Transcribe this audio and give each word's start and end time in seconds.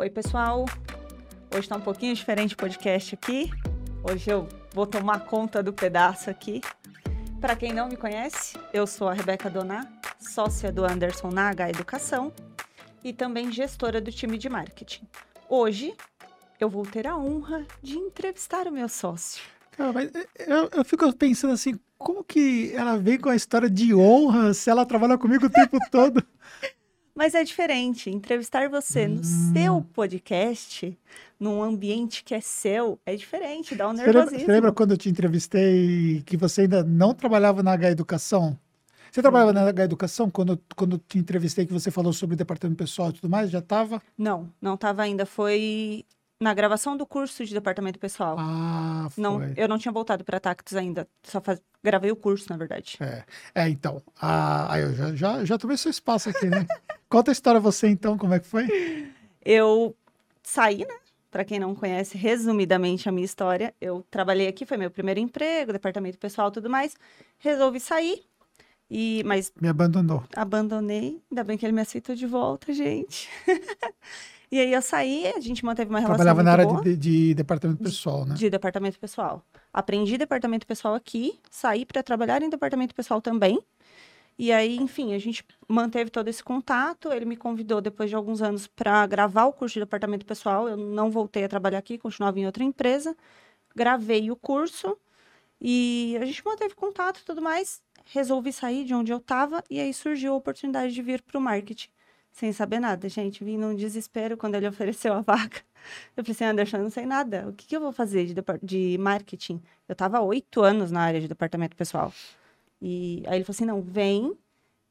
Oi, 0.00 0.08
pessoal. 0.08 0.64
Hoje 1.50 1.60
está 1.60 1.76
um 1.76 1.80
pouquinho 1.82 2.14
diferente 2.14 2.54
o 2.54 2.56
podcast 2.56 3.14
aqui. 3.14 3.50
Hoje 4.02 4.30
eu 4.30 4.48
vou 4.72 4.86
tomar 4.86 5.26
conta 5.26 5.62
do 5.62 5.74
pedaço 5.74 6.30
aqui. 6.30 6.62
Para 7.38 7.54
quem 7.54 7.74
não 7.74 7.86
me 7.86 7.98
conhece, 7.98 8.56
eu 8.72 8.86
sou 8.86 9.10
a 9.10 9.12
Rebeca 9.12 9.50
Doná, 9.50 9.86
sócia 10.18 10.72
do 10.72 10.86
Anderson 10.86 11.28
na 11.28 11.50
H 11.50 11.68
Educação 11.68 12.32
e 13.04 13.12
também 13.12 13.52
gestora 13.52 14.00
do 14.00 14.10
time 14.10 14.38
de 14.38 14.48
marketing. 14.48 15.06
Hoje 15.50 15.94
eu 16.58 16.70
vou 16.70 16.86
ter 16.86 17.06
a 17.06 17.14
honra 17.18 17.66
de 17.82 17.98
entrevistar 17.98 18.66
o 18.66 18.72
meu 18.72 18.88
sócio. 18.88 19.42
Mas 19.92 20.10
eu, 20.38 20.70
eu 20.78 20.82
fico 20.82 21.12
pensando 21.12 21.52
assim, 21.52 21.78
como 21.98 22.24
que 22.24 22.72
ela 22.74 22.96
vem 22.96 23.18
com 23.18 23.28
a 23.28 23.36
história 23.36 23.68
de 23.68 23.94
honra 23.94 24.54
se 24.54 24.70
ela 24.70 24.86
trabalha 24.86 25.18
comigo 25.18 25.44
o 25.44 25.50
tempo 25.50 25.78
todo? 25.90 26.26
Mas 27.20 27.34
é 27.34 27.44
diferente. 27.44 28.08
Entrevistar 28.08 28.70
você 28.70 29.06
no 29.06 29.20
Hum. 29.20 29.52
seu 29.52 29.82
podcast, 29.92 30.98
num 31.38 31.62
ambiente 31.62 32.24
que 32.24 32.34
é 32.34 32.40
seu, 32.40 32.98
é 33.04 33.14
diferente, 33.14 33.74
dá 33.74 33.88
um 33.88 33.90
Você 33.90 34.04
lembra, 34.06 34.12
nervosismo. 34.20 34.46
você 34.46 34.52
lembra 34.52 34.72
quando 34.72 34.92
eu 34.92 34.96
te 34.96 35.10
entrevistei 35.10 36.22
que 36.24 36.34
você 36.34 36.62
ainda 36.62 36.82
não 36.82 37.12
trabalhava 37.12 37.62
na 37.62 37.72
H 37.72 37.90
Educação? 37.90 38.58
Você 39.12 39.20
trabalhava 39.20 39.52
na 39.52 39.68
H 39.68 39.84
Educação 39.84 40.30
quando, 40.30 40.58
quando 40.74 40.96
eu 40.96 40.98
te 40.98 41.18
entrevistei 41.18 41.66
que 41.66 41.74
você 41.74 41.90
falou 41.90 42.14
sobre 42.14 42.36
departamento 42.36 42.78
pessoal 42.78 43.10
e 43.10 43.12
tudo 43.12 43.28
mais? 43.28 43.50
Já 43.50 43.58
estava? 43.58 44.00
Não, 44.16 44.50
não 44.58 44.72
estava 44.72 45.02
ainda. 45.02 45.26
Foi 45.26 46.06
na 46.42 46.54
gravação 46.54 46.96
do 46.96 47.04
curso 47.04 47.44
de 47.44 47.52
departamento 47.52 47.98
pessoal. 47.98 48.36
Ah, 48.38 49.08
foi. 49.10 49.22
não, 49.22 49.42
eu 49.54 49.68
não 49.68 49.78
tinha 49.78 49.92
voltado 49.92 50.24
para 50.24 50.40
Tactus 50.40 50.74
ainda. 50.74 51.06
Só 51.22 51.40
faz... 51.40 51.60
gravei 51.84 52.10
o 52.10 52.16
curso, 52.16 52.46
na 52.48 52.56
verdade. 52.56 52.96
É, 52.98 53.24
é, 53.54 53.68
então. 53.68 54.02
Ah, 54.20 54.72
aí 54.72 54.82
eu 54.82 54.94
já, 54.94 55.14
já, 55.14 55.44
já 55.44 55.58
tomei 55.58 55.76
seu 55.76 55.90
espaço 55.90 56.30
aqui, 56.30 56.46
né? 56.46 56.66
Conta 57.10 57.30
a 57.30 57.32
história 57.32 57.60
você 57.60 57.88
então, 57.88 58.16
como 58.16 58.32
é 58.32 58.40
que 58.40 58.46
foi? 58.46 58.66
Eu 59.44 59.94
saí, 60.42 60.78
né? 60.78 60.94
Para 61.30 61.44
quem 61.44 61.60
não 61.60 61.74
conhece, 61.74 62.16
resumidamente 62.16 63.08
a 63.08 63.12
minha 63.12 63.24
história, 63.24 63.72
eu 63.80 64.04
trabalhei 64.10 64.48
aqui, 64.48 64.66
foi 64.66 64.76
meu 64.76 64.90
primeiro 64.90 65.20
emprego, 65.20 65.72
departamento 65.72 66.18
pessoal 66.18 66.50
tudo 66.50 66.68
mais. 66.68 66.96
Resolvi 67.38 67.78
sair, 67.78 68.24
e 68.90 69.22
mas 69.24 69.52
Me 69.60 69.68
abandonou. 69.68 70.24
abandonei. 70.34 71.22
Ainda 71.30 71.44
bem 71.44 71.56
que 71.56 71.64
ele 71.64 71.72
me 71.72 71.82
aceitou 71.82 72.16
de 72.16 72.26
volta, 72.26 72.72
gente. 72.72 73.28
e 74.50 74.58
aí 74.60 74.72
eu 74.72 74.82
saí, 74.82 75.26
a 75.28 75.40
gente 75.40 75.64
manteve 75.64 75.90
uma 75.90 76.00
relação 76.00 76.16
Trabalhava 76.24 76.42
na 76.42 76.52
área 76.52 76.66
de, 76.82 76.96
de- 76.96 77.28
de 77.28 77.34
departamento 77.34 77.82
pessoal, 77.82 78.24
né? 78.26 78.34
de 78.34 78.50
departamento 78.50 78.98
pessoal. 78.98 79.44
Aprendi 79.72 80.18
departamento 80.18 80.66
pessoal 80.66 80.94
aqui, 80.94 81.38
saí 81.50 81.84
para 81.86 82.02
trabalhar 82.02 82.42
em 82.42 82.50
departamento 82.50 82.94
pessoal 82.94 83.20
também. 83.20 83.60
E 84.38 84.50
aí, 84.52 84.76
enfim, 84.78 85.12
a 85.14 85.18
gente 85.18 85.44
manteve 85.68 86.08
todo 86.10 86.26
esse 86.28 86.42
contato. 86.42 87.12
Ele 87.12 87.26
me 87.26 87.36
convidou 87.36 87.80
depois 87.82 88.08
de 88.08 88.16
alguns 88.16 88.40
anos 88.40 88.66
para 88.66 89.06
gravar 89.06 89.44
o 89.44 89.52
curso 89.52 89.74
de 89.74 89.80
departamento 89.80 90.24
pessoal. 90.24 90.66
Eu 90.66 90.78
não 90.78 91.10
voltei 91.10 91.44
a 91.44 91.48
trabalhar 91.48 91.78
aqui, 91.78 91.98
continuava 91.98 92.40
em 92.40 92.46
outra 92.46 92.64
empresa. 92.64 93.14
Gravei 93.76 94.30
o 94.30 94.36
curso 94.36 94.96
e 95.60 96.16
a 96.20 96.24
gente 96.24 96.42
manteve 96.44 96.74
contato 96.74 97.20
e 97.20 97.24
tudo 97.24 97.42
mais. 97.42 97.82
Resolvi 98.06 98.50
sair 98.52 98.84
de 98.84 98.94
onde 98.94 99.12
eu 99.12 99.18
estava 99.18 99.62
e 99.70 99.78
aí 99.78 99.92
surgiu 99.92 100.32
a 100.32 100.36
oportunidade 100.36 100.92
de 100.94 101.02
vir 101.02 101.20
para 101.22 101.36
o 101.38 101.40
marketing. 101.40 101.90
Sem 102.32 102.52
saber 102.52 102.80
nada, 102.80 103.08
gente. 103.08 103.44
Vim 103.44 103.58
num 103.58 103.74
desespero 103.74 104.36
quando 104.36 104.54
ele 104.54 104.66
ofereceu 104.68 105.12
a 105.12 105.20
vaga. 105.20 105.58
Eu 106.16 106.24
falei 106.24 106.32
assim, 106.32 106.44
Anderson, 106.44 106.76
eu 106.78 106.82
não 106.84 106.90
sei 106.90 107.06
nada. 107.06 107.48
O 107.48 107.52
que, 107.52 107.66
que 107.66 107.76
eu 107.76 107.80
vou 107.80 107.92
fazer 107.92 108.26
de, 108.26 108.34
de 108.62 108.98
marketing? 108.98 109.62
Eu 109.88 109.92
estava 109.92 110.20
oito 110.20 110.62
anos 110.62 110.90
na 110.90 111.00
área 111.02 111.20
de 111.20 111.28
departamento 111.28 111.76
pessoal. 111.76 112.12
E 112.80 113.22
aí 113.26 113.36
ele 113.38 113.44
falou 113.44 113.54
assim, 113.56 113.64
não, 113.66 113.82
vem, 113.82 114.36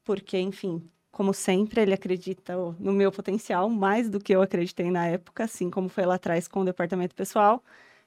porque, 0.04 0.38
enfim, 0.38 0.82
como 1.10 1.34
sempre, 1.34 1.80
ele 1.82 1.92
acredita 1.94 2.54
no 2.78 2.92
meu 2.92 3.12
potencial 3.12 3.68
mais 3.68 4.08
do 4.08 4.20
que 4.20 4.34
eu 4.34 4.42
acreditei 4.42 4.90
na 4.90 5.06
época, 5.06 5.44
assim 5.44 5.70
como 5.70 5.88
foi 5.88 6.06
lá 6.06 6.14
atrás 6.16 6.48
com 6.48 6.60
o 6.60 6.64
departamento 6.64 7.14
pessoal. 7.14 7.62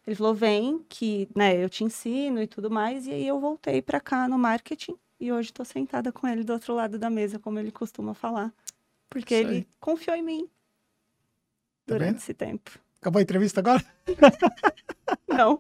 Ele 0.05 0.15
falou, 0.15 0.33
vem, 0.33 0.83
que 0.89 1.29
né, 1.35 1.63
eu 1.63 1.69
te 1.69 1.83
ensino 1.83 2.41
e 2.41 2.47
tudo 2.47 2.69
mais. 2.69 3.07
E 3.07 3.11
aí 3.11 3.27
eu 3.27 3.39
voltei 3.39 3.81
para 3.81 3.99
cá 3.99 4.27
no 4.27 4.37
marketing. 4.37 4.97
E 5.19 5.31
hoje 5.31 5.49
estou 5.49 5.65
sentada 5.65 6.11
com 6.11 6.27
ele 6.27 6.43
do 6.43 6.53
outro 6.53 6.73
lado 6.75 6.99
da 6.99 7.09
mesa, 7.09 7.39
como 7.39 7.57
ele 7.59 7.71
costuma 7.71 8.13
falar. 8.13 8.53
Porque 9.13 9.35
ele 9.35 9.67
confiou 9.79 10.17
em 10.17 10.23
mim 10.23 10.49
Tá 11.85 11.93
durante 11.93 12.17
esse 12.17 12.33
tempo. 12.33 12.79
Acabou 12.99 13.19
a 13.19 13.21
entrevista 13.21 13.59
agora? 13.59 13.85
Não. 15.27 15.59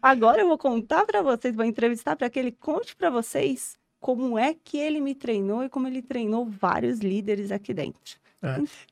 Agora 0.00 0.42
eu 0.42 0.46
vou 0.46 0.56
contar 0.56 1.04
para 1.04 1.20
vocês, 1.22 1.56
vou 1.56 1.64
entrevistar 1.64 2.14
para 2.14 2.30
que 2.30 2.38
ele 2.38 2.52
conte 2.52 2.94
para 2.94 3.10
vocês 3.10 3.76
como 3.98 4.38
é 4.38 4.54
que 4.54 4.78
ele 4.78 5.00
me 5.00 5.12
treinou 5.12 5.64
e 5.64 5.68
como 5.68 5.88
ele 5.88 6.02
treinou 6.02 6.46
vários 6.46 7.00
líderes 7.00 7.50
aqui 7.50 7.74
dentro. 7.74 8.16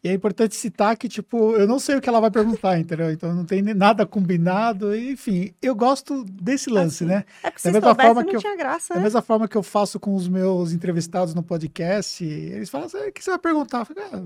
E 0.03 0.09
é 0.09 0.13
importante 0.13 0.57
citar 0.57 0.97
que, 0.97 1.09
tipo, 1.09 1.55
eu 1.55 1.67
não 1.69 1.79
sei 1.79 1.97
o 1.97 2.01
que 2.01 2.09
ela 2.09 2.21
vai 2.21 2.31
perguntar, 2.31 2.79
entendeu? 2.81 3.11
Então 3.11 3.35
não 3.35 3.45
tem 3.45 3.63
nada 3.63 4.05
combinado. 4.05 4.95
Enfim, 4.97 5.55
eu 5.63 5.75
gosto 5.75 6.25
desse 6.25 6.69
lance, 6.71 7.05
Assim, 7.05 7.13
né? 7.13 7.25
É 7.43 7.51
Da 7.51 7.73
mesma 7.73 7.95
forma 7.95 8.23
não 8.23 8.29
que 8.31 8.37
eu- 8.37 8.41
tinha 8.41 8.57
graça, 8.57 8.95
Da 8.95 8.99
né? 9.01 9.05
mesma 9.05 9.23
forma 9.23 9.47
que 9.49 9.57
eu 9.57 9.63
faço 9.63 10.01
com 10.01 10.15
os 10.15 10.27
meus 10.29 10.73
entrevistados 10.73 11.35
no 11.35 11.43
podcast, 11.43 12.25
eles 12.25 12.69
falam 12.71 12.87
assim, 12.87 12.99
o 12.99 13.13
que 13.13 13.23
você 13.23 13.31
vai 13.31 13.39
perguntar? 13.39 13.81
Eu 13.81 13.85
falo, 13.87 14.01
"Ah, 14.13 14.23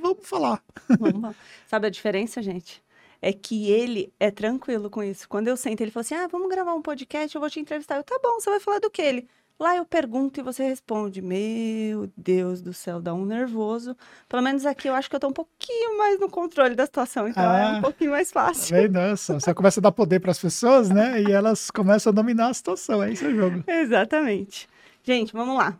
vamos 0.00 0.18
falar. 0.28 0.62
Vamos 0.98 1.20
lá. 1.22 1.34
Sabe 1.66 1.86
a 1.88 1.90
diferença, 1.90 2.40
gente? 2.40 2.82
É 3.20 3.32
que 3.32 3.68
ele 3.70 4.12
é 4.20 4.30
tranquilo 4.30 4.88
com 4.88 5.02
isso. 5.02 5.28
Quando 5.28 5.48
eu 5.48 5.56
sento, 5.56 5.80
ele 5.80 5.90
fala 5.90 6.02
assim: 6.02 6.14
ah, 6.14 6.28
vamos 6.28 6.48
gravar 6.48 6.72
um 6.74 6.80
podcast, 6.82 7.34
eu 7.34 7.40
vou 7.40 7.50
te 7.50 7.58
entrevistar. 7.58 7.96
Eu, 7.96 8.04
tá 8.04 8.16
bom, 8.22 8.38
você 8.38 8.48
vai 8.48 8.60
falar 8.60 8.78
do 8.78 8.88
que 8.90 9.02
ele? 9.02 9.26
Lá 9.58 9.74
eu 9.74 9.84
pergunto 9.84 10.38
e 10.38 10.42
você 10.42 10.62
responde. 10.62 11.20
Meu 11.20 12.08
Deus 12.16 12.62
do 12.62 12.72
céu, 12.72 13.00
dá 13.02 13.12
um 13.12 13.24
nervoso. 13.24 13.96
Pelo 14.28 14.40
menos 14.40 14.64
aqui 14.64 14.88
eu 14.88 14.94
acho 14.94 15.10
que 15.10 15.16
eu 15.16 15.20
tô 15.20 15.28
um 15.28 15.32
pouquinho 15.32 15.98
mais 15.98 16.20
no 16.20 16.30
controle 16.30 16.76
da 16.76 16.86
situação, 16.86 17.26
então 17.26 17.42
é 17.42 17.64
Ah. 17.64 17.78
um 17.78 17.80
pouquinho 17.82 18.12
mais 18.12 18.30
fácil. 18.30 18.76
vendo? 18.76 18.92
Nossa, 18.92 19.34
Você 19.40 19.52
começa 19.52 19.80
a 19.80 19.82
dar 19.82 19.90
poder 19.92 20.20
para 20.20 20.30
as 20.30 20.38
pessoas, 20.38 20.90
né? 20.90 21.20
E 21.22 21.32
elas 21.32 21.70
começam 21.72 22.10
a 22.10 22.14
dominar 22.14 22.50
a 22.50 22.54
situação. 22.54 23.02
É 23.02 23.10
isso 23.12 23.26
o 23.26 23.34
jogo. 23.34 23.64
Exatamente. 23.66 24.68
Gente, 25.02 25.32
vamos 25.32 25.56
lá. 25.58 25.76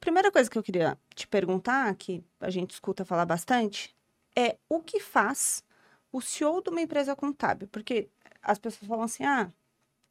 Primeira 0.00 0.32
coisa 0.32 0.50
que 0.50 0.58
eu 0.58 0.62
queria 0.62 0.98
te 1.14 1.28
perguntar, 1.28 1.94
que 1.94 2.24
a 2.40 2.50
gente 2.50 2.70
escuta 2.72 3.04
falar 3.04 3.24
bastante, 3.26 3.94
é 4.34 4.56
o 4.68 4.80
que 4.80 4.98
faz 4.98 5.62
o 6.10 6.20
CEO 6.20 6.60
de 6.62 6.70
uma 6.70 6.80
empresa 6.80 7.14
contábil? 7.14 7.68
Porque 7.70 8.08
as 8.42 8.58
pessoas 8.58 8.88
falam 8.88 9.04
assim, 9.04 9.22
ah, 9.24 9.48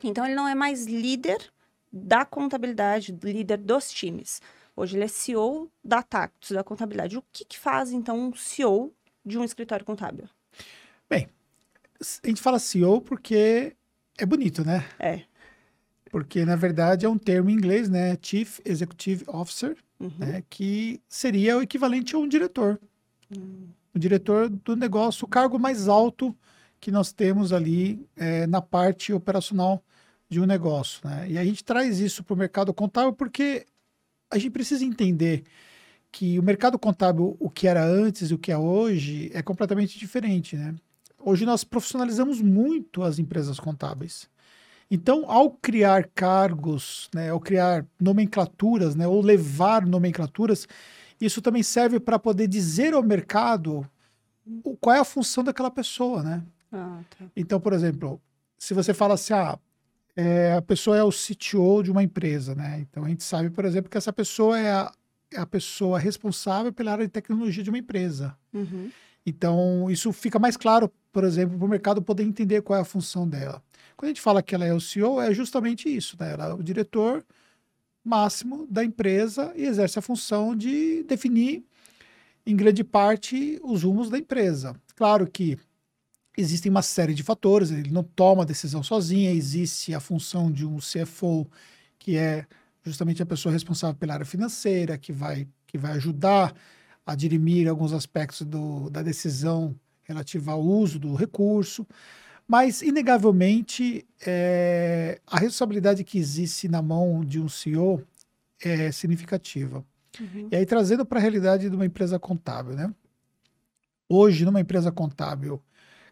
então 0.02 0.24
ele 0.26 0.36
não 0.36 0.48
é 0.48 0.56
mais 0.56 0.86
líder 0.86 1.52
da 1.92 2.26
contabilidade, 2.26 3.18
líder 3.24 3.58
dos 3.58 3.90
times. 3.92 4.42
Hoje 4.76 4.96
ele 4.96 5.06
é 5.06 5.08
CEO 5.08 5.70
da 5.84 6.02
Tactus, 6.02 6.52
da 6.52 6.64
contabilidade. 6.64 7.18
O 7.18 7.24
que, 7.32 7.44
que 7.44 7.58
faz, 7.60 7.92
então, 7.92 8.18
um 8.18 8.34
CEO 8.36 8.94
de 9.26 9.38
um 9.38 9.44
escritório 9.44 9.86
contábil? 9.86 10.28
A 12.02 12.28
gente 12.28 12.42
fala 12.42 12.60
CEO 12.60 13.02
porque 13.02 13.76
é 14.18 14.26
bonito, 14.26 14.66
né? 14.66 14.86
É. 14.98 15.22
Porque, 16.10 16.46
na 16.46 16.56
verdade, 16.56 17.06
é 17.06 17.10
um 17.10 17.18
termo 17.18 17.50
em 17.50 17.54
inglês, 17.54 17.90
né? 17.90 18.18
Chief 18.22 18.60
Executive 18.66 19.26
Officer, 19.28 19.76
Uhum. 20.00 20.12
né? 20.18 20.44
Que 20.50 21.02
seria 21.10 21.58
o 21.58 21.62
equivalente 21.62 22.16
a 22.16 22.20
um 22.20 22.28
diretor. 22.28 22.80
Hum. 23.30 23.68
O 23.94 24.00
diretor 24.00 24.50
do 24.50 24.76
negócio, 24.78 25.26
o 25.26 25.28
cargo 25.28 25.60
mais 25.60 25.90
alto 25.90 26.34
que 26.80 26.90
nós 26.90 27.12
temos 27.12 27.52
ali 27.52 28.08
é, 28.16 28.48
na 28.48 28.62
parte 28.62 29.12
operacional 29.12 29.84
de 30.30 30.40
um 30.40 30.46
negócio, 30.46 31.02
né? 31.08 31.26
E 31.30 31.38
a 31.38 31.44
gente 31.44 31.64
traz 31.64 32.00
isso 32.00 32.24
para 32.24 32.34
o 32.34 32.38
mercado 32.38 32.74
contábil 32.74 33.14
porque 33.14 33.66
a 34.32 34.38
gente 34.38 34.52
precisa 34.52 34.86
entender 34.86 35.44
que 36.12 36.40
o 36.40 36.44
mercado 36.44 36.78
contábil, 36.78 37.36
o 37.40 37.50
que 37.50 37.68
era 37.68 37.84
antes 37.84 38.30
e 38.30 38.34
o 38.34 38.38
que 38.38 38.52
é 38.52 38.58
hoje, 38.58 39.32
é 39.34 39.42
completamente 39.42 39.98
diferente, 39.98 40.56
né? 40.56 40.76
Hoje 41.20 41.46
nós 41.46 41.64
profissionalizamos 41.64 42.42
muito 42.42 43.04
as 43.04 43.20
empresas 43.20 43.60
contábeis. 43.60 44.30
Então, 44.90 45.30
ao 45.30 45.52
criar 45.52 46.08
cargos, 46.16 47.10
né, 47.14 47.30
ao 47.30 47.40
criar 47.40 47.86
nomenclaturas, 48.00 48.96
né, 48.96 49.08
ou 49.08 49.22
levar 49.22 49.86
nomenclaturas, 49.86 50.68
isso 51.22 51.42
também 51.42 51.62
serve 51.62 52.00
para 52.00 52.18
poder 52.18 52.48
dizer 52.48 52.94
ao 52.94 53.04
mercado 53.04 53.88
o- 54.64 54.76
qual 54.78 54.96
é 54.96 55.00
a 55.00 55.04
função 55.06 55.44
daquela 55.44 55.70
pessoa, 55.70 56.24
né? 56.24 56.44
Ah, 56.72 57.02
tá. 57.18 57.26
Então, 57.36 57.60
por 57.60 57.74
exemplo, 57.74 58.20
se 58.58 58.74
você 58.74 58.92
fala 58.94 59.14
assim, 59.14 59.34
ah, 59.34 59.60
é, 60.20 60.54
a 60.54 60.62
pessoa 60.62 60.98
é 60.98 61.04
o 61.04 61.12
CTO 61.12 61.82
de 61.82 61.90
uma 61.90 62.04
empresa, 62.04 62.54
né? 62.54 62.80
Então, 62.82 63.06
a 63.06 63.08
gente 63.08 63.24
sabe, 63.24 63.50
por 63.50 63.64
exemplo, 63.64 63.90
que 63.90 63.98
essa 63.98 64.12
pessoa 64.12 64.60
é 64.60 64.70
a, 64.70 64.92
é 65.32 65.40
a 65.40 65.46
pessoa 65.46 65.98
responsável 65.98 66.74
pela 66.74 66.92
área 66.92 67.06
de 67.06 67.12
tecnologia 67.12 67.64
de 67.64 67.70
uma 67.70 67.78
empresa. 67.78 68.36
Uhum. 68.54 68.92
Então, 69.26 69.90
isso 69.90 70.12
fica 70.12 70.38
mais 70.38 70.58
claro, 70.58 70.92
por 71.14 71.24
exemplo, 71.24 71.58
para 71.58 71.66
o 71.66 71.70
mercado 71.70 72.02
poder 72.02 72.24
entender 72.24 72.62
qual 72.62 72.78
é 72.78 72.82
a 72.82 72.86
função 72.86 73.26
dela. 73.30 73.64
Quando 73.96 74.08
a 74.08 74.10
gente 74.10 74.22
fala 74.22 74.44
que 74.44 74.54
ela 74.54 74.66
é 74.66 74.74
o 74.74 74.82
CEO, 74.82 75.22
é 75.22 75.34
justamente 75.34 75.88
isso, 75.88 76.18
né? 76.20 76.34
Ela 76.34 76.50
é 76.50 76.54
o 76.54 76.62
diretor 76.62 77.24
máximo 78.04 78.68
da 78.70 78.84
empresa 78.84 79.54
e 79.56 79.64
exerce 79.64 80.00
a 80.00 80.02
função 80.02 80.54
de 80.54 81.04
definir, 81.04 81.64
em 82.46 82.58
grande 82.58 82.84
parte, 82.84 83.58
os 83.64 83.84
rumos 83.84 84.10
da 84.10 84.18
empresa. 84.18 84.76
Claro 84.98 85.26
que 85.32 85.58
existem 86.42 86.70
uma 86.70 86.82
série 86.82 87.14
de 87.14 87.24
fatores, 87.24 87.72
ele 87.72 87.92
não 87.92 88.04
toma 88.04 88.44
a 88.44 88.46
decisão 88.46 88.82
sozinha, 88.82 89.32
existe 89.32 89.94
a 89.94 90.00
função 90.00 90.52
de 90.52 90.66
um 90.66 90.78
CFO, 90.78 91.48
que 91.98 92.16
é 92.16 92.46
justamente 92.84 93.22
a 93.22 93.26
pessoa 93.26 93.52
responsável 93.52 93.96
pela 93.96 94.14
área 94.14 94.26
financeira, 94.26 94.98
que 94.98 95.12
vai, 95.12 95.48
que 95.68 95.78
vai 95.78 95.94
ajudar 95.94 96.54
a 97.06 97.16
dirimir 97.16 97.68
alguns 97.68 97.92
aspectos 97.92 98.42
do, 98.46 98.90
da 98.90 99.02
decisão 99.02 99.76
relativa 100.04 100.52
ao 100.52 100.62
uso 100.62 100.98
do 100.98 101.14
recurso. 101.14 101.86
Mas, 102.48 102.82
inegavelmente, 102.82 104.08
é, 104.26 105.20
a 105.28 105.38
responsabilidade 105.38 106.04
que 106.04 106.18
existe 106.18 106.68
na 106.68 106.82
mão 106.82 107.24
de 107.24 107.40
um 107.40 107.48
CEO 107.48 108.02
é 108.62 108.92
significativa. 108.92 109.86
Uhum. 110.20 110.48
E 110.52 110.56
aí, 110.56 110.66
trazendo 110.66 111.06
para 111.06 111.20
a 111.20 111.22
realidade 111.22 111.70
de 111.70 111.76
uma 111.76 111.86
empresa 111.86 112.18
contábil, 112.18 112.76
né? 112.76 112.92
Hoje, 114.08 114.44
numa 114.44 114.60
empresa 114.60 114.92
contábil, 114.92 115.62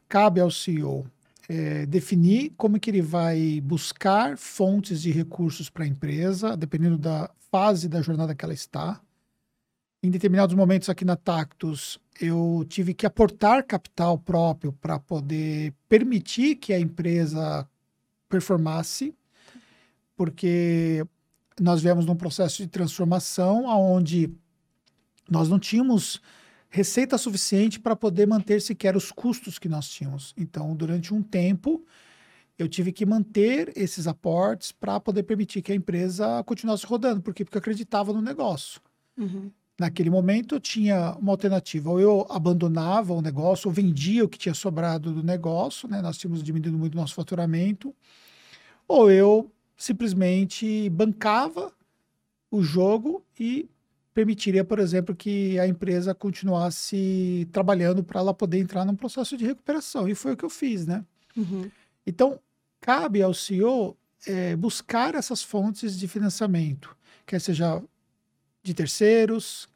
cabe 0.08 0.40
ao 0.40 0.52
CEO 0.52 1.06
é, 1.50 1.86
definir 1.86 2.54
como 2.58 2.80
que 2.80 2.90
ele 2.90 3.02
vai 3.02 3.62
buscar 3.62 4.38
fontes 4.38 5.02
de 5.02 5.12
recursos 5.12 5.70
para 5.70 5.84
a 5.86 5.88
empresa, 5.88 6.58
dependendo 6.58 6.98
da 6.98 7.30
fase 7.50 7.88
da 7.88 8.02
jornada 8.02 8.36
que 8.36 8.44
ela 8.44 8.54
está. 8.54 9.00
Em 10.04 10.12
determinados 10.12 10.56
momentos 10.56 10.90
aqui 10.90 11.06
na 11.06 11.16
Tactus, 11.16 12.00
eu 12.22 12.66
tive 12.68 12.94
que 12.94 13.06
aportar 13.06 13.64
capital 13.64 14.18
próprio 14.18 14.74
para 14.74 15.00
poder 15.00 15.74
permitir 15.88 16.56
que 16.56 16.74
a 16.74 16.80
empresa 16.80 17.68
performasse, 18.30 19.16
porque 20.16 21.06
nós 21.60 21.82
viemos 21.82 22.06
num 22.06 22.16
processo 22.16 22.58
de 22.58 22.68
transformação 22.68 23.66
onde 23.66 24.30
nós 25.30 25.50
não 25.50 25.58
tínhamos 25.58 26.22
receita 26.70 27.18
suficiente 27.18 27.80
para 27.80 27.96
poder 27.96 28.26
manter 28.26 28.62
sequer 28.62 28.96
os 28.96 29.12
custos 29.12 29.58
que 29.58 29.70
nós 29.70 29.88
tínhamos. 29.90 30.34
Então, 30.38 30.76
durante 30.76 31.14
um 31.14 31.22
tempo, 31.22 31.84
eu 32.58 32.68
tive 32.68 32.92
que 32.92 33.06
manter 33.06 33.72
esses 33.76 34.08
aportes 34.08 34.72
para 34.72 35.00
poder 35.00 35.24
permitir 35.24 35.62
que 35.62 35.72
a 35.72 35.76
empresa 35.76 36.44
continuasse 36.44 36.86
rodando. 36.86 37.22
Por 37.22 37.34
quê? 37.34 37.46
Porque 37.46 37.58
eu 37.58 37.60
acreditava 37.60 38.12
no 38.12 38.22
negócio. 38.22 38.82
Uhum. 39.18 39.52
Naquele 39.80 40.10
momento, 40.10 40.56
eu 40.56 40.60
tinha 40.60 41.16
uma 41.20 41.32
alternativa. 41.32 41.90
Ou 41.92 42.00
eu 42.00 42.26
abandonava 42.30 43.14
o 43.14 43.22
negócio, 43.22 43.68
ou 43.68 43.74
vendia 43.74 44.26
o 44.26 44.30
que 44.30 44.38
tinha 44.38 44.56
sobrado 44.56 45.14
do 45.14 45.24
negócio, 45.24 45.88
né? 45.88 46.02
nós 46.02 46.18
tínhamos 46.18 46.42
diminuído 46.42 46.78
muito 46.78 46.96
o 46.96 46.98
nosso 46.98 47.14
faturamento, 47.14 47.94
ou 48.88 49.12
eu 49.12 49.52
simplesmente 49.78 50.90
bancava 50.90 51.72
o 52.50 52.64
jogo 52.64 53.24
e 53.40 53.70
permitiria, 54.18 54.66
por 54.66 54.80
exemplo, 54.80 55.16
que 55.16 55.60
a 55.60 55.68
empresa 55.68 56.16
continuasse 56.16 57.48
trabalhando 57.52 58.04
para 58.04 58.20
ela 58.20 58.34
poder 58.34 58.58
entrar 58.58 58.84
num 58.84 58.96
processo 58.96 59.38
de 59.38 59.46
recuperação. 59.46 60.10
E 60.10 60.16
foi 60.16 60.34
o 60.34 60.36
que 60.36 60.44
eu 60.44 60.50
fiz, 60.50 60.88
né? 60.88 61.06
Uhum. 61.36 61.70
Então, 62.04 62.40
cabe 62.82 63.22
ao 63.22 63.32
CEO 63.32 63.96
é, 64.26 64.56
buscar 64.56 65.14
essas 65.14 65.44
fontes 65.44 66.00
de 66.00 66.08
financiamento, 66.08 66.98
quer 67.28 67.40
seja 67.40 67.80
de 68.64 68.74
terceiros. 68.74 69.70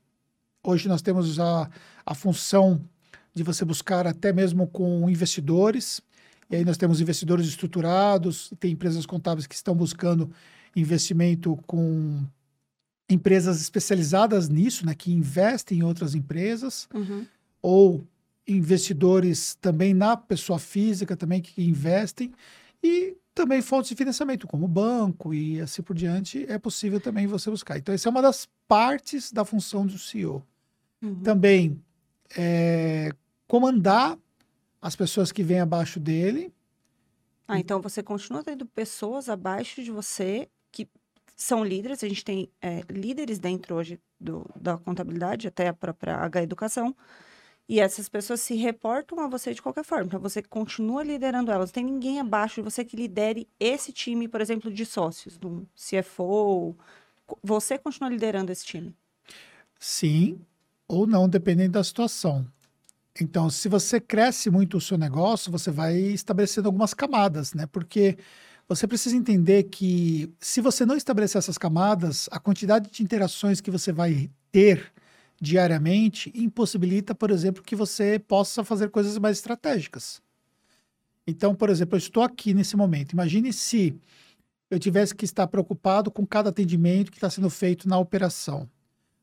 Hoje 0.63 0.87
nós 0.87 1.03
temos 1.03 1.39
a, 1.39 1.69
a 2.03 2.15
função 2.15 2.83
de 3.35 3.43
você 3.43 3.63
buscar 3.63 4.07
até 4.07 4.33
mesmo 4.33 4.65
com 4.65 5.07
investidores. 5.07 6.01
E 6.49 6.55
aí 6.55 6.65
nós 6.65 6.77
temos 6.77 6.99
investidores 6.99 7.45
estruturados, 7.45 8.51
tem 8.59 8.71
empresas 8.71 9.05
contábeis 9.05 9.45
que 9.45 9.53
estão 9.53 9.75
buscando 9.75 10.31
investimento 10.75 11.59
com 11.67 12.25
empresas 13.11 13.61
especializadas 13.61 14.49
nisso, 14.49 14.85
né, 14.85 14.95
que 14.95 15.11
investem 15.11 15.79
em 15.79 15.83
outras 15.83 16.15
empresas, 16.15 16.87
uhum. 16.93 17.25
ou 17.61 18.07
investidores 18.47 19.55
também 19.61 19.93
na 19.93 20.17
pessoa 20.17 20.57
física 20.57 21.15
também 21.15 21.41
que 21.41 21.63
investem 21.63 22.33
e 22.83 23.15
também 23.33 23.61
fontes 23.61 23.89
de 23.89 23.95
financiamento, 23.95 24.47
como 24.47 24.67
banco 24.67 25.33
e 25.33 25.61
assim 25.61 25.81
por 25.81 25.95
diante, 25.95 26.45
é 26.49 26.57
possível 26.57 26.99
também 26.99 27.27
você 27.27 27.49
buscar. 27.49 27.77
Então, 27.77 27.93
essa 27.95 28.09
é 28.09 28.11
uma 28.11 28.21
das 28.21 28.47
partes 28.67 29.31
da 29.31 29.45
função 29.45 29.85
do 29.85 29.97
CEO. 29.97 30.43
Uhum. 31.01 31.21
Também 31.21 31.81
é, 32.37 33.11
comandar 33.47 34.17
as 34.81 34.95
pessoas 34.95 35.31
que 35.31 35.43
vêm 35.43 35.59
abaixo 35.59 35.99
dele. 35.99 36.53
Ah, 37.47 37.59
então 37.59 37.81
você 37.81 38.01
continua 38.01 38.43
tendo 38.43 38.65
pessoas 38.65 39.29
abaixo 39.29 39.83
de 39.83 39.91
você 39.91 40.47
são 41.41 41.63
líderes, 41.63 42.03
a 42.03 42.07
gente 42.07 42.23
tem 42.23 42.51
é, 42.61 42.81
líderes 42.87 43.39
dentro 43.39 43.75
hoje 43.75 43.99
do, 44.19 44.47
da 44.55 44.77
contabilidade, 44.77 45.47
até 45.47 45.67
a 45.67 45.73
própria 45.73 46.15
H 46.15 46.43
Educação, 46.43 46.95
e 47.67 47.79
essas 47.79 48.07
pessoas 48.07 48.41
se 48.41 48.53
reportam 48.55 49.19
a 49.19 49.27
você 49.27 49.53
de 49.53 49.61
qualquer 49.61 49.83
forma. 49.83 50.05
Então, 50.05 50.19
você 50.19 50.43
continua 50.43 51.03
liderando 51.03 51.51
elas. 51.51 51.69
Não 51.69 51.73
tem 51.73 51.85
ninguém 51.85 52.19
abaixo 52.19 52.55
de 52.55 52.61
você 52.61 52.85
que 52.85 52.95
lidere 52.95 53.47
esse 53.59 53.91
time, 53.91 54.27
por 54.27 54.41
exemplo, 54.41 54.71
de 54.71 54.85
sócios, 54.85 55.37
do 55.37 55.67
CFO. 55.75 56.75
Você 57.41 57.77
continua 57.77 58.09
liderando 58.09 58.51
esse 58.51 58.65
time. 58.65 58.95
Sim, 59.79 60.39
ou 60.87 61.07
não, 61.07 61.27
dependendo 61.27 61.71
da 61.71 61.83
situação. 61.83 62.45
Então, 63.19 63.49
se 63.49 63.67
você 63.67 63.99
cresce 63.99 64.49
muito 64.49 64.77
o 64.77 64.81
seu 64.81 64.97
negócio, 64.97 65.51
você 65.51 65.71
vai 65.71 65.95
estabelecendo 65.97 66.67
algumas 66.67 66.93
camadas, 66.93 67.53
né? 67.53 67.65
Porque 67.65 68.17
você 68.75 68.87
precisa 68.87 69.17
entender 69.17 69.63
que 69.63 70.31
se 70.39 70.61
você 70.61 70.85
não 70.85 70.95
estabelecer 70.95 71.37
essas 71.37 71.57
camadas, 71.57 72.29
a 72.31 72.39
quantidade 72.39 72.89
de 72.89 73.03
interações 73.03 73.59
que 73.59 73.69
você 73.69 73.91
vai 73.91 74.29
ter 74.49 74.93
diariamente 75.41 76.31
impossibilita, 76.33 77.13
por 77.13 77.31
exemplo, 77.31 77.61
que 77.61 77.75
você 77.75 78.17
possa 78.17 78.63
fazer 78.63 78.89
coisas 78.89 79.17
mais 79.17 79.35
estratégicas. 79.37 80.21
Então, 81.27 81.53
por 81.53 81.69
exemplo, 81.69 81.95
eu 81.95 81.97
estou 81.97 82.23
aqui 82.23 82.53
nesse 82.53 82.77
momento. 82.77 83.11
Imagine 83.11 83.51
se 83.51 83.93
eu 84.69 84.79
tivesse 84.79 85.13
que 85.13 85.25
estar 85.25 85.47
preocupado 85.47 86.09
com 86.09 86.25
cada 86.25 86.49
atendimento 86.49 87.11
que 87.11 87.17
está 87.17 87.29
sendo 87.29 87.49
feito 87.49 87.89
na 87.89 87.97
operação. 87.97 88.69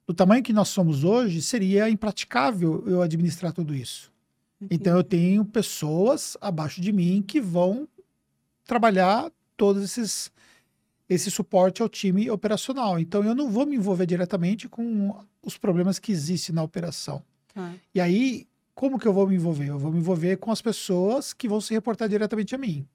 Do 0.06 0.12
tamanho 0.12 0.42
que 0.42 0.52
nós 0.52 0.68
somos 0.68 1.04
hoje, 1.04 1.40
seria 1.40 1.88
impraticável 1.88 2.84
eu 2.86 3.00
administrar 3.00 3.54
tudo 3.54 3.74
isso. 3.74 4.12
Então, 4.70 4.94
eu 4.94 5.02
tenho 5.02 5.42
pessoas 5.42 6.36
abaixo 6.38 6.82
de 6.82 6.92
mim 6.92 7.24
que 7.26 7.40
vão 7.40 7.88
trabalhar 8.66 9.32
todos 9.58 9.82
esses 9.82 10.30
esse 11.08 11.30
suporte 11.30 11.80
ao 11.80 11.88
time 11.88 12.30
operacional. 12.30 12.98
Então, 12.98 13.24
eu 13.24 13.34
não 13.34 13.50
vou 13.50 13.64
me 13.64 13.76
envolver 13.76 14.04
diretamente 14.04 14.68
com 14.68 15.18
os 15.42 15.56
problemas 15.56 15.98
que 15.98 16.12
existem 16.12 16.54
na 16.54 16.62
operação. 16.62 17.24
Ah. 17.56 17.72
E 17.94 18.00
aí, 18.00 18.46
como 18.74 18.98
que 18.98 19.08
eu 19.08 19.12
vou 19.12 19.26
me 19.26 19.34
envolver? 19.34 19.68
Eu 19.68 19.78
vou 19.78 19.90
me 19.90 19.98
envolver 19.98 20.36
com 20.36 20.50
as 20.50 20.60
pessoas 20.60 21.32
que 21.32 21.48
vão 21.48 21.62
se 21.62 21.72
reportar 21.72 22.10
diretamente 22.10 22.54
a 22.54 22.58
mim. 22.58 22.86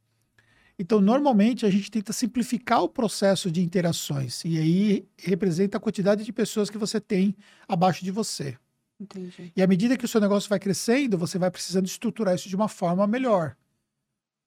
Então, 0.77 1.01
normalmente, 1.01 1.65
a 1.65 1.71
gente 1.71 1.89
tenta 1.89 2.13
simplificar 2.13 2.83
o 2.83 2.89
processo 2.89 3.49
de 3.49 3.63
interações. 3.63 4.43
E 4.45 4.59
aí, 4.59 5.07
representa 5.17 5.77
a 5.77 5.81
quantidade 5.81 6.23
de 6.23 6.31
pessoas 6.31 6.69
que 6.69 6.77
você 6.77 6.99
tem 7.01 7.35
abaixo 7.67 8.03
de 8.03 8.11
você. 8.11 8.55
Entendi. 8.99 9.51
E 9.55 9.61
à 9.61 9.65
medida 9.65 9.97
que 9.97 10.05
o 10.05 10.07
seu 10.07 10.21
negócio 10.21 10.47
vai 10.47 10.59
crescendo, 10.59 11.17
você 11.17 11.39
vai 11.39 11.49
precisando 11.49 11.87
estruturar 11.87 12.35
isso 12.35 12.47
de 12.47 12.55
uma 12.55 12.67
forma 12.67 13.07
melhor 13.07 13.55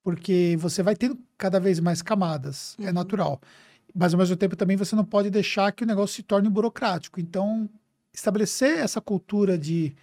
porque 0.06 0.56
você 0.60 0.84
vai 0.84 0.94
tendo 0.94 1.18
cada 1.36 1.58
vez 1.58 1.80
mais 1.80 2.00
camadas, 2.00 2.76
é 2.78 2.82
uhum. 2.82 2.88
é 2.90 2.92
natural. 2.92 3.40
Mas 3.92 4.14
ao 4.14 4.18
mesmo 4.18 4.36
tempo 4.36 4.54
também 4.54 4.76
você 4.76 4.94
não 4.94 5.04
pode 5.04 5.30
deixar 5.30 5.72
que 5.72 5.82
o 5.82 5.86
negócio 5.86 6.14
se 6.14 6.22
torne 6.22 6.48
burocrático. 6.48 7.18
Então, 7.18 7.68
estabelecer 8.14 8.78
essa 8.78 9.00
cultura 9.00 9.58
de, 9.58 9.96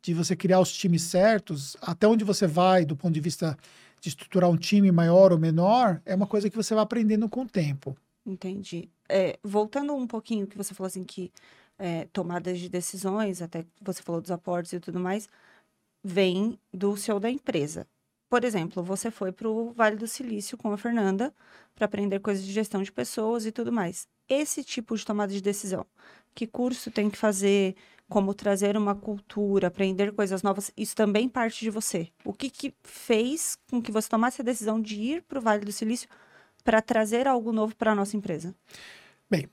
de 0.00 0.14
você 0.14 0.34
criar 0.34 0.60
os 0.60 0.72
times 0.72 1.02
certos, 1.02 1.76
até 1.82 2.08
onde 2.08 2.24
você 2.24 2.46
vai 2.46 2.86
do 2.86 2.96
ponto 2.96 3.12
de 3.12 3.20
vista 3.20 3.54
de 4.00 4.08
estruturar 4.08 4.48
um 4.48 4.56
time 4.56 4.90
maior 4.90 5.30
ou 5.30 5.38
menor, 5.38 6.00
é 6.06 6.14
uma 6.14 6.26
coisa 6.26 6.48
que 6.48 6.56
você 6.56 6.74
vai 6.74 6.82
aprendendo 6.82 7.28
com 7.28 7.42
o 7.42 7.46
tempo. 7.46 7.94
Entendi. 8.24 8.88
É, 9.06 9.38
voltando 9.42 9.94
um 9.94 10.06
pouquinho 10.06 10.46
que 10.46 10.56
você 10.56 10.72
falou 10.72 10.86
assim 10.86 11.04
que 11.04 11.30
é, 11.78 12.06
tomadas 12.14 12.58
de 12.58 12.70
decisões, 12.70 13.42
até 13.42 13.66
você 13.82 14.00
falou 14.00 14.22
dos 14.22 14.30
aportes 14.30 14.72
e 14.72 14.80
tudo 14.80 14.98
mais, 14.98 15.28
vem 16.02 16.58
do 16.72 16.96
CEO 16.96 17.20
da 17.20 17.28
empresa. 17.28 17.86
Por 18.34 18.42
exemplo, 18.42 18.82
você 18.82 19.12
foi 19.12 19.30
para 19.30 19.48
o 19.48 19.70
Vale 19.70 19.94
do 19.94 20.08
Silício 20.08 20.58
com 20.58 20.72
a 20.72 20.76
Fernanda 20.76 21.32
para 21.72 21.84
aprender 21.84 22.18
coisas 22.18 22.44
de 22.44 22.50
gestão 22.50 22.82
de 22.82 22.90
pessoas 22.90 23.46
e 23.46 23.52
tudo 23.52 23.70
mais. 23.70 24.08
Esse 24.28 24.64
tipo 24.64 24.96
de 24.96 25.06
tomada 25.06 25.32
de 25.32 25.40
decisão, 25.40 25.86
que 26.34 26.44
curso 26.44 26.90
tem 26.90 27.08
que 27.08 27.16
fazer, 27.16 27.76
como 28.08 28.34
trazer 28.34 28.76
uma 28.76 28.92
cultura, 28.92 29.68
aprender 29.68 30.10
coisas 30.10 30.42
novas, 30.42 30.72
isso 30.76 30.96
também 30.96 31.28
parte 31.28 31.60
de 31.60 31.70
você. 31.70 32.08
O 32.24 32.32
que, 32.32 32.50
que 32.50 32.74
fez 32.82 33.56
com 33.70 33.80
que 33.80 33.92
você 33.92 34.08
tomasse 34.08 34.42
a 34.42 34.44
decisão 34.44 34.80
de 34.80 34.96
ir 35.00 35.22
para 35.22 35.38
o 35.38 35.40
Vale 35.40 35.64
do 35.64 35.70
Silício 35.70 36.08
para 36.64 36.82
trazer 36.82 37.28
algo 37.28 37.52
novo 37.52 37.76
para 37.76 37.92
a 37.92 37.94
nossa 37.94 38.16
empresa? 38.16 38.52
Bem, 39.30 39.48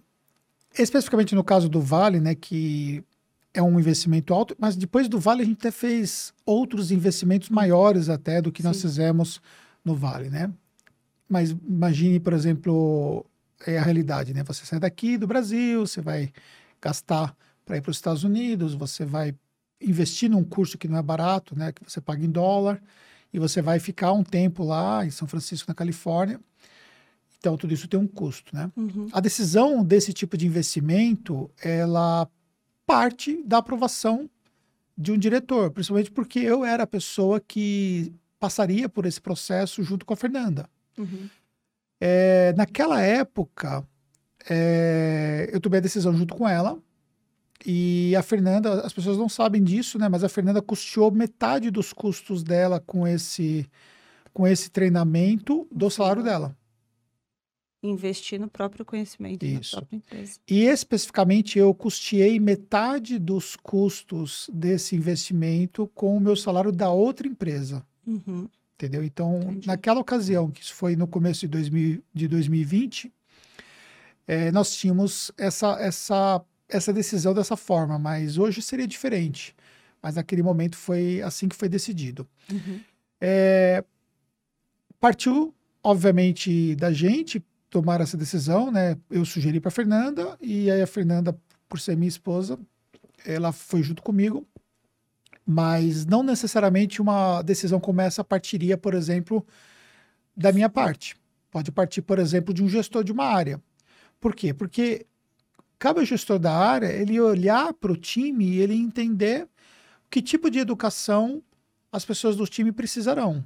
especificamente 0.76 1.36
no 1.36 1.44
caso 1.44 1.70
do 1.70 1.80
Vale, 1.80 2.20
né, 2.20 2.34
que 2.34 3.04
é 3.54 3.62
um 3.62 3.80
investimento 3.80 4.34
alto, 4.34 4.56
mas 4.60 4.76
depois 4.76 5.08
do 5.10 5.20
Vale 5.20 5.42
a 5.42 5.46
gente 5.46 5.58
até 5.58 5.72
fez 5.72 6.34
outros 6.46 6.92
investimentos 6.92 7.50
maiores 7.50 8.10
até 8.10 8.42
do 8.42 8.52
que 8.52 8.62
Sim. 8.62 8.68
nós 8.70 8.82
fizemos 8.82 9.42
no 9.84 9.96
Vale, 9.96 10.30
né? 10.30 10.52
Mas 11.28 11.52
imagine, 11.52 12.20
por 12.20 12.34
exemplo, 12.34 13.26
é 13.66 13.78
a 13.78 13.84
realidade, 13.84 14.34
né? 14.34 14.44
Você 14.44 14.66
sai 14.66 14.80
daqui 14.80 15.18
do 15.18 15.28
Brasil, 15.28 15.86
você 15.86 16.02
vai 16.02 16.32
gastar 16.82 17.36
para 17.66 17.78
ir 17.78 17.82
para 17.82 17.92
os 17.92 17.98
Estados 17.98 18.24
Unidos, 18.24 18.74
você 18.74 19.06
vai 19.06 19.34
investir 19.80 20.30
num 20.30 20.44
curso 20.44 20.78
que 20.78 20.88
não 20.88 20.98
é 20.98 21.02
barato, 21.02 21.58
né? 21.58 21.72
Que 21.72 21.84
você 21.84 22.00
paga 22.00 22.24
em 22.24 22.30
dólar, 22.30 22.82
e 23.34 23.40
você 23.40 23.62
vai 23.62 23.80
ficar 23.80 24.12
um 24.12 24.24
tempo 24.24 24.64
lá 24.64 25.06
em 25.06 25.12
São 25.12 25.28
Francisco, 25.28 25.70
na 25.70 25.76
Califórnia. 25.76 26.40
Então, 27.40 27.58
tudo 27.58 27.74
isso 27.74 27.88
tem 27.88 28.00
um 28.00 28.08
custo, 28.08 28.56
né? 28.56 28.72
Uhum. 28.76 29.08
A 29.12 29.20
decisão 29.20 29.84
desse 29.84 30.14
tipo 30.14 30.38
de 30.38 30.46
investimento, 30.46 31.50
ela 31.62 32.28
parte 32.86 33.42
da 33.44 33.58
aprovação 33.58 34.30
de 34.98 35.12
um 35.12 35.18
diretor, 35.18 35.72
principalmente 35.72 36.12
porque 36.12 36.40
eu 36.40 36.64
era 36.64 36.84
a 36.84 36.88
pessoa 36.88 37.40
que 37.40 38.14
passaria 38.40 38.90
por 38.90 39.06
esse 39.06 39.22
processo 39.22 39.84
junto 39.84 40.06
com 40.06 40.14
a 40.14 40.18
Fernanda. 40.18 40.70
Uhum. 40.98 41.30
É, 42.00 42.54
naquela 42.58 43.02
época, 43.02 43.88
é, 44.50 45.50
eu 45.52 45.60
tomei 45.60 45.78
a 45.78 45.82
decisão 45.82 46.14
junto 46.16 46.36
com 46.36 46.48
ela. 46.48 46.80
E 47.64 48.16
a 48.16 48.24
Fernanda, 48.24 48.82
as 48.82 48.92
pessoas 48.92 49.18
não 49.18 49.30
sabem 49.30 49.64
disso, 49.64 50.00
né? 50.00 50.10
Mas 50.10 50.24
a 50.24 50.30
Fernanda 50.30 50.62
custeou 50.62 51.12
metade 51.12 51.70
dos 51.70 51.94
custos 51.94 52.44
dela 52.44 52.80
com 52.80 53.08
esse, 53.08 53.70
com 54.34 54.48
esse 54.48 54.72
treinamento 54.72 55.68
do 55.72 55.90
salário 55.90 56.24
dela. 56.24 56.58
Investir 57.84 58.40
no 58.40 58.48
próprio 58.48 58.86
conhecimento 58.86 59.44
Isso. 59.44 59.72
da 59.72 59.78
própria 59.82 59.98
empresa. 59.98 60.40
E 60.48 60.66
especificamente 60.66 61.58
eu 61.58 61.74
custeei 61.74 62.40
metade 62.40 63.18
dos 63.18 63.56
custos 63.56 64.50
desse 64.54 64.96
investimento 64.96 65.88
com 65.96 66.16
o 66.16 66.20
meu 66.20 66.36
salário 66.36 66.72
da 66.72 66.92
outra 66.92 67.28
empresa. 67.28 67.84
Uhum. 68.06 68.48
Entendeu? 68.76 69.04
Então, 69.04 69.40
Entendi. 69.42 69.68
naquela 69.68 70.00
ocasião, 70.00 70.52
que 70.52 70.62
isso 70.62 70.74
foi 70.74 70.96
no 70.96 71.08
começo 71.08 71.42
de, 71.42 71.48
2000, 71.48 72.04
de 72.14 72.28
2020, 72.28 73.12
eh, 74.28 74.52
nós 74.52 74.76
tínhamos 74.76 75.32
essa, 75.38 75.78
essa, 75.80 76.42
essa 76.70 76.94
decisão 76.94 77.34
dessa 77.34 77.58
forma, 77.58 77.98
mas 77.98 78.38
hoje 78.38 78.62
seria 78.62 78.88
diferente. 78.88 79.56
Mas 80.02 80.16
naquele 80.16 80.42
momento 80.42 80.78
foi 80.78 81.22
assim 81.22 81.48
que 81.48 81.56
foi 81.56 81.70
decidido. 81.70 82.28
Uhum. 82.52 82.80
É, 83.20 83.84
partiu, 85.00 85.54
obviamente, 85.84 86.76
da 86.76 86.92
gente 86.92 87.44
tomar 87.72 88.02
essa 88.02 88.18
decisão, 88.18 88.70
né? 88.70 88.98
Eu 89.10 89.24
sugeri 89.26 89.60
para 89.60 89.72
Fernanda 89.72 90.38
e 90.42 90.70
aí 90.70 90.82
a 90.82 90.86
Fernanda, 90.86 91.36
por 91.70 91.80
ser 91.80 91.96
minha 91.96 92.10
esposa, 92.10 92.60
ela 93.26 93.54
foi 93.54 93.82
junto 93.82 94.04
comigo, 94.04 94.46
mas 95.46 96.06
não 96.06 96.22
necessariamente 96.22 97.02
uma 97.02 97.42
decisão 97.42 97.80
como 97.80 98.02
essa 98.02 98.24
partiria, 98.26 98.78
por 98.78 98.94
exemplo, 98.94 99.44
da 100.36 100.52
minha 100.52 100.70
parte. 100.70 101.16
Pode 101.50 101.72
partir, 101.72 102.02
por 102.02 102.20
exemplo, 102.20 102.54
de 102.54 102.62
um 102.62 102.68
gestor 102.68 103.06
de 103.06 103.12
uma 103.12 103.24
área. 103.24 103.60
Por 104.20 104.36
quê? 104.36 104.54
Porque 104.54 105.06
cabe 105.80 106.02
ao 106.02 106.06
gestor 106.06 106.38
da 106.40 106.54
área 106.54 106.92
ele 106.92 107.20
olhar 107.20 107.74
para 107.74 107.92
o 107.92 107.98
time 107.98 108.46
e 108.46 108.60
ele 108.60 108.76
entender 108.76 109.48
que 110.10 110.22
tipo 110.22 110.52
de 110.52 110.60
educação 110.60 111.42
as 111.90 112.04
pessoas 112.04 112.36
do 112.36 112.46
time 112.46 112.72
precisarão 112.72 113.44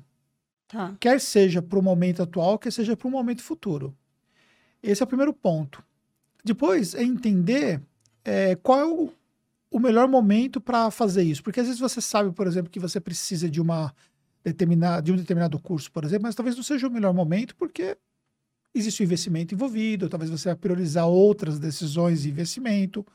Tá. 0.67 0.96
quer 1.00 1.22
seja 1.22 1.62
para 1.62 1.77
o 1.77 1.82
momento 1.82 2.24
atual, 2.24 2.58
quer 2.58 2.72
seja 2.72 2.98
para 2.98 3.08
o 3.08 3.12
momento 3.12 3.44
futuro. 3.44 3.96
Esse 4.92 5.01
é 5.01 5.06
o 5.06 5.08
primeiro 5.08 5.34
ponto. 5.34 5.84
Depois 6.44 6.94
é 6.94 7.04
entender 7.04 7.82
é, 8.24 8.56
qual 8.56 8.80
é 8.80 8.86
o, 8.86 9.12
o 9.72 9.80
melhor 9.80 10.08
momento 10.08 10.62
para 10.62 10.92
fazer 10.92 11.24
isso. 11.24 11.44
Porque 11.44 11.60
às 11.60 11.65
vezes 11.65 11.80
você 11.80 12.00
sabe, 12.00 12.32
por 12.32 12.46
exemplo, 12.48 12.70
que 12.72 12.80
você 12.80 13.00
precisa 13.00 13.50
de 13.50 13.60
uma 13.60 13.94
determinada, 14.44 15.01
de 15.01 15.12
um 15.12 15.15
determinado 15.15 15.60
curso, 15.60 15.92
por 15.92 16.04
exemplo, 16.04 16.24
mas 16.24 16.36
talvez 16.36 16.56
não 16.56 16.63
seja 16.63 16.88
o 16.88 16.92
melhor 16.92 17.13
momento 17.13 17.56
porque 17.56 17.98
existe 18.75 19.01
um 19.01 19.06
investimento 19.06 19.56
envolvido, 19.56 20.08
talvez 20.10 20.30
você 20.30 20.50
vai 20.50 20.56
priorizar 20.56 21.08
outras 21.08 21.58
decisões 21.58 22.22
de 22.22 22.30
investimento. 22.30 23.06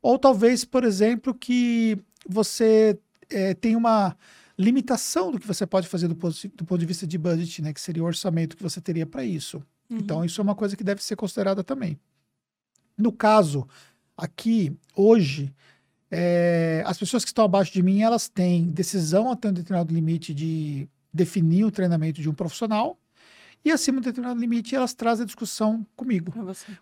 Ou 0.00 0.18
talvez, 0.18 0.64
por 0.64 0.84
exemplo, 0.84 1.34
que 1.34 1.98
você 2.26 2.98
é, 3.28 3.54
tem 3.54 3.76
uma 3.76 4.16
limitação 4.58 5.32
do 5.32 5.38
que 5.38 5.46
você 5.46 5.66
pode 5.66 5.88
fazer 5.88 6.06
do, 6.08 6.14
posi- 6.14 6.48
do 6.48 6.64
ponto 6.64 6.78
de 6.78 6.86
vista 6.86 7.06
de 7.06 7.18
budget, 7.18 7.60
né? 7.60 7.72
Que 7.72 7.80
seria 7.80 8.02
o 8.02 8.06
orçamento 8.06 8.56
que 8.56 8.62
você 8.62 8.80
teria 8.80 9.04
para 9.04 9.24
isso. 9.24 9.62
Uhum. 9.90 9.98
Então, 9.98 10.24
isso 10.24 10.40
é 10.40 10.44
uma 10.44 10.54
coisa 10.54 10.76
que 10.76 10.84
deve 10.84 11.02
ser 11.02 11.16
considerada 11.16 11.62
também. 11.62 11.98
No 12.96 13.12
caso, 13.12 13.66
aqui, 14.16 14.76
hoje, 14.94 15.52
é, 16.10 16.82
as 16.86 16.98
pessoas 16.98 17.24
que 17.24 17.30
estão 17.30 17.44
abaixo 17.44 17.72
de 17.72 17.82
mim, 17.82 18.02
elas 18.02 18.28
têm 18.28 18.64
decisão 18.64 19.30
até 19.30 19.48
um 19.48 19.52
determinado 19.52 19.92
limite 19.92 20.32
de 20.32 20.88
definir 21.12 21.64
o 21.64 21.70
treinamento 21.70 22.20
de 22.20 22.28
um 22.28 22.34
profissional, 22.34 22.98
e 23.64 23.70
acima 23.70 23.98
de 23.98 24.08
um 24.08 24.10
determinado 24.10 24.38
limite, 24.38 24.76
elas 24.76 24.92
trazem 24.92 25.22
a 25.22 25.26
discussão 25.26 25.86
comigo. 25.96 26.30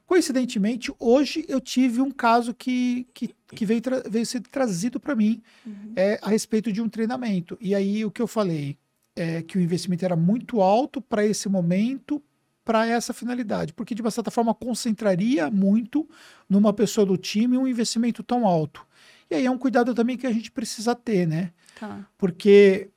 Coincidentemente, 0.04 0.92
hoje 0.98 1.44
eu 1.48 1.60
tive 1.60 2.00
um 2.00 2.10
caso 2.10 2.52
que, 2.52 3.06
que, 3.14 3.32
que 3.54 3.64
veio, 3.64 3.80
veio 4.10 4.26
ser 4.26 4.40
trazido 4.40 4.98
para 4.98 5.14
mim 5.14 5.40
Uhum. 5.64 5.92
é, 5.94 6.18
a 6.20 6.28
respeito 6.28 6.72
de 6.72 6.82
um 6.82 6.88
treinamento. 6.88 7.56
E 7.60 7.72
aí 7.72 8.04
o 8.04 8.10
que 8.10 8.20
eu 8.20 8.26
falei 8.26 8.76
é 9.14 9.42
que 9.42 9.56
o 9.56 9.60
investimento 9.60 10.04
era 10.04 10.16
muito 10.16 10.60
alto 10.60 11.00
para 11.00 11.24
esse 11.24 11.48
momento, 11.48 12.20
para 12.64 12.86
essa 12.86 13.12
finalidade, 13.12 13.72
porque 13.72 13.94
de 13.94 14.02
uma 14.02 14.10
certa 14.10 14.30
forma 14.30 14.54
concentraria 14.54 15.50
muito 15.50 16.08
numa 16.48 16.72
pessoa 16.72 17.04
do 17.04 17.16
time 17.16 17.58
um 17.58 17.66
investimento 17.66 18.22
tão 18.22 18.46
alto. 18.46 18.86
E 19.30 19.34
aí 19.34 19.46
é 19.46 19.50
um 19.50 19.58
cuidado 19.58 19.94
também 19.94 20.16
que 20.16 20.26
a 20.26 20.32
gente 20.32 20.50
precisa 20.50 20.94
ter, 20.94 21.26
né? 21.26 21.52
Tá. 21.78 22.06
Porque 22.16 22.90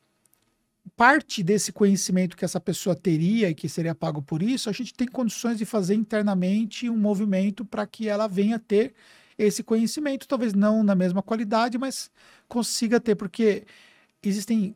parte 0.96 1.44
desse 1.44 1.72
conhecimento 1.72 2.38
que 2.38 2.46
essa 2.46 2.60
pessoa 2.60 2.96
teria 2.96 3.50
e 3.50 3.56
que 3.56 3.68
seria 3.68 3.96
pago 3.96 4.22
por 4.22 4.42
isso, 4.42 4.70
a 4.70 4.74
gente 4.74 4.94
tem 4.94 5.08
condições 5.08 5.58
de 5.58 5.66
fazer 5.66 5.96
internamente 5.96 6.90
um 6.90 6.98
movimento 6.98 7.66
para 7.66 7.86
que 7.86 8.08
ela 8.08 8.28
venha 8.28 8.60
ter 8.60 8.94
esse 9.38 9.64
conhecimento, 9.64 10.28
talvez 10.28 10.54
não 10.54 10.84
na 10.84 10.96
mesma 10.96 11.22
qualidade, 11.22 11.78
mas 11.78 12.10
consiga 12.48 13.00
ter, 13.00 13.16
porque 13.16 13.66
existem 14.24 14.76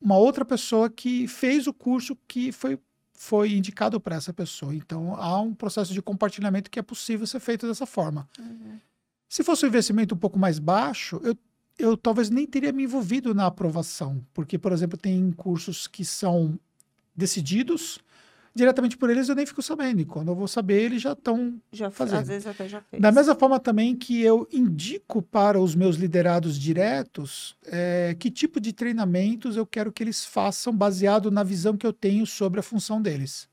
uma 0.00 0.18
outra 0.18 0.44
pessoa 0.44 0.90
que 0.90 1.26
fez 1.26 1.66
o 1.66 1.72
curso 1.72 2.16
que 2.28 2.52
foi 2.52 2.78
foi 3.22 3.52
indicado 3.52 4.00
para 4.00 4.16
essa 4.16 4.32
pessoa. 4.32 4.74
Então 4.74 5.14
há 5.14 5.38
um 5.42 5.52
processo 5.52 5.92
de 5.92 6.00
compartilhamento 6.00 6.70
que 6.70 6.78
é 6.78 6.82
possível 6.82 7.26
ser 7.26 7.38
feito 7.38 7.68
dessa 7.68 7.84
forma. 7.84 8.26
Uhum. 8.38 8.80
Se 9.28 9.44
fosse 9.44 9.66
um 9.66 9.68
investimento 9.68 10.14
um 10.14 10.18
pouco 10.18 10.38
mais 10.38 10.58
baixo, 10.58 11.20
eu, 11.22 11.36
eu 11.78 11.98
talvez 11.98 12.30
nem 12.30 12.46
teria 12.46 12.72
me 12.72 12.84
envolvido 12.84 13.34
na 13.34 13.44
aprovação, 13.44 14.24
porque, 14.32 14.58
por 14.58 14.72
exemplo, 14.72 14.96
tem 14.96 15.30
cursos 15.32 15.86
que 15.86 16.02
são 16.02 16.58
decididos 17.14 17.98
diretamente 18.54 18.96
por 18.96 19.08
eles, 19.10 19.28
eu 19.28 19.34
nem 19.34 19.46
fico 19.46 19.62
sabendo. 19.62 20.00
E 20.00 20.04
quando 20.04 20.28
eu 20.28 20.34
vou 20.34 20.48
saber, 20.48 20.82
eles 20.82 21.00
já 21.02 21.12
estão. 21.12 21.60
Já 21.72 21.90
Fazendo. 21.90 22.18
Às 22.20 22.28
vezes 22.28 22.46
até 22.46 22.68
já 22.68 22.80
fez. 22.80 23.00
Da 23.00 23.12
mesma 23.12 23.34
forma 23.34 23.58
também 23.60 23.94
que 23.96 24.20
eu 24.20 24.46
indico 24.52 25.22
para 25.22 25.60
os 25.60 25.74
meus 25.74 25.96
liderados 25.96 26.58
diretos 26.58 27.56
eh, 27.66 28.16
que 28.18 28.30
tipo 28.30 28.60
de 28.60 28.72
treinamentos 28.72 29.56
eu 29.56 29.66
quero 29.66 29.92
que 29.92 30.02
eles 30.02 30.24
façam 30.24 30.74
baseado 30.76 31.30
na 31.30 31.42
visão 31.42 31.76
que 31.76 31.86
eu 31.86 31.92
tenho 31.92 32.26
sobre 32.26 32.60
a 32.60 32.62
função 32.62 33.00
deles. 33.00 33.48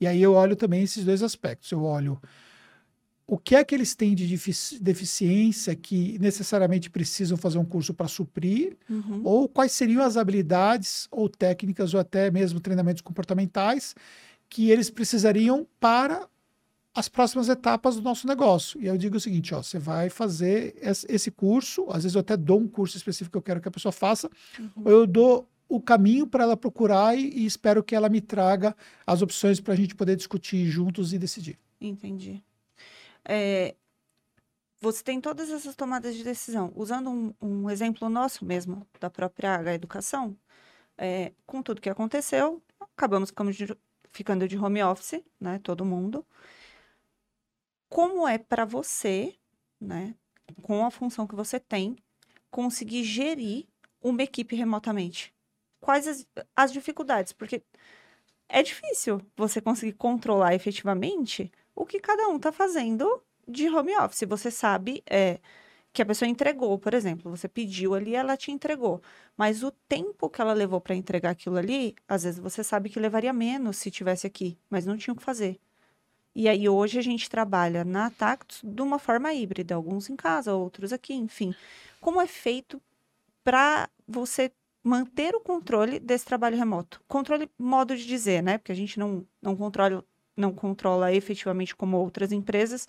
E 0.00 0.06
aí 0.06 0.20
eu 0.20 0.32
olho 0.34 0.56
também 0.56 0.82
esses 0.82 1.04
dois 1.04 1.22
aspectos. 1.22 1.70
Eu 1.70 1.84
olho 1.84 2.20
o 3.24 3.38
que 3.38 3.54
é 3.54 3.64
que 3.64 3.74
eles 3.74 3.94
têm 3.94 4.14
de 4.14 4.26
defici- 4.26 4.78
deficiência 4.82 5.74
que 5.74 6.18
necessariamente 6.18 6.90
precisam 6.90 7.36
fazer 7.36 7.56
um 7.56 7.64
curso 7.64 7.94
para 7.94 8.08
suprir, 8.08 8.76
Uhum. 8.90 9.20
ou 9.24 9.48
quais 9.48 9.72
seriam 9.72 10.02
as 10.02 10.16
habilidades 10.16 11.06
ou 11.10 11.28
técnicas 11.28 11.94
ou 11.94 12.00
até 12.00 12.30
mesmo 12.30 12.60
treinamentos 12.60 13.00
comportamentais 13.00 13.94
que 14.52 14.70
eles 14.70 14.90
precisariam 14.90 15.66
para 15.80 16.28
as 16.94 17.08
próximas 17.08 17.48
etapas 17.48 17.96
do 17.96 18.02
nosso 18.02 18.26
negócio. 18.26 18.78
E 18.82 18.86
eu 18.86 18.98
digo 18.98 19.16
o 19.16 19.20
seguinte, 19.20 19.54
ó, 19.54 19.62
você 19.62 19.78
vai 19.78 20.10
fazer 20.10 20.76
es- 20.82 21.06
esse 21.08 21.30
curso, 21.30 21.86
às 21.88 22.02
vezes 22.02 22.14
eu 22.14 22.20
até 22.20 22.36
dou 22.36 22.60
um 22.60 22.68
curso 22.68 22.94
específico 22.98 23.32
que 23.32 23.38
eu 23.38 23.42
quero 23.42 23.62
que 23.62 23.68
a 23.68 23.70
pessoa 23.70 23.90
faça, 23.92 24.28
Uhum. 24.58 24.70
ou 24.84 24.90
eu 24.92 25.06
dou 25.06 25.48
o 25.70 25.80
caminho 25.80 26.26
para 26.26 26.44
ela 26.44 26.54
procurar 26.54 27.16
e, 27.16 27.30
e 27.30 27.46
espero 27.46 27.82
que 27.82 27.94
ela 27.94 28.10
me 28.10 28.20
traga 28.20 28.76
as 29.06 29.22
opções 29.22 29.58
para 29.58 29.72
a 29.72 29.76
gente 29.76 29.94
poder 29.94 30.16
discutir 30.16 30.66
juntos 30.66 31.14
e 31.14 31.18
decidir. 31.18 31.58
Entendi. 31.80 32.42
É, 33.24 33.74
você 34.78 35.02
tem 35.02 35.18
todas 35.18 35.48
essas 35.50 35.74
tomadas 35.74 36.14
de 36.14 36.22
decisão. 36.22 36.70
Usando 36.76 37.08
um, 37.08 37.32
um 37.40 37.70
exemplo 37.70 38.06
nosso 38.10 38.44
mesmo, 38.44 38.86
da 39.00 39.08
própria 39.08 39.54
H 39.54 39.74
Educação, 39.74 40.36
é, 40.98 41.32
com 41.46 41.62
tudo 41.62 41.80
que 41.80 41.88
aconteceu, 41.88 42.62
acabamos 42.94 43.30
ficando 44.12 44.46
de, 44.46 44.56
home 44.56 44.82
office, 44.82 45.22
né? 45.40 45.58
Todo 45.62 45.84
mundo. 45.84 46.24
Como 47.88 48.26
é 48.26 48.38
para 48.38 48.64
você, 48.64 49.34
né? 49.80 50.14
Com 50.62 50.84
a 50.84 50.90
função 50.90 51.26
que 51.26 51.34
você 51.34 51.58
tem, 51.58 51.96
conseguir 52.50 53.04
gerir 53.04 53.66
uma 54.00 54.22
equipe 54.22 54.54
remotamente? 54.54 55.34
Quais 55.80 56.06
as, 56.06 56.26
as 56.54 56.72
dificuldades? 56.72 57.32
Porque 57.32 57.62
é 58.48 58.62
difícil 58.62 59.20
você 59.36 59.60
conseguir 59.60 59.94
controlar 59.94 60.54
efetivamente 60.54 61.50
o 61.74 61.86
que 61.86 61.98
cada 61.98 62.28
um 62.28 62.36
está 62.36 62.52
fazendo 62.52 63.22
de 63.48 63.68
home 63.68 63.96
office. 63.96 64.28
Você 64.28 64.50
sabe 64.50 65.02
é, 65.06 65.40
que 65.92 66.00
a 66.00 66.06
pessoa 66.06 66.28
entregou, 66.28 66.78
por 66.78 66.94
exemplo, 66.94 67.30
você 67.30 67.46
pediu 67.46 67.94
ali, 67.94 68.14
ela 68.14 68.36
te 68.36 68.50
entregou. 68.50 69.02
Mas 69.36 69.62
o 69.62 69.70
tempo 69.70 70.30
que 70.30 70.40
ela 70.40 70.52
levou 70.54 70.80
para 70.80 70.94
entregar 70.94 71.30
aquilo 71.30 71.58
ali, 71.58 71.94
às 72.08 72.22
vezes 72.24 72.40
você 72.40 72.64
sabe 72.64 72.88
que 72.88 72.98
levaria 72.98 73.32
menos 73.32 73.76
se 73.76 73.90
tivesse 73.90 74.26
aqui, 74.26 74.56
mas 74.70 74.86
não 74.86 74.96
tinha 74.96 75.12
o 75.12 75.16
que 75.16 75.22
fazer. 75.22 75.60
E 76.34 76.48
aí 76.48 76.66
hoje 76.66 76.98
a 76.98 77.02
gente 77.02 77.28
trabalha 77.28 77.84
na 77.84 78.10
Tactus 78.10 78.62
de 78.64 78.80
uma 78.80 78.98
forma 78.98 79.34
híbrida, 79.34 79.74
alguns 79.74 80.08
em 80.08 80.16
casa, 80.16 80.54
outros 80.54 80.92
aqui, 80.92 81.12
enfim. 81.12 81.54
Como 82.00 82.20
é 82.20 82.26
feito 82.26 82.80
para 83.44 83.88
você 84.08 84.50
manter 84.82 85.34
o 85.34 85.40
controle 85.40 86.00
desse 86.00 86.24
trabalho 86.24 86.56
remoto? 86.56 87.02
Controle, 87.06 87.50
modo 87.58 87.94
de 87.94 88.06
dizer, 88.06 88.42
né? 88.42 88.56
Porque 88.56 88.72
a 88.72 88.74
gente 88.74 88.98
não, 88.98 89.26
não 89.42 89.54
controla 89.54 90.02
não 90.34 90.52
controla 90.52 91.12
efetivamente 91.12 91.76
como 91.76 91.98
outras 91.98 92.32
empresas, 92.32 92.88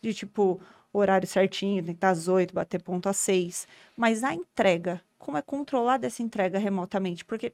de 0.00 0.14
tipo, 0.14 0.60
horário 0.98 1.26
certinho, 1.26 1.82
tem 1.82 1.94
que 1.94 1.98
estar 1.98 2.10
às 2.10 2.28
8, 2.28 2.54
bater 2.54 2.82
ponto 2.82 3.08
às 3.08 3.16
6. 3.16 3.66
Mas 3.96 4.22
a 4.22 4.34
entrega, 4.34 5.00
como 5.18 5.36
é 5.36 5.42
controlada 5.42 6.06
essa 6.06 6.22
entrega 6.22 6.58
remotamente? 6.58 7.24
Porque 7.24 7.52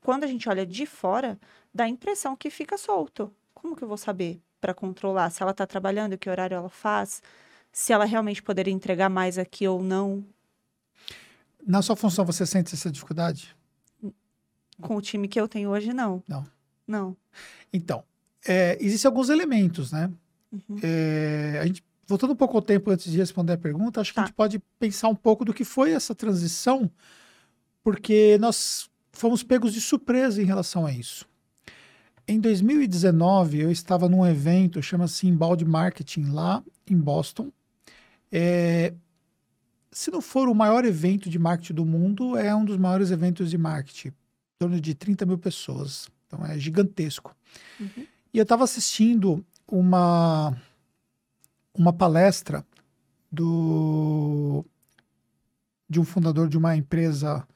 quando 0.00 0.24
a 0.24 0.26
gente 0.26 0.48
olha 0.48 0.66
de 0.66 0.86
fora, 0.86 1.38
dá 1.74 1.84
a 1.84 1.88
impressão 1.88 2.34
que 2.34 2.50
fica 2.50 2.78
solto. 2.78 3.32
Como 3.54 3.76
que 3.76 3.82
eu 3.82 3.88
vou 3.88 3.96
saber 3.96 4.40
para 4.60 4.74
controlar 4.74 5.30
se 5.30 5.42
ela 5.42 5.52
está 5.52 5.66
trabalhando, 5.66 6.18
que 6.18 6.28
horário 6.28 6.54
ela 6.54 6.68
faz, 6.68 7.22
se 7.72 7.92
ela 7.92 8.04
realmente 8.04 8.42
poderia 8.42 8.72
entregar 8.72 9.08
mais 9.08 9.38
aqui 9.38 9.66
ou 9.66 9.82
não? 9.82 10.24
Na 11.66 11.82
sua 11.82 11.96
função, 11.96 12.24
você 12.24 12.46
sente 12.46 12.74
essa 12.74 12.90
dificuldade? 12.90 13.54
Com 14.80 14.96
o 14.96 15.02
time 15.02 15.28
que 15.28 15.40
eu 15.40 15.46
tenho 15.46 15.70
hoje, 15.70 15.92
não. 15.92 16.22
Não. 16.26 16.46
Não. 16.86 17.16
Então, 17.72 18.02
é, 18.46 18.76
existem 18.80 19.08
alguns 19.08 19.28
elementos, 19.28 19.92
né? 19.92 20.10
Uhum. 20.50 20.76
É, 20.82 21.58
a 21.60 21.66
gente, 21.66 21.84
voltando 22.10 22.32
um 22.32 22.36
pouco 22.36 22.56
ao 22.56 22.62
tempo 22.62 22.90
antes 22.90 23.10
de 23.10 23.16
responder 23.16 23.52
a 23.52 23.56
pergunta, 23.58 24.00
acho 24.00 24.10
que 24.10 24.16
Tá. 24.16 24.22
a 24.22 24.26
gente 24.26 24.34
pode 24.34 24.58
pensar 24.80 25.06
um 25.06 25.14
pouco 25.14 25.44
do 25.44 25.54
que 25.54 25.64
foi 25.64 25.92
essa 25.92 26.12
transição, 26.12 26.90
porque 27.84 28.36
nós 28.40 28.90
fomos 29.12 29.44
pegos 29.44 29.72
de 29.72 29.80
surpresa 29.80 30.42
em 30.42 30.44
relação 30.44 30.84
a 30.84 30.92
isso. 30.92 31.24
Em 32.26 32.40
2019, 32.40 33.60
eu 33.60 33.70
estava 33.70 34.08
num 34.08 34.26
evento, 34.26 34.82
chama-se 34.82 35.28
Inbound 35.28 35.64
Marketing, 35.64 36.30
lá 36.32 36.64
em 36.88 36.96
Boston. 36.96 37.52
É, 38.32 38.92
se 39.92 40.10
não 40.10 40.20
for 40.20 40.48
o 40.48 40.54
maior 40.54 40.84
evento 40.84 41.30
de 41.30 41.38
marketing 41.38 41.74
do 41.74 41.86
mundo, 41.86 42.36
é 42.36 42.52
um 42.54 42.64
dos 42.64 42.76
maiores 42.76 43.12
eventos 43.12 43.50
de 43.50 43.56
marketing. 43.56 44.08
Em 44.08 44.14
torno 44.58 44.80
de 44.80 44.94
30 44.96 45.24
mil 45.26 45.38
pessoas. 45.38 46.08
Então 46.26 46.44
é 46.44 46.58
gigantesco. 46.58 47.36
Uhum. 47.78 48.04
E 48.34 48.38
eu 48.38 48.42
estava 48.42 48.64
assistindo 48.64 49.44
uma, 49.66 50.56
uma 51.74 51.92
palestra 51.92 52.64
do, 53.30 54.64
de 55.88 56.00
um 56.00 56.04
fundador 56.04 56.48
de 56.48 56.58
uma 56.58 56.76
empresa 56.76 57.46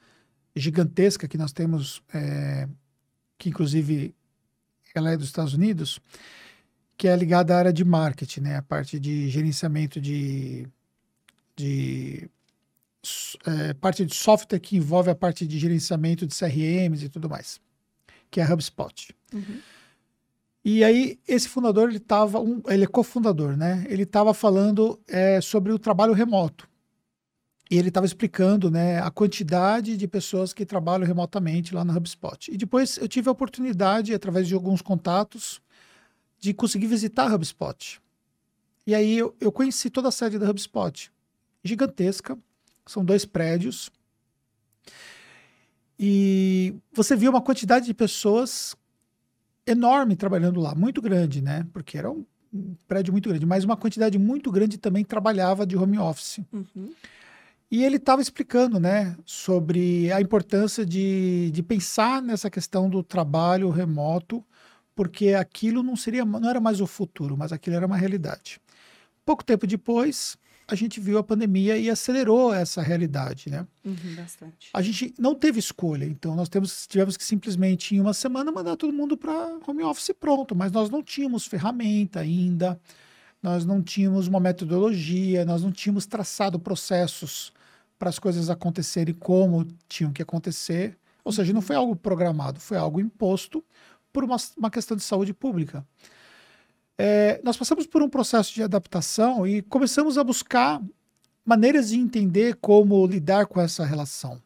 gigantesca 0.54 1.26
que 1.26 1.36
nós 1.36 1.52
temos, 1.52 2.02
é, 2.12 2.68
que 3.38 3.48
inclusive 3.48 4.14
ela 4.94 5.10
é 5.10 5.16
dos 5.16 5.26
Estados 5.26 5.54
Unidos, 5.54 6.00
que 6.96 7.08
é 7.08 7.16
ligada 7.16 7.54
à 7.54 7.58
área 7.58 7.72
de 7.72 7.84
marketing, 7.84 8.40
né? 8.40 8.56
A 8.56 8.62
parte 8.62 9.00
de 9.00 9.28
gerenciamento 9.28 10.00
de, 10.00 10.68
de 11.56 12.30
é, 13.46 13.74
parte 13.74 14.06
de 14.06 14.14
software 14.14 14.60
que 14.60 14.76
envolve 14.76 15.10
a 15.10 15.14
parte 15.14 15.46
de 15.46 15.58
gerenciamento 15.58 16.26
de 16.26 16.34
CRMs 16.34 17.04
e 17.04 17.08
tudo 17.08 17.28
mais, 17.28 17.60
que 18.30 18.40
é 18.40 18.44
a 18.44 18.54
HubSpot. 18.54 19.14
Uhum. 19.32 19.60
E 20.64 20.82
aí, 20.82 21.18
esse 21.28 21.46
fundador, 21.46 21.88
ele 21.88 21.98
estava, 21.98 22.40
um, 22.40 22.62
ele 22.68 22.84
é 22.84 22.86
cofundador, 22.86 23.54
né? 23.54 23.84
Ele 23.86 24.04
estava 24.04 24.32
falando 24.32 24.98
é, 25.06 25.38
sobre 25.40 25.70
o 25.70 25.78
trabalho 25.78 26.14
remoto. 26.14 26.66
E 27.70 27.76
ele 27.76 27.88
estava 27.88 28.06
explicando, 28.06 28.70
né, 28.70 28.98
a 29.00 29.10
quantidade 29.10 29.96
de 29.96 30.08
pessoas 30.08 30.52
que 30.52 30.64
trabalham 30.64 31.06
remotamente 31.06 31.74
lá 31.74 31.84
no 31.84 31.94
HubSpot. 31.96 32.50
E 32.50 32.56
depois 32.56 32.96
eu 32.98 33.08
tive 33.08 33.28
a 33.28 33.32
oportunidade, 33.32 34.14
através 34.14 34.46
de 34.48 34.54
alguns 34.54 34.80
contatos, 34.80 35.60
de 36.38 36.54
conseguir 36.54 36.86
visitar 36.86 37.30
a 37.30 37.34
HubSpot. 37.34 38.00
E 38.86 38.94
aí 38.94 39.18
eu, 39.18 39.34
eu 39.40 39.50
conheci 39.50 39.90
toda 39.90 40.08
a 40.08 40.12
sede 40.12 40.38
da 40.38 40.48
HubSpot. 40.48 41.10
Gigantesca, 41.62 42.38
são 42.86 43.04
dois 43.04 43.24
prédios. 43.24 43.90
E 45.98 46.74
você 46.92 47.16
viu 47.16 47.30
uma 47.30 47.40
quantidade 47.40 47.86
de 47.86 47.94
pessoas 47.94 48.76
enorme 49.66 50.16
trabalhando 50.16 50.60
lá, 50.60 50.74
muito 50.74 51.00
grande, 51.00 51.40
né? 51.40 51.66
Porque 51.72 51.96
era 51.98 52.10
um 52.10 52.24
prédio 52.86 53.12
muito 53.12 53.28
grande, 53.28 53.44
mas 53.44 53.64
uma 53.64 53.76
quantidade 53.76 54.18
muito 54.18 54.50
grande 54.50 54.78
também 54.78 55.04
trabalhava 55.04 55.66
de 55.66 55.76
home 55.76 55.98
office. 55.98 56.40
Uhum. 56.52 56.92
E 57.70 57.82
ele 57.82 57.96
estava 57.96 58.22
explicando, 58.22 58.78
né, 58.78 59.16
sobre 59.24 60.12
a 60.12 60.20
importância 60.20 60.86
de, 60.86 61.50
de 61.50 61.62
pensar 61.62 62.22
nessa 62.22 62.48
questão 62.48 62.88
do 62.88 63.02
trabalho 63.02 63.70
remoto, 63.70 64.44
porque 64.94 65.30
aquilo 65.30 65.82
não 65.82 65.96
seria, 65.96 66.24
não 66.24 66.48
era 66.48 66.60
mais 66.60 66.80
o 66.80 66.86
futuro, 66.86 67.36
mas 67.36 67.52
aquilo 67.52 67.74
era 67.74 67.86
uma 67.86 67.96
realidade. 67.96 68.60
Pouco 69.24 69.42
tempo 69.42 69.66
depois, 69.66 70.36
a 70.66 70.74
gente 70.74 70.98
viu 70.98 71.18
a 71.18 71.22
pandemia 71.22 71.76
e 71.76 71.90
acelerou 71.90 72.52
essa 72.52 72.80
realidade, 72.80 73.50
né? 73.50 73.66
Uhum, 73.84 74.14
bastante. 74.16 74.70
A 74.72 74.80
gente 74.80 75.14
não 75.18 75.34
teve 75.34 75.58
escolha, 75.58 76.04
então 76.04 76.34
nós 76.34 76.48
temos, 76.48 76.86
tivemos 76.86 77.16
que 77.16 77.24
simplesmente 77.24 77.94
em 77.94 78.00
uma 78.00 78.14
semana 78.14 78.50
mandar 78.50 78.76
todo 78.76 78.92
mundo 78.92 79.16
para 79.16 79.58
home 79.66 79.82
office 79.82 80.10
pronto, 80.18 80.54
mas 80.54 80.72
nós 80.72 80.88
não 80.88 81.02
tínhamos 81.02 81.46
ferramenta 81.46 82.20
ainda, 82.20 82.80
nós 83.42 83.66
não 83.66 83.82
tínhamos 83.82 84.26
uma 84.26 84.40
metodologia, 84.40 85.44
nós 85.44 85.62
não 85.62 85.70
tínhamos 85.70 86.06
traçado 86.06 86.58
processos 86.58 87.52
para 87.98 88.08
as 88.08 88.18
coisas 88.18 88.48
acontecerem 88.48 89.14
como 89.14 89.66
tinham 89.86 90.12
que 90.12 90.22
acontecer, 90.22 90.96
ou 91.22 91.32
seja, 91.32 91.52
não 91.52 91.60
foi 91.60 91.76
algo 91.76 91.94
programado, 91.94 92.58
foi 92.58 92.78
algo 92.78 93.00
imposto 93.00 93.62
por 94.12 94.24
uma, 94.24 94.36
uma 94.56 94.70
questão 94.70 94.96
de 94.96 95.02
saúde 95.02 95.34
pública. 95.34 95.86
É, 96.96 97.40
nós 97.42 97.56
passamos 97.56 97.86
por 97.86 98.02
um 98.02 98.08
processo 98.08 98.54
de 98.54 98.62
adaptação 98.62 99.46
e 99.46 99.62
começamos 99.62 100.16
a 100.16 100.24
buscar 100.24 100.80
maneiras 101.44 101.90
de 101.90 101.98
entender 101.98 102.56
como 102.60 103.06
lidar 103.06 103.46
com 103.46 103.60
essa 103.60 103.84
relação. 103.84 104.40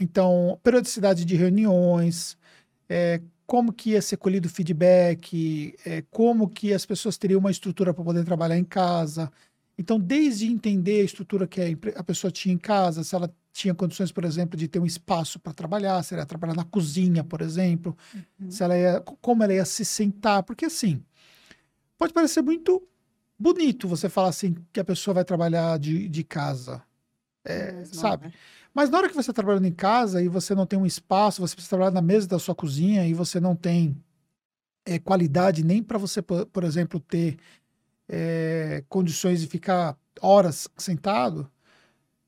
Então, 0.00 0.58
periodicidade 0.62 1.24
de 1.24 1.36
reuniões, 1.36 2.36
é, 2.88 3.20
como 3.46 3.72
que 3.72 3.90
ia 3.90 4.02
ser 4.02 4.16
colhido 4.16 4.48
feedback, 4.48 5.74
é, 5.84 6.02
como 6.10 6.48
que 6.48 6.72
as 6.74 6.84
pessoas 6.84 7.16
teriam 7.16 7.38
uma 7.38 7.50
estrutura 7.50 7.94
para 7.94 8.04
poder 8.04 8.24
trabalhar 8.24 8.58
em 8.58 8.64
casa. 8.64 9.30
Então, 9.78 9.98
desde 9.98 10.46
entender 10.46 11.00
a 11.00 11.04
estrutura 11.04 11.46
que 11.46 11.60
a, 11.60 12.00
a 12.00 12.04
pessoa 12.04 12.30
tinha 12.30 12.54
em 12.54 12.58
casa, 12.58 13.04
se 13.04 13.14
ela 13.14 13.32
tinha 13.52 13.74
condições, 13.74 14.10
por 14.10 14.24
exemplo, 14.24 14.56
de 14.56 14.66
ter 14.66 14.78
um 14.78 14.86
espaço 14.86 15.38
para 15.38 15.52
trabalhar, 15.52 16.02
se 16.02 16.14
ela 16.14 16.22
ia 16.22 16.26
trabalhar 16.26 16.54
na 16.54 16.64
cozinha, 16.64 17.22
por 17.22 17.42
exemplo, 17.42 17.96
se 18.48 18.62
ela 18.62 18.76
ia, 18.76 19.00
como 19.00 19.42
ela 19.42 19.52
ia 19.52 19.64
se 19.64 19.84
sentar, 19.84 20.42
porque 20.42 20.64
assim, 20.64 21.02
pode 22.02 22.12
parecer 22.12 22.42
muito 22.42 22.82
bonito 23.38 23.86
você 23.86 24.08
falar 24.08 24.30
assim 24.30 24.56
que 24.72 24.80
a 24.80 24.84
pessoa 24.84 25.14
vai 25.14 25.24
trabalhar 25.24 25.78
de, 25.78 26.08
de 26.08 26.24
casa. 26.24 26.82
É, 27.44 27.70
Mas 27.70 27.92
não 27.92 28.00
sabe? 28.00 28.26
é. 28.26 28.32
Mas 28.74 28.90
na 28.90 28.98
hora 28.98 29.08
que 29.08 29.14
você 29.14 29.30
está 29.30 29.32
trabalhando 29.32 29.66
em 29.66 29.72
casa 29.72 30.20
e 30.20 30.26
você 30.26 30.52
não 30.52 30.66
tem 30.66 30.76
um 30.76 30.84
espaço, 30.84 31.40
você 31.40 31.54
precisa 31.54 31.70
trabalhar 31.70 31.92
na 31.92 32.02
mesa 32.02 32.26
da 32.26 32.40
sua 32.40 32.56
cozinha 32.56 33.06
e 33.06 33.14
você 33.14 33.38
não 33.38 33.54
tem 33.54 33.96
é, 34.84 34.98
qualidade 34.98 35.64
nem 35.64 35.80
para 35.80 35.96
você, 35.96 36.20
por, 36.20 36.44
por 36.46 36.64
exemplo, 36.64 36.98
ter 36.98 37.38
é, 38.08 38.82
condições 38.88 39.40
de 39.40 39.46
ficar 39.46 39.96
horas 40.20 40.66
sentado, 40.76 41.48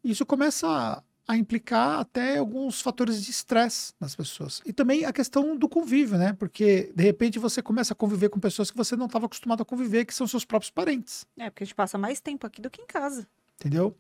isso 0.05 0.25
começa 0.25 1.03
a, 1.27 1.37
implicar 1.37 2.01
até 2.01 2.39
alguns 2.39 2.81
fatores 2.81 3.23
de 3.23 3.31
estresse 3.31 3.93
nas 4.01 4.15
pessoas. 4.15 4.61
E 4.65 4.73
também 4.73 5.05
a 5.05 5.13
questão 5.13 5.57
do 5.57 5.69
convívio, 5.69 6.19
né? 6.19 6.33
Porque 6.33 6.93
de 6.95 7.05
repente 7.05 7.39
você 7.39 7.63
começa 7.63 7.93
a 7.93 7.97
conviver 7.97 8.29
com 8.29 8.41
pessoas 8.41 8.71
que 8.71 8.77
você 8.77 8.97
não 8.97 9.07
estava 9.07 9.27
acostumado 9.27 9.63
a 9.63 9.65
conviver, 9.65 10.05
que 10.05 10.15
são 10.15 10.27
seus 10.27 10.45
próprios 10.45 10.71
parentes. 10.71 11.27
É, 11.39 11.51
porque 11.51 11.65
a 11.65 11.67
gente 11.67 11.75
passa 11.75 11.99
mais 11.99 12.21
tempo 12.21 12.47
aqui 12.47 12.61
do 12.61 12.71
que 12.71 12.83
em 12.83 12.87
casa. 12.87 13.27
Entendeu? 13.61 13.97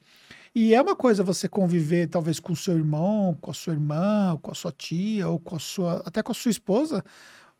E 0.54 0.74
é 0.74 0.80
uma 0.80 0.94
coisa 0.94 1.22
você 1.22 1.48
conviver, 1.48 2.08
talvez, 2.08 2.38
com 2.38 2.52
o 2.52 2.56
seu 2.56 2.76
irmão, 2.76 3.36
com 3.40 3.50
a 3.50 3.54
sua 3.54 3.72
irmã, 3.72 4.38
com 4.40 4.50
a 4.50 4.54
sua 4.54 4.72
tia, 4.72 5.28
ou 5.28 5.38
com 5.38 5.56
a 5.56 5.58
sua, 5.58 6.02
até 6.04 6.22
com 6.22 6.32
a 6.32 6.34
sua 6.34 6.50
esposa 6.50 7.04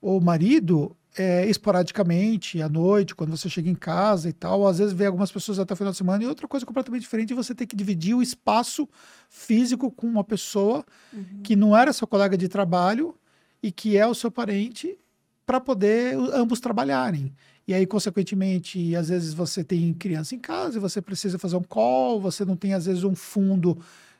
ou 0.06 0.20
marido, 0.20 0.94
é, 1.16 1.46
esporadicamente, 1.48 2.60
à 2.60 2.68
noite, 2.68 3.14
quando 3.14 3.30
você 3.36 3.48
chega 3.48 3.70
em 3.70 3.74
casa 3.74 4.28
e 4.28 4.32
tal. 4.32 4.66
Às 4.66 4.78
vezes 4.78 4.92
vê 4.92 5.06
algumas 5.06 5.32
pessoas 5.32 5.58
até 5.58 5.72
o 5.72 5.76
final 5.76 5.92
de 5.92 5.96
semana, 5.98 6.22
e 6.24 6.26
outra 6.26 6.46
coisa 6.48 6.66
completamente 6.66 7.02
diferente 7.02 7.32
é 7.32 7.36
você 7.36 7.54
ter 7.54 7.66
que 7.66 7.76
dividir 7.76 8.14
o 8.14 8.20
espaço 8.22 8.88
físico 9.30 9.90
com 9.90 10.06
uma 10.06 10.24
pessoa 10.24 10.84
Uhum. 11.12 11.40
que 11.42 11.56
não 11.56 11.76
era 11.76 11.92
seu 11.92 12.06
colega 12.06 12.36
de 12.36 12.48
trabalho 12.48 13.14
e 13.62 13.70
que 13.72 13.96
é 13.96 14.06
o 14.06 14.14
seu 14.14 14.30
parente 14.30 14.98
para 15.46 15.60
poder 15.60 16.16
ambos 16.34 16.60
trabalharem. 16.60 17.32
E 17.66 17.72
aí, 17.72 17.86
consequentemente, 17.86 18.94
às 18.96 19.08
vezes 19.08 19.32
você 19.32 19.64
tem 19.64 19.94
criança 19.94 20.34
em 20.34 20.38
casa 20.38 20.76
e 20.76 20.80
você 20.80 21.00
precisa 21.00 21.38
fazer 21.38 21.56
um 21.56 21.62
call, 21.62 22.20
você 22.20 22.44
não 22.44 22.56
tem, 22.56 22.74
às 22.74 22.84
vezes, 22.86 23.04
um 23.04 23.14
fundo 23.14 23.78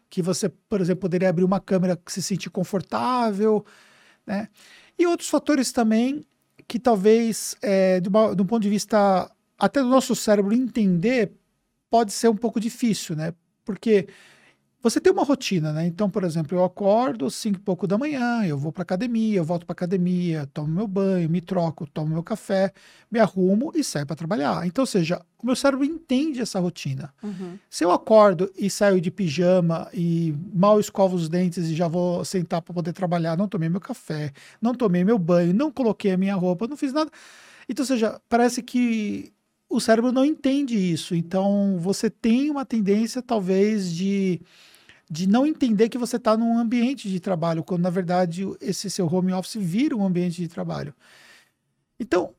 que 0.09 0.23
você, 0.23 0.49
por 0.49 0.81
exemplo, 0.81 1.01
poderia 1.03 1.29
abrir 1.29 1.45
uma 1.45 1.61
câmera 1.61 1.97
que 1.97 2.13
se 2.13 2.23
sentir 2.23 2.49
confortável, 2.51 3.65
né? 4.27 4.49
E 4.99 5.07
outros 5.07 5.29
fatores 5.29 5.73
também 5.73 6.25
que 6.67 6.79
talvez, 6.79 7.57
é, 7.63 8.01
de 8.01 8.09
um 8.09 8.47
ponto 8.47 8.61
de 8.61 8.71
vista 8.71 9.31
até 9.59 9.81
do 9.81 9.89
nosso 9.89 10.15
cérebro 10.15 10.55
entender, 10.55 11.33
pode 11.91 12.13
ser 12.13 12.29
um 12.29 12.37
pouco 12.37 12.59
difícil, 12.59 13.15
né? 13.15 13.35
Porque 13.65 14.09
você 14.85 15.01
tem 15.01 15.11
uma 15.11 15.25
rotina, 15.25 15.73
né? 15.73 15.87
Então, 15.87 16.11
por 16.11 16.25
exemplo, 16.25 16.59
eu 16.59 16.63
acordo 16.63 17.25
às 17.25 17.35
cinco 17.35 17.59
e 17.59 17.63
pouco 17.63 17.87
da 17.87 17.97
manhã, 17.97 18.45
eu 18.45 18.59
vou 18.59 18.71
para 18.71 18.83
academia, 18.83 19.39
eu 19.39 19.45
volto 19.45 19.65
para 19.65 19.73
academia, 19.73 20.47
tomo 20.53 20.69
meu 20.69 20.87
banho, 20.87 21.29
me 21.31 21.41
troco, 21.41 21.87
tomo 21.87 22.09
meu 22.09 22.23
café, 22.23 22.71
me 23.11 23.19
arrumo 23.19 23.73
e 23.75 23.83
saio 23.83 24.05
para 24.05 24.15
trabalhar. 24.15 24.67
Então, 24.67 24.83
ou 24.83 24.87
seja, 24.87 25.25
o 25.43 25.47
meu 25.47 25.57
cérebro 25.57 25.87
entende 25.87 26.43
essa 26.43 26.61
rotina. 26.61 27.15
Uhum. 27.23 27.59
Se 27.71 27.83
eu 27.83 27.91
acordo 27.91 28.53
e 28.59 28.69
saio 28.69 29.01
de 29.01 29.11
pijama 29.11 29.89
e 29.95 30.35
mal 30.53 30.79
escovo 30.79 31.17
os 31.17 31.31
dentes 31.31 31.65
e 31.65 31.75
já 31.75 31.89
vou 31.89 32.23
sentar 32.23 32.61
para 32.61 32.75
poder 32.75 32.93
trabalhar, 32.93 33.39
não 33.39 33.49
tomei 33.49 33.71
meu 33.71 33.81
café, 33.81 34.33
não 34.61 34.75
tomei 34.75 35.03
meu 35.03 35.19
banho, 35.19 35.55
não 35.55 35.73
coloquei 35.73 36.13
a 36.13 36.19
minha 36.19 36.35
roupa, 36.35 36.69
não 36.69 36.77
fiz 36.77 36.93
nada. 36.93 37.11
Então, 37.67 37.83
ou 37.83 37.87
seja, 37.87 38.21
parece 38.29 38.63
que 38.63 39.33
o 39.67 39.81
cérebro 39.81 40.13
não 40.13 40.25
entende 40.25 40.77
isso. 40.77 41.15
Então, 41.15 41.79
você 41.81 42.09
tem 42.11 42.51
uma 42.51 42.65
tendência, 42.65 43.23
talvez, 43.23 43.91
de, 43.91 44.41
de 45.11 45.29
não 45.29 45.47
entender 45.47 45.89
que 45.89 45.99
você 45.99 46.17
está 46.17 46.37
num 46.37 46.59
ambiente 46.59 47.09
de 47.09 47.21
trabalho, 47.21 47.63
quando, 47.63 47.83
na 47.83 47.91
verdade, 47.91 48.47
esse 48.61 48.91
seu 48.91 49.07
home 49.07 49.33
office 49.33 49.57
vira 49.57 49.97
um 49.97 50.05
ambiente 50.05 50.41
de 50.41 50.49
trabalho. 50.49 50.95
Então, 51.99 52.35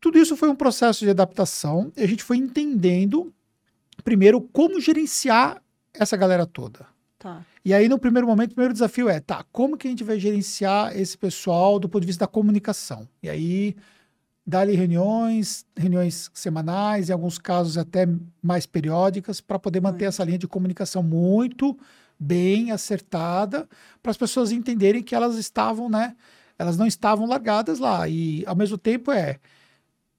tudo 0.00 0.18
isso 0.18 0.36
foi 0.36 0.48
um 0.48 0.56
processo 0.56 1.04
de 1.04 1.10
adaptação. 1.10 1.92
E 1.96 2.02
a 2.02 2.06
gente 2.06 2.22
foi 2.22 2.36
entendendo, 2.36 3.32
primeiro, 4.04 4.40
como 4.40 4.80
gerenciar 4.80 5.62
essa 5.94 6.16
galera 6.16 6.46
toda. 6.46 6.86
Tá. 7.18 7.44
E 7.64 7.74
aí, 7.74 7.88
no 7.88 7.98
primeiro 7.98 8.26
momento, 8.26 8.52
o 8.52 8.54
primeiro 8.54 8.72
desafio 8.72 9.08
é, 9.08 9.20
tá, 9.20 9.44
como 9.50 9.76
que 9.76 9.88
a 9.88 9.90
gente 9.90 10.04
vai 10.04 10.18
gerenciar 10.18 10.96
esse 10.96 11.18
pessoal 11.18 11.78
do 11.78 11.88
ponto 11.88 12.02
de 12.02 12.06
vista 12.06 12.24
da 12.24 12.28
comunicação? 12.30 13.08
E 13.22 13.28
aí, 13.28 13.76
dá-lhe 14.46 14.74
reuniões, 14.74 15.66
reuniões 15.76 16.30
semanais, 16.32 17.08
em 17.08 17.12
alguns 17.12 17.38
casos 17.38 17.76
até 17.76 18.08
mais 18.42 18.66
periódicas, 18.66 19.40
para 19.40 19.58
poder 19.58 19.80
manter 19.80 20.06
essa 20.06 20.24
linha 20.24 20.38
de 20.38 20.46
comunicação 20.46 21.02
muito 21.02 21.76
bem 22.18 22.70
acertada, 22.72 23.68
para 24.02 24.10
as 24.10 24.16
pessoas 24.16 24.50
entenderem 24.52 25.02
que 25.02 25.14
elas 25.14 25.36
estavam, 25.36 25.88
né, 25.88 26.16
elas 26.58 26.76
não 26.76 26.86
estavam 26.86 27.26
largadas 27.26 27.78
lá. 27.78 28.08
E, 28.08 28.44
ao 28.46 28.56
mesmo 28.56 28.76
tempo, 28.78 29.12
é, 29.12 29.38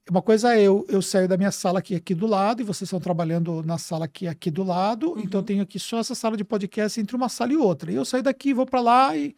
uma 0.10 0.22
coisa 0.22 0.56
é 0.56 0.62
eu, 0.64 0.86
eu 0.90 1.02
saio 1.02 1.28
da 1.28 1.38
minha 1.38 1.52
sala 1.52 1.80
aqui, 1.80 1.96
aqui 1.96 2.16
do 2.16 2.26
lado, 2.26 2.62
e 2.62 2.66
vocês 2.66 2.88
estão 2.88 3.00
trabalhando 3.00 3.62
na 3.64 3.78
sala 3.78 4.06
aqui, 4.06 4.28
aqui 4.28 4.50
do 4.50 4.64
lado, 4.64 5.12
Uhum. 5.12 5.20
então 5.20 5.42
eu 5.42 5.46
tenho 5.46 5.62
aqui 5.64 5.78
só 5.80 6.00
essa 6.00 6.16
sala 6.16 6.36
de 6.38 6.44
podcast 6.44 7.00
entre 7.00 7.16
uma 7.16 7.30
sala 7.30 7.54
e 7.54 7.58
outra. 7.58 7.92
E 7.92 7.96
eu 7.96 8.06
saio 8.06 8.24
daqui, 8.24 8.54
vou 8.54 8.66
para 8.66 8.82
lá 8.82 9.16
e, 9.16 9.36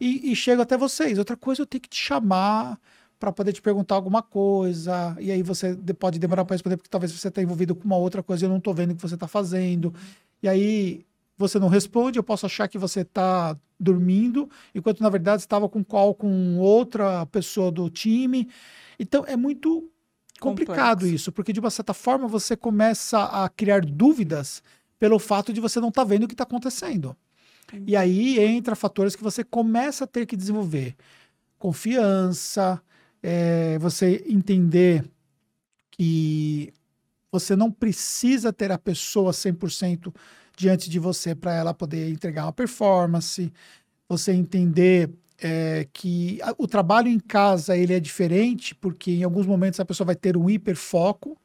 e, 0.00 0.32
e 0.32 0.36
chego 0.36 0.60
até 0.62 0.76
vocês. 0.76 1.18
Outra 1.18 1.36
coisa, 1.36 1.62
eu 1.62 1.66
tenho 1.66 1.80
que 1.80 1.88
te 1.88 1.96
chamar 2.00 2.78
para 3.18 3.32
poder 3.32 3.52
te 3.52 3.62
perguntar 3.62 3.94
alguma 3.94 4.20
coisa, 4.22 5.16
e 5.20 5.30
aí 5.30 5.42
você 5.44 5.76
de- 5.76 5.94
pode 5.94 6.18
demorar 6.18 6.44
para 6.44 6.54
responder, 6.54 6.76
porque 6.76 6.90
talvez 6.90 7.12
você 7.12 7.28
está 7.28 7.40
envolvido 7.40 7.74
com 7.74 7.84
uma 7.84 7.96
outra 7.96 8.20
coisa 8.22 8.44
e 8.44 8.46
eu 8.46 8.50
não 8.50 8.58
estou 8.58 8.74
vendo 8.74 8.90
o 8.92 8.96
que 8.96 9.02
você 9.02 9.14
está 9.14 9.28
fazendo. 9.28 9.94
E 10.42 10.48
aí 10.48 11.06
você 11.42 11.58
não 11.58 11.68
responde, 11.68 12.18
eu 12.18 12.22
posso 12.22 12.46
achar 12.46 12.68
que 12.68 12.78
você 12.78 13.00
está 13.00 13.56
dormindo, 13.78 14.48
enquanto 14.74 15.02
na 15.02 15.10
verdade 15.10 15.42
estava 15.42 15.68
com 15.68 15.84
call 15.84 16.14
com 16.14 16.58
outra 16.58 17.26
pessoa 17.26 17.70
do 17.70 17.90
time. 17.90 18.48
Então 18.98 19.24
é 19.26 19.36
muito 19.36 19.90
complicado 20.40 21.00
Complexo. 21.00 21.14
isso, 21.14 21.32
porque 21.32 21.52
de 21.52 21.60
uma 21.60 21.70
certa 21.70 21.92
forma 21.92 22.26
você 22.26 22.56
começa 22.56 23.24
a 23.24 23.48
criar 23.48 23.84
dúvidas 23.84 24.62
pelo 24.98 25.18
fato 25.18 25.52
de 25.52 25.60
você 25.60 25.80
não 25.80 25.88
estar 25.88 26.04
vendo 26.04 26.24
o 26.24 26.28
que 26.28 26.34
está 26.34 26.44
acontecendo. 26.44 27.16
E 27.86 27.96
aí 27.96 28.38
entra 28.38 28.76
fatores 28.76 29.16
que 29.16 29.22
você 29.22 29.42
começa 29.42 30.04
a 30.04 30.06
ter 30.06 30.26
que 30.26 30.36
desenvolver. 30.36 30.94
Confiança, 31.58 32.80
é, 33.22 33.78
você 33.78 34.24
entender 34.28 35.04
que 35.90 36.72
você 37.30 37.56
não 37.56 37.70
precisa 37.70 38.52
ter 38.52 38.70
a 38.70 38.78
pessoa 38.78 39.32
100% 39.32 40.14
diante 40.56 40.88
de 40.90 40.98
você 40.98 41.34
para 41.34 41.54
ela 41.54 41.74
poder 41.74 42.10
entregar 42.10 42.44
uma 42.44 42.52
performance. 42.52 43.52
Você 44.08 44.32
entender 44.32 45.10
é, 45.44 45.88
que 45.92 46.40
a- 46.42 46.54
o 46.56 46.68
trabalho 46.68 47.08
em 47.08 47.18
casa 47.18 47.76
ele 47.76 47.92
é 47.92 47.98
diferente, 47.98 48.74
porque 48.76 49.10
em 49.10 49.24
alguns 49.24 49.46
momentos 49.46 49.80
a 49.80 49.84
pessoa 49.84 50.06
vai 50.06 50.14
ter 50.14 50.36
um 50.36 50.48
hiperfoco, 50.48 51.36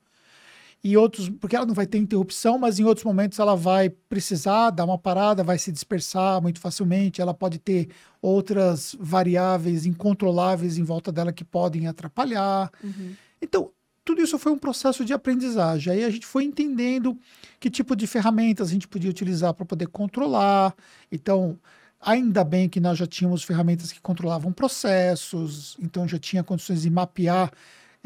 e 0.83 0.95
outros, 0.95 1.29
porque 1.29 1.55
ela 1.55 1.65
não 1.65 1.73
vai 1.73 1.87
ter 1.87 1.97
interrupção, 1.97 2.57
mas 2.57 2.79
em 2.79 2.83
outros 2.83 3.03
momentos 3.03 3.39
ela 3.39 3.55
vai 3.55 3.89
precisar 3.89 4.69
dar 4.69 4.85
uma 4.85 4.97
parada, 4.97 5.43
vai 5.43 5.57
se 5.57 5.71
dispersar 5.71 6.41
muito 6.41 6.59
facilmente, 6.59 7.21
ela 7.21 7.33
pode 7.33 7.57
ter 7.59 7.89
outras 8.21 8.95
variáveis 8.99 9.85
incontroláveis 9.85 10.77
em 10.77 10.83
volta 10.83 11.11
dela 11.11 11.33
que 11.33 11.43
podem 11.43 11.87
atrapalhar. 11.87 12.71
Uhum. 12.83 13.13
Então, 13.41 13.71
tudo 14.07 14.21
isso 14.21 14.39
foi 14.39 14.53
um 14.53 14.57
processo 14.57 15.03
de 15.03 15.11
aprendizagem. 15.11 15.91
Aí 15.91 16.03
a 16.05 16.09
gente 16.09 16.25
foi 16.25 16.45
entendendo 16.45 17.19
que 17.59 17.69
tipo 17.69 17.93
de 17.93 18.07
ferramentas 18.07 18.69
a 18.69 18.71
gente 18.71 18.87
podia 18.87 19.09
utilizar 19.09 19.53
para 19.53 19.65
poder 19.65 19.87
controlar. 19.87 20.73
Então, 21.11 21.59
ainda 21.99 22.41
bem 22.45 22.69
que 22.69 22.79
nós 22.79 22.97
já 22.97 23.05
tínhamos 23.05 23.43
ferramentas 23.43 23.91
que 23.91 23.99
controlavam 23.99 24.53
processos, 24.53 25.75
então 25.77 26.07
já 26.07 26.17
tinha 26.17 26.41
condições 26.41 26.83
de 26.83 26.89
mapear 26.89 27.51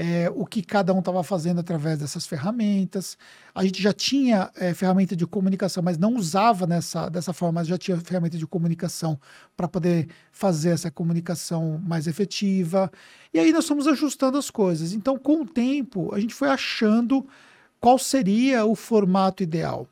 eh, 0.03 0.31
o 0.33 0.47
que 0.47 0.63
cada 0.63 0.91
um 0.95 0.97
estava 0.97 1.23
fazendo 1.23 1.59
através 1.59 1.99
dessas 1.99 2.25
ferramentas. 2.25 3.15
A 3.53 3.63
gente 3.63 3.79
já 3.79 3.93
tinha 3.93 4.49
eh, 4.55 4.73
ferramenta 4.73 5.15
de 5.15 5.27
comunicação, 5.27 5.83
mas 5.83 5.95
não 5.95 6.15
usava 6.15 6.65
nessa, 6.65 7.07
dessa 7.07 7.31
forma, 7.33 7.59
mas 7.59 7.67
já 7.67 7.77
tinha 7.77 7.95
ferramenta 7.97 8.35
de 8.35 8.47
comunicação 8.47 9.19
para 9.55 9.67
poder 9.67 10.09
fazer 10.31 10.71
essa 10.71 10.89
comunicação 10.89 11.79
mais 11.85 12.07
efetiva. 12.07 12.91
E 13.31 13.37
aí 13.37 13.51
nós 13.51 13.67
fomos 13.67 13.85
ajustando 13.85 14.39
as 14.39 14.49
coisas. 14.49 14.91
Então, 14.91 15.19
com 15.19 15.43
o 15.43 15.45
tempo, 15.45 16.11
a 16.15 16.19
gente 16.19 16.33
foi 16.33 16.49
achando 16.49 17.23
qual 17.79 17.99
seria 17.99 18.65
o 18.65 18.73
formato 18.73 19.43
ideal. 19.43 19.87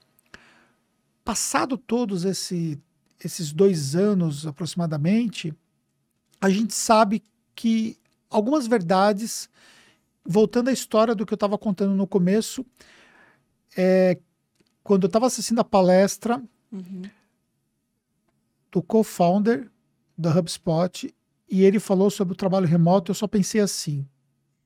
Passado 1.24 1.78
todos 1.78 2.26
esse, 2.26 2.82
esses 3.24 3.54
dois 3.54 3.95
anos 3.95 4.48
aproximadamente, 4.48 5.54
a 6.41 6.50
gente 6.50 6.74
sabe 6.74 7.22
que 7.54 7.95
algumas 8.28 8.65
verdades, 8.65 9.48
voltando 10.25 10.69
à 10.69 10.71
história 10.73 11.15
do 11.15 11.25
que 11.25 11.34
eu 11.34 11.38
estava 11.38 11.58
contando 11.58 11.93
no 11.95 12.08
começo, 12.08 12.65
é, 13.77 14.17
quando 14.84 15.03
eu 15.03 15.08
estava 15.08 15.25
assistindo 15.27 15.60
a 15.60 15.63
palestra 15.63 16.41
Uhum. 16.71 17.01
do 18.71 18.82
co-founder 18.84 19.69
da 20.17 20.32
HubSpot 20.38 21.13
e 21.49 21.63
ele 21.63 21.79
falou 21.79 22.10
sobre 22.12 22.34
o 22.34 22.38
trabalho 22.38 22.67
remoto, 22.67 23.10
eu 23.12 23.15
só 23.15 23.27
pensei 23.27 23.60
assim: 23.62 24.05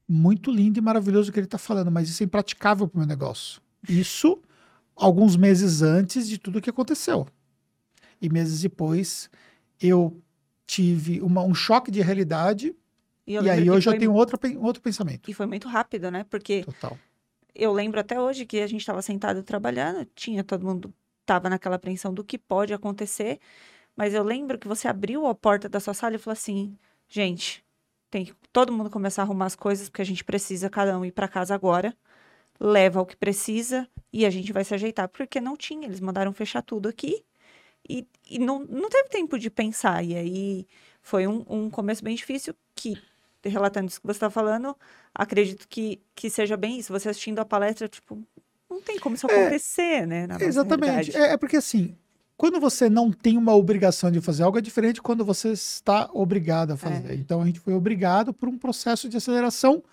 muito 0.07 0.51
lindo 0.51 0.77
e 0.79 0.81
maravilhoso 0.81 1.29
o 1.29 1.33
que 1.33 1.39
ele 1.39 1.47
está 1.47 1.57
falando, 1.57 1.89
mas 1.91 2.09
isso 2.09 2.21
é 2.23 2.25
impraticável 2.25 2.87
para 2.87 2.95
o 2.97 2.99
meu 2.99 3.07
negócio. 3.07 3.61
Isso 3.87 4.41
alguns 4.95 5.35
meses 5.35 5.81
antes 5.81 6.27
de 6.27 6.37
tudo 6.37 6.61
que 6.61 6.69
aconteceu. 6.69 7.25
E 8.21 8.29
meses 8.29 8.61
depois 8.61 9.29
eu 9.81 10.21
tive 10.65 11.21
uma- 11.21 11.41
um 11.43 11.53
choque 11.53 11.89
de 11.91 12.01
realidade 12.01 12.75
eu 13.25 13.41
e 13.41 13.45
lembro 13.45 13.61
aí 13.61 13.69
hoje 13.69 13.87
eu 13.89 13.93
foi- 13.93 13.99
tenho 13.99 14.13
outro, 14.13 14.39
outro 14.61 14.81
pensamento. 14.81 15.29
E 15.29 15.33
foi 15.33 15.45
muito 15.45 15.67
rápido, 15.67 16.11
né? 16.11 16.25
Porque 16.29 16.63
Total. 16.63 16.97
eu 17.55 17.71
lembro 17.71 17.99
até 17.99 18.19
hoje 18.19 18.45
que 18.45 18.59
a 18.59 18.67
gente 18.67 18.81
estava 18.81 19.01
sentado 19.01 19.43
trabalhando, 19.43 20.05
tinha 20.15 20.43
todo 20.43 20.65
mundo 20.65 20.93
tava 21.25 21.49
naquela 21.49 21.75
apreensão 21.77 22.13
do 22.13 22.23
que 22.23 22.37
pode 22.37 22.73
acontecer, 22.73 23.39
mas 23.95 24.13
eu 24.13 24.23
lembro 24.23 24.57
que 24.59 24.67
você 24.67 24.87
abriu 24.87 25.25
a 25.27 25.35
porta 25.35 25.69
da 25.69 25.79
sua 25.79 25.93
sala 25.93 26.15
e 26.15 26.19
falou 26.19 26.33
assim: 26.33 26.77
gente, 27.07 27.63
tem 28.09 28.25
que 28.25 28.33
todo 28.51 28.73
mundo 28.73 28.89
começar 28.89 29.21
a 29.21 29.25
arrumar 29.25 29.45
as 29.45 29.55
coisas 29.55 29.89
porque 29.89 30.01
a 30.01 30.05
gente 30.05 30.23
precisa 30.23 30.69
cada 30.69 30.97
um 30.97 31.05
ir 31.05 31.11
para 31.11 31.27
casa 31.27 31.55
agora. 31.55 31.95
Leva 32.59 33.01
o 33.01 33.05
que 33.05 33.17
precisa 33.17 33.87
e 34.11 34.25
a 34.25 34.29
gente 34.29 34.53
vai 34.53 34.63
se 34.63 34.73
ajeitar, 34.73 35.09
porque 35.09 35.41
não 35.41 35.57
tinha, 35.57 35.87
eles 35.87 35.99
mandaram 35.99 36.31
fechar 36.31 36.61
tudo 36.61 36.87
aqui 36.87 37.25
e, 37.87 38.07
e 38.29 38.39
não, 38.39 38.59
não 38.59 38.89
teve 38.89 39.09
tempo 39.09 39.37
de 39.39 39.49
pensar. 39.49 40.03
E 40.03 40.15
aí 40.15 40.67
foi 41.01 41.27
um, 41.27 41.43
um 41.49 41.69
começo 41.69 42.03
bem 42.03 42.15
difícil 42.15 42.53
que, 42.75 42.97
relatando 43.49 43.89
isso 43.89 43.99
que 43.99 44.07
você 44.07 44.17
está 44.17 44.29
falando, 44.29 44.75
acredito 45.13 45.67
que, 45.67 46.01
que 46.15 46.29
seja 46.29 46.55
bem 46.55 46.79
isso. 46.79 46.93
Você 46.93 47.09
assistindo 47.09 47.39
a 47.39 47.45
palestra, 47.45 47.87
tipo, 47.87 48.21
não 48.69 48.81
tem 48.81 48.99
como 48.99 49.15
isso 49.15 49.25
acontecer, 49.25 50.05
né? 50.07 50.27
na 50.27 50.33
nossa 50.33 50.45
Exatamente. 50.45 51.15
É, 51.15 51.33
é 51.33 51.37
porque 51.37 51.57
assim, 51.57 51.95
quando 52.35 52.59
você 52.59 52.89
não 52.89 53.11
tem 53.11 53.37
uma 53.37 53.55
obrigação 53.55 54.11
de 54.11 54.19
fazer 54.19 54.43
algo, 54.43 54.57
é 54.57 54.61
diferente 54.61 55.01
quando 55.01 55.23
você 55.23 55.51
está 55.51 56.09
obrigado 56.13 56.71
a 56.71 56.77
fazer. 56.77 57.11
É. 57.11 57.15
Então 57.15 57.41
a 57.41 57.45
gente 57.45 57.59
foi 57.59 57.73
obrigado 57.73 58.33
por 58.33 58.49
um 58.49 58.57
processo 58.57 59.07
de 59.07 59.17
aceleração 59.17 59.83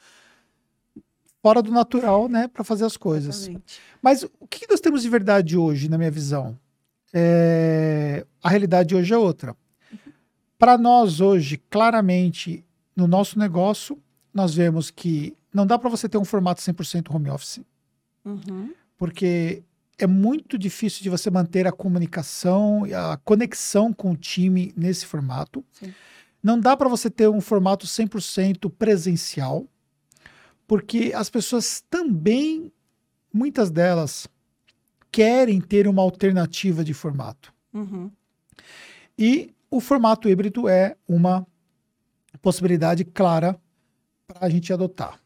fora 1.43 1.63
do 1.63 1.71
natural, 1.71 2.29
né, 2.29 2.49
para 2.49 2.65
fazer 2.65 2.85
as 2.85 2.97
coisas. 2.97 3.37
Exatamente. 3.37 3.81
Mas 4.03 4.23
o 4.39 4.47
que 4.47 4.67
nós 4.69 4.81
temos 4.81 5.03
de 5.03 5.09
verdade 5.09 5.57
hoje, 5.57 5.89
na 5.89 5.97
minha 5.97 6.11
visão? 6.11 6.59
É, 7.13 8.25
A 8.43 8.49
realidade 8.49 8.95
hoje 8.95 9.13
é 9.13 9.19
outra. 9.19 9.57
Para 10.59 10.77
nós 10.77 11.21
hoje, 11.21 11.57
claramente, 11.71 12.65
no 13.01 13.09
nosso 13.09 13.39
negócio, 13.39 13.99
nós 14.33 14.55
vemos 14.55 14.91
que 14.91 15.35
não 15.53 15.67
dá 15.67 15.79
para 15.79 15.89
você 15.89 16.09
ter 16.09 16.19
um 16.19 16.25
formato 16.25 16.61
100% 16.61 17.13
home 17.13 17.31
office 17.31 17.61
Uhum. 18.23 18.75
porque 18.99 19.63
é 19.99 20.07
muito 20.07 20.59
difícil 20.59 21.03
de 21.03 21.09
você 21.09 21.31
manter 21.31 21.67
a 21.67 21.73
comunicação, 21.73 22.87
e 22.87 22.93
a 22.93 23.19
conexão 23.25 23.93
com 23.95 24.13
o 24.13 24.17
time 24.17 24.73
nesse 24.77 25.07
formato. 25.07 25.65
Sim. 25.73 25.95
Não 26.43 26.61
dá 26.61 26.77
para 26.77 26.89
você 26.89 27.09
ter 27.11 27.29
um 27.29 27.41
formato 27.41 27.87
100% 27.87 28.71
presencial, 28.71 29.67
porque 30.67 31.13
as 31.15 31.31
pessoas 31.31 31.83
também, 31.91 32.71
muitas 33.33 33.71
delas, 33.71 34.29
querem 35.11 35.61
ter 35.61 35.89
uma 35.89 36.03
alternativa 36.03 36.85
de 36.85 36.95
formato. 36.95 37.53
Uhum. 37.73 38.11
E 39.19 39.55
o 39.71 39.81
formato 39.81 40.29
híbrido 40.29 40.69
é 40.69 40.97
uma 41.09 41.47
possibilidade 42.42 43.05
clara 43.05 43.61
para 44.26 44.46
a 44.46 44.50
gente 44.50 44.72
adotar. 44.72 45.20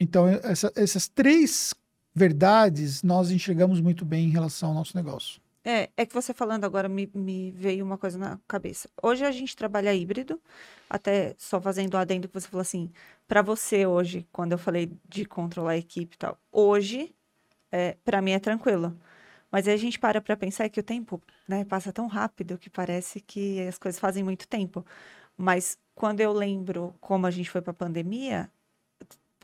Então, 0.00 0.28
essa- 0.28 0.72
essas 0.74 1.08
três 1.08 1.74
verdades 2.14 3.02
nós 3.02 3.30
enxergamos 3.30 3.80
muito 3.80 4.04
bem 4.04 4.26
em 4.26 4.30
relação 4.30 4.70
ao 4.70 4.74
nosso 4.74 4.96
negócio. 4.96 5.40
É, 5.64 5.90
é 5.96 6.04
que 6.04 6.12
você 6.12 6.34
falando 6.34 6.64
agora 6.64 6.88
me, 6.88 7.08
me 7.14 7.52
veio 7.52 7.84
uma 7.84 7.96
coisa 7.96 8.18
na 8.18 8.38
cabeça. 8.48 8.88
Hoje 9.00 9.24
a 9.24 9.30
gente 9.30 9.54
trabalha 9.54 9.94
híbrido, 9.94 10.40
até 10.90 11.34
só 11.38 11.60
fazendo 11.60 11.94
o 11.94 11.96
adendo 11.96 12.26
que 12.26 12.34
você 12.34 12.48
falou 12.48 12.62
assim, 12.62 12.90
para 13.28 13.42
você 13.42 13.86
hoje, 13.86 14.26
quando 14.32 14.52
eu 14.52 14.58
falei 14.58 14.90
de 15.08 15.24
controlar 15.24 15.72
a 15.72 15.76
equipe 15.78 16.16
e 16.16 16.18
tal, 16.18 16.36
hoje, 16.50 17.14
é, 17.72 17.96
para 18.04 18.22
mim 18.22 18.32
é 18.32 18.40
tranquilo. 18.40 18.96
Mas 19.50 19.68
aí 19.68 19.74
a 19.74 19.76
gente 19.76 19.98
para 20.00 20.20
para 20.20 20.36
pensar 20.36 20.68
que 20.68 20.80
o 20.80 20.82
tempo, 20.82 21.22
né, 21.48 21.64
passa 21.64 21.92
tão 21.92 22.06
rápido 22.08 22.58
que 22.58 22.70
parece 22.70 23.20
que 23.20 23.60
as 23.68 23.78
coisas 23.78 24.00
fazem 24.00 24.24
muito 24.24 24.48
tempo. 24.48 24.84
Mas 25.36 25.78
quando 25.94 26.20
eu 26.20 26.32
lembro 26.32 26.94
como 27.00 27.26
a 27.26 27.30
gente 27.30 27.50
foi 27.50 27.60
para 27.60 27.70
a 27.70 27.74
pandemia, 27.74 28.50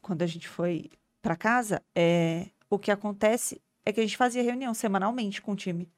quando 0.02 0.22
a 0.22 0.26
gente 0.26 0.48
foi 0.48 0.90
para 1.20 1.36
casa, 1.36 1.82
é, 1.94 2.48
o 2.70 2.78
que 2.78 2.90
acontece 2.90 3.60
é 3.84 3.92
que 3.92 4.00
a 4.00 4.02
gente 4.02 4.16
fazia 4.16 4.42
reunião 4.42 4.74
semanalmente 4.74 5.40
com 5.42 5.52
o 5.52 5.56
time. 5.56 5.90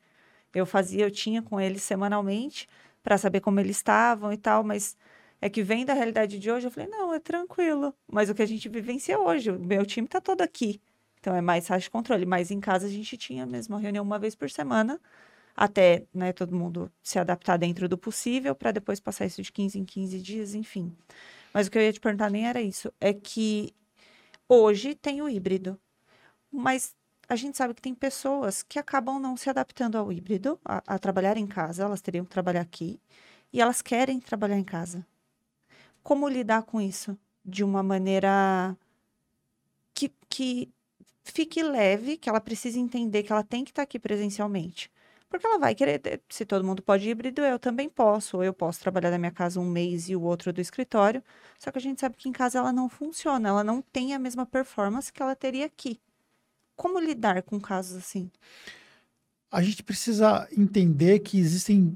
Eu 0.55 0.67
fazia, 0.67 1.05
eu 1.05 1.11
tinha 1.11 1.43
com 1.43 1.61
eles 1.61 1.83
semanalmente 1.83 2.69
para 3.03 3.17
saber 3.19 3.41
como 3.41 3.61
eles 3.61 3.77
estavam 3.77 4.33
e 4.33 4.37
tal, 4.37 4.65
mas 4.65 4.97
é 5.41 5.49
que 5.49 5.63
vem 5.63 5.85
da 5.85 5.95
realidade 5.95 6.39
de 6.39 6.51
hoje, 6.51 6.67
eu 6.67 6.71
falei, 6.71 6.89
não, 6.89 7.15
é 7.15 7.19
tranquilo. 7.19 7.95
Mas 8.07 8.29
o 8.29 8.35
que 8.35 8.43
a 8.43 8.47
gente 8.47 8.69
vivencia 8.69 9.19
hoje, 9.19 9.51
o 9.51 9.59
meu 9.59 9.87
time 9.87 10.07
está 10.07 10.21
todo 10.21 10.43
aqui. 10.43 10.81
Então 11.19 11.35
é 11.35 11.41
mais 11.41 11.67
fácil 11.67 11.83
de 11.85 11.91
controle. 11.91 12.27
Mas 12.27 12.51
em 12.51 12.61
casa 12.61 12.87
a 12.87 12.91
gente 12.91 13.17
tinha 13.17 13.47
mesmo 13.47 13.75
uma 13.75 13.81
reunião 13.81 14.05
uma 14.05 14.19
vez 14.19 14.35
por 14.35 14.51
semana, 14.51 15.01
até 15.61 16.07
né, 16.15 16.33
todo 16.33 16.57
mundo 16.57 16.91
se 17.03 17.19
adaptar 17.19 17.59
dentro 17.59 17.87
do 17.87 17.99
possível, 17.99 18.55
para 18.55 18.73
depois 18.73 18.99
passar 18.99 19.27
isso 19.27 19.43
de 19.43 19.53
15 19.53 19.79
em 19.79 19.85
15 19.85 20.19
dias, 20.19 20.55
enfim. 20.55 20.97
Mas 21.53 21.67
o 21.67 21.71
que 21.71 21.77
eu 21.77 21.83
ia 21.83 21.93
te 21.93 22.01
perguntar 22.01 22.31
nem 22.31 22.49
era 22.49 22.63
isso. 22.63 22.91
É 22.99 23.13
que 23.13 23.75
hoje 24.49 24.95
tem 24.95 25.21
o 25.21 25.29
híbrido. 25.29 25.79
Mas 26.51 26.97
a 27.29 27.37
gente 27.37 27.59
sabe 27.59 27.75
que 27.75 27.83
tem 27.83 27.95
pessoas 27.95 28.63
que 28.63 28.79
acabam 28.79 29.21
não 29.21 29.37
se 29.37 29.51
adaptando 29.51 29.99
ao 29.99 30.11
híbrido, 30.11 30.59
a, 30.65 30.83
a, 30.87 30.99
trabalhar 30.99 31.37
em 31.37 31.47
casa, 31.47 31.83
elas 31.85 32.01
teriam 32.01 32.25
que 32.25 32.31
trabalhar 32.31 32.63
aqui, 32.63 32.99
e 33.53 33.61
elas 33.61 33.83
querem 33.83 34.19
trabalhar 34.19 34.57
em 34.57 34.65
casa. 34.65 35.07
Como 36.03 36.27
lidar 36.27 36.63
com 36.63 36.81
isso? 36.81 37.19
De 37.45 37.63
uma 37.63 37.83
maneira 37.83 38.75
que, 39.93 40.11
que 40.27 40.73
fique 41.23 41.63
leve, 41.63 42.17
que 42.17 42.31
ela 42.31 42.41
precise 42.41 42.81
entender 42.81 43.25
que 43.25 43.33
ela 43.33 43.45
tem 43.45 43.63
que 43.63 43.73
estar 43.73 43.83
aqui 43.83 43.99
presencialmente. 43.99 44.91
Porque 45.31 45.47
ela 45.47 45.59
vai 45.59 45.75
querer, 45.75 46.03
se 46.29 46.45
todo 46.45 46.65
mundo 46.65 46.83
pode 46.83 47.09
híbrido, 47.09 47.41
eu 47.41 47.59
também 47.59 47.89
posso. 47.89 48.37
Ou 48.37 48.45
eu 48.45 48.53
posso 48.53 48.81
trabalhar 48.81 49.11
da 49.11 49.19
minha 49.19 49.31
casa 49.31 49.61
um 49.61 49.65
mês 49.65 50.11
e 50.11 50.17
o 50.17 50.23
outro 50.23 50.53
do 50.53 50.61
escritório. 50.61 51.23
Só 51.59 51.71
que 51.71 51.79
a 51.79 51.81
gente 51.81 52.01
sabe 52.01 52.17
que 52.17 52.29
em 52.29 52.33
casa 52.33 52.59
ela 52.59 52.73
não 52.73 52.89
funciona, 52.89 53.49
ela 53.49 53.65
não 53.65 53.81
tem 53.81 54.13
a 54.13 54.19
mesma 54.19 54.45
performance 54.45 55.13
que 55.13 55.23
ela 55.23 55.35
teria 55.35 55.67
aqui 55.67 55.99
como 56.81 56.99
lidar 56.99 57.43
com 57.43 57.61
casos 57.61 57.95
assim? 57.95 58.31
A 59.51 59.63
gente 59.63 59.83
precisa 59.83 60.49
entender 60.57 61.19
que 61.19 61.39
existem 61.39 61.95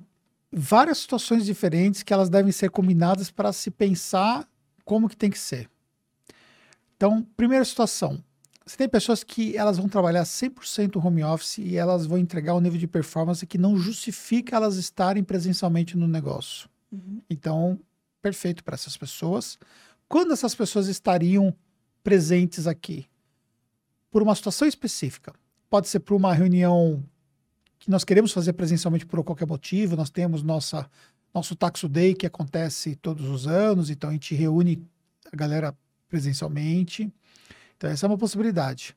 várias 0.52 0.98
situações 0.98 1.46
diferentes 1.46 2.02
que 2.02 2.12
elas 2.12 2.28
devem 2.28 2.52
ser 2.52 2.68
combinadas 2.68 3.30
para 3.30 3.50
se 3.50 3.70
pensar 3.70 4.46
como 4.84 5.08
que 5.08 5.16
tem 5.16 5.30
que 5.30 5.38
ser. 5.38 5.70
Então, 6.94 7.26
primeira 7.34 7.64
situação, 7.64 8.22
você 8.64 8.76
tem 8.76 8.88
pessoas 8.88 9.22
que 9.22 9.56
elas 9.56 9.76
vão 9.76 9.88
trabalhar 9.88 10.22
100% 10.22 11.04
home 11.04 11.22
office 11.22 11.58
e 11.58 11.76
elas 11.76 12.06
vão 12.06 12.18
entregar 12.18 12.54
um 12.54 12.60
nível 12.60 12.78
de 12.78 12.86
performance 12.86 13.46
que 13.46 13.58
não 13.58 13.76
justifica 13.76 14.56
elas 14.56 14.76
estarem 14.76 15.22
presencialmente 15.22 15.96
no 15.96 16.08
negócio. 16.08 16.68
Uhum. 16.90 17.20
Então, 17.28 17.78
perfeito 18.22 18.64
para 18.64 18.74
essas 18.74 18.96
pessoas. 18.96 19.58
Quando 20.08 20.32
essas 20.32 20.54
pessoas 20.54 20.88
estariam 20.88 21.54
presentes 22.02 22.66
aqui? 22.66 23.06
por 24.14 24.22
uma 24.22 24.36
situação 24.36 24.68
específica. 24.68 25.34
Pode 25.68 25.88
ser 25.88 25.98
por 25.98 26.14
uma 26.14 26.32
reunião 26.32 27.02
que 27.80 27.90
nós 27.90 28.04
queremos 28.04 28.30
fazer 28.30 28.52
presencialmente 28.52 29.04
por 29.04 29.24
qualquer 29.24 29.44
motivo. 29.44 29.96
Nós 29.96 30.08
temos 30.08 30.40
nossa, 30.40 30.88
nosso 31.34 31.56
Taxo 31.56 31.88
Day 31.88 32.14
que 32.14 32.24
acontece 32.24 32.94
todos 32.94 33.28
os 33.28 33.48
anos, 33.48 33.90
então 33.90 34.10
a 34.10 34.12
gente 34.12 34.32
reúne 34.32 34.80
a 35.32 35.36
galera 35.36 35.76
presencialmente. 36.08 37.12
Então, 37.84 37.92
essa 37.92 38.06
é 38.06 38.08
uma 38.08 38.16
possibilidade. 38.16 38.96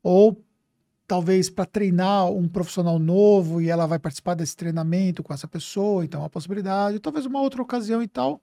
Ou 0.00 0.40
talvez 1.08 1.50
para 1.50 1.64
treinar 1.64 2.30
um 2.30 2.46
profissional 2.46 2.98
novo 2.98 3.60
e 3.60 3.68
ela 3.68 3.86
vai 3.86 3.98
participar 3.98 4.34
desse 4.34 4.54
treinamento 4.54 5.24
com 5.24 5.34
essa 5.34 5.48
pessoa, 5.48 6.04
então 6.04 6.20
é 6.20 6.22
uma 6.22 6.30
possibilidade. 6.30 7.00
Talvez 7.00 7.26
uma 7.26 7.40
outra 7.40 7.60
ocasião 7.60 8.00
e 8.00 8.06
tal, 8.06 8.40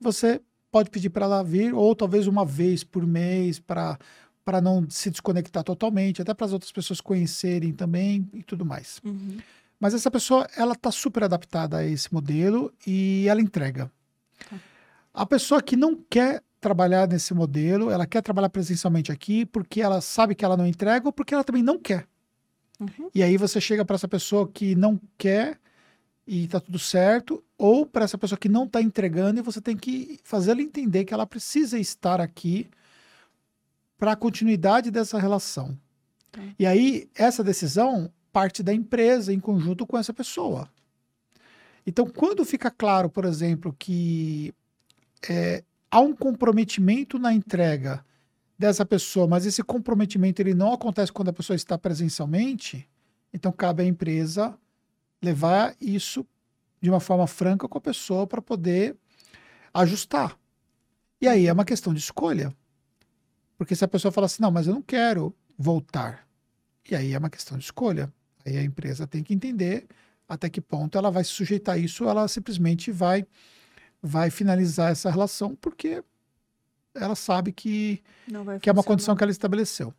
você 0.00 0.40
pode 0.70 0.88
pedir 0.88 1.10
para 1.10 1.26
ela 1.26 1.42
vir, 1.42 1.74
ou 1.74 1.94
talvez 1.94 2.26
uma 2.26 2.46
vez 2.46 2.82
por 2.82 3.06
mês 3.06 3.58
para 3.58 3.98
para 4.42 4.60
não 4.60 4.84
se 4.90 5.10
desconectar 5.10 5.64
totalmente, 5.64 6.20
até 6.20 6.34
para 6.34 6.44
as 6.44 6.52
outras 6.52 6.70
pessoas 6.70 7.00
conhecerem 7.00 7.72
também 7.72 8.28
e 8.34 8.42
tudo 8.42 8.62
mais. 8.62 9.00
Uhum. 9.02 9.38
Mas 9.80 9.94
essa 9.94 10.10
pessoa, 10.10 10.46
ela 10.54 10.74
está 10.74 10.90
super 10.90 11.24
adaptada 11.24 11.78
a 11.78 11.86
esse 11.86 12.12
modelo 12.12 12.70
e 12.86 13.26
ela 13.26 13.40
entrega. 13.40 13.90
Tá. 14.50 14.56
A 15.14 15.24
pessoa 15.24 15.62
que 15.62 15.76
não 15.76 15.96
quer 15.96 16.42
trabalhar 16.64 17.06
nesse 17.06 17.34
modelo, 17.34 17.90
ela 17.90 18.06
quer 18.06 18.22
trabalhar 18.22 18.48
presencialmente 18.48 19.12
aqui 19.12 19.44
porque 19.44 19.82
ela 19.82 20.00
sabe 20.00 20.34
que 20.34 20.42
ela 20.42 20.56
não 20.56 20.66
entrega 20.66 21.06
ou 21.06 21.12
porque 21.12 21.34
ela 21.34 21.44
também 21.44 21.62
não 21.62 21.78
quer. 21.78 22.08
Uhum. 22.80 23.10
E 23.14 23.22
aí 23.22 23.36
você 23.36 23.60
chega 23.60 23.84
para 23.84 23.96
essa 23.96 24.08
pessoa 24.08 24.48
que 24.48 24.74
não 24.74 24.98
quer 25.18 25.60
e 26.26 26.44
está 26.44 26.58
tudo 26.58 26.78
certo, 26.78 27.44
ou 27.58 27.84
para 27.84 28.06
essa 28.06 28.16
pessoa 28.16 28.38
que 28.38 28.48
não 28.48 28.64
está 28.64 28.80
entregando 28.80 29.38
e 29.38 29.42
você 29.42 29.60
tem 29.60 29.76
que 29.76 30.18
fazer 30.24 30.52
ela 30.52 30.62
entender 30.62 31.04
que 31.04 31.12
ela 31.12 31.26
precisa 31.26 31.78
estar 31.78 32.18
aqui 32.18 32.66
para 33.98 34.12
a 34.12 34.16
continuidade 34.16 34.90
dessa 34.90 35.18
relação. 35.18 35.78
É. 36.32 36.40
E 36.60 36.66
aí, 36.66 37.10
essa 37.14 37.44
decisão 37.44 38.10
parte 38.32 38.62
da 38.62 38.72
empresa 38.72 39.34
em 39.34 39.38
conjunto 39.38 39.86
com 39.86 39.98
essa 39.98 40.14
pessoa. 40.14 40.66
Então, 41.86 42.06
quando 42.06 42.42
fica 42.42 42.70
claro, 42.70 43.10
por 43.10 43.26
exemplo, 43.26 43.76
que 43.78 44.54
é, 45.28 45.62
há 45.94 46.00
um 46.00 46.12
comprometimento 46.12 47.20
na 47.20 47.32
entrega 47.32 48.04
dessa 48.58 48.84
pessoa, 48.84 49.28
mas 49.28 49.46
esse 49.46 49.62
comprometimento 49.62 50.42
ele 50.42 50.52
não 50.52 50.72
acontece 50.72 51.12
quando 51.12 51.28
a 51.28 51.32
pessoa 51.32 51.54
está 51.54 51.78
presencialmente, 51.78 52.88
então 53.32 53.52
cabe 53.52 53.84
à 53.84 53.86
empresa 53.86 54.58
levar 55.22 55.76
isso 55.80 56.26
de 56.82 56.90
uma 56.90 56.98
forma 56.98 57.28
franca 57.28 57.68
com 57.68 57.78
a 57.78 57.80
pessoa 57.80 58.26
para 58.26 58.42
poder 58.42 58.96
ajustar. 59.72 60.36
E 61.20 61.28
aí 61.28 61.46
é 61.46 61.52
uma 61.52 61.64
questão 61.64 61.94
de 61.94 62.00
escolha. 62.00 62.52
Porque 63.56 63.76
se 63.76 63.84
a 63.84 63.88
pessoa 63.88 64.10
fala 64.10 64.24
assim, 64.24 64.42
não, 64.42 64.50
mas 64.50 64.66
eu 64.66 64.74
não 64.74 64.82
quero 64.82 65.32
voltar. 65.56 66.26
E 66.90 66.96
aí 66.96 67.12
é 67.12 67.18
uma 67.18 67.30
questão 67.30 67.56
de 67.56 67.64
escolha. 67.64 68.12
Aí 68.44 68.58
a 68.58 68.64
empresa 68.64 69.06
tem 69.06 69.22
que 69.22 69.32
entender 69.32 69.86
até 70.28 70.50
que 70.50 70.60
ponto 70.60 70.98
ela 70.98 71.10
vai 71.10 71.22
se 71.22 71.30
sujeitar 71.30 71.76
a 71.76 71.78
isso, 71.78 72.02
ou 72.02 72.10
ela 72.10 72.26
simplesmente 72.26 72.90
vai 72.90 73.24
vai 74.06 74.28
finalizar 74.28 74.92
essa 74.92 75.10
relação 75.10 75.56
porque 75.56 76.04
ela 76.94 77.16
sabe 77.16 77.52
que, 77.52 78.02
que 78.60 78.68
é 78.68 78.72
uma 78.72 78.82
condição 78.82 79.16
que 79.16 79.24
ela 79.24 79.32
estabeleceu. 79.32 79.94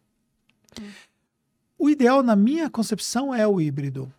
Hum. 0.79 0.91
O 1.77 1.89
ideal, 1.89 2.21
na 2.21 2.35
minha 2.35 2.69
concepção, 2.69 3.33
é 3.33 3.47
o 3.47 3.59
híbrido. 3.59 4.13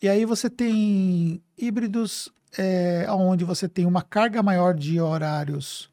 E 0.00 0.08
aí 0.08 0.24
você 0.24 0.48
tem 0.48 1.42
híbridos 1.58 2.32
é, 2.56 3.06
onde 3.10 3.44
você 3.44 3.68
tem 3.68 3.86
uma 3.86 4.02
carga 4.02 4.40
maior 4.40 4.72
de 4.72 5.00
horários 5.00 5.90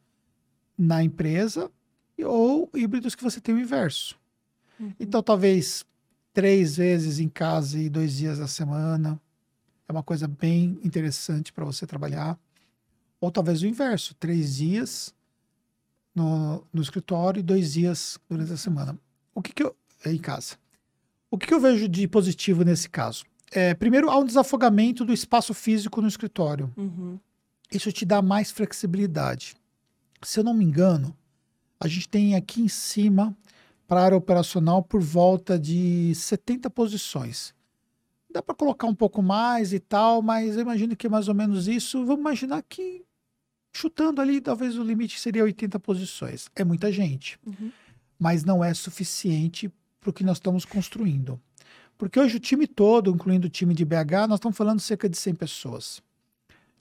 na 0.77 1.03
empresa, 1.03 1.69
ou 2.23 2.69
híbridos 2.75 3.15
que 3.15 3.23
você 3.23 3.41
tem 3.41 3.55
o 3.55 3.59
inverso. 3.59 4.15
Uhum. 4.79 4.93
Então, 4.99 5.23
talvez 5.23 5.83
três 6.31 6.77
vezes 6.77 7.19
em 7.19 7.27
casa 7.27 7.79
e 7.79 7.89
dois 7.89 8.15
dias 8.15 8.37
na 8.37 8.47
semana. 8.47 9.19
É 9.87 9.91
uma 9.91 10.03
coisa 10.03 10.27
bem 10.27 10.79
interessante 10.83 11.51
para 11.51 11.65
você 11.65 11.87
trabalhar. 11.87 12.39
Ou 13.21 13.31
talvez 13.31 13.61
o 13.61 13.67
inverso, 13.67 14.13
três 14.15 14.57
dias 14.57 15.13
no, 16.13 16.65
no 16.73 16.81
escritório 16.81 17.39
e 17.39 17.43
dois 17.43 17.73
dias 17.73 18.19
durante 18.29 18.51
a 18.51 18.57
semana. 18.57 18.99
O 19.33 19.41
que, 19.41 19.53
que 19.53 19.63
eu. 19.63 19.73
Em 20.05 20.17
casa. 20.17 20.55
O 21.29 21.37
que, 21.37 21.45
que 21.47 21.53
eu 21.53 21.61
vejo 21.61 21.87
de 21.87 22.07
positivo 22.07 22.63
nesse 22.63 22.89
caso? 22.89 23.23
É, 23.51 23.73
primeiro, 23.73 24.09
há 24.09 24.17
um 24.17 24.25
desafogamento 24.25 25.05
do 25.05 25.13
espaço 25.13 25.53
físico 25.53 26.01
no 26.01 26.07
escritório. 26.07 26.73
Uhum. 26.75 27.19
Isso 27.71 27.91
te 27.91 28.03
dá 28.03 28.21
mais 28.21 28.49
flexibilidade. 28.49 29.55
Se 30.23 30.39
eu 30.39 30.43
não 30.43 30.53
me 30.53 30.65
engano, 30.65 31.15
a 31.79 31.87
gente 31.87 32.09
tem 32.09 32.35
aqui 32.35 32.61
em 32.61 32.67
cima, 32.67 33.35
para 33.87 34.01
a 34.01 34.05
área 34.05 34.17
operacional, 34.17 34.81
por 34.81 35.01
volta 35.01 35.59
de 35.59 36.13
70 36.15 36.69
posições. 36.69 37.53
Dá 38.31 38.41
para 38.41 38.55
colocar 38.55 38.87
um 38.87 38.95
pouco 38.95 39.21
mais 39.21 39.73
e 39.73 39.79
tal, 39.79 40.21
mas 40.21 40.55
eu 40.55 40.61
imagino 40.61 40.95
que 40.95 41.07
é 41.07 41.09
mais 41.09 41.27
ou 41.27 41.35
menos 41.35 41.67
isso. 41.67 42.05
Vamos 42.05 42.21
imaginar 42.21 42.63
que, 42.63 43.03
chutando 43.71 44.21
ali, 44.21 44.41
talvez 44.41 44.77
o 44.77 44.83
limite 44.83 45.19
seria 45.19 45.43
80 45.43 45.79
posições. 45.79 46.49
É 46.55 46.63
muita 46.63 46.91
gente, 46.91 47.39
uhum. 47.45 47.71
mas 48.19 48.43
não 48.43 48.63
é 48.63 48.73
suficiente 48.73 49.71
para 49.99 50.09
o 50.09 50.13
que 50.13 50.23
nós 50.23 50.37
estamos 50.37 50.65
construindo. 50.65 51.39
Porque 51.97 52.19
hoje 52.19 52.37
o 52.37 52.39
time 52.39 52.65
todo, 52.65 53.11
incluindo 53.11 53.47
o 53.47 53.49
time 53.49 53.73
de 53.73 53.85
BH, 53.85 54.27
nós 54.27 54.39
estamos 54.39 54.57
falando 54.57 54.79
cerca 54.79 55.07
de 55.07 55.17
100 55.17 55.35
pessoas. 55.35 56.01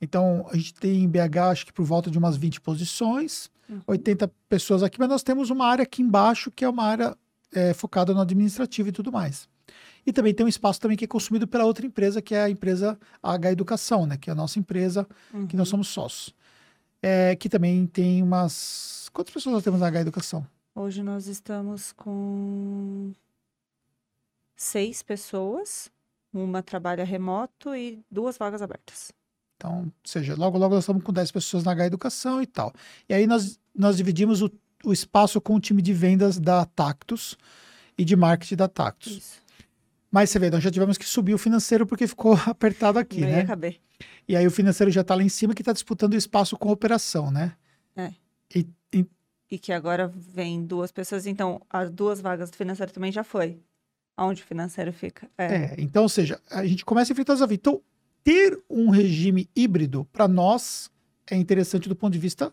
Então, 0.01 0.47
a 0.51 0.57
gente 0.57 0.73
tem 0.75 1.05
em 1.05 1.09
BH, 1.09 1.39
acho 1.51 1.67
que 1.67 1.73
por 1.73 1.85
volta 1.85 2.11
de 2.11 2.17
umas 2.17 2.37
20 2.37 2.61
posições, 2.63 3.51
uhum. 3.69 3.83
80 3.87 4.31
pessoas 4.49 4.83
aqui, 4.83 4.99
mas 4.99 5.11
nós 5.11 5.23
temos 5.23 5.51
uma 5.51 5.67
área 5.67 5.83
aqui 5.83 6.01
embaixo 6.01 6.51
que 6.51 6.65
é 6.65 6.69
uma 6.69 6.85
área 6.85 7.15
é, 7.53 7.75
focada 7.75 8.15
no 8.15 8.21
administrativo 8.21 8.89
e 8.89 8.93
tudo 8.93 9.13
mais. 9.13 9.47
E 10.07 10.13
também 10.13 10.33
tem 10.33 10.47
um 10.47 10.49
espaço 10.49 10.81
também 10.81 10.97
que 10.97 11.05
é 11.05 11.09
consumido 11.09 11.47
pela 11.47 11.65
outra 11.65 11.85
empresa, 11.85 12.23
que 12.23 12.35
é 12.35 12.45
a 12.45 12.51
empresa 12.51 12.99
H 13.23 13.53
Educação, 13.53 14.07
né? 14.07 14.17
Que 14.17 14.31
é 14.31 14.33
a 14.33 14.37
nossa 14.37 14.59
empresa, 14.59 15.07
Uhum. 15.33 15.47
que 15.47 15.57
nós 15.57 15.69
somos 15.69 15.89
sócios. 15.89 16.35
É, 17.03 17.35
que 17.37 17.49
também 17.49 17.87
tem 17.87 18.23
umas. 18.23 19.09
Quantas 19.13 19.33
pessoas 19.33 19.55
nós 19.55 19.65
temos 19.65 19.81
na 19.81 19.87
H 19.87 20.01
Educação? 20.01 20.47
Hoje 20.75 21.03
nós 21.03 21.27
estamos 21.27 21.93
com 21.93 23.13
seis 24.57 25.03
pessoas, 25.03 25.91
uma 26.33 26.63
trabalha 26.63 27.05
remoto 27.05 27.75
e 27.75 28.05
duas 28.11 28.37
vagas 28.37 28.63
abertas. 28.63 29.13
Então, 29.57 29.83
ou 29.85 29.93
seja, 30.05 30.35
logo, 30.37 30.57
logo 30.57 30.75
nós 30.75 30.85
estamos 30.85 31.03
com 31.03 31.13
10 31.13 31.33
pessoas 31.33 31.65
na 31.65 31.73
H 31.73 31.87
Educação 31.87 32.41
e 32.41 32.47
tal. 32.47 32.73
E 33.09 33.13
aí 33.13 33.27
nós, 33.27 33.59
nós 33.75 33.97
dividimos 33.99 34.41
o, 34.41 34.51
o 34.85 34.93
espaço 34.93 35.39
com 35.41 35.55
o 35.55 35.61
time 35.61 35.83
de 35.83 35.93
vendas 35.93 36.39
da 36.39 36.65
Tactus 36.65 37.37
e 37.99 38.05
de 38.05 38.17
marketing 38.17 38.57
da 38.57 38.69
Tactus. 38.69 39.13
Isso. 39.13 39.43
Mas 40.11 40.31
você 40.31 40.39
vê, 40.39 40.51
nós 40.51 40.63
já 40.63 40.71
tivemos 40.71 40.99
que 40.99 41.05
subir 41.07 41.35
o 41.35 41.39
financeiro 41.39 41.87
porque 41.87 42.07
ficou 42.07 42.35
apertado 42.47 42.99
aqui, 42.99 43.21
Não 43.21 43.29
né? 43.29 43.39
ia 43.39 43.47
caber. 43.47 43.81
E 44.29 44.37
aí 44.37 44.47
o 44.47 44.51
financeiro 44.51 44.91
já 44.91 45.03
está 45.03 45.15
lá 45.15 45.23
em 45.23 45.29
cima 45.29 45.55
que 45.55 45.63
está 45.63 45.73
disputando 45.73 46.15
o 46.15 46.17
espaço 46.17 46.57
com 46.57 46.69
a 46.69 46.73
operação, 46.73 47.31
né? 47.31 47.53
É. 47.97 48.13
E, 48.55 48.67
e- 48.93 49.07
E 49.51 49.59
que 49.59 49.73
agora 49.73 50.09
vem 50.09 50.65
duas 50.65 50.91
pessoas, 50.91 51.27
então 51.27 51.61
as 51.69 51.91
duas 51.91 52.21
vagas 52.21 52.51
do 52.51 52.57
financeiro 52.57 52.93
também 52.93 53.13
já 53.13 53.23
foi. 53.25 53.59
Onde 54.19 54.43
o 54.43 54.45
financeiro 54.45 54.93
fica? 54.93 55.29
É. 55.39 55.45
é, 55.47 55.75
então, 55.79 56.03
ou 56.03 56.09
seja, 56.09 56.41
a 56.51 56.67
gente 56.67 56.85
começa 56.85 57.11
a 57.11 57.15
enfrentar 57.15 57.33
os 57.35 57.39
desafios. 57.39 57.59
Então, 57.59 57.81
ter 58.23 58.59
um 58.69 58.91
regime 58.91 59.49
híbrido, 59.57 60.05
para 60.13 60.29
nós, 60.29 60.91
é 61.31 61.37
interessante 61.37 61.89
do 61.89 61.97
ponto 61.97 62.13
de 62.13 62.19
vista 62.19 62.53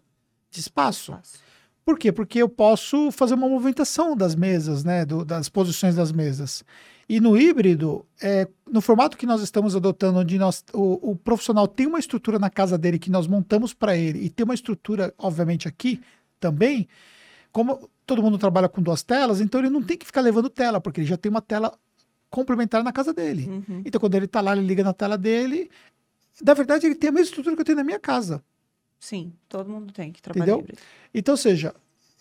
de 0.49 0.59
espaço. 0.61 1.11
Fácil. 1.11 1.39
Por 1.83 1.97
quê? 1.99 2.11
Porque 2.11 2.39
eu 2.41 2.47
posso 2.47 3.11
fazer 3.11 3.33
uma 3.33 3.49
movimentação 3.49 4.15
das 4.15 4.33
mesas, 4.35 4.83
né? 4.85 5.03
do- 5.05 5.25
das 5.25 5.49
posições 5.49 5.95
das 5.95 6.11
mesas. 6.11 6.63
E 7.09 7.21
no 7.21 7.37
híbrido, 7.37 8.05
é, 8.21 8.47
no 8.69 8.81
formato 8.81 9.17
que 9.17 9.25
nós 9.25 9.41
estamos 9.41 9.75
adotando, 9.75 10.19
onde 10.19 10.37
nós, 10.37 10.63
o, 10.73 11.11
o 11.11 11.15
profissional 11.15 11.65
tem 11.67 11.87
uma 11.87 11.99
estrutura 11.99 12.37
na 12.37 12.49
casa 12.49 12.77
dele 12.77 12.99
que 12.99 13.09
nós 13.09 13.27
montamos 13.27 13.73
para 13.73 13.95
ele 13.95 14.19
e 14.19 14.29
tem 14.29 14.43
uma 14.43 14.53
estrutura, 14.53 15.13
obviamente, 15.17 15.67
aqui 15.67 16.01
também, 16.37 16.87
como 17.51 17.89
todo 18.05 18.21
mundo 18.21 18.37
trabalha 18.37 18.67
com 18.67 18.81
duas 18.81 19.03
telas, 19.03 19.39
então 19.39 19.61
ele 19.61 19.69
não 19.69 19.81
tem 19.81 19.97
que 19.97 20.05
ficar 20.05 20.21
levando 20.21 20.49
tela, 20.49 20.81
porque 20.81 20.99
ele 20.99 21.07
já 21.07 21.15
tem 21.15 21.29
uma 21.29 21.41
tela 21.41 21.77
complementar 22.29 22.83
na 22.83 22.91
casa 22.91 23.13
dele. 23.13 23.47
Uhum. 23.47 23.83
Então, 23.85 23.99
quando 24.01 24.15
ele 24.15 24.25
está 24.25 24.41
lá, 24.41 24.55
ele 24.55 24.65
liga 24.65 24.83
na 24.83 24.93
tela 24.93 25.17
dele. 25.17 25.69
Na 26.43 26.53
verdade, 26.53 26.85
ele 26.85 26.95
tem 26.95 27.09
a 27.09 27.13
mesma 27.13 27.25
estrutura 27.25 27.55
que 27.55 27.61
eu 27.61 27.65
tenho 27.65 27.77
na 27.77 27.83
minha 27.83 27.99
casa. 27.99 28.43
Sim, 28.99 29.33
todo 29.47 29.69
mundo 29.69 29.93
tem 29.93 30.11
que 30.11 30.21
trabalhar 30.21 30.45
Entendeu? 30.45 30.59
híbrido. 30.61 30.81
Então, 31.13 31.33
ou 31.33 31.37
seja, 31.37 31.73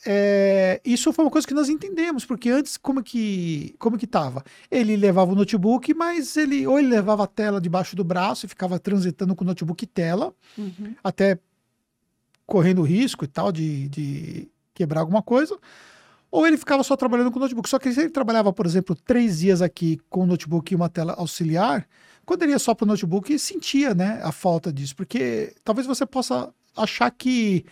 é, 0.04 0.80
isso 0.84 1.12
foi 1.12 1.24
uma 1.24 1.30
coisa 1.30 1.46
que 1.46 1.54
nós 1.54 1.68
entendemos, 1.68 2.24
porque 2.24 2.50
antes 2.50 2.76
como 2.76 3.02
que 3.02 3.74
como 3.78 3.96
que 3.96 4.06
tava? 4.06 4.44
Ele 4.70 4.96
levava 4.96 5.32
o 5.32 5.34
notebook, 5.34 5.92
mas 5.94 6.36
ele 6.36 6.66
ou 6.66 6.78
ele 6.78 6.88
levava 6.88 7.24
a 7.24 7.26
tela 7.26 7.60
debaixo 7.60 7.96
do 7.96 8.04
braço 8.04 8.46
e 8.46 8.48
ficava 8.48 8.78
transitando 8.78 9.34
com 9.34 9.44
o 9.44 9.46
notebook 9.46 9.82
e 9.82 9.86
tela, 9.86 10.34
Uhum. 10.58 10.94
até 11.02 11.38
correndo 12.46 12.82
risco 12.82 13.24
e 13.24 13.28
tal 13.28 13.50
de, 13.50 13.88
de 13.88 14.48
quebrar 14.74 15.00
alguma 15.00 15.22
coisa, 15.22 15.58
ou 16.30 16.46
ele 16.46 16.56
ficava 16.56 16.82
só 16.84 16.96
trabalhando 16.96 17.30
com 17.30 17.38
o 17.38 17.42
notebook. 17.42 17.68
Só 17.68 17.78
que 17.78 17.92
se 17.92 18.00
ele 18.00 18.10
trabalhava, 18.10 18.52
por 18.52 18.66
exemplo, 18.66 18.94
três 18.94 19.38
dias 19.40 19.62
aqui 19.62 19.98
com 20.08 20.22
o 20.22 20.26
notebook 20.26 20.72
e 20.72 20.76
uma 20.76 20.88
tela 20.88 21.14
auxiliar, 21.14 21.88
quando 22.24 22.42
ele 22.42 22.52
ia 22.52 22.58
só 22.58 22.74
para 22.74 22.84
o 22.84 22.88
notebook, 22.88 23.36
sentia 23.38 23.94
né, 23.94 24.20
a 24.22 24.30
falta 24.30 24.72
disso, 24.72 24.94
porque 24.94 25.54
talvez 25.64 25.86
você 25.86 26.04
possa 26.06 26.52
achar 26.76 27.10
que, 27.10 27.64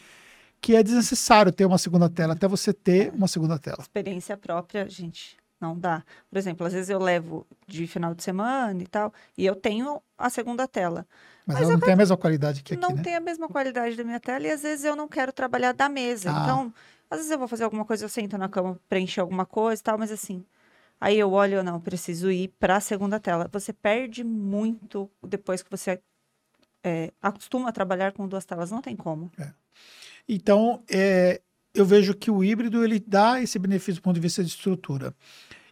que 0.65 0.75
é 0.75 0.83
desnecessário 0.83 1.53
ter 1.53 1.67
uma 1.67 1.77
segunda 1.77 2.09
tela, 2.09 2.33
até 2.33 2.49
você 2.49 2.73
ter 2.73 3.13
uma 3.13 3.29
segunda 3.29 3.59
tela. 3.59 3.77
Experiência 3.83 4.35
própria, 4.35 4.89
gente, 4.89 5.37
não 5.61 5.79
dá. 5.79 6.03
Por 6.31 6.39
exemplo, 6.39 6.67
às 6.67 6.73
vezes 6.73 6.89
eu 6.89 6.99
levo 6.99 7.47
de 7.67 7.87
final 7.87 8.15
de 8.15 8.23
semana 8.23 8.83
e 8.83 8.87
tal, 8.87 9.13
e 9.37 9.45
eu 9.45 9.55
tenho 9.55 10.01
a 10.17 10.31
segunda 10.31 10.67
tela. 10.67 11.07
Mas, 11.47 11.57
Mas 11.59 11.65
ela 11.65 11.73
não 11.75 11.81
tem 11.81 11.93
a 11.93 11.97
mesma 11.97 12.17
qualidade 12.17 12.63
que 12.63 12.73
aqui, 12.73 12.83
não 12.83 12.97
né? 12.97 13.03
tem 13.03 13.15
a 13.15 13.21
mesma 13.21 13.47
qualidade 13.47 13.95
da 13.95 14.03
minha 14.03 14.19
tela 14.19 14.47
e 14.47 14.51
às 14.51 14.63
vezes 14.63 14.87
eu 14.87 14.97
não 14.97 15.07
quero 15.07 15.35
trabalhar 15.35 15.73
da 15.73 15.87
mesa. 15.87 16.31
Ah. 16.35 16.43
Então, 16.43 16.75
às 17.11 17.19
vezes 17.19 17.31
eu 17.31 17.39
vou 17.39 17.47
fazer 17.47 17.65
alguma 17.65 17.85
coisa, 17.85 18.03
eu 18.07 18.09
sento 18.09 18.39
na 18.39 18.49
cama, 18.49 18.81
preencher 18.89 19.21
alguma 19.21 19.45
coisa 19.45 19.83
e 19.83 19.85
tal, 19.85 19.99
mas 19.99 20.11
assim, 20.11 20.47
aí 20.99 21.19
eu 21.19 21.31
olho, 21.31 21.63
não, 21.63 21.79
preciso 21.79 22.31
ir 22.31 22.49
para 22.59 22.77
a 22.77 22.81
segunda 22.81 23.21
tela. 23.21 23.51
Você 23.53 23.71
perde 23.71 24.25
muito 24.25 25.11
depois 25.23 25.63
que 25.63 25.71
você 25.71 26.01
é, 26.83 27.13
acostuma 27.21 27.69
a 27.69 27.73
trabalhar 27.73 28.13
com 28.13 28.27
duas 28.27 28.47
telas, 28.47 28.71
não 28.71 28.81
tem 28.81 28.97
como. 28.97 29.31
Então, 30.29 30.83
é, 30.91 31.41
eu 31.75 31.85
vejo 31.85 32.15
que 32.15 32.31
o 32.31 32.43
híbrido 32.43 32.83
ele 32.85 32.99
dá 32.99 33.41
esse 33.43 33.59
benefício 33.59 34.01
do 34.01 34.03
ponto 34.03 34.15
de 34.15 34.21
vista 34.21 34.43
de 34.43 34.51
estrutura. 34.51 35.15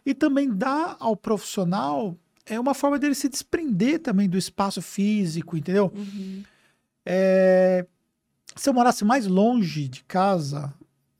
E 0.05 0.13
também 0.13 0.49
dá 0.49 0.95
ao 0.99 1.15
profissional 1.15 2.17
é 2.45 2.59
uma 2.59 2.73
forma 2.73 2.99
dele 2.99 3.15
se 3.15 3.29
desprender 3.29 3.99
também 3.99 4.27
do 4.27 4.37
espaço 4.37 4.81
físico, 4.81 5.55
entendeu? 5.55 5.91
Uhum. 5.95 6.43
É, 7.05 7.85
se 8.55 8.69
eu 8.69 8.73
morasse 8.73 9.05
mais 9.05 9.25
longe 9.25 9.87
de 9.87 10.03
casa, 10.03 10.73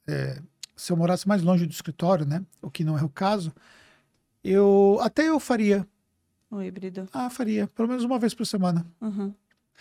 é, 0.08 0.41
se 0.76 0.91
eu 0.91 0.98
morasse 0.98 1.28
mais 1.28 1.41
longe 1.41 1.65
do 1.65 1.72
escritório, 1.72 2.26
né? 2.26 2.43
O 2.62 2.69
que 2.69 2.84
não 2.84 2.98
é 2.98 3.04
o 3.04 3.10
caso, 3.10 3.54
eu 4.43 4.98
até 5.02 5.28
eu 5.28 5.39
faria. 5.39 5.88
O 6.52 6.62
híbrido. 6.62 7.08
Ah, 7.13 7.30
faria. 7.30 7.67
Pelo 7.67 7.88
menos 7.88 8.04
uma 8.04 8.19
vez 8.19 8.34
por 8.34 8.46
semana. 8.46 8.86
Uhum. 9.02 9.34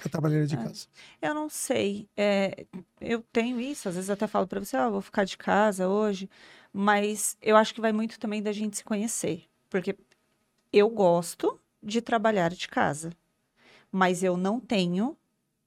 Eu 0.05 0.11
trabalharia 0.11 0.47
de 0.47 0.55
É. 0.55 0.59
casa. 0.59 0.87
Eu 1.21 1.35
não 1.35 1.49
sei. 1.49 2.09
é, 2.17 2.67
eu 3.01 3.23
tenho 3.33 3.61
isso, 3.61 3.89
às 3.89 3.95
vezes 3.95 4.11
até 4.11 4.27
falo 4.27 4.47
para 4.47 4.61
você, 4.61 4.77
ó, 4.77 4.91
vou 4.91 5.01
ficar 5.01 5.25
de 5.25 5.37
casa 5.37 5.89
hoje, 5.89 6.29
mas 6.73 7.37
eu 7.43 7.57
acho 7.57 7.75
que 7.75 7.81
vai 7.81 7.93
muito 7.93 8.19
também 8.19 8.43
da 8.43 8.53
gente 8.53 8.77
se 8.77 8.85
conhecer, 8.85 9.45
porque 9.69 9.97
eu 10.73 10.89
gosto 10.89 11.61
de 11.83 12.01
trabalhar 12.01 12.51
de 12.51 12.69
casa, 12.69 13.13
mas 13.91 14.23
eu 14.23 14.37
não 14.37 14.59
tenho 14.61 15.17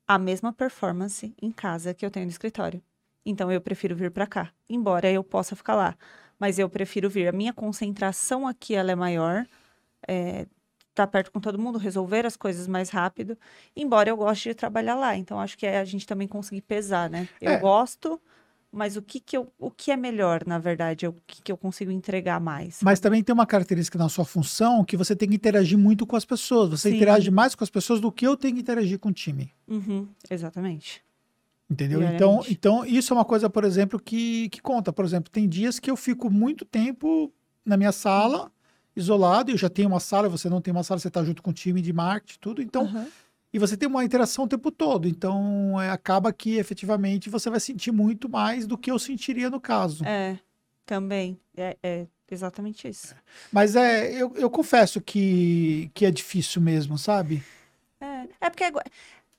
a 0.08 0.18
mesma 0.18 0.54
performance 0.54 1.34
em 1.42 1.52
casa 1.52 1.94
que 1.94 2.06
eu 2.06 2.12
tenho 2.12 2.26
no 2.26 2.32
escritório. 2.32 2.82
Então 3.26 3.52
eu 3.52 3.60
prefiro 3.60 3.96
vir 3.96 4.12
para 4.12 4.28
cá, 4.28 4.52
embora 4.70 5.12
eu 5.12 5.24
possa 5.24 5.56
ficar 5.56 5.76
lá, 5.76 5.98
mas 6.40 6.60
eu 6.60 6.70
prefiro 6.70 7.10
vir. 7.10 7.28
A 7.28 7.32
minha 7.32 7.54
concentração 7.54 8.48
aqui 8.48 8.76
ela 8.76 8.92
é 8.92 8.96
maior, 8.96 9.46
é, 10.08 10.46
tá 10.96 11.06
perto 11.06 11.32
com 11.32 11.40
todo 11.40 11.60
mundo, 11.60 11.78
resolver 11.78 12.26
as 12.26 12.36
coisas 12.38 12.68
mais 12.68 12.90
rápido. 12.90 13.38
Embora 13.76 14.10
eu 14.10 14.18
goste 14.18 14.50
de 14.50 14.56
trabalhar 14.56 14.96
lá, 14.96 15.16
então 15.16 15.40
acho 15.40 15.58
que 15.58 15.66
é 15.66 15.80
a 15.80 15.86
gente 15.86 16.08
também 16.08 16.28
conseguir 16.28 16.62
pesar, 16.62 17.10
né? 17.10 17.28
Eu 17.42 17.54
É. 17.54 17.58
gosto, 17.60 18.20
mas 18.72 18.96
o 18.98 19.02
que 19.02 19.20
que 19.20 19.38
eu, 19.38 19.52
o 19.60 19.70
que 19.70 19.92
é 19.92 19.98
melhor, 19.98 20.44
na 20.46 20.58
verdade, 20.58 21.06
é 21.06 21.10
o 21.10 21.14
que 21.28 21.42
que 21.42 21.52
eu 21.52 21.58
consigo 21.58 21.92
entregar 21.92 22.40
mais. 22.40 22.80
Mas 22.82 23.00
também 23.00 23.24
tem 23.24 23.34
uma 23.34 23.46
característica 23.46 23.98
na 23.98 24.10
sua 24.10 24.26
função 24.26 24.84
que 24.84 24.98
você 24.98 25.16
tem 25.16 25.30
que 25.30 25.36
interagir 25.36 25.78
muito 25.78 26.06
com 26.08 26.16
as 26.16 26.26
pessoas. 26.26 26.70
Você 26.70 26.90
Sim. 26.90 26.96
interage 26.96 27.30
mais 27.30 27.56
com 27.56 27.64
as 27.64 27.70
pessoas 27.70 28.00
do 28.00 28.12
que 28.12 28.26
eu 28.26 28.36
tenho 28.38 28.56
que 28.56 28.62
interagir 28.62 28.98
com 28.98 29.10
o 29.10 29.14
time. 29.14 29.52
Uhum, 29.68 30.08
exatamente. 30.30 31.04
Entendeu? 31.70 32.04
Então, 32.04 32.44
então, 32.48 32.86
isso 32.86 33.12
é 33.12 33.16
uma 33.18 33.26
coisa, 33.26 33.50
por 33.50 33.64
exemplo, 33.64 34.00
que, 34.00 34.50
que 34.50 34.62
conta. 34.62 34.94
Por 34.94 35.04
exemplo, 35.04 35.32
tem 35.32 35.50
dias 35.50 35.80
que 35.80 35.90
eu 35.90 35.96
fico 35.96 36.30
muito 36.30 36.64
tempo 36.64 37.34
na 37.66 37.76
minha 37.76 37.92
sala, 37.92 38.52
isolado, 38.96 39.52
eu 39.52 39.58
já 39.58 39.70
tenho 39.70 39.90
uma 39.90 40.00
sala, 40.00 40.30
você 40.30 40.50
não 40.50 40.62
tem 40.62 40.72
uma 40.72 40.84
sala, 40.84 41.00
você 41.00 41.08
está 41.08 41.24
junto 41.24 41.42
com 41.42 41.52
o 41.52 41.54
time 41.54 41.82
de 41.82 41.92
marketing, 41.92 42.40
tudo. 42.40 42.62
Então, 42.62 42.84
Aham. 42.84 43.08
e 43.54 43.60
você 43.60 43.76
tem 43.76 43.90
uma 43.90 44.04
interação 44.04 44.46
o 44.46 44.48
tempo 44.48 44.72
todo. 44.72 45.08
Então, 45.08 45.80
é, 45.82 45.90
acaba 45.90 46.32
que 46.32 46.56
efetivamente 46.56 47.30
você 47.30 47.50
vai 47.50 47.60
sentir 47.60 47.92
muito 47.92 48.30
mais 48.30 48.66
do 48.66 48.78
que 48.78 48.90
eu 48.90 48.98
sentiria 48.98 49.50
no 49.50 49.60
caso. 49.60 50.06
É, 50.06 50.40
também. 50.86 51.40
É, 51.58 51.78
é 51.84 52.08
exatamente 52.30 52.88
isso. 52.88 53.16
Mas 53.52 53.76
é, 53.76 54.12
eu, 54.14 54.34
eu 54.36 54.50
confesso 54.50 55.02
que, 55.02 55.92
que 55.94 56.06
é 56.06 56.12
difícil 56.12 56.62
mesmo, 56.62 56.98
sabe? 56.98 57.44
É, 58.00 58.28
é 58.42 58.50
porque 58.50 58.64
é, 58.64 58.72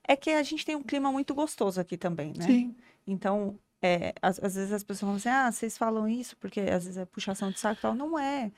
é 0.08 0.16
que 0.16 0.30
a 0.30 0.42
gente 0.42 0.64
tem 0.64 0.76
um 0.76 0.82
clima 0.82 1.10
muito 1.10 1.34
gostoso 1.34 1.80
aqui 1.80 1.96
também, 1.96 2.32
né? 2.36 2.46
Sim. 2.46 2.74
Então, 3.06 3.58
é, 3.82 4.14
às, 4.20 4.42
às 4.42 4.54
vezes 4.54 4.72
as 4.72 4.82
pessoas 4.82 5.00
falam 5.00 5.16
assim, 5.16 5.28
ah, 5.28 5.52
vocês 5.52 5.78
falam 5.78 6.08
isso 6.08 6.36
porque 6.38 6.60
às 6.60 6.84
vezes 6.84 6.96
é 6.96 7.04
puxação 7.04 7.50
de 7.50 7.58
saco 7.58 7.78
e 7.78 7.82
tal. 7.82 7.94
Não 7.94 8.18
é. 8.18 8.50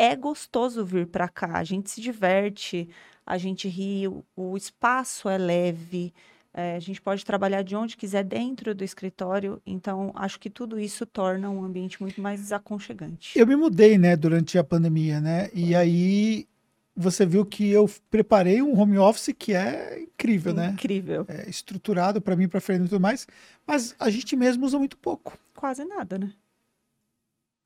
É 0.00 0.14
gostoso 0.14 0.84
vir 0.84 1.08
pra 1.08 1.28
cá, 1.28 1.58
a 1.58 1.64
gente 1.64 1.90
se 1.90 2.00
diverte, 2.00 2.88
a 3.26 3.36
gente 3.36 3.66
ri, 3.66 4.06
o, 4.06 4.24
o 4.36 4.56
espaço 4.56 5.28
é 5.28 5.36
leve, 5.36 6.14
é, 6.54 6.76
a 6.76 6.78
gente 6.78 7.02
pode 7.02 7.24
trabalhar 7.24 7.62
de 7.62 7.74
onde 7.74 7.96
quiser 7.96 8.22
dentro 8.22 8.72
do 8.76 8.84
escritório, 8.84 9.60
então 9.66 10.12
acho 10.14 10.38
que 10.38 10.48
tudo 10.48 10.78
isso 10.78 11.04
torna 11.04 11.50
um 11.50 11.64
ambiente 11.64 12.00
muito 12.00 12.20
mais 12.20 12.52
aconchegante. 12.52 13.36
Eu 13.36 13.44
me 13.44 13.56
mudei, 13.56 13.98
né, 13.98 14.14
durante 14.14 14.56
a 14.56 14.62
pandemia, 14.62 15.20
né? 15.20 15.50
E 15.52 15.74
aí 15.74 16.46
você 16.94 17.26
viu 17.26 17.44
que 17.44 17.68
eu 17.68 17.90
preparei 18.08 18.62
um 18.62 18.78
home 18.78 18.98
office 18.98 19.34
que 19.36 19.52
é 19.52 20.00
incrível, 20.00 20.54
né? 20.54 20.70
Incrível. 20.74 21.26
É 21.26 21.50
estruturado 21.50 22.20
para 22.20 22.36
mim, 22.36 22.46
para 22.46 22.60
Fernando 22.60 22.86
e 22.86 22.90
tudo 22.90 23.00
mais, 23.00 23.26
mas 23.66 23.96
a 23.98 24.08
gente 24.10 24.36
mesmo 24.36 24.64
usa 24.64 24.78
muito 24.78 24.96
pouco. 24.96 25.36
Quase 25.56 25.84
nada, 25.84 26.18
né? 26.18 26.32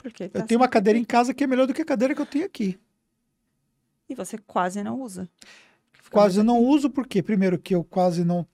Porque 0.02 0.24
Eu 0.24 0.30
tá 0.30 0.42
tenho 0.42 0.60
uma 0.60 0.68
cadeira 0.68 0.98
em 0.98 1.02
aqui. 1.02 1.08
casa 1.08 1.32
que 1.32 1.44
é 1.44 1.46
melhor 1.46 1.66
do 1.66 1.72
que 1.74 1.82
a 1.82 1.84
cadeira 1.84 2.14
que 2.14 2.20
eu 2.20 2.26
tenho 2.26 2.44
aqui. 2.44 2.78
E 4.08 4.14
você 4.14 4.36
quase 4.38 4.82
não 4.82 5.00
usa. 5.00 5.28
Quase 6.10 6.38
eu 6.38 6.44
não 6.44 6.58
uso, 6.58 6.90
porque 6.90 7.22
primeiro 7.22 7.58
que 7.58 7.74
eu 7.74 7.82
quase 7.82 8.24
não 8.24 8.46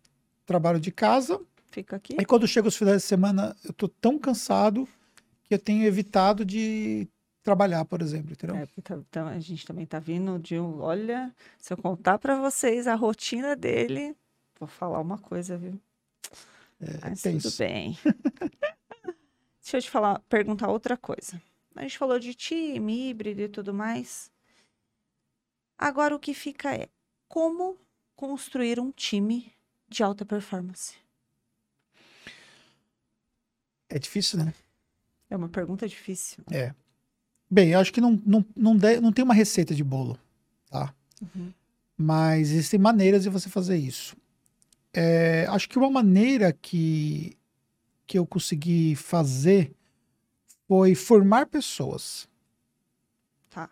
trabalho 0.47 0.79
de 0.79 0.93
casa, 0.93 1.41
Fica 1.71 1.97
aqui. 1.97 2.17
e 2.21 2.25
quando 2.25 2.47
chega 2.47 2.69
os 2.69 2.77
finais 2.77 2.99
de 3.03 3.09
semana, 3.09 3.57
eu 3.65 3.73
tô 3.73 3.89
tão 3.89 4.19
cansado 4.19 4.87
que 5.45 5.55
eu 5.55 5.59
tenho 5.59 5.85
evitado 5.85 6.45
de 6.45 7.09
trabalhar, 7.43 7.85
por 7.85 8.01
exemplo, 8.03 8.33
entendeu? 8.33 8.57
É, 8.57 8.69
então, 8.79 9.27
a 9.27 9.41
gente 9.41 9.67
também 9.67 9.87
tá 9.87 9.99
vindo 9.99 10.39
de 10.39 10.59
um. 10.61 10.81
Olha, 10.81 11.35
se 11.59 11.73
eu 11.73 11.77
contar 11.77 12.19
para 12.19 12.39
vocês 12.41 12.87
a 12.87 12.95
rotina 12.95 13.57
dele, 13.57 14.15
vou 14.61 14.69
falar 14.69 15.01
uma 15.01 15.19
coisa, 15.19 15.57
viu? 15.57 15.81
É, 16.81 16.99
Mas 17.03 17.23
tudo 17.23 17.51
bem. 17.59 17.99
Deixa 19.69 19.77
eu 19.77 19.83
te 19.83 19.91
falar, 19.91 20.21
perguntar 20.31 20.71
outra 20.71 20.97
coisa. 20.97 21.39
A 21.77 21.83
gente 21.83 21.99
falou 21.99 22.19
de 22.19 22.33
time, 22.33 23.11
híbrido 23.11 23.43
e 23.43 23.49
tudo 23.51 23.75
mais. 23.75 24.31
Agora 25.77 26.17
o 26.17 26.19
que 26.19 26.33
fica 26.33 26.75
é 26.75 26.89
como 27.29 27.77
construir 28.17 28.81
um 28.81 28.91
time 28.91 29.53
de 29.87 30.03
alta 30.03 30.25
performance? 30.25 30.95
É 33.91 33.99
difícil, 33.99 34.39
né? 34.43 34.55
É 35.29 35.37
uma 35.37 35.51
pergunta 35.51 35.87
difícil. 35.87 36.43
Bem, 37.51 37.73
eu 37.73 37.79
acho 37.79 37.93
que 37.93 38.01
não, 38.01 38.19
não, 38.25 38.43
não, 38.57 38.75
de- 38.75 39.03
não 39.03 39.13
tem 39.13 39.23
uma 39.23 39.35
receita 39.35 39.75
de 39.75 39.85
bolo, 39.85 40.19
tá? 40.71 40.95
Uhum. 41.21 41.53
Mas 41.95 42.53
existem 42.53 42.81
maneiras 42.81 43.23
de 43.23 43.29
você 43.29 43.51
fazer 43.51 43.77
isso. 43.77 44.17
É, 44.95 45.45
acho 45.51 45.69
que 45.69 45.79
uma 45.79 45.91
maneira 45.91 46.55
que, 46.55 47.38
que 48.09 48.19
eu 48.19 48.27
consegui 48.27 48.97
fazer 48.97 49.73
foi 50.67 50.95
formar 50.97 51.47
pessoas. 51.47 52.29
Tá. 53.51 53.71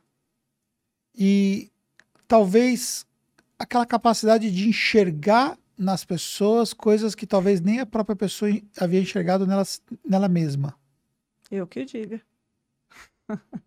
E 1.14 1.72
talvez 2.28 3.05
aquela 3.59 3.87
capacidade 3.87 4.51
de 4.51 4.68
enxergar 4.68 5.59
nas 5.76 6.05
pessoas 6.05 6.72
coisas 6.72 7.14
que 7.14 7.26
talvez 7.26 7.61
nem 7.61 7.80
a 7.80 7.87
própria 7.87 8.14
pessoa 8.14 8.51
havia 8.78 9.01
enxergado 9.01 9.47
nela, 9.47 9.64
nela 10.05 10.28
mesma. 10.28 10.78
Eu 11.51 11.66
que 11.66 11.84
diga. 11.84 12.20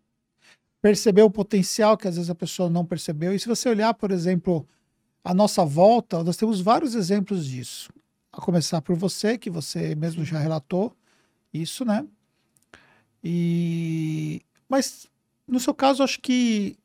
perceber 0.82 1.24
o 1.24 1.32
potencial 1.32 1.97
que 1.97 2.07
às 2.07 2.15
vezes 2.15 2.30
a 2.30 2.36
pessoa 2.36 2.70
não 2.70 2.86
percebeu. 2.86 3.34
E 3.34 3.39
se 3.39 3.47
você 3.47 3.67
olhar, 3.67 3.93
por 3.93 4.11
exemplo, 4.11 4.67
a 5.24 5.34
nossa 5.34 5.65
volta, 5.65 6.24
nós 6.24 6.38
temos 6.38 6.61
vários 6.61 6.95
exemplos 6.95 7.45
disso. 7.45 7.91
A 8.39 8.41
começar 8.41 8.81
por 8.81 8.95
você, 8.95 9.37
que 9.37 9.49
você 9.49 9.93
mesmo 9.95 10.23
já 10.23 10.39
relatou 10.39 10.95
isso, 11.53 11.83
né? 11.83 12.07
E 13.21 14.41
mas 14.69 15.07
no 15.45 15.59
seu 15.59 15.73
caso, 15.73 16.01
acho 16.01 16.21
que 16.21 16.77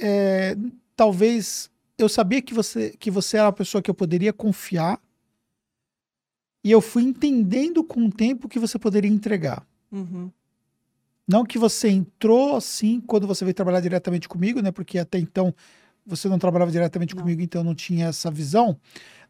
é, 0.00 0.56
talvez 0.94 1.68
eu 1.98 2.08
sabia 2.08 2.40
que 2.40 2.54
você 2.54 2.90
que 2.96 3.10
você 3.10 3.38
era 3.38 3.46
uma 3.46 3.52
pessoa 3.52 3.82
que 3.82 3.90
eu 3.90 3.94
poderia 3.94 4.32
confiar 4.32 5.00
e 6.62 6.70
eu 6.70 6.80
fui 6.80 7.02
entendendo 7.02 7.82
com 7.82 8.06
o 8.06 8.12
tempo 8.12 8.48
que 8.48 8.60
você 8.60 8.78
poderia 8.78 9.10
entregar. 9.10 9.66
Uhum. 9.90 10.30
Não 11.26 11.44
que 11.44 11.58
você 11.58 11.88
entrou 11.88 12.54
assim 12.54 13.00
quando 13.00 13.26
você 13.26 13.44
veio 13.44 13.54
trabalhar 13.54 13.80
diretamente 13.80 14.28
comigo, 14.28 14.62
né? 14.62 14.70
Porque 14.70 14.96
até 14.96 15.18
então 15.18 15.52
você 16.08 16.28
não 16.28 16.38
trabalhava 16.38 16.72
diretamente 16.72 17.14
Não. 17.14 17.22
comigo, 17.22 17.42
então 17.42 17.62
não 17.62 17.74
tinha 17.74 18.06
essa 18.06 18.30
visão. 18.30 18.76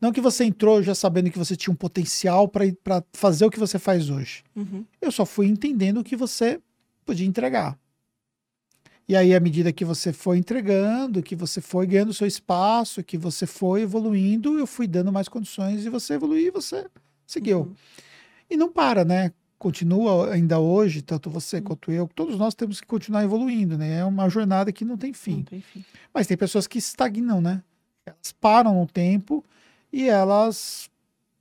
Não 0.01 0.13
que 0.13 0.21
você 0.21 0.45
entrou 0.45 0.83
já 0.83 0.95
sabendo 0.95 1.31
que 1.31 1.39
você 1.39 1.57
tinha 1.57 1.73
um 1.73 1.77
potencial 1.77 2.49
para 2.49 3.05
fazer 3.13 3.45
o 3.45 3.51
que 3.51 3.59
você 3.59 3.79
faz 3.79 4.09
hoje. 4.09 4.45
Uhum. 4.55 4.85
Eu 5.03 5.11
só 5.11 5.27
fui 5.27 5.47
entendendo 5.47 5.99
o 5.99 6.05
que 6.05 6.17
você 6.17 6.61
podia 7.05 7.27
entregar. 7.27 7.77
E 9.09 9.17
aí, 9.17 9.35
à 9.35 9.41
medida 9.41 9.73
que 9.73 9.85
você 9.85 10.13
foi 10.13 10.39
entregando, 10.39 11.23
que 11.23 11.35
você 11.35 11.61
foi 11.61 11.87
ganhando 11.87 12.13
seu 12.13 12.27
espaço, 12.27 13.03
que 13.03 13.17
você 13.17 13.47
foi 13.47 13.83
evoluindo, 13.83 14.59
eu 14.59 14.67
fui 14.67 14.87
dando 14.87 15.11
mais 15.11 15.29
condições 15.29 15.85
e 15.85 15.89
você 15.89 16.15
evoluiu 16.15 16.49
e 16.49 16.51
você 16.51 16.87
seguiu. 17.27 17.61
Uhum. 17.61 17.75
E 18.51 18.57
não 18.57 18.71
para, 18.71 19.05
né? 19.05 19.33
Continua 19.59 20.33
ainda 20.33 20.61
hoje, 20.61 21.03
tanto 21.03 21.29
você 21.29 21.57
Uhum. 21.57 21.63
quanto 21.63 21.91
eu, 21.91 22.09
todos 22.15 22.39
nós 22.39 22.55
temos 22.55 22.81
que 22.81 22.87
continuar 22.87 23.25
evoluindo, 23.25 23.77
né? 23.77 23.99
É 23.99 24.05
uma 24.05 24.29
jornada 24.29 24.73
que 24.73 24.85
não 24.85 24.97
tem 24.97 25.13
fim. 25.13 25.39
Não 25.39 25.43
tem 25.43 25.61
fim. 25.61 25.85
Mas 26.15 26.27
tem 26.27 26.37
pessoas 26.37 26.67
que 26.67 26.79
estagnam, 26.79 27.41
né? 27.41 27.63
Elas 28.07 28.33
param 28.41 28.79
no 28.79 28.87
tempo 28.87 29.45
e 29.93 30.09
elas 30.09 30.89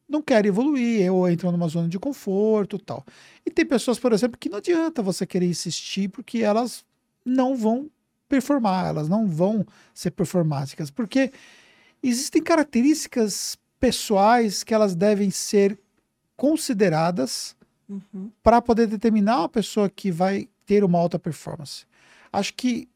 não 0.09 0.21
querem 0.21 0.49
evoluir 0.49 1.11
ou 1.13 1.29
entram 1.29 1.51
numa 1.51 1.67
zona 1.67 1.87
de 1.89 1.99
conforto 1.99 2.79
tal. 2.79 3.05
E 3.45 3.51
tem 3.51 3.65
pessoas, 3.65 3.99
por 3.99 4.13
exemplo, 4.13 4.37
que 4.37 4.49
não 4.49 4.57
adianta 4.57 5.01
você 5.01 5.25
querer 5.25 5.47
insistir 5.47 6.09
porque 6.09 6.39
elas 6.39 6.83
não 7.25 7.55
vão 7.55 7.89
performar, 8.27 8.87
elas 8.87 9.07
não 9.07 9.27
vão 9.27 9.65
ser 9.93 10.11
performáticas, 10.11 10.89
porque 10.89 11.31
existem 12.01 12.41
características 12.41 13.57
pessoais 13.79 14.63
que 14.63 14.73
elas 14.73 14.95
devem 14.95 15.29
ser 15.29 15.77
consideradas 16.35 17.55
Uhum. 17.89 18.29
para 18.43 18.61
poder 18.61 18.87
determinar 18.87 19.39
uma 19.39 19.49
pessoa 19.49 19.89
que 19.89 20.11
vai 20.11 20.49
ter 20.65 20.83
uma 20.83 20.99
alta 20.99 21.17
performance. 21.17 21.85
Acho 22.31 22.53
que 22.53 22.89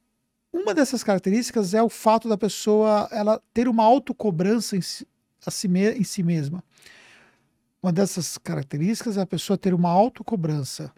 uma 0.52 0.74
dessas 0.74 1.02
características 1.04 1.74
é 1.74 1.82
o 1.82 1.88
fato 1.88 2.28
da 2.28 2.38
pessoa 2.38 3.08
ela 3.12 3.42
ter 3.54 3.68
uma 3.70 3.84
autocobrança 3.84 4.76
em 4.76 4.82
si, 4.82 5.08
a 5.46 5.50
si 5.50 5.68
me- 5.70 5.92
em 5.94 6.04
si 6.04 6.22
mesma. 6.24 6.62
Uma 7.82 7.92
dessas 7.92 8.38
características 8.38 9.18
é 9.18 9.22
a 9.22 9.26
pessoa 9.26 9.58
ter 9.58 9.74
uma 9.74 9.90
autocobrança, 9.90 10.92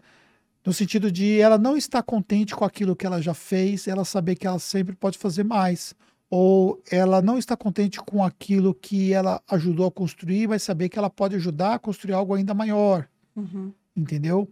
no 0.66 0.72
sentido 0.72 1.10
de 1.10 1.38
ela 1.38 1.56
não 1.56 1.76
estar 1.76 2.02
contente 2.02 2.54
com 2.54 2.64
aquilo 2.64 2.96
que 2.96 3.06
ela 3.06 3.22
já 3.22 3.32
fez, 3.34 3.86
ela 3.86 4.04
saber 4.04 4.34
que 4.34 4.46
ela 4.46 4.58
sempre 4.58 4.94
pode 4.96 5.16
fazer 5.18 5.44
mais, 5.44 5.94
ou 6.28 6.82
ela 6.90 7.22
não 7.22 7.38
está 7.38 7.56
contente 7.56 8.00
com 8.00 8.24
aquilo 8.24 8.74
que 8.74 9.12
ela 9.12 9.40
ajudou 9.48 9.86
a 9.86 9.90
construir, 9.92 10.48
mas 10.48 10.62
saber 10.62 10.88
que 10.88 10.98
ela 10.98 11.08
pode 11.10 11.36
ajudar 11.36 11.74
a 11.74 11.78
construir 11.78 12.14
algo 12.14 12.34
ainda 12.34 12.52
maior 12.54 13.08
Uhum. 13.36 13.72
Entendeu? 13.96 14.48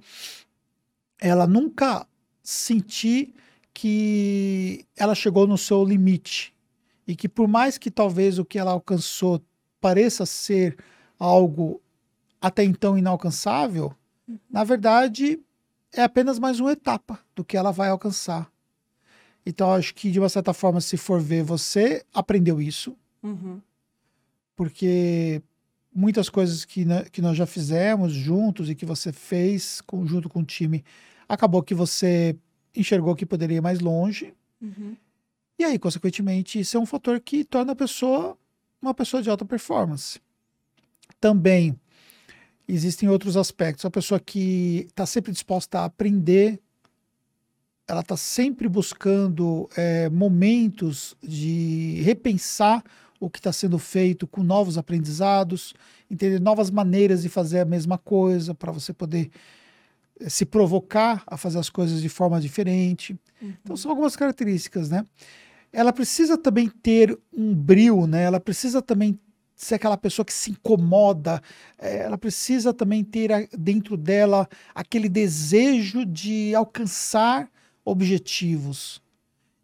Ela 1.20 1.46
nunca 1.46 2.06
sentir 2.42 3.34
que 3.72 4.84
ela 4.96 5.14
chegou 5.14 5.46
no 5.46 5.56
seu 5.56 5.84
limite 5.84 6.54
e 7.06 7.14
que 7.16 7.28
por 7.28 7.48
mais 7.48 7.78
que 7.78 7.90
talvez 7.90 8.38
o 8.38 8.44
que 8.44 8.58
ela 8.58 8.72
alcançou 8.72 9.40
pareça 9.80 10.26
ser 10.26 10.76
algo 11.18 11.80
até 12.40 12.64
então 12.64 12.98
inalcançável, 12.98 13.94
na 14.50 14.64
verdade 14.64 15.40
é 15.92 16.02
apenas 16.02 16.38
mais 16.38 16.58
uma 16.60 16.72
etapa 16.72 17.18
do 17.34 17.44
que 17.44 17.56
ela 17.56 17.70
vai 17.70 17.88
alcançar. 17.88 18.50
Então 19.44 19.72
acho 19.72 19.94
que 19.94 20.10
de 20.10 20.18
uma 20.20 20.28
certa 20.28 20.52
forma, 20.52 20.80
se 20.80 20.96
for 20.96 21.20
ver, 21.20 21.42
você 21.42 22.04
aprendeu 22.12 22.60
isso, 22.60 22.96
Uhum. 23.22 23.60
porque 24.56 25.40
muitas 25.94 26.28
coisas 26.28 26.64
que, 26.64 26.84
nó- 26.84 27.02
que 27.04 27.20
nós 27.20 27.36
já 27.36 27.46
fizemos 27.46 28.12
juntos 28.12 28.70
e 28.70 28.74
que 28.74 28.86
você 28.86 29.12
fez 29.12 29.80
com- 29.82 30.06
junto 30.06 30.28
com 30.28 30.40
o 30.40 30.44
time, 30.44 30.84
acabou 31.28 31.62
que 31.62 31.74
você 31.74 32.36
enxergou 32.74 33.14
que 33.14 33.26
poderia 33.26 33.58
ir 33.58 33.60
mais 33.60 33.80
longe. 33.80 34.32
Uhum. 34.60 34.96
E 35.58 35.64
aí, 35.64 35.78
consequentemente, 35.78 36.58
isso 36.58 36.76
é 36.76 36.80
um 36.80 36.86
fator 36.86 37.20
que 37.20 37.44
torna 37.44 37.72
a 37.72 37.76
pessoa 37.76 38.36
uma 38.80 38.92
pessoa 38.92 39.22
de 39.22 39.30
alta 39.30 39.44
performance. 39.44 40.20
Também 41.20 41.78
existem 42.66 43.08
outros 43.08 43.36
aspectos. 43.36 43.84
A 43.84 43.90
pessoa 43.90 44.18
que 44.18 44.86
está 44.88 45.06
sempre 45.06 45.30
disposta 45.30 45.78
a 45.78 45.84
aprender, 45.84 46.60
ela 47.86 48.00
está 48.00 48.16
sempre 48.16 48.68
buscando 48.68 49.68
eh, 49.76 50.08
momentos 50.10 51.16
de 51.22 52.00
repensar 52.02 52.82
o 53.22 53.30
que 53.30 53.38
está 53.38 53.52
sendo 53.52 53.78
feito 53.78 54.26
com 54.26 54.42
novos 54.42 54.76
aprendizados, 54.76 55.74
entender 56.10 56.40
novas 56.40 56.72
maneiras 56.72 57.22
de 57.22 57.28
fazer 57.28 57.60
a 57.60 57.64
mesma 57.64 57.96
coisa 57.96 58.52
para 58.52 58.72
você 58.72 58.92
poder 58.92 59.30
eh, 60.18 60.28
se 60.28 60.44
provocar 60.44 61.22
a 61.24 61.36
fazer 61.36 61.60
as 61.60 61.70
coisas 61.70 62.02
de 62.02 62.08
forma 62.08 62.40
diferente. 62.40 63.16
Então 63.40 63.76
são 63.76 63.92
algumas 63.92 64.16
características, 64.16 64.90
né? 64.90 65.06
Ela 65.72 65.92
precisa 65.92 66.36
também 66.36 66.68
ter 66.68 67.16
um 67.32 67.54
brilho, 67.54 68.08
né? 68.08 68.24
Ela 68.24 68.40
precisa 68.40 68.82
também 68.82 69.16
ser 69.54 69.76
aquela 69.76 69.96
pessoa 69.96 70.26
que 70.26 70.32
se 70.32 70.50
incomoda. 70.50 71.40
eh, 71.78 71.98
Ela 71.98 72.18
precisa 72.18 72.74
também 72.74 73.04
ter 73.04 73.48
dentro 73.56 73.96
dela 73.96 74.48
aquele 74.74 75.08
desejo 75.08 76.04
de 76.04 76.56
alcançar 76.56 77.48
objetivos. 77.84 79.00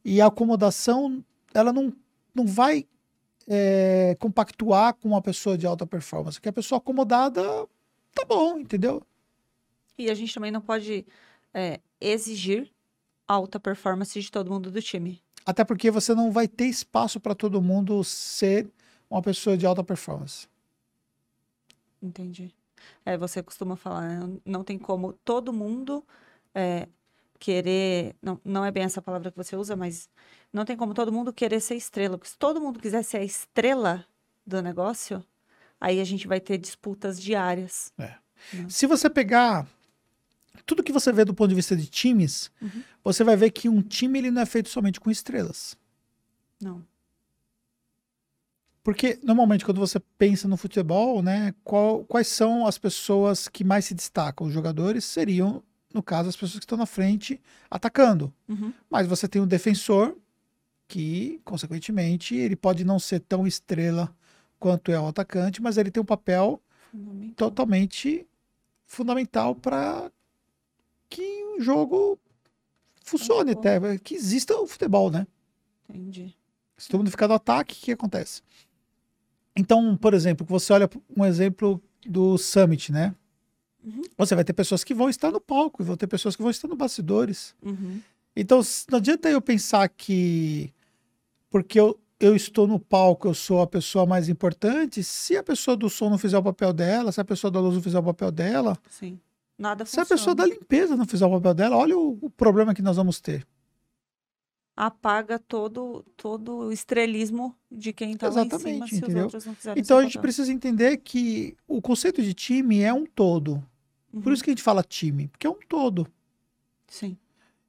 E 0.05 0.21
a 0.21 0.27
acomodação, 0.27 1.25
ela 1.53 1.73
não, 1.73 1.93
não 2.33 2.47
vai 2.47 2.87
eh, 3.49 4.15
compactuar 4.21 4.95
com 4.95 5.09
uma 5.09 5.23
pessoa 5.23 5.57
de 5.57 5.67
alta 5.67 5.87
performance. 5.87 6.39
Porque 6.39 6.51
a 6.51 6.53
pessoa 6.53 6.79
acomodada, 6.79 7.43
tá 8.15 8.25
bom, 8.27 8.59
entendeu? 8.59 9.03
E 9.97 10.11
a 10.11 10.15
gente 10.15 10.33
também 10.35 10.51
não 10.51 10.61
pode 10.61 11.07
é, 11.53 11.81
exigir 12.01 12.71
alta 13.27 13.59
performance 13.59 14.21
de 14.21 14.31
todo 14.31 14.51
mundo 14.51 14.71
do 14.71 14.83
time. 14.83 15.21
Até 15.45 15.65
porque 15.65 15.91
você 15.91 16.15
não 16.15 16.31
vai 16.31 16.47
ter 16.47 16.67
espaço 16.67 17.19
para 17.19 17.35
todo 17.35 17.63
mundo 17.63 18.05
ser 18.05 18.71
uma 19.09 19.23
pessoa 19.23 19.57
de 19.57 19.67
alta 19.67 19.83
performance. 19.83 20.47
Entendi. 22.03 22.55
É, 23.05 23.17
você 23.17 23.43
costuma 23.43 23.77
falar, 23.77 24.09
né? 24.09 24.39
Não 24.45 24.63
tem 24.63 24.79
como 24.79 25.15
todo 25.25 25.53
mundo 25.53 26.05
é, 26.55 26.87
querer. 27.39 28.15
Não, 28.23 28.41
não 28.45 28.65
é 28.65 28.71
bem 28.71 28.85
essa 28.85 29.03
palavra 29.03 29.31
que 29.31 29.37
você 29.37 29.57
usa, 29.57 29.75
mas 29.75 30.09
não 30.53 30.65
tem 30.65 30.77
como 30.77 30.95
todo 30.95 31.13
mundo 31.13 31.33
querer 31.33 31.61
ser 31.61 31.75
estrela. 31.77 32.17
Porque 32.19 32.31
se 32.31 32.39
todo 32.39 32.61
mundo 32.61 32.79
quiser 32.81 33.03
ser 33.05 33.19
a 33.19 33.25
estrela 33.25 34.05
do 34.47 34.61
negócio, 34.63 35.25
aí 35.81 36.01
a 36.01 36.05
gente 36.05 36.27
vai 36.27 36.41
ter 36.41 36.59
disputas 36.59 37.21
diárias. 37.21 37.93
Se 38.69 38.87
você 38.87 39.11
pegar 39.11 39.67
tudo 40.67 40.83
que 40.83 40.93
você 40.93 41.13
vê 41.13 41.25
do 41.25 41.35
ponto 41.35 41.49
de 41.49 41.55
vista 41.55 41.77
de 41.77 41.87
times, 41.87 42.51
Uhum. 42.61 42.83
você 43.05 43.23
vai 43.25 43.37
ver 43.37 43.51
que 43.51 43.69
um 43.69 43.81
time 43.83 44.19
ele 44.19 44.31
não 44.31 44.43
é 44.43 44.47
feito 44.47 44.69
somente 44.69 45.01
com 45.01 45.11
estrelas. 45.11 45.77
Não. 46.61 46.85
Porque 48.83 49.19
normalmente 49.23 49.65
quando 49.65 49.79
você 49.79 50.01
pensa 50.19 50.49
no 50.49 50.57
futebol, 50.57 51.23
né, 51.23 51.55
qual- 51.63 52.05
quais 52.05 52.27
são 52.29 52.67
as 52.67 52.79
pessoas 52.79 53.47
que 53.49 53.63
mais 53.63 53.85
se 53.85 53.95
destacam? 53.95 54.47
Os 54.47 54.53
jogadores 54.53 55.05
seriam, 55.05 55.63
no 55.93 56.03
caso, 56.03 56.29
as 56.29 56.37
pessoas 56.37 56.55
que 56.59 56.65
estão 56.65 56.79
na 56.79 56.87
frente 56.87 57.41
atacando. 57.71 58.33
Uhum. 58.49 58.73
Mas 58.89 59.07
você 59.07 59.29
tem 59.29 59.43
um 59.43 59.47
defensor 59.47 60.17
que, 60.89 61.41
consequentemente, 61.45 62.35
ele 62.35 62.57
pode 62.57 62.83
não 62.83 62.99
ser 62.99 63.21
tão 63.21 63.47
estrela 63.47 64.13
quanto 64.59 64.91
é 64.91 64.99
o 64.99 65.07
atacante, 65.07 65.63
mas 65.63 65.77
ele 65.77 65.91
tem 65.91 66.03
um 66.03 66.07
papel 66.07 66.61
Fundamental. 66.91 67.35
totalmente 67.37 68.27
fundamental 68.87 69.55
para 69.55 70.11
que 71.11 71.45
o 71.57 71.61
jogo 71.61 72.19
funcione, 73.05 73.53
até 73.53 73.99
que 73.99 74.15
exista 74.15 74.57
o 74.57 74.67
futebol, 74.67 75.11
né? 75.11 75.27
Entendi. 75.89 76.35
Se 76.77 76.89
todo 76.89 77.01
mundo 77.01 77.11
ficar 77.11 77.29
no 77.29 77.35
ataque, 77.35 77.75
o 77.75 77.85
que 77.85 77.93
acontece? 77.93 78.43
Então, 79.55 79.97
por 79.97 80.15
exemplo, 80.15 80.47
você 80.47 80.73
olha 80.73 80.89
um 81.17 81.25
exemplo 81.25 81.83
do 82.07 82.39
Summit, 82.39 82.93
né? 82.93 83.15
Uhum. 83.85 84.03
Você 84.17 84.35
vai 84.35 84.45
ter 84.45 84.53
pessoas 84.53 84.85
que 84.85 84.95
vão 84.95 85.09
estar 85.09 85.31
no 85.31 85.41
palco, 85.41 85.83
e 85.83 85.85
vão 85.85 85.97
ter 85.97 86.07
pessoas 86.07 86.35
que 86.35 86.43
vão 86.43 86.51
estar 86.51 86.69
no 86.69 86.77
bastidores. 86.77 87.55
Uhum. 87.63 88.01
Então, 88.35 88.61
não 88.91 88.99
adianta 88.99 89.29
eu 89.29 89.41
pensar 89.41 89.89
que 89.89 90.73
porque 91.51 91.79
eu, 91.81 91.99
eu 92.21 92.35
estou 92.37 92.67
no 92.67 92.79
palco, 92.79 93.29
eu 93.29 93.35
sou 93.35 93.61
a 93.63 93.67
pessoa 93.67 94.07
mais 94.07 94.29
importante. 94.29 95.03
Se 95.03 95.37
a 95.37 95.43
pessoa 95.43 95.77
do 95.77 95.89
som 95.91 96.11
não 96.11 96.19
fizer 96.19 96.39
o 96.39 96.43
papel 96.43 96.73
dela, 96.73 97.13
se 97.13 97.21
a 97.21 97.25
pessoa 97.25 97.51
da 97.51 97.61
luz 97.61 97.75
não 97.75 97.83
fizer 97.83 97.99
o 97.99 98.03
papel 98.03 98.31
dela, 98.31 98.77
Sim. 98.91 99.19
Nada 99.59 99.85
se 99.85 99.99
a 99.99 100.07
pessoa 100.07 100.35
da 100.37 100.47
limpeza 100.47 100.95
não 100.97 101.05
fizer 101.05 101.27
o 101.27 101.31
papel 101.31 101.53
dela, 101.55 101.77
olha 101.77 101.99
o, 101.99 102.17
o 102.23 102.31
problema 102.31 102.73
que 102.75 102.83
nós 102.83 102.97
vamos 102.97 103.21
ter. 103.21 103.45
Apaga 104.77 105.41
todo, 105.41 106.05
todo 106.17 106.59
o 106.59 106.73
estrelismo 106.73 107.53
de 107.69 107.93
quem 107.93 108.17
tá 108.17 108.29
lá 108.29 108.45
em 108.45 108.51
cima 108.51 108.87
se 108.87 109.05
os 109.05 109.15
outros 109.17 109.45
não 109.45 109.55
fizerem 109.57 109.81
Então 109.83 109.99
a 109.99 110.03
gente 110.03 110.13
papel. 110.13 110.23
precisa 110.23 110.53
entender 110.53 110.99
que 110.99 111.57
o 111.67 111.83
conceito 111.83 112.23
de 112.23 112.33
time 112.33 112.81
é 112.81 112.93
um 112.95 113.05
todo. 113.05 113.61
Por 114.13 114.29
Uhum. 114.29 114.33
isso 114.33 114.45
que 114.45 114.51
a 114.51 114.53
gente 114.53 114.63
fala 114.63 114.85
time, 114.85 115.27
porque 115.29 115.49
é 115.49 115.51
um 115.51 115.59
todo. 115.69 116.07
Sim. 116.87 117.17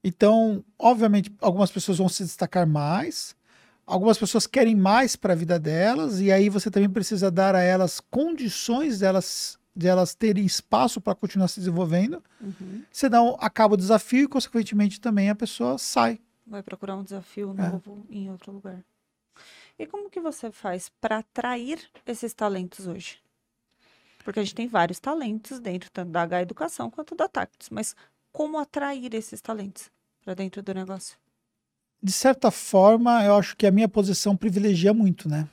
Então, 0.04 0.64
obviamente, 0.78 1.32
algumas 1.42 1.72
pessoas 1.72 1.98
vão 1.98 2.08
se 2.08 2.24
destacar 2.24 2.68
mais, 2.68 3.36
algumas 3.90 4.18
pessoas 4.18 4.46
querem 4.46 4.76
mais 4.76 5.16
para 5.16 5.34
a 5.34 5.36
vida 5.36 5.60
delas, 5.60 6.20
e 6.20 6.32
aí 6.32 6.48
você 6.48 6.70
também 6.70 6.90
precisa 6.90 7.32
dar 7.32 7.56
a 7.56 7.62
elas 7.62 8.00
condições 8.00 9.00
delas, 9.00 9.58
de 9.76 9.88
elas 9.88 10.14
terem 10.14 10.46
espaço 10.46 11.02
para 11.02 11.16
continuar 11.16 11.48
se 11.48 11.60
desenvolvendo. 11.60 12.24
Uhum. 12.40 12.84
Senão 12.92 13.36
acaba 13.40 13.74
o 13.74 13.78
desafio 13.78 14.24
e, 14.26 14.28
consequentemente, 14.28 15.02
também 15.02 15.30
a 15.30 15.36
pessoa 15.36 15.78
sai. 15.78 16.20
Vai 16.46 16.62
procurar 16.64 16.96
um 16.96 17.04
desafio 17.04 17.54
É. 17.58 17.70
novo 17.72 18.06
em 18.10 18.30
outro 18.30 18.52
lugar. 18.52 18.84
E 19.78 19.86
como 19.88 20.10
que 20.10 20.20
você 20.20 20.52
faz 20.52 20.90
para 21.02 21.20
atrair 21.20 21.80
esses 22.06 22.34
talentos 22.34 22.86
hoje? 22.86 23.20
Porque 24.24 24.40
a 24.40 24.44
gente 24.44 24.56
tem 24.56 24.68
vários 24.68 25.00
talentos 25.00 25.60
dentro 25.60 25.90
tanto 25.90 26.12
da 26.12 26.22
H 26.24 26.42
Educação 26.42 26.90
quanto 26.90 27.16
da 27.16 27.28
Tactus, 27.28 27.70
mas 27.70 27.96
como 28.32 28.60
atrair 28.60 29.14
esses 29.16 29.42
talentos 29.42 29.90
para 30.24 30.34
dentro 30.34 30.62
do 30.62 30.74
negócio? 30.74 31.18
De 32.02 32.12
certa 32.12 32.50
forma, 32.50 33.24
eu 33.24 33.36
acho 33.36 33.56
que 33.58 33.68
a 33.68 33.72
minha 33.72 33.90
posição 33.90 34.36
privilegia 34.36 34.94
muito, 34.94 35.28
né? 35.28 35.48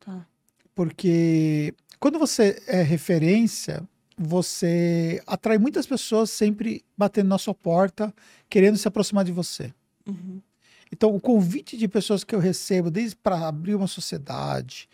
Tá. 0.00 0.26
Porque 0.74 1.74
quando 2.00 2.18
você 2.18 2.62
é 2.66 2.82
referência, 2.82 3.82
você 4.16 5.22
atrai 5.26 5.58
muitas 5.58 5.86
pessoas 5.86 6.30
sempre 6.30 6.84
batendo 6.96 7.28
na 7.28 7.38
sua 7.38 7.54
porta, 7.54 8.12
querendo 8.48 8.76
se 8.76 8.88
aproximar 8.88 9.24
de 9.24 9.32
você. 9.32 9.72
Uhum. 10.06 10.40
Então, 10.90 11.14
o 11.14 11.20
convite 11.20 11.76
de 11.76 11.88
pessoas 11.88 12.24
que 12.24 12.34
eu 12.34 12.38
recebo, 12.38 12.90
desde 12.90 13.16
para 13.16 13.46
abrir 13.46 13.74
uma 13.74 13.88
sociedade, 13.88 14.88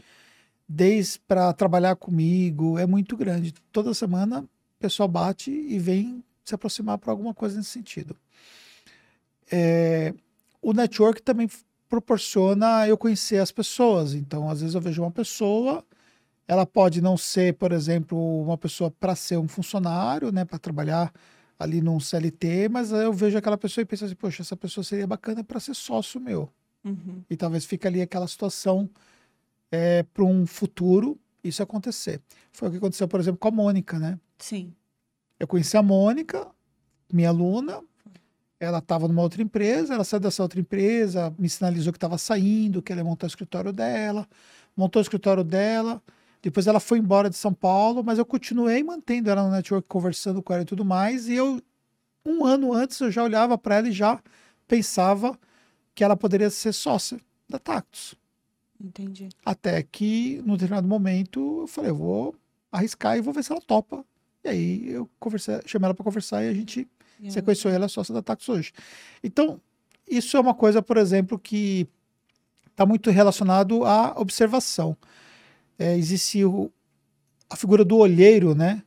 desde 0.69 1.19
para 1.21 1.53
trabalhar 1.53 1.97
comigo, 1.97 2.79
é 2.79 2.87
muito 2.87 3.17
grande. 3.17 3.53
Toda 3.71 3.95
semana 3.95 4.41
o 4.41 4.49
pessoal 4.81 5.09
bate 5.09 5.51
e 5.51 5.79
vem 5.79 6.25
se 6.45 6.55
aproximar 6.55 6.99
para 6.99 7.13
alguma 7.13 7.35
coisa 7.35 7.57
nesse 7.57 7.71
sentido. 7.71 8.17
É, 9.51 10.15
o 10.63 10.73
network 10.73 11.21
também 11.21 11.51
proporciona 11.89 12.89
eu 12.89 12.97
conhecer 12.97 13.37
as 13.37 13.53
pessoas. 13.53 14.15
Então, 14.15 14.49
às 14.49 14.61
vezes 14.61 14.75
eu 14.75 14.81
vejo 14.81 15.03
uma 15.03 15.11
pessoa, 15.11 15.85
ela 16.49 16.65
pode 16.65 17.03
não 17.03 17.19
ser, 17.19 17.55
por 17.55 17.73
exemplo, 17.73 18.17
uma 18.43 18.57
pessoa 18.57 18.91
para 18.91 19.15
ser 19.15 19.37
um 19.37 19.49
funcionário, 19.49 20.33
né, 20.33 20.45
para 20.45 20.59
trabalhar 20.59 21.13
ali 21.59 21.83
num 21.83 22.01
CLT, 22.01 22.69
mas 22.71 22.93
eu 22.93 23.13
vejo 23.13 23.37
aquela 23.37 23.59
pessoa 23.59 23.83
e 23.83 23.85
penso 23.85 24.05
assim, 24.05 24.15
poxa, 24.15 24.43
essa 24.43 24.57
pessoa 24.57 24.83
seria 24.83 25.07
bacana 25.07 25.45
para 25.45 25.61
ser 25.61 25.75
sócio 25.75 26.21
meu. 26.21 26.49
Uhum. 26.85 27.23
E 27.29 27.37
talvez 27.37 27.65
fique 27.65 27.87
ali 27.87 28.01
aquela 28.01 28.27
situação 28.27 28.89
para 30.13 30.25
um 30.25 30.47
futuro 30.47 31.19
isso 31.43 31.63
acontecer. 31.63 32.21
Foi 32.53 32.69
o 32.69 32.71
que 32.71 32.79
aconteceu, 32.79 33.09
por 33.09 33.19
exemplo, 33.21 33.39
com 33.39 33.49
a 33.49 33.53
Mônica, 33.53 33.99
né? 33.99 34.19
Sim. 34.39 34.73
Eu 35.39 35.47
conheci 35.47 35.77
a 35.77 35.83
Mônica, 35.83 36.51
minha 37.13 37.29
aluna, 37.29 37.83
ela 38.65 38.79
estava 38.79 39.09
numa 39.09 39.23
outra 39.23 39.43
empresa, 39.43 39.95
ela 39.95 40.05
saiu 40.05 40.21
dessa 40.21 40.43
outra 40.43 40.61
empresa, 40.61 41.35
me 41.37 41.49
sinalizou 41.49 41.93
que 41.93 41.97
estava 41.97 42.17
saindo, 42.17 42.81
que 42.81 42.93
ela 42.93 43.01
ia 43.01 43.05
montar 43.05 43.27
o 43.27 43.29
escritório 43.29 43.73
dela, 43.73 44.27
montou 44.77 45.01
o 45.01 45.03
escritório 45.03 45.43
dela, 45.43 46.01
depois 46.41 46.67
ela 46.69 46.79
foi 46.79 46.99
embora 46.99 47.29
de 47.29 47.37
São 47.37 47.53
Paulo, 47.53 48.05
mas 48.05 48.19
eu 48.19 48.25
continuei 48.25 48.83
mantendo 48.85 49.31
ela 49.31 49.43
no 49.43 49.51
network, 49.51 49.89
conversando 49.89 50.41
com 50.41 50.53
ela 50.53 50.63
e 50.63 50.67
tudo 50.67 50.85
mais, 50.85 51.29
e 51.29 51.35
eu, 51.35 51.61
um 52.25 52.45
ano 52.45 52.73
antes, 52.73 53.01
eu 53.01 53.11
já 53.11 53.25
olhava 53.25 53.59
para 53.59 53.77
ela 53.77 53.89
e 53.89 53.93
já 53.93 54.23
pensava 54.69 55.37
que 55.93 56.05
ela 56.05 56.17
poderia 56.17 56.49
ser 56.49 56.73
sócia 56.73 57.21
da 57.49 57.59
Tactus. 57.59 58.15
Entendi. 58.81 59.29
Até 59.45 59.83
que, 59.83 60.41
num 60.45 60.55
determinado 60.55 60.87
momento, 60.87 61.63
eu 61.63 61.67
falei, 61.67 61.91
eu 61.91 61.97
vou 61.97 62.35
arriscar 62.71 63.17
e 63.17 63.21
vou 63.21 63.35
ver 63.35 63.43
se 63.43 63.51
ela 63.51 63.61
topa. 63.61 64.05
E 64.45 64.49
aí 64.49 64.91
eu 64.91 65.09
conversei, 65.19 65.61
chamei 65.67 65.87
ela 65.87 65.95
para 65.95 66.05
conversar 66.05 66.45
e 66.45 66.49
a 66.49 66.55
gente 66.55 66.89
você 67.31 67.41
conheceu 67.43 67.71
ela, 67.71 67.85
é 67.85 67.89
sócia 67.89 68.13
da 68.15 68.23
Tactus 68.23 68.49
hoje. 68.49 68.73
Então, 69.23 69.61
isso 70.09 70.37
é 70.37 70.41
uma 70.41 70.55
coisa, 70.55 70.83
por 70.83 70.97
exemplo, 70.97 71.39
que 71.39 71.87
está 72.71 72.85
muito 72.87 73.11
relacionado 73.11 73.85
à 73.85 74.19
observação. 74.21 74.97
É, 75.79 75.97
existe 75.97 76.45
o- 76.45 76.71
a 77.49 77.57
figura 77.57 77.85
do 77.85 77.97
olheiro, 77.97 78.55
né? 78.55 78.83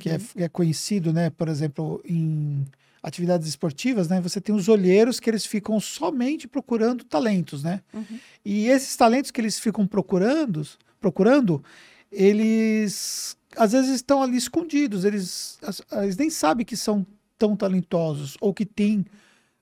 Que 0.00 0.10
é, 0.10 0.14
Uhum. 0.16 0.20
é 0.36 0.48
conhecido, 0.48 1.12
né? 1.12 1.30
Por 1.30 1.48
exemplo, 1.48 2.00
em 2.04 2.64
atividades 3.02 3.46
esportivas, 3.46 4.08
né? 4.08 4.20
Você 4.20 4.40
tem 4.40 4.52
os 4.54 4.68
olheiros 4.68 5.20
que 5.20 5.30
eles 5.30 5.46
ficam 5.46 5.78
somente 5.78 6.48
procurando 6.48 7.04
talentos, 7.04 7.62
né? 7.62 7.80
Uhum. 7.94 8.18
E 8.44 8.66
esses 8.66 8.96
talentos 8.96 9.30
que 9.30 9.40
eles 9.40 9.58
ficam 9.60 9.86
procurando, 9.86 10.66
procurando, 11.00 11.62
eles 12.10 13.36
às 13.56 13.72
vezes 13.72 13.94
estão 13.94 14.22
ali 14.22 14.36
escondidos, 14.36 15.04
eles, 15.04 15.58
eles 15.92 16.16
nem 16.16 16.28
sabem 16.28 16.66
que 16.66 16.76
são 16.76 17.06
tão 17.38 17.56
talentosos 17.56 18.36
ou 18.40 18.52
que 18.52 18.64
têm 18.66 19.04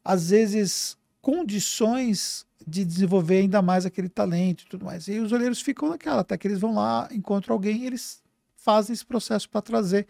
às 0.04 0.30
vezes 0.30 0.96
condições 1.20 2.46
de 2.66 2.84
desenvolver 2.84 3.38
ainda 3.38 3.60
mais 3.60 3.84
aquele 3.86 4.08
talento 4.08 4.62
e 4.62 4.66
tudo 4.66 4.84
mais. 4.84 5.08
E 5.08 5.18
os 5.18 5.32
olheiros 5.32 5.60
ficam 5.60 5.88
naquela, 5.88 6.20
até 6.20 6.36
que 6.36 6.46
eles 6.46 6.58
vão 6.58 6.74
lá, 6.74 7.08
encontram 7.12 7.54
alguém 7.54 7.82
e 7.82 7.86
eles 7.86 8.22
fazem 8.56 8.94
esse 8.94 9.04
processo 9.04 9.48
para 9.48 9.60
trazer 9.60 10.06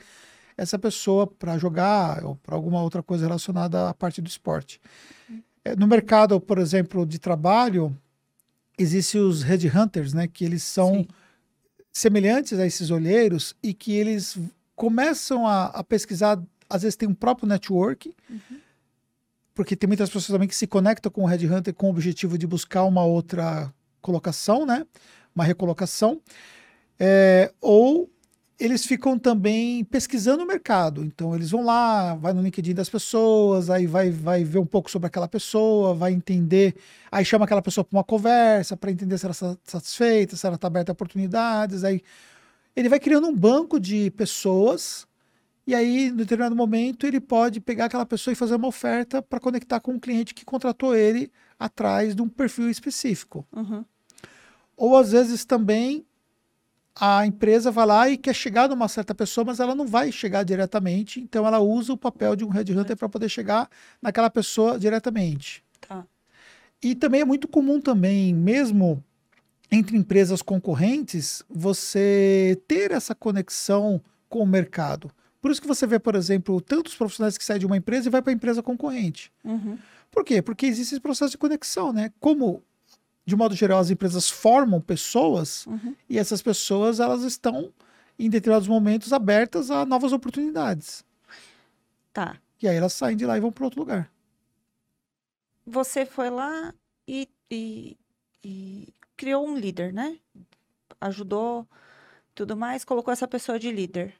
essa 0.57 0.79
pessoa 0.79 1.27
para 1.27 1.59
jogar 1.59 2.25
ou 2.25 2.37
para 2.37 2.55
alguma 2.55 2.81
outra 2.81 3.03
coisa 3.03 3.27
relacionada 3.27 3.89
à 3.89 3.95
parte 3.95 4.23
do 4.23 4.29
esporte. 4.29 4.81
É, 5.65 5.75
No 5.75 5.87
mercado, 5.87 6.41
por 6.41 6.59
exemplo, 6.59 7.05
de 7.05 7.19
trabalho, 7.19 7.97
existem 8.79 9.21
os 9.21 9.43
headhunters, 9.43 10.13
né, 10.13 10.29
que 10.29 10.45
eles 10.45 10.63
são 10.63 10.95
Sim. 10.95 11.09
semelhantes 11.93 12.59
a 12.59 12.67
esses 12.67 12.91
olheiros 12.91 13.55
e 13.63 13.75
que 13.75 13.93
eles 13.93 14.39
começam 14.77 15.47
a, 15.47 15.67
a 15.67 15.85
pesquisar, 15.85 16.41
às 16.75 16.83
vezes 16.83 16.97
tem 16.97 17.09
um 17.09 17.15
próprio 17.15 17.49
network, 17.49 18.15
porque 19.55 19.77
tem 19.77 19.87
muitas 19.87 20.09
pessoas 20.09 20.27
também 20.27 20.49
que 20.49 20.57
se 20.57 20.67
conectam 20.67 21.11
com 21.13 21.23
o 21.23 21.27
headhunter 21.27 21.73
com 21.73 21.87
o 21.87 21.91
objetivo 21.91 22.37
de 22.37 22.47
buscar 22.47 22.85
uma 22.85 23.05
outra 23.05 23.73
colocação, 24.01 24.67
né, 24.67 24.87
uma 25.35 25.45
recolocação, 25.45 26.21
É, 26.97 27.53
ou 27.61 28.09
eles 28.57 28.87
ficam 28.87 29.19
também 29.19 29.83
pesquisando 29.85 30.45
o 30.45 30.47
mercado. 30.47 31.03
Então, 31.03 31.35
eles 31.35 31.51
vão 31.51 31.65
lá, 31.65 32.15
vai 32.15 32.33
no 32.33 32.41
LinkedIn 32.41 32.73
das 32.73 32.89
pessoas, 32.89 33.69
aí 33.69 33.85
vai, 33.85 34.13
vai 34.13 34.45
ver 34.45 34.61
um 34.61 34.67
pouco 34.67 34.89
sobre 34.89 35.09
aquela 35.09 35.27
pessoa, 35.27 35.93
vai 35.93 36.13
entender, 36.13 36.77
aí 37.11 37.25
chama 37.25 37.47
aquela 37.47 37.61
pessoa 37.61 37.85
para 37.85 37.99
uma 37.99 38.05
conversa 38.05 38.77
para 38.77 38.93
entender 38.93 39.19
se 39.19 39.27
ela 39.27 39.33
está 39.33 39.57
satisfeita, 39.65 40.37
se 40.37 40.47
ela 40.47 40.55
está 40.55 40.69
aberta 40.69 40.93
a 40.93 40.95
oportunidades. 40.95 41.83
Aí 41.83 42.01
ele 42.77 42.89
vai 42.89 43.01
criando 43.01 43.27
um 43.27 43.35
banco 43.35 43.81
de 43.81 44.11
pessoas, 44.13 45.05
e 45.67 45.75
aí, 45.75 46.11
no 46.11 46.19
determinado 46.19 46.55
momento, 46.55 47.07
ele 47.07 47.21
pode 47.21 47.61
pegar 47.61 47.87
aquela 47.87 48.05
pessoa 48.05 48.33
e 48.33 48.37
fazer 48.37 48.55
uma 48.55 48.69
oferta 48.69 49.23
para 49.23 49.41
conectar 49.41 49.81
com 49.81 49.93
um 49.93 49.99
cliente 49.99 50.35
que 50.35 50.45
contratou 50.45 50.95
ele 50.95 51.31
atrás 51.59 52.15
de 52.15 52.21
um 52.21 52.29
perfil 52.29 52.69
específico. 52.69 53.47
Uhum. 53.51 53.85
Ou 54.77 54.97
às 54.97 55.13
vezes 55.13 55.45
também 55.45 56.05
a 56.95 57.27
empresa 57.27 57.71
vai 57.71 57.87
lá 57.87 58.09
e 58.09 58.17
quer 58.17 58.35
chegar 58.35 58.69
numa 58.69 58.89
certa 58.89 59.15
pessoa, 59.15 59.45
mas 59.45 59.59
ela 59.59 59.75
não 59.75 59.87
vai 59.87 60.13
chegar 60.13 60.45
diretamente, 60.45 61.21
então 61.21 61.47
ela 61.47 61.59
usa 61.59 61.93
o 61.93 61.97
papel 61.97 62.37
de 62.37 62.45
um 62.45 62.49
headhunter 62.49 62.97
para 62.97 63.09
poder 63.09 63.29
chegar 63.29 63.69
naquela 64.01 64.31
pessoa 64.31 64.79
diretamente. 64.79 65.65
Tá. 65.81 66.07
E 66.83 66.95
também 66.95 67.23
é 67.23 67.25
muito 67.25 67.49
comum 67.49 67.81
também, 67.81 68.33
mesmo 68.33 69.03
entre 69.71 69.97
empresas 69.97 70.41
concorrentes, 70.41 71.43
você 71.49 72.61
ter 72.69 72.93
essa 72.93 73.15
conexão 73.15 74.01
com 74.29 74.41
o 74.41 74.47
mercado. 74.47 75.11
Por 75.45 75.51
isso 75.51 75.61
que 75.61 75.69
você 75.69 75.87
vê, 75.87 75.99
por 75.99 76.15
exemplo, 76.15 76.59
tantos 76.59 76.95
profissionais 76.95 77.37
que 77.37 77.45
saem 77.45 77.61
de 77.61 77.67
uma 77.67 77.77
empresa 77.77 78.09
e 78.09 78.11
vai 78.11 78.23
para 78.23 78.33
a 78.33 78.35
empresa 78.35 78.63
concorrente. 78.63 79.31
Uhum. 79.45 79.77
Por 80.11 80.25
quê? 80.25 80.41
Porque 80.41 80.65
existe 80.65 80.95
esse 80.95 81.01
processo 81.03 81.33
de 81.33 81.37
conexão, 81.37 81.93
né? 81.93 82.11
Como, 82.19 82.63
de 83.27 83.37
modo 83.37 83.55
geral, 83.55 83.79
as 83.79 83.91
empresas 83.91 84.31
formam 84.31 84.81
pessoas 84.81 85.67
Uhum. 85.67 85.95
e 86.09 86.19
essas 86.19 86.41
pessoas 86.41 86.99
elas 86.99 87.23
estão, 87.25 87.71
em 88.19 88.31
determinados 88.31 88.67
momentos, 88.67 89.13
abertas 89.13 89.71
a 89.71 89.85
novas 89.85 90.15
oportunidades. 90.15 91.05
Tá. 92.11 92.39
E 92.63 92.67
aí 92.67 92.77
elas 92.77 92.95
saem 92.95 93.15
de 93.15 93.27
lá 93.27 93.37
e 93.37 93.41
vão 93.43 93.53
para 93.53 93.67
outro 93.67 93.81
lugar. 93.81 94.11
Você 95.67 96.07
foi 96.07 96.31
lá 96.31 96.73
e, 97.07 97.29
e, 97.51 97.99
e 98.43 98.89
criou 99.15 99.47
um 99.47 99.59
líder, 99.59 99.93
né? 99.93 100.17
Ajudou 100.99 101.69
tudo 102.35 102.57
mais, 102.57 102.83
colocou 102.83 103.13
essa 103.13 103.29
pessoa 103.29 103.59
de 103.59 103.71
líder. 103.71 104.15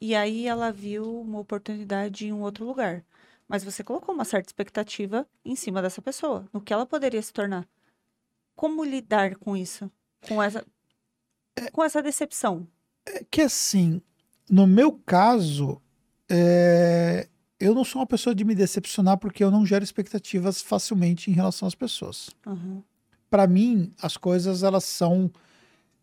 E 0.00 0.14
aí 0.14 0.46
ela 0.46 0.72
viu 0.72 1.20
uma 1.20 1.38
oportunidade 1.38 2.26
em 2.26 2.32
um 2.32 2.42
outro 2.42 2.64
lugar. 2.64 3.04
Mas 3.48 3.62
você 3.62 3.84
colocou 3.84 4.14
uma 4.14 4.24
certa 4.24 4.48
expectativa 4.48 5.26
em 5.44 5.54
cima 5.54 5.82
dessa 5.82 6.00
pessoa, 6.00 6.48
no 6.52 6.60
que 6.60 6.72
ela 6.72 6.86
poderia 6.86 7.20
se 7.20 7.32
tornar. 7.32 7.68
Como 8.56 8.84
lidar 8.84 9.36
com 9.36 9.56
isso? 9.56 9.90
Com 10.26 10.42
essa, 10.42 10.64
com 11.72 11.84
essa 11.84 12.02
decepção? 12.02 12.66
É 13.06 13.24
que 13.30 13.42
assim, 13.42 14.00
no 14.48 14.66
meu 14.66 14.92
caso, 14.92 15.80
é, 16.28 17.28
eu 17.60 17.74
não 17.74 17.84
sou 17.84 18.00
uma 18.00 18.06
pessoa 18.06 18.34
de 18.34 18.44
me 18.44 18.54
decepcionar 18.54 19.18
porque 19.18 19.44
eu 19.44 19.50
não 19.50 19.66
gero 19.66 19.84
expectativas 19.84 20.62
facilmente 20.62 21.30
em 21.30 21.34
relação 21.34 21.68
às 21.68 21.74
pessoas. 21.74 22.30
Uhum. 22.46 22.82
Para 23.28 23.46
mim, 23.46 23.92
as 24.00 24.16
coisas 24.16 24.62
elas 24.62 24.84
são 24.84 25.30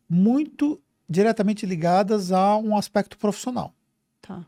muito 0.07 0.81
diretamente 1.09 1.65
ligadas 1.65 2.31
a 2.31 2.57
um 2.57 2.77
aspecto 2.77 3.17
profissional. 3.17 3.73
Tá. 4.21 4.45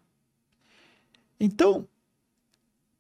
Então, 1.39 1.87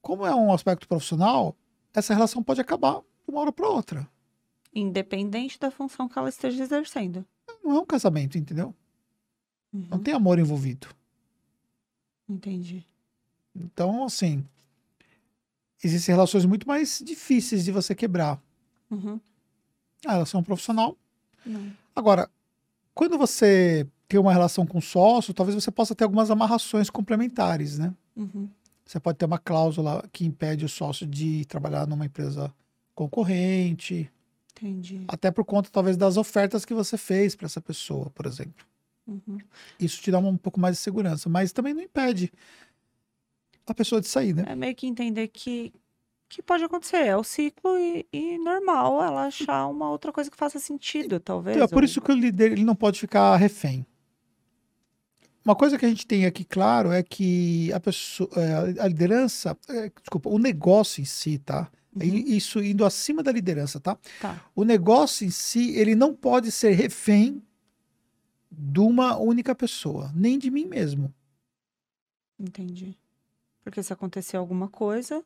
como 0.01 0.25
é 0.25 0.35
um 0.35 0.51
aspecto 0.51 0.87
profissional, 0.87 1.55
essa 1.93 2.13
relação 2.13 2.43
pode 2.43 2.59
acabar 2.59 2.99
de 2.99 3.31
uma 3.31 3.41
hora 3.41 3.51
para 3.51 3.69
outra. 3.69 4.09
Independente 4.73 5.59
da 5.59 5.69
função 5.69 6.09
que 6.09 6.17
ela 6.17 6.29
esteja 6.29 6.63
exercendo. 6.63 7.25
Não 7.63 7.77
é 7.77 7.79
um 7.79 7.85
casamento, 7.85 8.37
entendeu? 8.37 8.75
Uhum. 9.71 9.87
Não 9.91 9.99
tem 9.99 10.13
amor 10.13 10.39
envolvido. 10.39 10.87
Entendi. 12.27 12.85
Então, 13.55 14.03
assim, 14.03 14.45
existem 15.83 16.13
relações 16.13 16.45
muito 16.45 16.67
mais 16.67 17.01
difíceis 17.05 17.63
de 17.63 17.71
você 17.71 17.93
quebrar. 17.93 18.41
Uhum. 18.89 19.19
A 20.05 20.13
relação 20.13 20.43
profissional. 20.43 20.97
Não. 21.45 21.71
Agora, 21.95 22.29
quando 22.93 23.17
você 23.17 23.87
tem 24.13 24.19
uma 24.19 24.31
relação 24.31 24.63
com 24.63 24.79
sócio, 24.79 25.33
talvez 25.33 25.55
você 25.55 25.71
possa 25.71 25.95
ter 25.95 26.03
algumas 26.03 26.29
amarrações 26.29 26.87
complementares, 26.87 27.79
né? 27.79 27.91
Uhum. 28.15 28.47
Você 28.85 28.99
pode 28.99 29.17
ter 29.17 29.25
uma 29.25 29.39
cláusula 29.39 30.07
que 30.11 30.23
impede 30.23 30.63
o 30.63 30.69
sócio 30.69 31.07
de 31.07 31.43
trabalhar 31.45 31.87
numa 31.87 32.05
empresa 32.05 32.53
concorrente, 32.93 34.07
Entendi. 34.51 35.03
até 35.07 35.31
por 35.31 35.43
conta 35.43 35.67
talvez 35.71 35.97
das 35.97 36.15
ofertas 36.15 36.63
que 36.63 36.75
você 36.75 36.95
fez 36.95 37.35
para 37.35 37.47
essa 37.47 37.59
pessoa, 37.59 38.11
por 38.11 38.27
exemplo. 38.27 38.63
Uhum. 39.07 39.39
Isso 39.79 39.99
te 39.99 40.11
dá 40.11 40.19
um 40.19 40.37
pouco 40.37 40.59
mais 40.59 40.75
de 40.75 40.83
segurança, 40.83 41.27
mas 41.27 41.51
também 41.51 41.73
não 41.73 41.81
impede 41.81 42.31
a 43.65 43.73
pessoa 43.73 43.99
de 43.99 44.07
sair, 44.07 44.35
né? 44.35 44.43
É 44.45 44.53
meio 44.55 44.75
que 44.75 44.85
entender 44.85 45.27
que, 45.29 45.73
que 46.29 46.43
pode 46.43 46.63
acontecer. 46.63 46.97
É 46.97 47.17
o 47.17 47.23
ciclo 47.23 47.79
e, 47.79 48.05
e 48.13 48.37
normal 48.37 49.03
ela 49.03 49.25
achar 49.25 49.65
uma 49.65 49.89
outra 49.89 50.11
coisa 50.11 50.29
que 50.29 50.37
faça 50.37 50.59
sentido, 50.59 51.19
talvez. 51.19 51.55
Então, 51.57 51.65
é 51.65 51.67
por 51.67 51.79
ou- 51.79 51.83
isso 51.83 51.99
que 51.99 52.11
o 52.11 52.15
líder 52.15 52.51
ele 52.51 52.63
não 52.63 52.75
pode 52.75 52.99
ficar 52.99 53.35
refém. 53.37 53.83
Uma 55.45 55.55
coisa 55.55 55.77
que 55.77 55.85
a 55.85 55.89
gente 55.89 56.07
tem 56.07 56.25
aqui 56.25 56.45
claro 56.45 56.91
é 56.91 57.03
que 57.03 57.71
a 57.73 57.79
pessoa, 57.79 58.29
é, 58.35 58.79
a 58.81 58.87
liderança, 58.87 59.57
é, 59.67 59.89
desculpa, 59.89 60.29
o 60.29 60.39
negócio 60.39 61.01
em 61.01 61.05
si, 61.05 61.37
tá? 61.37 61.69
Uhum. 61.93 62.01
Isso 62.03 62.63
indo 62.63 62.85
acima 62.85 63.21
da 63.21 63.31
liderança, 63.31 63.79
tá? 63.79 63.97
Tá. 64.21 64.43
O 64.55 64.63
negócio 64.63 65.25
em 65.27 65.29
si, 65.29 65.75
ele 65.75 65.95
não 65.95 66.15
pode 66.15 66.51
ser 66.51 66.71
refém 66.71 67.43
de 68.49 68.79
uma 68.79 69.17
única 69.17 69.53
pessoa, 69.53 70.11
nem 70.15 70.39
de 70.39 70.49
mim 70.49 70.65
mesmo. 70.65 71.13
Entendi. 72.39 72.97
Porque 73.63 73.83
se 73.83 73.91
acontecer 73.91 74.37
alguma 74.37 74.67
coisa, 74.69 75.23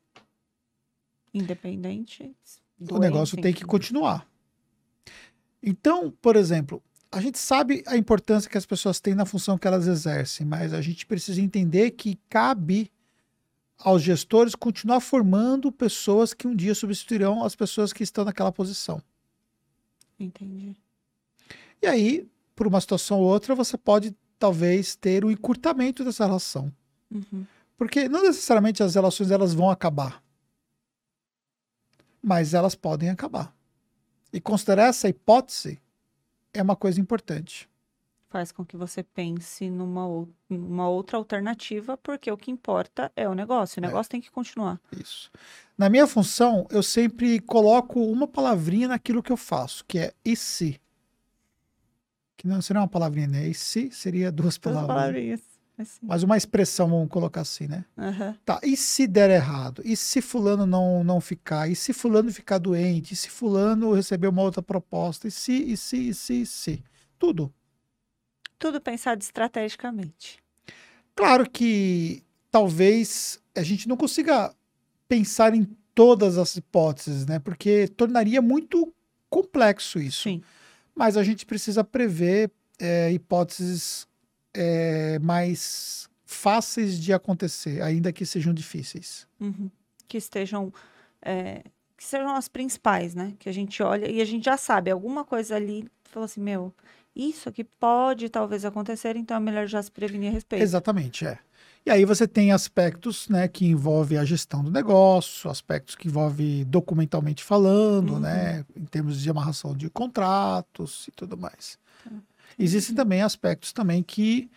independente. 1.34 2.36
o 2.90 3.00
negócio 3.00 3.40
tem 3.42 3.54
que 3.54 3.66
continuar. 3.66 4.28
Então, 5.62 6.12
por 6.22 6.36
exemplo, 6.36 6.82
a 7.12 7.22
gente 7.22 7.38
sabe 7.38 7.84
a 7.88 7.96
importância 7.98 8.50
que 8.50 8.58
as 8.58 8.66
pessoas 8.66 9.00
têm 9.00 9.16
na 9.16 9.26
função 9.26 9.58
que 9.58 9.68
elas 9.68 9.88
exercem, 9.88 10.46
mas 10.46 10.74
a 10.74 10.82
gente 10.82 11.06
precisa 11.06 11.42
entender 11.42 11.92
que 11.92 12.20
cabe 12.30 12.92
aos 13.78 14.02
gestores 14.02 14.56
continuar 14.56 15.00
formando 15.00 15.72
pessoas 15.72 16.34
que 16.34 16.48
um 16.48 16.56
dia 16.56 16.74
substituirão 16.74 17.44
as 17.44 17.56
pessoas 17.56 17.94
que 17.94 18.04
estão 18.04 18.26
naquela 18.26 18.52
posição. 18.52 19.02
Entendi. 20.20 20.76
E 21.82 21.88
aí, 21.88 22.28
por 22.56 22.68
uma 22.68 22.82
situação 22.82 23.20
ou 23.20 23.26
outra, 23.26 23.54
você 23.54 23.78
pode 23.78 24.16
talvez 24.40 24.96
ter 24.96 25.24
o 25.24 25.32
encurtamento 25.32 26.04
dessa 26.04 26.26
relação. 26.26 26.74
Uhum. 27.12 27.46
Porque 27.78 28.10
não 28.10 28.24
necessariamente 28.24 28.82
as 28.82 28.96
relações 28.96 29.30
elas 29.30 29.54
vão 29.54 29.70
acabar. 29.70 30.24
Mas 32.22 32.54
elas 32.54 32.74
podem 32.74 33.10
acabar. 33.10 33.56
E 34.34 34.42
considerar 34.42 34.88
essa 34.88 35.08
hipótese 35.08 35.80
é 36.54 36.62
uma 36.62 36.76
coisa 36.76 37.00
importante. 37.00 37.70
Faz 38.30 38.52
com 38.52 38.66
que 38.66 38.76
você 38.76 39.02
pense 39.04 39.70
numa, 39.70 40.28
numa 40.50 40.90
outra 40.90 41.18
alternativa, 41.18 41.96
porque 41.98 42.30
o 42.30 42.38
que 42.38 42.52
importa 42.52 43.10
é 43.16 43.28
o 43.28 43.34
negócio. 43.34 43.80
O 43.82 43.84
É. 43.84 43.88
negócio 43.88 44.10
tem 44.10 44.20
que 44.20 44.30
continuar. 44.30 44.82
Isso. 44.92 45.32
Na 45.78 45.90
minha 45.90 46.06
função, 46.06 46.68
eu 46.70 46.84
sempre 46.84 47.40
coloco 47.40 48.02
uma 48.02 48.28
palavrinha 48.28 48.90
naquilo 48.90 49.24
que 49.24 49.32
eu 49.32 49.38
faço, 49.38 49.86
que 49.86 49.98
é 50.00 50.14
e 50.26 50.36
se. 50.36 50.80
Que 52.36 52.48
não 52.48 52.62
seria 52.62 52.82
uma 52.82 52.88
palavrinha, 52.88 53.28
né? 53.28 53.48
E 53.48 53.54
se 53.54 53.90
seria 53.92 54.32
duas 54.32 54.58
Duas 54.58 54.76
palavras. 54.76 54.88
né? 54.90 54.94
palavrinhas. 54.96 55.42
Assim. 55.78 56.00
Mas 56.02 56.24
uma 56.24 56.36
expressão, 56.36 56.90
vamos 56.90 57.10
colocar 57.10 57.42
assim, 57.42 57.68
né? 57.68 57.86
Aham. 57.96 58.36
Tá, 58.44 58.60
e 58.64 58.76
se 58.76 59.06
der 59.06 59.30
errado? 59.30 59.82
E 59.86 59.96
se 59.96 60.22
fulano 60.22 60.66
não, 60.66 61.04
não 61.04 61.22
ficar? 61.22 61.70
E 61.70 61.76
se 61.76 61.94
fulano 61.94 62.32
ficar 62.32 62.58
doente? 62.58 63.14
E 63.14 63.16
se 63.16 63.30
fulano 63.30 63.94
receber 63.94 64.28
uma 64.28 64.42
outra 64.42 64.64
proposta? 64.64 65.28
E 65.28 65.32
se, 65.32 65.54
e 65.54 65.78
se, 65.78 66.10
e 66.10 66.14
se, 66.14 66.42
e 66.42 66.46
se? 66.46 66.84
Tudo. 67.20 67.54
Tudo 68.58 68.82
pensado 68.82 69.22
estrategicamente. 69.22 70.40
Claro 71.16 71.48
que 71.48 72.24
talvez 72.50 73.40
a 73.56 73.62
gente 73.62 73.88
não 73.88 73.96
consiga 73.96 74.54
pensar 75.08 75.54
em 75.54 75.68
todas 75.94 76.40
as 76.40 76.56
hipóteses, 76.56 77.26
né? 77.28 77.38
Porque 77.38 77.88
tornaria 77.88 78.42
muito 78.42 78.92
complexo 79.30 80.00
isso. 80.00 80.24
Sim. 80.24 80.42
Mas 80.96 81.18
a 81.18 81.24
gente 81.24 81.46
precisa 81.46 81.84
prever 81.84 82.52
é, 82.80 83.12
hipóteses 83.12 84.08
é, 84.58 85.20
mais 85.20 86.10
fáceis 86.26 87.00
de 87.00 87.14
acontecer, 87.14 87.82
ainda 87.82 88.12
que 88.12 88.26
sejam 88.26 88.54
difíceis. 88.54 89.28
Uhum. 89.40 89.70
Que 90.08 90.18
estejam. 90.18 90.74
é, 91.22 91.64
que 91.96 92.04
sejam 92.04 92.36
as 92.36 92.48
principais, 92.48 93.16
né? 93.16 93.34
Que 93.40 93.50
a 93.50 93.52
gente 93.52 93.82
olha 93.82 94.10
e 94.10 94.22
a 94.22 94.26
gente 94.26 94.46
já 94.46 94.56
sabe, 94.58 94.92
alguma 94.92 95.24
coisa 95.24 95.56
ali 95.56 95.88
falou 96.04 96.26
assim, 96.26 96.40
meu, 96.42 96.72
isso 97.16 97.50
aqui 97.50 97.64
pode 97.64 98.30
talvez 98.30 98.64
acontecer, 98.66 99.16
então 99.16 99.36
é 99.38 99.40
melhor 99.40 99.66
já 99.68 99.82
se 99.82 99.92
prevenir 99.92 100.30
a 100.30 100.34
respeito. 100.34 100.62
Exatamente, 100.62 101.26
é. 101.26 101.40
E 101.86 101.90
aí 101.90 102.06
você 102.06 102.28
tem 102.28 102.52
aspectos, 102.52 103.28
né, 103.30 103.48
que 103.48 103.66
envolvem 103.66 104.18
a 104.18 104.26
gestão 104.26 104.62
do 104.64 104.70
negócio, 104.70 105.50
aspectos 105.50 105.96
que 105.96 106.08
envolvem 106.08 106.64
documentalmente 106.66 107.44
falando, 107.44 108.14
Uhum. 108.14 108.20
né, 108.20 108.64
em 108.76 108.86
termos 108.86 109.20
de 109.22 109.30
amarração 109.30 109.76
de 109.76 109.90
contratos 109.90 111.08
e 111.08 111.12
tudo 111.12 111.36
mais. 111.38 111.80
Existem 112.58 112.96
também 112.96 113.22
aspectos 113.22 113.72
também 113.72 114.02
que 114.02 114.50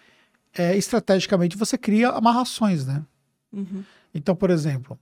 é, 0.56 0.76
estrategicamente 0.76 1.56
você 1.56 1.76
cria 1.76 2.10
amarrações, 2.10 2.86
né? 2.86 3.04
Uhum. 3.52 3.84
Então, 4.14 4.34
por 4.34 4.50
exemplo, 4.50 4.98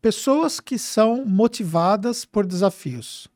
pessoas 0.00 0.60
que 0.60 0.78
são 0.78 1.24
motivadas 1.24 2.24
por 2.24 2.46
desafios. 2.46 3.28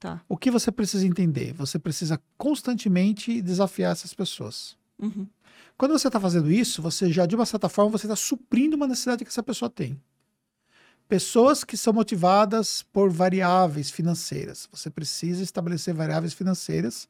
Tá. 0.00 0.20
O 0.28 0.36
que 0.36 0.50
você 0.50 0.70
precisa 0.70 1.06
entender? 1.06 1.52
Você 1.54 1.78
precisa 1.78 2.20
constantemente 2.36 3.42
desafiar 3.42 3.92
essas 3.92 4.14
pessoas. 4.14 4.76
Uhum. 4.98 5.26
Quando 5.76 5.92
você 5.92 6.08
está 6.08 6.20
fazendo 6.20 6.50
isso, 6.50 6.82
você 6.82 7.10
já, 7.12 7.26
de 7.26 7.34
uma 7.34 7.46
certa 7.46 7.68
forma, 7.68 7.90
você 7.90 8.06
está 8.06 8.16
suprindo 8.16 8.76
uma 8.76 8.86
necessidade 8.86 9.24
que 9.24 9.30
essa 9.30 9.42
pessoa 9.42 9.70
tem. 9.70 10.00
Pessoas 11.08 11.64
que 11.64 11.76
são 11.76 11.92
motivadas 11.92 12.82
por 12.92 13.10
variáveis 13.10 13.90
financeiras. 13.90 14.68
Você 14.70 14.90
precisa 14.90 15.42
estabelecer 15.42 15.94
variáveis 15.94 16.34
financeiras 16.34 17.08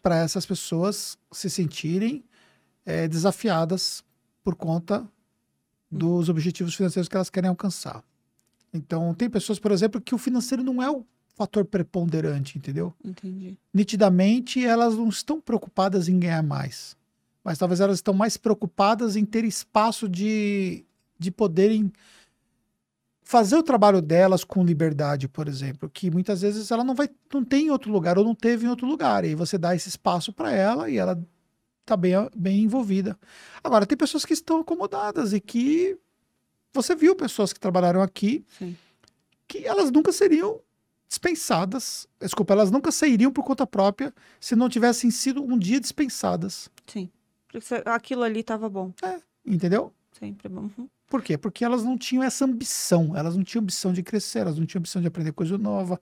para 0.00 0.16
essas 0.18 0.46
pessoas 0.46 1.18
se 1.32 1.50
sentirem 1.50 2.24
eh, 2.84 3.08
desafiadas 3.08 4.04
por 4.44 4.54
conta 4.54 5.04
dos 5.90 6.28
objetivos 6.28 6.74
financeiros 6.74 7.08
que 7.08 7.16
elas 7.16 7.28
querem 7.28 7.50
alcançar. 7.50 8.04
Então, 8.72 9.12
tem 9.12 9.28
pessoas, 9.28 9.58
por 9.58 9.72
exemplo, 9.72 10.00
que 10.00 10.14
o 10.14 10.18
financeiro 10.18 10.62
não 10.62 10.80
é 10.80 10.88
o 10.88 11.04
fator 11.34 11.64
preponderante, 11.64 12.56
entendeu? 12.56 12.94
Entendi. 13.04 13.56
Nitidamente, 13.74 14.64
elas 14.64 14.94
não 14.94 15.08
estão 15.08 15.40
preocupadas 15.40 16.08
em 16.08 16.18
ganhar 16.18 16.42
mais, 16.42 16.96
mas 17.42 17.58
talvez 17.58 17.80
elas 17.80 17.98
estão 17.98 18.14
mais 18.14 18.36
preocupadas 18.36 19.16
em 19.16 19.24
ter 19.24 19.44
espaço 19.44 20.08
de, 20.08 20.84
de 21.18 21.30
poderem 21.30 21.92
fazer 23.26 23.56
o 23.56 23.62
trabalho 23.62 24.00
delas 24.00 24.44
com 24.44 24.64
liberdade, 24.64 25.26
por 25.26 25.48
exemplo, 25.48 25.90
que 25.90 26.12
muitas 26.12 26.42
vezes 26.42 26.70
ela 26.70 26.84
não 26.84 26.94
vai, 26.94 27.10
não 27.34 27.44
tem 27.44 27.66
em 27.66 27.70
outro 27.70 27.90
lugar 27.90 28.16
ou 28.16 28.24
não 28.24 28.36
teve 28.36 28.66
em 28.66 28.68
outro 28.68 28.86
lugar, 28.86 29.24
e 29.24 29.28
aí 29.28 29.34
você 29.34 29.58
dá 29.58 29.74
esse 29.74 29.88
espaço 29.88 30.32
para 30.32 30.52
ela 30.52 30.88
e 30.88 30.96
ela 30.96 31.20
está 31.80 31.96
bem, 31.96 32.12
bem 32.36 32.60
envolvida. 32.62 33.18
Agora, 33.64 33.84
tem 33.84 33.98
pessoas 33.98 34.24
que 34.24 34.32
estão 34.32 34.60
acomodadas 34.60 35.32
e 35.32 35.40
que 35.40 35.98
você 36.72 36.94
viu 36.94 37.16
pessoas 37.16 37.52
que 37.52 37.58
trabalharam 37.58 38.00
aqui 38.00 38.44
Sim. 38.56 38.76
que 39.48 39.66
elas 39.66 39.90
nunca 39.90 40.12
seriam 40.12 40.60
dispensadas, 41.08 42.06
desculpa, 42.20 42.52
elas 42.52 42.70
nunca 42.70 42.92
sairiam 42.92 43.32
por 43.32 43.42
conta 43.42 43.66
própria 43.66 44.14
se 44.40 44.54
não 44.54 44.68
tivessem 44.68 45.10
sido 45.10 45.42
um 45.42 45.58
dia 45.58 45.80
dispensadas, 45.80 46.70
Sim. 46.86 47.10
Porque 47.48 47.58
aquilo 47.86 48.22
ali 48.22 48.44
tava 48.44 48.68
bom. 48.68 48.92
entendeu? 49.44 49.92
Sempre 50.12 50.48
bom. 50.48 50.70
Uhum. 50.78 50.88
Por 51.06 51.22
quê? 51.22 51.38
Porque 51.38 51.64
elas 51.64 51.84
não 51.84 51.96
tinham 51.96 52.22
essa 52.22 52.44
ambição, 52.44 53.16
elas 53.16 53.36
não 53.36 53.44
tinham 53.44 53.62
ambição 53.62 53.92
de 53.92 54.02
crescer, 54.02 54.40
elas 54.40 54.58
não 54.58 54.66
tinham 54.66 54.80
ambição 54.80 55.00
de 55.00 55.08
aprender 55.08 55.32
coisa 55.32 55.56
nova, 55.56 56.00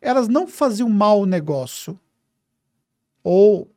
elas 0.00 0.28
não 0.28 0.46
faziam 0.46 0.88
mau 0.88 1.26
negócio 1.26 1.98
ou 3.22 3.70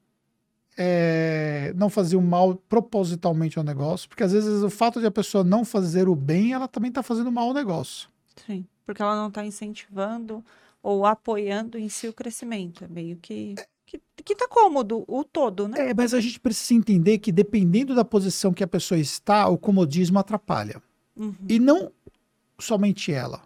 é, 0.78 1.74
não 1.76 1.90
faziam 1.90 2.22
mal 2.22 2.56
propositalmente 2.56 3.58
ao 3.58 3.64
negócio, 3.66 4.08
porque 4.08 4.24
às 4.24 4.32
vezes 4.32 4.64
o 4.64 4.70
fato 4.70 5.02
de 5.02 5.06
a 5.06 5.12
pessoa 5.12 5.44
não 5.44 5.66
fazer 5.66 6.08
o 6.08 6.16
bem, 6.16 6.54
ela 6.54 6.68
também 6.70 6.90
está 6.90 7.04
fazendo 7.04 7.32
mal 7.32 7.50
ao 7.50 7.54
negócio. 7.54 8.10
Sim. 8.46 8.66
Porque 8.86 9.02
ela 9.02 9.16
não 9.16 9.30
tá 9.30 9.46
incentivando 9.46 10.44
ou 10.82 11.06
apoiando 11.06 11.78
em 11.78 11.90
si 11.90 12.08
o 12.08 12.14
crescimento. 12.14 12.86
É 12.86 12.88
meio 12.88 13.18
que. 13.18 13.56
Que, 13.90 14.00
que 14.24 14.36
tá 14.36 14.48
cômodo 14.48 15.04
o 15.08 15.24
todo, 15.24 15.68
né? 15.68 15.90
É, 15.90 15.94
mas 15.96 16.14
a 16.14 16.20
gente 16.20 16.40
precisa 16.40 16.76
entender 16.76 17.18
que 17.18 17.32
dependendo 17.32 17.96
da 17.96 18.06
posição 18.06 18.54
que 18.54 18.64
a 18.64 18.68
pessoa 18.68 19.00
está, 19.00 19.48
o 19.48 19.58
comodismo 19.58 20.20
atrapalha. 20.20 20.80
Uhum. 21.16 21.34
E 21.48 21.58
não 21.58 21.92
somente 22.60 23.12
ela. 23.12 23.42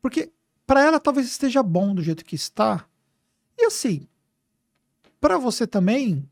Porque 0.00 0.30
para 0.64 0.84
ela 0.84 1.00
talvez 1.00 1.26
esteja 1.26 1.60
bom 1.60 1.92
do 1.92 2.04
jeito 2.04 2.24
que 2.24 2.36
está. 2.36 2.86
E 3.58 3.64
assim, 3.64 4.06
para 5.20 5.36
você 5.36 5.66
também, 5.66 6.24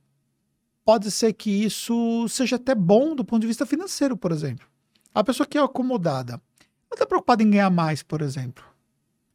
pode 0.84 1.10
ser 1.10 1.32
que 1.32 1.50
isso 1.50 2.28
seja 2.28 2.54
até 2.54 2.76
bom 2.76 3.16
do 3.16 3.24
ponto 3.24 3.40
de 3.40 3.48
vista 3.48 3.66
financeiro, 3.66 4.16
por 4.16 4.30
exemplo. 4.30 4.68
A 5.12 5.24
pessoa 5.24 5.48
que 5.48 5.58
é 5.58 5.60
acomodada, 5.60 6.34
ela 6.34 6.92
está 6.92 7.04
preocupada 7.04 7.42
em 7.42 7.50
ganhar 7.50 7.70
mais, 7.70 8.04
por 8.04 8.22
exemplo. 8.22 8.64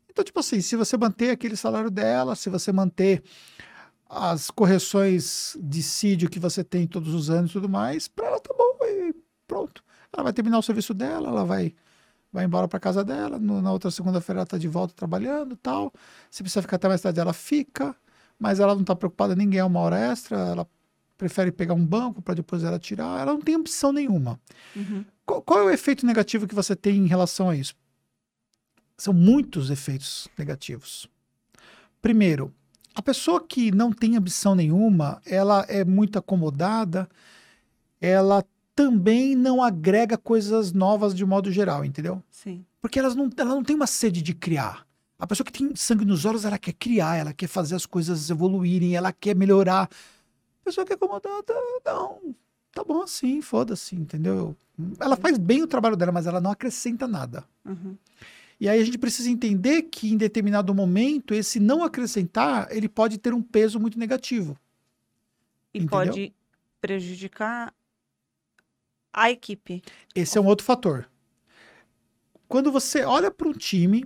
Então, 0.10 0.24
tipo 0.24 0.40
assim, 0.40 0.62
se 0.62 0.78
você 0.78 0.96
manter 0.96 1.32
aquele 1.32 1.58
salário 1.58 1.92
dela, 1.92 2.36
se 2.36 2.50
você 2.50 2.72
manter 2.72 3.22
as 4.16 4.52
correções 4.52 5.58
de 5.60 5.82
sídio 5.82 6.30
que 6.30 6.40
você 6.40 6.64
tem 6.64 6.86
todos 6.88 7.14
os 7.14 7.30
anos 7.30 7.50
e 7.52 7.54
tudo 7.54 7.68
mais, 7.70 8.08
para 8.08 8.28
ela 8.28 8.40
tá 8.40 8.54
bom 8.58 8.78
e 8.86 9.16
pronto. 9.48 9.84
Ela 10.12 10.24
vai 10.24 10.34
terminar 10.34 10.60
o 10.60 10.64
serviço 10.64 10.94
dela, 10.94 11.30
ela 11.30 11.44
vai 11.46 11.74
vai 12.32 12.46
embora 12.46 12.68
para 12.68 12.80
casa 12.80 13.04
dela, 13.04 13.38
no- 13.38 13.62
na 13.62 13.72
outra 13.72 13.92
segunda-feira 13.92 14.40
ela 14.40 14.46
tá 14.48 14.58
de 14.58 14.68
volta 14.68 14.92
trabalhando, 14.96 15.56
tal. 15.56 15.94
Se 16.32 16.42
precisa 16.42 16.64
ficar 16.64 16.78
até 16.78 16.88
mais 16.88 17.00
tarde, 17.00 17.20
ela 17.20 17.32
fica, 17.34 17.96
mas 18.40 18.60
ela 18.60 18.74
não 18.74 18.84
tá 18.84 18.96
preocupada 18.96 19.34
em 19.40 19.50
ganhar 19.50 19.68
uma 19.68 19.80
hora 19.80 20.00
extra, 20.00 20.38
ela 20.40 20.68
prefere 21.16 21.52
pegar 21.52 21.76
um 21.76 21.86
banco 21.86 22.24
para 22.24 22.34
depois 22.34 22.64
ela 22.64 22.80
tirar, 22.80 23.22
ela 23.22 23.34
não 23.34 23.40
tem 23.42 23.54
ambição 23.54 23.94
nenhuma. 23.94 24.40
Uhum. 24.76 25.06
Qual, 25.24 25.44
qual 25.44 25.60
é 25.60 25.64
o 25.64 25.70
efeito 25.70 26.08
negativo 26.08 26.48
que 26.48 26.56
você 26.56 26.76
tem 26.76 26.98
em 26.98 27.06
relação 27.06 27.52
a 27.52 27.56
isso? 27.56 27.76
São 28.98 29.14
muitos 29.14 29.70
efeitos 29.70 30.28
negativos. 30.36 31.08
Primeiro, 32.02 32.52
a 32.96 33.02
pessoa 33.02 33.42
que 33.42 33.72
não 33.72 33.92
tem 33.92 34.16
ambição 34.16 34.56
nenhuma, 34.56 35.22
ela 35.26 35.66
é 35.68 35.84
muito 35.84 36.20
acomodada, 36.20 37.10
ela 38.00 38.44
também 38.76 39.36
não 39.36 39.64
agrega 39.64 40.18
coisas 40.18 40.72
novas 40.72 41.14
de 41.14 41.26
modo 41.26 41.52
geral, 41.52 41.86
entendeu? 41.86 42.22
Sim. 42.30 42.66
Porque 42.82 43.00
elas 43.00 43.16
não, 43.16 43.30
ela 43.38 43.56
não 43.56 43.64
tem 43.64 43.76
uma 43.76 43.88
sede 43.88 44.22
de 44.22 44.34
criar. 44.34 44.86
A 45.18 45.28
pessoa 45.28 45.46
que 45.46 45.54
tem 45.54 45.76
sangue 45.76 46.04
nos 46.04 46.26
olhos, 46.26 46.44
ela 46.44 46.58
quer 46.58 46.74
criar, 46.74 47.16
ela 47.16 47.34
quer 47.34 47.48
fazer 47.48 47.76
as 47.76 47.86
coisas 47.86 48.30
evoluírem, 48.30 48.96
ela 48.96 49.14
quer 49.14 49.36
melhorar. 49.36 49.84
A 49.84 50.66
pessoa 50.66 50.86
que 50.86 50.94
é 50.94 50.96
acomodada, 50.96 51.54
não, 51.86 52.36
tá 52.74 52.84
bom 52.84 53.02
assim, 53.02 53.42
foda-se, 53.42 53.96
entendeu? 53.96 54.56
Ela 55.00 55.16
faz 55.16 55.38
bem 55.38 55.62
o 55.62 55.68
trabalho 55.68 55.96
dela, 55.96 56.12
mas 56.12 56.26
ela 56.26 56.42
não 56.42 56.52
acrescenta 56.52 57.08
nada. 57.08 57.44
Uhum. 57.64 57.96
E 58.60 58.70
aí 58.70 58.80
a 58.80 58.86
gente 58.86 58.98
precisa 58.98 59.30
entender 59.30 59.84
que 59.84 60.12
em 60.12 60.18
determinado 60.18 60.74
momento, 60.74 61.34
esse 61.34 61.60
não 61.60 61.84
acrescentar, 61.84 62.68
ele 62.72 62.88
pode 62.88 63.18
ter 63.18 63.34
um 63.34 63.42
peso 63.42 63.80
muito 63.80 63.98
negativo. 64.00 64.58
E 65.74 65.80
Entendeu? 65.80 65.90
pode 65.90 66.34
prejudicar 66.80 67.74
a 69.12 69.32
equipe. 69.32 69.82
Esse 70.16 70.38
é 70.38 70.42
um 70.42 70.46
outro 70.46 70.66
fator. 70.66 71.10
Quando 72.48 72.72
você 72.72 73.04
olha 73.04 73.32
para 73.32 73.48
um 73.48 73.54
time 73.54 74.06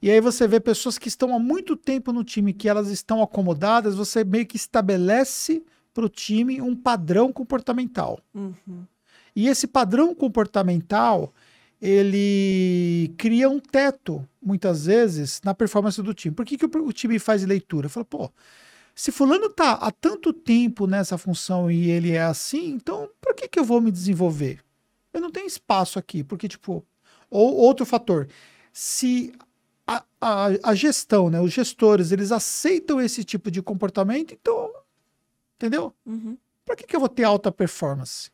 e 0.00 0.10
aí 0.10 0.20
você 0.20 0.46
vê 0.46 0.60
pessoas 0.60 0.98
que 0.98 1.08
estão 1.08 1.34
há 1.34 1.38
muito 1.38 1.76
tempo 1.76 2.12
no 2.12 2.24
time, 2.24 2.52
que 2.52 2.68
elas 2.68 2.88
estão 2.88 3.22
acomodadas, 3.22 3.94
você 3.94 4.24
meio 4.24 4.46
que 4.46 4.56
estabelece 4.56 5.64
para 5.94 6.04
o 6.04 6.08
time 6.08 6.60
um 6.60 6.76
padrão 6.76 7.32
comportamental. 7.32 8.20
Uhum. 8.34 8.84
E 9.34 9.48
esse 9.48 9.66
padrão 9.66 10.14
comportamental, 10.14 11.32
ele 11.86 13.14
cria 13.16 13.48
um 13.48 13.60
teto, 13.60 14.26
muitas 14.42 14.86
vezes, 14.86 15.40
na 15.44 15.54
performance 15.54 16.02
do 16.02 16.12
time. 16.12 16.34
Por 16.34 16.44
que, 16.44 16.58
que 16.58 16.64
o, 16.64 16.70
o 16.84 16.92
time 16.92 17.18
faz 17.18 17.44
leitura? 17.44 17.88
Fala, 17.88 18.04
pô, 18.04 18.30
se 18.92 19.12
fulano 19.12 19.48
tá 19.48 19.74
há 19.74 19.92
tanto 19.92 20.32
tempo 20.32 20.86
nessa 20.88 21.16
função 21.16 21.70
e 21.70 21.90
ele 21.90 22.10
é 22.10 22.22
assim, 22.22 22.70
então 22.70 23.08
por 23.20 23.34
que, 23.34 23.46
que 23.46 23.58
eu 23.58 23.64
vou 23.64 23.80
me 23.80 23.92
desenvolver? 23.92 24.64
Eu 25.12 25.20
não 25.20 25.30
tenho 25.30 25.46
espaço 25.46 25.98
aqui, 25.98 26.24
porque, 26.24 26.48
tipo... 26.48 26.84
Ou 27.28 27.56
outro 27.56 27.84
fator, 27.84 28.28
se 28.72 29.32
a, 29.86 30.04
a, 30.20 30.46
a 30.62 30.74
gestão, 30.74 31.28
né, 31.28 31.40
os 31.40 31.52
gestores, 31.52 32.12
eles 32.12 32.30
aceitam 32.30 33.00
esse 33.00 33.24
tipo 33.24 33.50
de 33.50 33.60
comportamento, 33.60 34.32
então, 34.32 34.72
entendeu? 35.56 35.92
Uhum. 36.04 36.38
Para 36.64 36.76
que, 36.76 36.84
que 36.84 36.94
eu 36.94 37.00
vou 37.00 37.08
ter 37.08 37.24
alta 37.24 37.50
performance? 37.50 38.30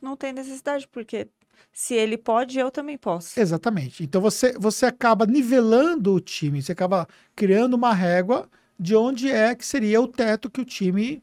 Não 0.00 0.16
tem 0.16 0.32
necessidade, 0.32 0.88
porque 0.88 1.28
se 1.72 1.94
ele 1.94 2.16
pode, 2.16 2.58
eu 2.58 2.70
também 2.70 2.98
posso. 2.98 3.38
Exatamente. 3.38 4.04
Então 4.04 4.20
você, 4.20 4.52
você 4.58 4.86
acaba 4.86 5.26
nivelando 5.26 6.14
o 6.14 6.20
time, 6.20 6.62
você 6.62 6.72
acaba 6.72 7.06
criando 7.34 7.74
uma 7.74 7.92
régua 7.92 8.48
de 8.78 8.96
onde 8.96 9.30
é 9.30 9.54
que 9.54 9.64
seria 9.64 10.00
o 10.00 10.08
teto 10.08 10.50
que 10.50 10.60
o 10.60 10.64
time 10.64 11.22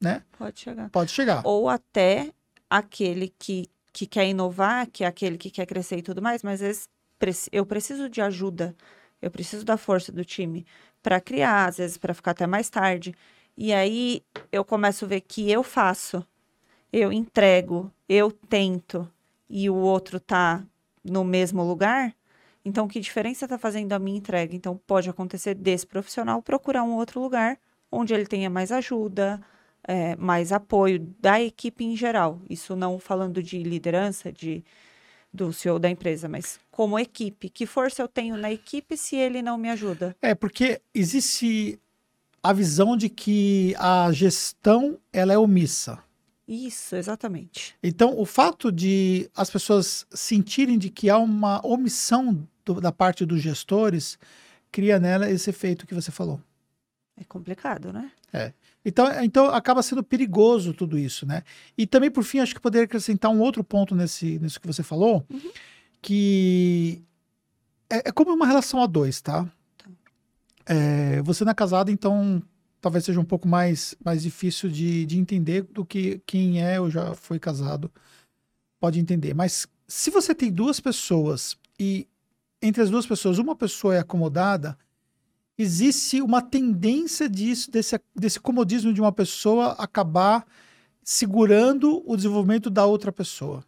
né, 0.00 0.22
Pode 0.38 0.60
chegar. 0.60 0.90
pode 0.90 1.10
chegar. 1.10 1.42
Ou 1.44 1.68
até 1.68 2.30
aquele 2.68 3.32
que, 3.38 3.66
que 3.92 4.06
quer 4.06 4.26
inovar, 4.28 4.88
que 4.90 5.04
é 5.04 5.06
aquele 5.06 5.38
que 5.38 5.50
quer 5.50 5.66
crescer 5.66 5.98
e 5.98 6.02
tudo 6.02 6.20
mais, 6.20 6.42
mas 6.42 6.60
às 6.62 6.66
vezes 6.66 6.88
eu 7.50 7.64
preciso 7.64 8.08
de 8.08 8.20
ajuda, 8.20 8.74
eu 9.22 9.30
preciso 9.30 9.64
da 9.64 9.76
força 9.76 10.12
do 10.12 10.24
time 10.24 10.66
para 11.02 11.20
criar, 11.20 11.66
às 11.66 11.78
vezes 11.78 11.96
para 11.96 12.12
ficar 12.12 12.32
até 12.32 12.46
mais 12.46 12.68
tarde. 12.68 13.14
E 13.56 13.72
aí 13.72 14.22
eu 14.52 14.64
começo 14.64 15.04
a 15.04 15.08
ver 15.08 15.20
que 15.22 15.50
eu 15.50 15.62
faço, 15.62 16.26
eu 16.92 17.12
entrego, 17.12 17.90
eu 18.08 18.30
tento 18.30 19.08
e 19.48 19.68
o 19.70 19.74
outro 19.74 20.18
tá 20.18 20.64
no 21.04 21.24
mesmo 21.24 21.62
lugar. 21.62 22.14
Então, 22.64 22.88
que 22.88 22.98
diferença 22.98 23.46
tá 23.46 23.56
fazendo 23.58 23.92
a 23.92 23.98
minha 23.98 24.18
entrega? 24.18 24.54
Então, 24.54 24.80
pode 24.86 25.08
acontecer 25.08 25.54
desse 25.54 25.86
profissional 25.86 26.42
procurar 26.42 26.82
um 26.82 26.94
outro 26.94 27.20
lugar 27.20 27.58
onde 27.90 28.12
ele 28.12 28.26
tenha 28.26 28.50
mais 28.50 28.72
ajuda, 28.72 29.40
é, 29.86 30.16
mais 30.16 30.50
apoio 30.52 30.98
da 31.20 31.40
equipe 31.40 31.84
em 31.84 31.96
geral. 31.96 32.40
Isso 32.50 32.74
não 32.74 32.98
falando 32.98 33.42
de 33.42 33.62
liderança, 33.62 34.32
de 34.32 34.64
do 35.32 35.52
CEO 35.52 35.78
da 35.78 35.90
empresa, 35.90 36.28
mas 36.28 36.58
como 36.70 36.98
equipe. 36.98 37.50
Que 37.50 37.66
força 37.66 38.00
eu 38.00 38.08
tenho 38.08 38.36
na 38.36 38.50
equipe 38.50 38.96
se 38.96 39.16
ele 39.16 39.42
não 39.42 39.58
me 39.58 39.68
ajuda? 39.68 40.16
É 40.22 40.34
porque 40.34 40.80
existe 40.94 41.78
a 42.42 42.52
visão 42.52 42.96
de 42.96 43.08
que 43.08 43.74
a 43.78 44.10
gestão 44.12 44.98
ela 45.12 45.32
é 45.32 45.38
omissa. 45.38 45.98
Isso, 46.46 46.94
exatamente. 46.94 47.74
Então, 47.82 48.18
o 48.18 48.24
fato 48.24 48.70
de 48.70 49.28
as 49.34 49.50
pessoas 49.50 50.06
sentirem 50.10 50.78
de 50.78 50.90
que 50.90 51.10
há 51.10 51.18
uma 51.18 51.60
omissão 51.66 52.46
do- 52.64 52.80
da 52.80 52.92
parte 52.92 53.24
dos 53.26 53.40
gestores 53.42 54.16
cria 54.70 54.98
nela 55.00 55.28
esse 55.30 55.50
efeito 55.50 55.86
que 55.86 55.94
você 55.94 56.10
falou. 56.12 56.40
É 57.16 57.24
complicado, 57.24 57.92
né? 57.92 58.12
Então, 58.84 59.06
então 59.24 59.46
acaba 59.46 59.82
sendo 59.82 60.02
perigoso 60.04 60.72
tudo 60.74 60.98
isso, 60.98 61.26
né? 61.26 61.42
E 61.76 61.86
também, 61.86 62.10
por 62.10 62.22
fim, 62.22 62.38
acho 62.38 62.54
que 62.54 62.60
poderia 62.60 62.84
acrescentar 62.84 63.30
um 63.30 63.40
outro 63.40 63.64
ponto 63.64 63.94
nesse, 63.94 64.38
nisso 64.38 64.60
que 64.60 64.66
você 64.66 64.82
falou, 64.82 65.26
que 66.02 67.02
é, 67.90 68.08
é 68.08 68.12
como 68.12 68.32
uma 68.32 68.46
relação 68.46 68.80
a 68.82 68.86
dois, 68.86 69.20
tá? 69.20 69.44
Tá. 69.78 69.90
É, 70.66 71.22
você 71.22 71.44
não 71.44 71.52
é 71.52 71.54
casado, 71.54 71.90
então 71.90 72.42
talvez 72.86 73.04
seja 73.04 73.18
um 73.18 73.24
pouco 73.24 73.48
mais, 73.48 73.96
mais 74.04 74.22
difícil 74.22 74.70
de, 74.70 75.04
de 75.06 75.18
entender 75.18 75.62
do 75.62 75.84
que 75.84 76.22
quem 76.24 76.62
é 76.62 76.80
ou 76.80 76.88
já 76.88 77.16
foi 77.16 77.36
casado 77.36 77.90
pode 78.78 79.00
entender. 79.00 79.34
Mas 79.34 79.66
se 79.88 80.08
você 80.08 80.32
tem 80.32 80.52
duas 80.52 80.78
pessoas 80.78 81.58
e 81.80 82.06
entre 82.62 82.80
as 82.80 82.88
duas 82.88 83.04
pessoas 83.04 83.38
uma 83.38 83.56
pessoa 83.56 83.96
é 83.96 83.98
acomodada, 83.98 84.78
existe 85.58 86.22
uma 86.22 86.40
tendência 86.40 87.28
disso, 87.28 87.72
desse, 87.72 88.00
desse 88.14 88.38
comodismo 88.38 88.92
de 88.92 89.00
uma 89.00 89.10
pessoa 89.10 89.72
acabar 89.72 90.46
segurando 91.02 92.08
o 92.08 92.14
desenvolvimento 92.14 92.70
da 92.70 92.86
outra 92.86 93.10
pessoa. 93.10 93.64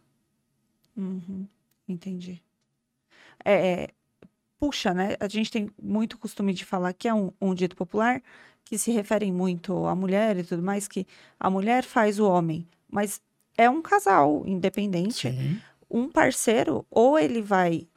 Uhum, 0.95 1.45
entendi. 1.89 2.41
É, 3.43 3.71
é, 3.83 3.87
puxa, 4.57 4.93
né? 4.93 5.17
A 5.19 5.27
gente 5.27 5.51
tem 5.51 5.69
muito 5.77 6.17
costume 6.17 6.53
de 6.53 6.63
falar 6.63 6.93
que 6.93 7.09
é 7.09 7.13
um, 7.13 7.33
um 7.41 7.53
dito 7.53 7.75
popular 7.75 8.23
que 8.69 8.77
se 8.77 8.91
refere 8.91 9.31
muito 9.31 9.87
à 9.87 9.95
mulher 9.95 10.37
e 10.37 10.43
tudo 10.43 10.61
mais, 10.61 10.87
que 10.87 11.07
a 11.39 11.49
mulher 11.49 11.83
faz 11.83 12.19
o 12.19 12.29
homem, 12.29 12.67
mas 12.87 13.19
é 13.57 13.67
um 13.67 13.81
casal 13.81 14.43
independente. 14.45 15.27
Sim. 15.31 15.59
Um 15.89 16.07
parceiro, 16.07 16.85
ou 16.91 17.17
ele 17.17 17.41
vai 17.41 17.87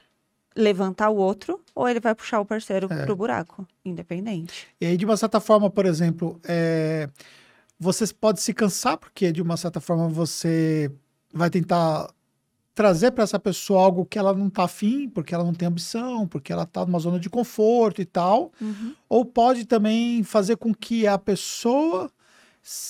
levantar 0.56 1.10
o 1.10 1.16
outro, 1.16 1.60
ou 1.74 1.86
ele 1.86 2.00
vai 2.00 2.14
puxar 2.14 2.40
o 2.40 2.44
parceiro 2.46 2.88
É. 2.90 3.04
pro 3.04 3.14
buraco, 3.14 3.68
independente. 3.84 4.66
E 4.80 4.86
aí, 4.86 4.96
de 4.96 5.04
uma 5.04 5.16
certa 5.18 5.40
forma, 5.40 5.68
por 5.68 5.84
exemplo, 5.84 6.40
é, 6.44 7.06
você 7.78 8.06
pode 8.14 8.40
se 8.40 8.54
cansar, 8.54 8.96
porque 8.96 9.30
de 9.30 9.42
uma 9.42 9.58
certa 9.58 9.78
forma 9.78 10.08
você 10.08 10.90
vai 11.34 11.50
tentar 11.50 12.08
trazer 12.74 13.10
para 13.10 13.24
essa 13.24 13.38
pessoa 13.38 13.82
algo 13.82 14.04
que 14.06 14.18
ela 14.18 14.32
não 14.32 14.48
tá 14.48 14.64
afim, 14.64 15.08
porque 15.08 15.34
ela 15.34 15.44
não 15.44 15.54
tem 15.54 15.68
ambição, 15.68 16.26
porque 16.26 16.52
ela 16.52 16.64
tá 16.64 16.84
numa 16.86 16.98
zona 16.98 17.18
de 17.18 17.28
conforto 17.28 18.00
e 18.00 18.04
tal. 18.04 18.52
Uhum. 18.60 18.94
Ou 19.08 19.24
pode 19.24 19.66
também 19.66 20.22
fazer 20.22 20.56
com 20.56 20.74
que 20.74 21.06
a 21.06 21.18
pessoa 21.18 22.10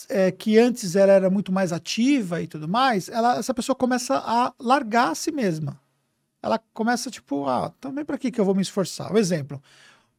é, 0.09 0.31
que 0.31 0.59
antes 0.59 0.95
ela 0.95 1.13
era 1.13 1.31
muito 1.31 1.51
mais 1.51 1.73
ativa 1.73 2.43
e 2.43 2.47
tudo 2.47 2.69
mais, 2.69 3.09
ela, 3.09 3.37
essa 3.37 3.55
pessoa 3.55 3.75
começa 3.75 4.17
a 4.17 4.53
largar 4.59 5.11
a 5.13 5.15
si 5.15 5.33
mesma. 5.33 5.81
Ela 6.43 6.61
começa 6.75 7.11
tipo, 7.11 7.47
ah, 7.47 7.73
também 7.81 8.05
para 8.05 8.19
que 8.19 8.31
que 8.31 8.41
eu 8.41 8.45
vou 8.45 8.55
me 8.55 8.63
esforçar? 8.63 9.13
Um 9.13 9.19
exemplo, 9.19 9.63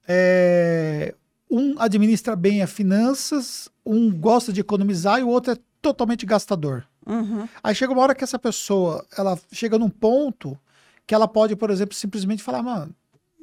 é, 0.07 1.13
um 1.49 1.79
administra 1.79 2.35
bem 2.35 2.61
as 2.61 2.71
finanças, 2.71 3.69
um 3.85 4.11
gosta 4.11 4.51
de 4.51 4.61
economizar 4.61 5.19
e 5.19 5.23
o 5.23 5.29
outro 5.29 5.53
é 5.53 5.57
totalmente 5.81 6.25
gastador. 6.25 6.85
Uhum. 7.05 7.47
Aí 7.63 7.75
chega 7.75 7.93
uma 7.93 8.01
hora 8.01 8.15
que 8.15 8.23
essa 8.23 8.39
pessoa, 8.39 9.05
ela 9.17 9.37
chega 9.51 9.77
num 9.77 9.89
ponto 9.89 10.57
que 11.05 11.13
ela 11.13 11.27
pode, 11.27 11.55
por 11.55 11.69
exemplo, 11.69 11.95
simplesmente 11.95 12.41
falar, 12.41 12.63
mano, 12.63 12.95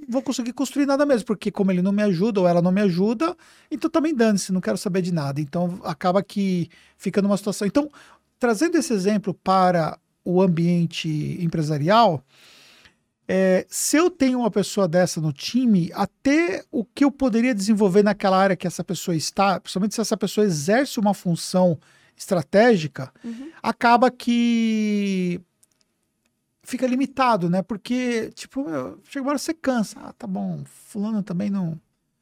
vou 0.08 0.22
conseguir 0.22 0.52
construir 0.52 0.86
nada 0.86 1.04
mesmo, 1.06 1.26
porque 1.26 1.50
como 1.50 1.70
ele 1.70 1.82
não 1.82 1.92
me 1.92 2.02
ajuda 2.02 2.40
ou 2.40 2.48
ela 2.48 2.62
não 2.62 2.72
me 2.72 2.80
ajuda, 2.80 3.36
então 3.70 3.90
também 3.90 4.14
dane-se, 4.14 4.52
não 4.52 4.61
quero 4.61 4.78
saber 4.78 5.02
de 5.02 5.12
nada. 5.12 5.40
Então 5.40 5.80
acaba 5.84 6.22
que 6.22 6.68
fica 6.96 7.20
numa 7.20 7.36
situação. 7.36 7.66
Então, 7.66 7.90
trazendo 8.38 8.76
esse 8.76 8.92
exemplo 8.92 9.34
para 9.34 9.98
o 10.24 10.40
ambiente 10.40 11.38
empresarial, 11.40 12.24
é, 13.28 13.64
se 13.68 13.96
eu 13.96 14.11
tenho 14.11 14.40
uma 14.40 14.50
pessoa 14.50 14.88
dessa 14.88 15.20
no 15.20 15.32
time, 15.32 15.90
até 15.94 16.64
o 16.72 16.84
que 16.84 17.04
eu 17.04 17.12
poderia 17.12 17.54
desenvolver 17.54 18.02
naquela 18.02 18.36
área 18.36 18.56
que 18.56 18.66
essa 18.66 18.82
pessoa 18.82 19.14
está, 19.14 19.61
principalmente 19.61 19.94
se 19.94 20.00
essa 20.00 20.16
pessoa 20.16 20.44
exerce 20.44 20.98
uma 20.98 21.14
função 21.14 21.78
estratégica, 22.20 23.10
Uhum. 23.24 23.50
acaba 23.62 24.10
que 24.10 25.40
fica 26.62 26.86
limitado, 26.86 27.48
né? 27.48 27.62
Porque, 27.62 28.30
tipo, 28.34 28.62
meu, 28.64 29.00
chega 29.04 29.24
uma 29.24 29.30
hora 29.30 29.38
você 29.38 29.54
cansa. 29.54 29.98
Ah, 30.00 30.12
tá 30.12 30.26
bom, 30.26 30.62
fulano 30.64 31.22
também 31.22 31.48
não, 31.50 31.80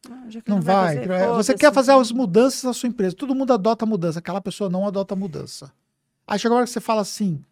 Ah, 0.09 0.28
que 0.30 0.42
não 0.49 0.61
vai. 0.61 0.96
fazer, 0.99 1.11
É, 1.11 1.26
Você 1.32 1.55
quer 1.55 1.72
fazer 1.74 1.92
as 1.92 2.12
mudanças 2.12 2.62
na 2.62 2.72
sua 2.72 2.88
empresa. 2.88 3.14
Todo 3.16 3.34
mundo 3.34 3.53
adota 3.53 3.84
mudança. 3.84 4.20
Aquela 4.20 4.40
pessoa 4.40 4.70
não 4.70 4.86
adota 4.86 5.16
mudança. 5.16 5.72
Aí 6.26 6.38
chega 6.38 6.53
uma 6.55 6.59
hora 6.59 6.66
que 6.66 6.72
você 6.72 6.80
fala 6.80 7.01
assim: 7.03 7.44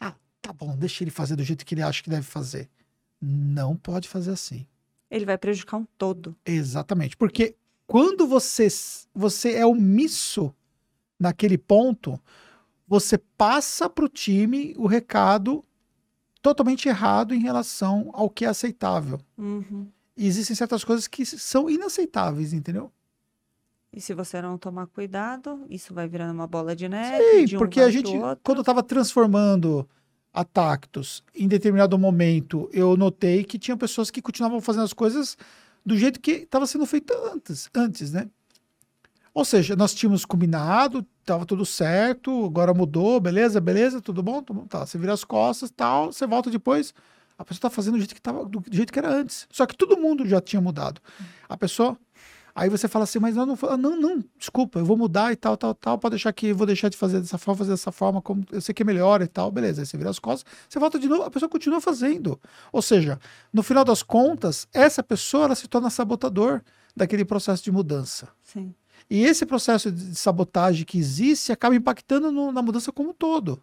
ah, 0.00 0.14
tá 0.42 0.52
bom, 0.52 0.76
deixa 0.76 1.04
ele 1.04 1.10
fazer 1.12 1.36
do 1.36 1.44
jeito 1.44 1.64
que 1.64 1.74
ele 1.74 1.82
acha 1.82 2.02
que 2.02 2.10
deve 2.10 2.22
fazer. 2.26 2.68
Não 3.22 3.76
pode 3.76 4.08
fazer 4.08 4.32
assim. 4.32 4.66
Ele 5.08 5.24
vai 5.24 5.38
prejudicar 5.38 5.76
um 5.78 5.86
todo. 5.96 6.34
Exatamente. 6.44 7.16
Porque 7.16 7.54
quando 7.86 8.26
você, 8.26 8.66
você 9.14 9.54
é 9.54 9.64
omisso 9.64 10.52
naquele 11.18 11.58
ponto, 11.58 12.20
você 12.86 13.18
passa 13.18 13.88
para 13.88 14.04
o 14.04 14.08
time 14.08 14.74
o 14.76 14.86
recado 14.86 15.64
totalmente 16.40 16.88
errado 16.88 17.34
em 17.34 17.40
relação 17.40 18.10
ao 18.12 18.30
que 18.30 18.44
é 18.44 18.48
aceitável. 18.48 19.20
Uhum. 19.36 19.88
E 20.16 20.26
existem 20.26 20.54
certas 20.54 20.84
coisas 20.84 21.06
que 21.08 21.26
são 21.26 21.68
inaceitáveis, 21.68 22.52
entendeu? 22.52 22.90
E 23.92 24.00
se 24.00 24.14
você 24.14 24.40
não 24.40 24.58
tomar 24.58 24.86
cuidado, 24.86 25.66
isso 25.68 25.92
vai 25.92 26.06
virando 26.06 26.32
uma 26.32 26.46
bola 26.46 26.76
de 26.76 26.88
neve. 26.88 27.48
Sim, 27.48 27.56
um 27.56 27.58
porque 27.58 27.80
a 27.80 27.90
gente, 27.90 28.10
quando 28.42 28.58
eu 28.58 28.62
estava 28.62 28.82
transformando 28.82 29.88
a 30.32 30.44
Tactus, 30.44 31.24
em 31.34 31.48
determinado 31.48 31.98
momento, 31.98 32.68
eu 32.72 32.96
notei 32.96 33.42
que 33.42 33.58
tinha 33.58 33.76
pessoas 33.76 34.10
que 34.10 34.20
continuavam 34.20 34.60
fazendo 34.60 34.84
as 34.84 34.92
coisas 34.92 35.36
do 35.84 35.96
jeito 35.96 36.20
que 36.20 36.32
estava 36.32 36.66
sendo 36.66 36.84
feito 36.84 37.12
antes, 37.32 37.70
antes, 37.74 38.12
né? 38.12 38.28
Ou 39.36 39.44
seja, 39.44 39.76
nós 39.76 39.92
tínhamos 39.92 40.24
combinado, 40.24 41.06
estava 41.20 41.44
tudo 41.44 41.66
certo, 41.66 42.46
agora 42.46 42.72
mudou, 42.72 43.20
beleza, 43.20 43.60
beleza, 43.60 44.00
tudo 44.00 44.22
bom, 44.22 44.42
tudo 44.42 44.60
bom, 44.60 44.66
tá. 44.66 44.86
Você 44.86 44.96
vira 44.96 45.12
as 45.12 45.24
costas, 45.24 45.70
tal, 45.70 46.10
você 46.10 46.26
volta 46.26 46.48
depois, 46.48 46.94
a 47.36 47.44
pessoa 47.44 47.58
está 47.58 47.68
fazendo 47.68 47.92
do 47.92 47.98
jeito 47.98 48.14
que 48.14 48.22
tava, 48.22 48.46
do 48.46 48.64
jeito 48.70 48.90
que 48.90 48.98
era 48.98 49.10
antes. 49.10 49.46
Só 49.50 49.66
que 49.66 49.76
todo 49.76 49.98
mundo 49.98 50.26
já 50.26 50.40
tinha 50.40 50.58
mudado. 50.58 51.02
A 51.46 51.54
pessoa 51.54 51.98
Aí 52.54 52.70
você 52.70 52.88
fala 52.88 53.02
assim, 53.02 53.18
mas 53.18 53.36
não, 53.36 53.44
não, 53.44 54.00
não, 54.00 54.24
desculpa, 54.38 54.78
eu 54.78 54.84
vou 54.86 54.96
mudar 54.96 55.30
e 55.30 55.36
tal, 55.36 55.58
tal, 55.58 55.74
tal, 55.74 55.98
pode 55.98 56.12
deixar 56.12 56.32
que 56.32 56.54
vou 56.54 56.66
deixar 56.66 56.88
de 56.88 56.96
fazer 56.96 57.20
dessa 57.20 57.36
forma, 57.36 57.58
fazer 57.58 57.72
dessa 57.72 57.92
forma, 57.92 58.22
como 58.22 58.46
eu 58.50 58.62
sei 58.62 58.74
que 58.74 58.82
é 58.82 58.86
melhor 58.86 59.20
e 59.20 59.26
tal, 59.26 59.50
beleza. 59.50 59.82
Aí 59.82 59.86
você 59.86 59.98
vira 59.98 60.08
as 60.08 60.18
costas, 60.18 60.50
você 60.66 60.78
volta 60.78 60.98
de 60.98 61.06
novo, 61.06 61.24
a 61.24 61.30
pessoa 61.30 61.50
continua 61.50 61.82
fazendo. 61.82 62.40
Ou 62.72 62.80
seja, 62.80 63.20
no 63.52 63.62
final 63.62 63.84
das 63.84 64.02
contas, 64.02 64.66
essa 64.72 65.02
pessoa 65.02 65.44
ela 65.44 65.54
se 65.54 65.68
torna 65.68 65.90
sabotador 65.90 66.62
daquele 66.96 67.26
processo 67.26 67.62
de 67.62 67.70
mudança. 67.70 68.26
Sim. 68.42 68.74
E 69.08 69.22
esse 69.24 69.46
processo 69.46 69.90
de 69.92 70.14
sabotagem 70.16 70.84
que 70.84 70.98
existe 70.98 71.52
acaba 71.52 71.76
impactando 71.76 72.32
no- 72.32 72.50
na 72.50 72.60
mudança 72.62 72.90
como 72.90 73.10
um 73.10 73.14
todo. 73.14 73.62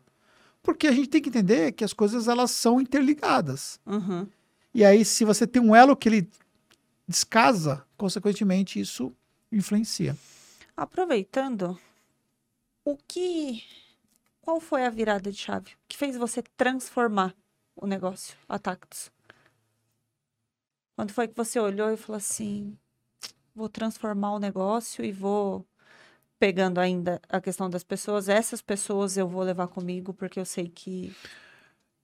Porque 0.61 0.87
a 0.87 0.91
gente 0.91 1.09
tem 1.09 1.21
que 1.21 1.29
entender 1.29 1.73
que 1.73 1.83
as 1.83 1.91
coisas 1.91 2.27
elas 2.27 2.51
são 2.51 2.79
interligadas. 2.79 3.79
Uhum. 3.85 4.25
E 4.73 4.83
aí, 4.85 5.03
se 5.03 5.25
você 5.25 5.45
tem 5.45 5.61
um 5.61 5.75
elo 5.75 5.95
que 5.95 6.07
ele 6.07 6.29
descasa, 7.07 7.85
consequentemente, 7.97 8.79
isso 8.79 9.13
influencia. 9.51 10.17
Aproveitando, 10.75 11.77
o 12.85 12.97
que. 13.07 13.63
Qual 14.41 14.59
foi 14.59 14.85
a 14.85 14.89
virada 14.89 15.31
de 15.31 15.37
chave 15.37 15.71
que 15.87 15.95
fez 15.97 16.17
você 16.17 16.41
transformar 16.57 17.35
o 17.75 17.85
negócio, 17.85 18.35
a 18.47 18.57
Tactus? 18.57 19.11
Quando 20.95 21.11
foi 21.11 21.27
que 21.27 21.35
você 21.35 21.59
olhou 21.59 21.91
e 21.91 21.97
falou 21.97 22.17
assim: 22.17 22.77
vou 23.55 23.69
transformar 23.69 24.33
o 24.33 24.39
negócio 24.39 25.03
e 25.03 25.11
vou 25.11 25.65
pegando 26.39 26.79
ainda 26.79 27.21
a 27.29 27.39
questão 27.39 27.69
das 27.69 27.83
pessoas, 27.83 28.27
essas 28.27 28.61
pessoas 28.61 29.15
eu 29.15 29.27
vou 29.27 29.43
levar 29.43 29.67
comigo 29.67 30.13
porque 30.13 30.39
eu 30.39 30.45
sei 30.45 30.67
que 30.67 31.15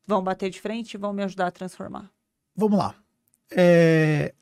vão 0.07 0.23
bater 0.23 0.49
de 0.49 0.61
frente 0.61 0.93
e 0.93 0.97
vão 0.97 1.11
me 1.11 1.23
ajudar 1.23 1.47
a 1.47 1.51
transformar. 1.51 2.09
Vamos 2.55 2.79
lá. 2.79 2.95
É, 3.51 4.33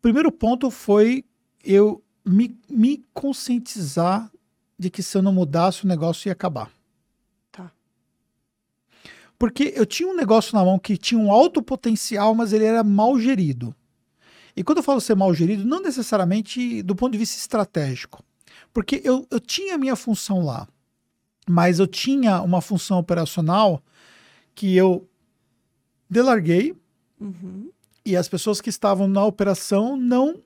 Primeiro 0.00 0.32
ponto 0.32 0.70
foi 0.70 1.24
eu 1.62 2.02
me, 2.24 2.58
me 2.68 3.04
conscientizar 3.12 4.30
de 4.78 4.88
que 4.88 5.02
se 5.02 5.16
eu 5.16 5.22
não 5.22 5.32
mudasse, 5.32 5.84
o 5.84 5.88
negócio 5.88 6.28
ia 6.28 6.32
acabar. 6.32 6.70
Tá. 7.52 7.70
Porque 9.38 9.74
eu 9.76 9.84
tinha 9.84 10.08
um 10.08 10.16
negócio 10.16 10.56
na 10.56 10.64
mão 10.64 10.78
que 10.78 10.96
tinha 10.96 11.20
um 11.20 11.30
alto 11.30 11.62
potencial, 11.62 12.34
mas 12.34 12.54
ele 12.54 12.64
era 12.64 12.82
mal 12.82 13.18
gerido. 13.18 13.74
E 14.60 14.62
quando 14.62 14.76
eu 14.76 14.84
falo 14.84 15.00
ser 15.00 15.16
mal 15.16 15.32
gerido, 15.32 15.64
não 15.64 15.80
necessariamente 15.80 16.82
do 16.82 16.94
ponto 16.94 17.12
de 17.12 17.18
vista 17.18 17.38
estratégico. 17.38 18.22
Porque 18.74 19.00
eu, 19.02 19.26
eu 19.30 19.40
tinha 19.40 19.74
a 19.74 19.78
minha 19.78 19.96
função 19.96 20.44
lá, 20.44 20.68
mas 21.48 21.78
eu 21.78 21.86
tinha 21.86 22.42
uma 22.42 22.60
função 22.60 22.98
operacional 22.98 23.82
que 24.54 24.76
eu 24.76 25.08
delarguei 26.10 26.76
Uhum. 27.18 27.70
e 28.04 28.14
as 28.14 28.28
pessoas 28.28 28.60
que 28.60 28.68
estavam 28.68 29.08
na 29.08 29.24
operação 29.24 29.96
não 29.96 30.42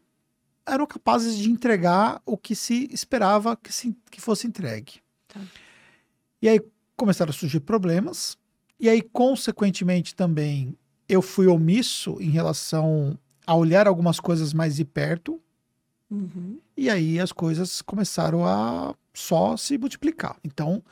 eram 0.64 0.86
capazes 0.86 1.36
de 1.36 1.50
entregar 1.50 2.22
o 2.24 2.36
que 2.36 2.54
se 2.54 2.88
esperava 2.92 3.56
que, 3.56 3.72
se, 3.72 3.96
que 4.12 4.20
fosse 4.20 4.46
entregue. 4.46 4.94
Tá. 5.26 5.40
E 6.40 6.48
aí 6.48 6.60
começaram 6.96 7.30
a 7.30 7.34
surgir 7.34 7.60
problemas, 7.60 8.38
e 8.78 8.88
aí, 8.88 9.02
consequentemente, 9.02 10.14
também 10.14 10.78
eu 11.08 11.20
fui 11.20 11.48
omisso 11.48 12.16
em 12.20 12.30
relação 12.30 13.18
a 13.46 13.54
olhar 13.54 13.86
algumas 13.86 14.18
coisas 14.20 14.52
mais 14.52 14.76
de 14.76 14.84
perto, 14.84 15.40
Uhum. 16.10 16.58
e 16.76 16.88
aí 16.88 17.18
as 17.18 17.32
coisas 17.32 17.82
começaram 17.82 18.44
a 18.44 18.94
só 19.12 19.56
se 19.56 19.76
multiplicar. 19.78 20.36
Então, 20.44 20.82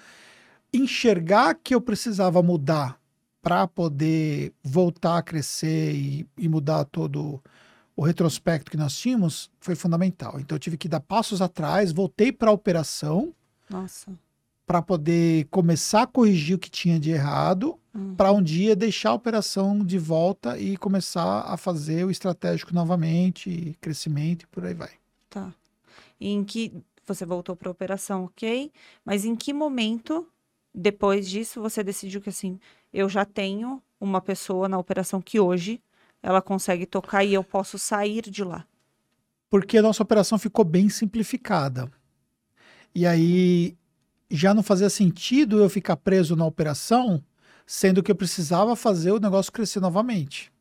enxergar 0.73 1.55
que 1.55 1.75
eu 1.75 1.81
precisava 1.81 2.43
mudar 2.43 2.99
para 3.43 3.67
poder 3.67 4.53
voltar 4.63 5.19
a 5.19 5.23
crescer 5.23 5.95
e, 5.95 6.27
e 6.39 6.49
mudar 6.49 6.85
todo 6.87 7.43
o 7.95 8.03
retrospecto 8.03 8.71
que 8.71 8.77
nós 8.77 8.97
tínhamos 8.97 9.51
foi 9.61 9.75
fundamental. 9.75 10.41
Então 10.41 10.57
eu 10.57 10.61
tive 10.61 10.77
que 10.77 10.89
dar 10.89 11.01
passos 11.01 11.43
atrás, 11.43 11.93
voltei 11.93 12.33
para 12.33 12.51
a 12.51 12.55
operação 12.55 13.35
Nossa. 13.69 14.13
para 14.67 14.81
poder 14.81 15.47
começar 15.51 16.03
a 16.03 16.07
corrigir 16.07 16.57
o 16.57 16.59
que 16.59 16.71
tinha 16.71 16.99
de 16.99 17.11
errado, 17.11 17.79
Hum. 17.95 18.15
para 18.15 18.33
um 18.33 18.43
dia 18.43 18.75
deixar 18.75 19.11
a 19.11 19.15
operação 19.15 19.85
de 19.85 19.99
volta 19.99 20.59
e 20.59 20.79
começar 20.79 21.41
a 21.41 21.59
fazer 21.59 22.07
o 22.07 22.11
estratégico 22.11 22.75
novamente, 22.75 23.51
e 23.51 23.75
crescimento 23.75 24.45
e 24.45 24.47
por 24.47 24.65
aí 24.65 24.73
vai. 24.73 24.93
Tá. 25.29 25.53
E 26.19 26.31
em 26.31 26.43
que 26.43 26.73
você 27.07 27.27
voltou 27.27 27.55
para 27.55 27.69
a 27.69 27.73
operação, 27.73 28.25
ok? 28.25 28.73
Mas 29.05 29.27
em 29.27 29.37
que 29.37 29.53
momento, 29.53 30.27
depois 30.75 31.29
disso, 31.29 31.61
você 31.61 31.85
decidiu 31.85 32.23
que 32.23 32.31
assim, 32.31 32.59
eu 32.93 33.09
já 33.09 33.27
tenho 33.27 33.83
uma 34.01 34.21
pessoa 34.21 34.69
na 34.69 34.79
operação 34.79 35.21
que 35.21 35.39
hoje 35.39 35.79
ela 36.23 36.41
consegue 36.41 36.87
tocar 36.87 37.25
e 37.25 37.35
eu 37.35 37.45
posso 37.45 37.79
sair 37.79 38.23
de 38.23 38.43
lá? 38.43 38.67
Porque 39.51 39.77
a 39.77 39.83
nossa 39.83 40.03
operação 40.03 40.39
ficou 40.39 40.65
bem 40.65 40.89
simplificada. 40.89 41.91
E 42.95 43.07
aí 43.07 43.77
já 44.31 44.55
não 44.55 44.63
fazia 44.63 44.89
sentido 44.89 45.59
eu 45.59 45.69
ficar 45.69 45.97
preso 45.97 46.35
na 46.35 46.47
operação, 46.47 47.23
sendo 47.67 48.03
que 48.03 48.11
eu 48.11 48.17
precisava 48.17 48.77
fazer 48.77 49.13
o 49.13 49.21
negócio 49.21 49.53
crescer 49.53 49.81
novamente. 49.81 50.53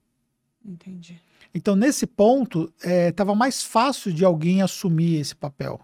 Entendi. 0.64 1.20
Então, 1.54 1.76
nesse 1.76 2.08
ponto, 2.08 2.74
estava 2.82 3.36
mais 3.36 3.64
fácil 3.64 4.14
de 4.14 4.24
alguém 4.24 4.62
assumir 4.62 5.20
esse 5.20 5.36
papel. 5.36 5.82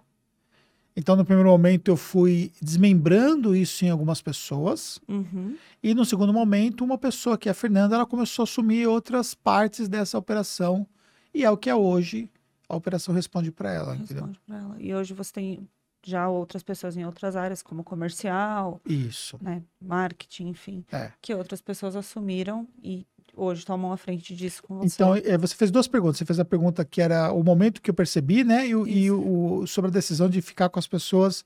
Então, 0.96 1.16
no 1.16 1.26
primeiro 1.26 1.50
momento, 1.50 1.90
eu 1.90 1.98
fui 1.98 2.52
desmembrando 2.62 3.56
isso 3.56 3.86
em 3.86 3.90
algumas 3.90 4.22
pessoas. 4.22 5.00
Uhum. 5.08 5.56
E 5.84 5.94
no 5.94 6.06
segundo 6.06 6.34
momento, 6.34 6.84
uma 6.84 6.98
pessoa, 6.98 7.38
que 7.38 7.50
é 7.50 7.52
a 7.52 7.56
Fernanda, 7.56 7.96
ela 7.96 8.06
começou 8.06 8.44
a 8.44 8.46
assumir 8.46 8.88
outras 8.88 9.36
partes 9.36 9.88
dessa 9.88 10.18
operação. 10.18 10.88
E 11.34 11.44
é 11.44 11.52
o 11.52 11.58
que 11.58 11.70
é 11.70 11.76
hoje. 11.76 12.32
A 12.68 12.76
operação 12.76 13.14
responde 13.14 13.52
para 13.52 13.72
ela, 13.72 13.96
entendeu? 13.96 14.26
Responde 14.26 14.40
pra 14.48 14.58
ela. 14.58 14.76
E 14.80 14.94
hoje 14.96 15.14
você 15.14 15.32
tem 15.32 15.68
já 16.10 16.30
outras 16.30 16.64
pessoas 16.64 16.96
em 16.96 17.06
outras 17.06 17.36
áreas, 17.36 17.62
como 17.62 17.84
comercial, 17.84 18.80
Isso. 18.86 19.38
né, 19.42 19.62
marketing, 19.82 20.48
enfim, 20.50 20.86
É. 20.92 21.12
que 21.22 21.34
outras 21.34 21.62
pessoas 21.62 21.96
assumiram 21.96 22.68
e 22.84 23.06
hoje 23.38 23.66
tomam 23.66 23.92
a 23.92 23.98
frente 23.98 24.36
disso 24.36 24.64
com 24.64 24.78
você. 24.80 24.96
Então, 24.96 25.16
é, 25.16 25.38
você 25.38 25.56
fez 25.56 25.70
duas 25.70 25.88
perguntas. 25.88 26.18
Você 26.18 26.26
fez 26.26 26.40
a 26.40 26.46
pergunta 26.46 26.84
que 26.84 27.02
era 27.02 27.32
o 27.32 27.44
momento 27.44 27.82
que 27.82 27.90
eu 27.90 27.94
percebi, 27.94 28.44
né? 28.44 28.66
E, 28.68 28.72
e 28.72 29.12
o, 29.12 29.66
sobre 29.68 29.90
a 29.90 29.94
decisão 29.94 30.28
de 30.28 30.42
ficar 30.42 30.70
com 30.70 30.80
as 30.80 30.88
pessoas. 30.88 31.44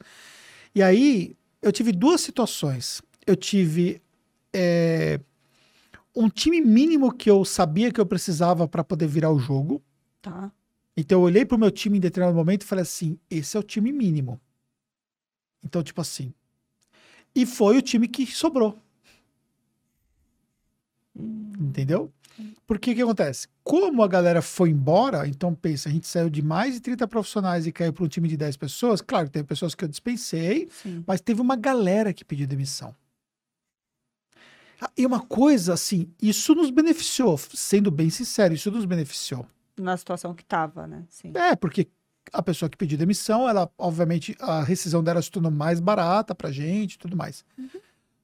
E 0.74 0.82
aí, 0.82 1.36
eu 1.62 1.72
tive 1.72 1.92
duas 1.92 2.22
situações. 2.22 3.02
Eu 3.28 3.36
tive 3.36 4.02
é, 4.54 5.20
um 6.16 6.30
time 6.30 6.62
mínimo 6.62 7.12
que 7.12 7.30
eu 7.30 7.44
sabia 7.44 7.92
que 7.92 8.00
eu 8.00 8.06
precisava 8.06 8.68
para 8.68 8.84
poder 8.84 9.08
virar 9.08 9.32
o 9.32 9.40
jogo. 9.40 9.82
Tá. 10.22 10.50
Então, 10.96 11.20
eu 11.20 11.24
olhei 11.24 11.46
para 11.46 11.56
o 11.56 11.60
meu 11.60 11.72
time 11.72 11.98
em 11.98 12.02
determinado 12.02 12.38
momento 12.38 12.62
e 12.62 12.66
falei 12.66 12.84
assim: 12.84 13.18
esse 13.30 13.58
é 13.58 13.60
o 13.60 13.64
time 13.64 13.92
mínimo. 13.92 14.40
Então, 15.64 15.84
tipo 15.84 16.02
assim. 16.02 16.34
E 17.34 17.46
foi 17.46 17.78
o 17.78 17.82
time 17.82 18.08
que 18.08 18.26
sobrou. 18.26 18.78
Hum, 21.16 21.52
Entendeu? 21.60 22.12
Porque 22.66 22.92
o 22.92 22.96
que 22.96 23.02
acontece? 23.02 23.48
Como 23.64 24.02
a 24.02 24.08
galera 24.08 24.42
foi 24.42 24.70
embora, 24.70 25.28
então 25.28 25.54
pensa, 25.54 25.90
a 25.90 25.92
gente 25.92 26.08
saiu 26.08 26.30
de 26.30 26.42
mais 26.42 26.76
de 26.76 26.80
30 26.80 27.08
profissionais 27.08 27.68
e 27.68 27.72
caiu 27.72 27.94
para 27.94 28.04
um 28.04 28.08
time 28.08 28.28
de 28.28 28.38
10 28.38 28.58
pessoas. 28.58 29.02
Claro, 29.02 29.30
teve 29.30 29.46
pessoas 29.46 29.76
que 29.76 29.84
eu 29.84 29.90
dispensei, 29.90 30.70
sim. 30.72 31.04
mas 31.06 31.22
teve 31.22 31.42
uma 31.42 31.56
galera 31.56 32.14
que 32.14 32.26
pediu 32.26 32.48
demissão. 32.48 32.96
E 34.98 35.06
uma 35.06 35.20
coisa 35.20 35.74
assim, 35.74 36.12
isso 36.20 36.56
nos 36.56 36.72
beneficiou, 36.72 37.38
sendo 37.38 37.92
bem 37.92 38.10
sincero, 38.10 38.54
isso 38.54 38.72
nos 38.72 38.86
beneficiou. 38.86 39.46
Na 39.78 39.96
situação 39.96 40.34
que 40.34 40.44
tava, 40.44 40.88
né? 40.88 41.06
Sim. 41.08 41.32
É, 41.36 41.56
porque 41.56 41.88
a 42.32 42.42
pessoa 42.42 42.70
que 42.70 42.78
pediu 42.78 42.98
demissão, 42.98 43.48
ela, 43.48 43.72
obviamente, 43.78 44.36
a 44.40 44.64
rescisão 44.64 45.04
dela 45.04 45.22
se 45.22 45.32
tornou 45.32 45.52
mais 45.52 45.80
barata 45.80 46.34
pra 46.34 46.52
gente 46.52 46.94
e 46.94 46.98
tudo 46.98 47.16
mais. 47.16 47.44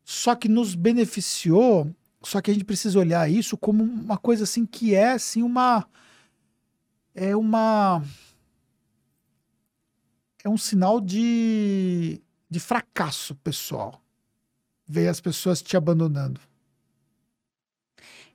Só 0.04 0.36
que 0.36 0.48
nos 0.48 0.76
beneficiou, 0.76 1.94
só 2.22 2.42
que 2.42 2.50
a 2.52 2.54
gente 2.54 2.66
precisa 2.66 3.00
olhar 3.00 3.30
isso 3.30 3.58
como 3.58 3.84
uma 3.84 4.18
coisa 4.18 4.44
assim 4.44 4.66
que 4.66 4.96
é 4.96 5.12
assim 5.12 5.44
uma 5.44 5.86
é 7.14 7.36
uma 7.36 8.02
é 10.44 10.50
um 10.50 10.58
sinal 10.58 11.02
de 11.02 12.22
de 12.50 12.60
fracasso 12.60 13.36
pessoal. 13.36 14.02
Ver 14.88 15.10
as 15.10 15.20
pessoas 15.20 15.62
te 15.62 15.76
abandonando. 15.76 16.40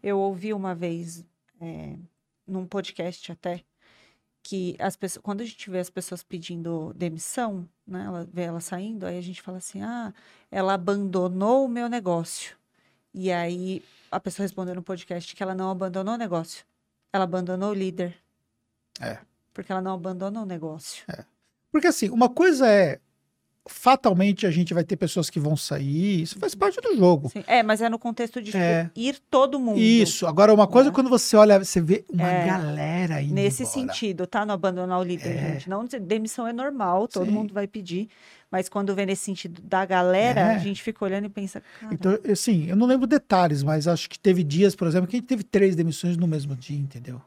Eu 0.03 0.19
ouvi 0.19 0.53
uma 0.53 0.75
vez, 0.75 1.25
é, 1.61 1.97
num 2.47 2.67
podcast 2.67 3.33
até, 3.33 3.65
que 4.43 4.77
as 4.79 4.97
pessoas, 4.97 5.23
quando 5.23 5.41
a 5.41 5.45
gente 5.45 5.71
vê 5.71 5.79
as 5.79 5.91
pessoas 5.91 6.23
pedindo 6.23 6.93
demissão, 6.95 7.69
né, 7.87 8.05
ela 8.05 8.29
vê 8.33 8.43
ela 8.43 8.61
saindo, 8.61 9.07
aí 9.07 9.17
a 9.17 9.23
gente 9.23 9.41
fala 9.41 9.59
assim, 9.59 9.83
ah, 9.83 10.13
ela 10.51 10.75
abandonou 10.75 11.65
o 11.65 11.69
meu 11.69 11.89
negócio. 11.89 12.57
E 13.15 13.31
aí 13.31 13.85
a 14.11 14.19
pessoa 14.19 14.45
respondeu 14.45 14.75
no 14.75 14.83
podcast 14.83 15.35
que 15.35 15.43
ela 15.43 15.55
não 15.55 15.71
abandonou 15.71 16.15
o 16.15 16.19
negócio, 16.19 16.65
ela 17.13 17.25
abandonou 17.25 17.71
o 17.71 17.75
líder. 17.75 18.17
É. 19.01 19.19
Porque 19.55 19.71
ela 19.71 19.83
não 19.83 19.95
abandonou 19.95 20.43
o 20.43 20.47
negócio. 20.47 21.05
Porque 21.71 21.87
assim, 21.87 22.11
uma 22.11 22.29
coisa 22.29 22.69
é 22.69 22.99
fatalmente 23.69 24.47
a 24.47 24.51
gente 24.51 24.75
vai 24.75 24.83
ter 24.83 24.97
pessoas 24.97 25.31
que 25.31 25.39
vão 25.39 25.57
sair, 25.57 26.23
isso 26.23 26.39
faz 26.39 26.55
parte 26.55 26.81
do 26.81 26.97
jogo. 26.97 27.29
Sim, 27.31 27.45
É, 27.47 27.63
mas 27.63 27.81
é 27.81 27.89
no 27.89 27.99
contexto 27.99 28.41
de 28.41 28.47
tipo, 28.51 28.57
É. 28.59 28.91
ir 28.97 29.21
todo 29.31 29.59
mundo. 29.61 29.79
Isso. 29.79 30.27
Agora, 30.27 30.53
uma 30.53 30.67
coisa, 30.67 30.89
né? 30.91 30.95
quando 30.95 31.09
você 31.09 31.37
olha, 31.37 31.59
você 31.63 31.81
vê 31.81 32.05
uma 32.13 32.29
É, 32.29 32.47
galera 32.47 33.23
indo 33.23 33.35
Nesse 33.35 33.63
embora. 33.63 33.79
sentido, 33.79 34.27
tá? 34.27 34.45
Não 34.45 34.55
abandonar 34.55 34.99
o 34.99 35.03
líder, 35.05 35.37
É. 35.37 35.53
gente. 35.55 35.71
Não, 35.71 35.85
demissão 35.85 36.47
é 36.47 36.53
normal, 36.53 37.07
todo 37.07 37.27
Sim. 37.27 37.31
mundo 37.33 37.55
vai 37.55 37.67
pedir. 37.69 38.09
Mas 38.51 38.69
quando 38.69 38.95
vê 38.95 39.07
nesse 39.07 39.25
sentido 39.25 39.63
da 39.63 39.87
galera, 39.87 40.41
É. 40.41 40.55
a 40.57 40.59
gente 40.59 40.83
fica 40.83 41.05
olhando 41.05 41.27
e 41.27 41.31
pensa, 41.31 41.63
cara, 41.81 41.95
Então, 41.95 42.19
assim, 42.31 42.67
eu 42.69 42.75
não 42.77 42.87
lembro 42.87 43.07
detalhes, 43.07 43.63
mas 43.63 43.87
acho 43.87 44.11
que 44.11 44.19
teve 44.19 44.43
dias, 44.45 44.75
por 44.75 44.87
exemplo, 44.89 45.07
que 45.09 45.17
a 45.17 45.19
gente 45.21 45.29
teve 45.29 45.43
três 45.45 45.77
demissões 45.77 46.17
no 46.17 46.27
mesmo 46.27 46.57
dia, 46.57 46.77
entendeu? 46.79 47.23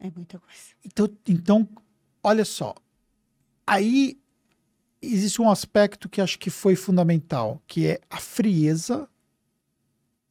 é 0.00 0.08
muita 0.14 0.38
coisa. 0.38 0.60
Então, 0.84 1.08
então 1.26 1.68
olha 2.22 2.44
só. 2.44 2.72
Aí 3.66 4.16
existe 5.00 5.40
um 5.40 5.50
aspecto 5.50 6.08
que 6.08 6.20
acho 6.20 6.38
que 6.38 6.50
foi 6.50 6.74
fundamental, 6.74 7.62
que 7.66 7.86
é 7.86 8.00
a 8.10 8.18
frieza 8.18 9.08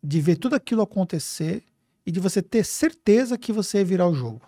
de 0.03 0.21
ver 0.21 0.37
tudo 0.37 0.55
aquilo 0.55 0.81
acontecer 0.81 1.63
e 2.05 2.11
de 2.11 2.19
você 2.19 2.41
ter 2.41 2.63
certeza 2.65 3.37
que 3.37 3.51
você 3.51 3.83
virar 3.83 4.07
o 4.07 4.13
jogo. 4.13 4.41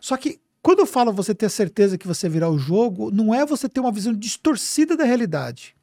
Só 0.00 0.16
que 0.16 0.40
quando 0.62 0.78
eu 0.78 0.86
falo 0.86 1.12
você 1.12 1.34
ter 1.34 1.50
certeza 1.50 1.98
que 1.98 2.06
você 2.06 2.28
virar 2.28 2.48
o 2.48 2.58
jogo, 2.58 3.10
não 3.10 3.34
é 3.34 3.44
você 3.44 3.68
ter 3.68 3.80
uma 3.80 3.92
visão 3.92 4.14
distorcida 4.14 4.96
da 4.96 5.04
realidade. 5.04 5.76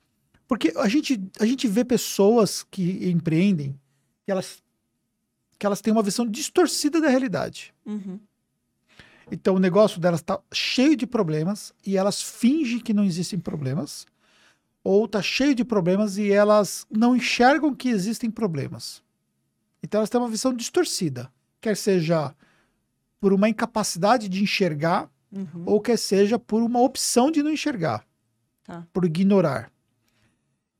Porque 0.47 0.73
a 0.75 0.87
gente, 0.87 1.21
a 1.39 1.45
gente 1.45 1.67
vê 1.67 1.85
pessoas 1.85 2.63
que 2.63 3.09
empreendem, 3.09 3.79
que 4.25 4.31
elas, 4.31 4.61
que 5.57 5.65
elas 5.65 5.81
têm 5.81 5.93
uma 5.93 6.03
visão 6.03 6.25
distorcida 6.27 6.99
da 6.99 7.09
realidade. 7.09 7.73
Uhum. 7.85 8.19
Então 9.31 9.55
o 9.55 9.59
negócio 9.59 9.99
delas 9.99 10.19
está 10.19 10.39
cheio 10.53 10.95
de 10.95 11.07
problemas 11.07 11.73
e 11.85 11.95
elas 11.97 12.21
fingem 12.21 12.79
que 12.79 12.93
não 12.93 13.03
existem 13.05 13.39
problemas, 13.39 14.05
ou 14.83 15.05
está 15.05 15.21
cheio 15.21 15.55
de 15.55 15.63
problemas 15.63 16.17
e 16.17 16.31
elas 16.31 16.85
não 16.91 17.15
enxergam 17.15 17.73
que 17.73 17.87
existem 17.89 18.29
problemas. 18.29 19.01
Então 19.81 19.99
elas 19.99 20.09
têm 20.09 20.19
uma 20.19 20.29
visão 20.29 20.53
distorcida, 20.53 21.31
quer 21.61 21.77
seja 21.77 22.35
por 23.19 23.31
uma 23.31 23.47
incapacidade 23.47 24.27
de 24.29 24.43
enxergar, 24.43 25.09
Uhum. 25.33 25.63
ou 25.65 25.79
quer 25.79 25.97
seja 25.97 26.37
por 26.37 26.61
uma 26.61 26.81
opção 26.81 27.31
de 27.31 27.41
não 27.41 27.49
enxergar, 27.49 28.05
Tá. 28.65 28.85
por 28.91 29.05
ignorar. 29.05 29.71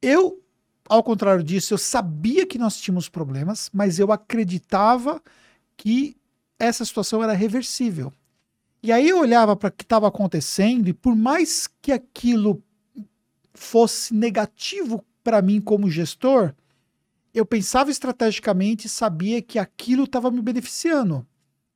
Eu, 0.01 0.43
ao 0.89 1.01
contrário 1.01 1.41
disso, 1.41 1.73
eu 1.73 1.77
sabia 1.77 2.45
que 2.45 2.57
nós 2.57 2.75
tínhamos 2.75 3.07
problemas, 3.07 3.69
mas 3.71 3.97
eu 3.97 4.11
acreditava 4.11 5.21
que 5.77 6.17
essa 6.59 6.83
situação 6.83 7.23
era 7.23 7.31
reversível. 7.31 8.11
E 8.83 8.91
aí 8.91 9.09
eu 9.09 9.19
olhava 9.19 9.55
para 9.55 9.69
o 9.69 9.71
que 9.71 9.83
estava 9.83 10.07
acontecendo 10.07 10.87
e 10.87 10.93
por 10.93 11.15
mais 11.15 11.67
que 11.81 11.91
aquilo 11.91 12.63
fosse 13.53 14.13
negativo 14.13 15.05
para 15.23 15.41
mim 15.41 15.61
como 15.61 15.89
gestor, 15.89 16.53
eu 17.33 17.45
pensava 17.45 17.91
estrategicamente 17.91 18.87
e 18.87 18.89
sabia 18.89 19.41
que 19.41 19.59
aquilo 19.59 20.05
estava 20.05 20.31
me 20.31 20.41
beneficiando. 20.41 21.25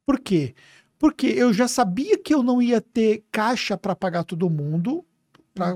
Por 0.06 0.20
quê? 0.20 0.56
Porque 0.98 1.28
eu 1.28 1.54
já 1.54 1.68
sabia 1.68 2.18
que 2.18 2.34
eu 2.34 2.42
não 2.42 2.62
ia 2.62 2.82
ter 2.82 3.24
caixa 3.32 3.78
para 3.78 3.96
pagar 3.96 4.24
todo 4.24 4.50
mundo, 4.50 5.06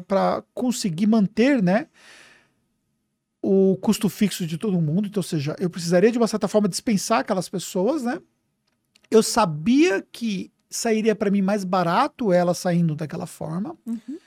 para 0.08 0.44
conseguir 0.54 1.08
manter, 1.08 1.62
né? 1.62 1.88
O 3.42 3.78
custo 3.78 4.10
fixo 4.10 4.46
de 4.46 4.58
todo 4.58 4.82
mundo, 4.82 5.08
então, 5.08 5.20
ou 5.20 5.24
seja, 5.24 5.56
eu 5.60 5.70
precisaria 5.70 6.12
de 6.12 6.18
uma 6.18 6.28
certa 6.28 6.48
forma 6.48 6.68
dispensar 6.68 7.20
aquelas 7.20 7.48
pessoas, 7.48 8.04
né? 8.04 8.20
Eu 9.10 9.24
sabia 9.24 10.06
que 10.12 10.52
sairia 10.70 11.16
para 11.16 11.32
mim 11.32 11.42
mais 11.42 11.64
barato 11.64 12.32
ela 12.32 12.54
saindo 12.54 12.96
daquela 12.96 13.26
forma. 13.26 13.76
Uhum. 13.86 14.18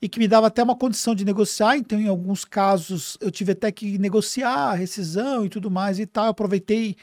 e 0.00 0.08
que 0.08 0.18
me 0.18 0.26
dava 0.26 0.48
até 0.48 0.60
uma 0.62 0.74
condição 0.74 1.14
de 1.14 1.24
negociar. 1.24 1.76
Então, 1.76 2.00
em 2.00 2.08
alguns 2.08 2.44
casos, 2.44 3.16
eu 3.20 3.30
tive 3.30 3.52
até 3.52 3.70
que 3.70 3.98
negociar 3.98 4.70
a 4.70 4.74
rescisão 4.74 5.46
e 5.46 5.48
tudo 5.48 5.70
mais 5.70 6.00
e 6.00 6.06
tal. 6.06 6.24
Eu 6.24 6.30
aproveitei 6.30 6.96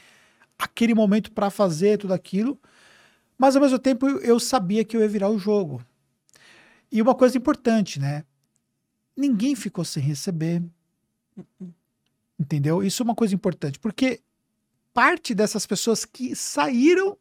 aquele 0.58 0.94
momento 0.94 1.32
para 1.32 1.48
fazer 1.48 1.96
tudo 1.96 2.12
aquilo. 2.12 2.60
Mas, 3.38 3.56
ao 3.56 3.62
mesmo 3.62 3.78
tempo, 3.78 4.06
eu 4.06 4.38
sabia 4.38 4.84
que 4.84 4.94
eu 4.94 5.00
ia 5.00 5.08
virar 5.08 5.30
o 5.30 5.38
jogo. 5.38 5.82
E 6.92 7.00
uma 7.00 7.14
coisa 7.14 7.38
importante, 7.38 7.98
né? 7.98 8.22
Ninguém 9.16 9.54
ficou 9.54 9.82
sem 9.82 10.02
receber. 10.02 10.62
Entendeu? 12.38 12.82
Isso 12.82 13.02
é 13.02 13.04
uma 13.04 13.14
coisa 13.14 13.34
importante, 13.34 13.78
porque 13.78 14.20
parte 14.92 15.34
dessas 15.34 15.66
pessoas 15.66 16.04
que 16.04 16.36
saíram, 16.36 17.16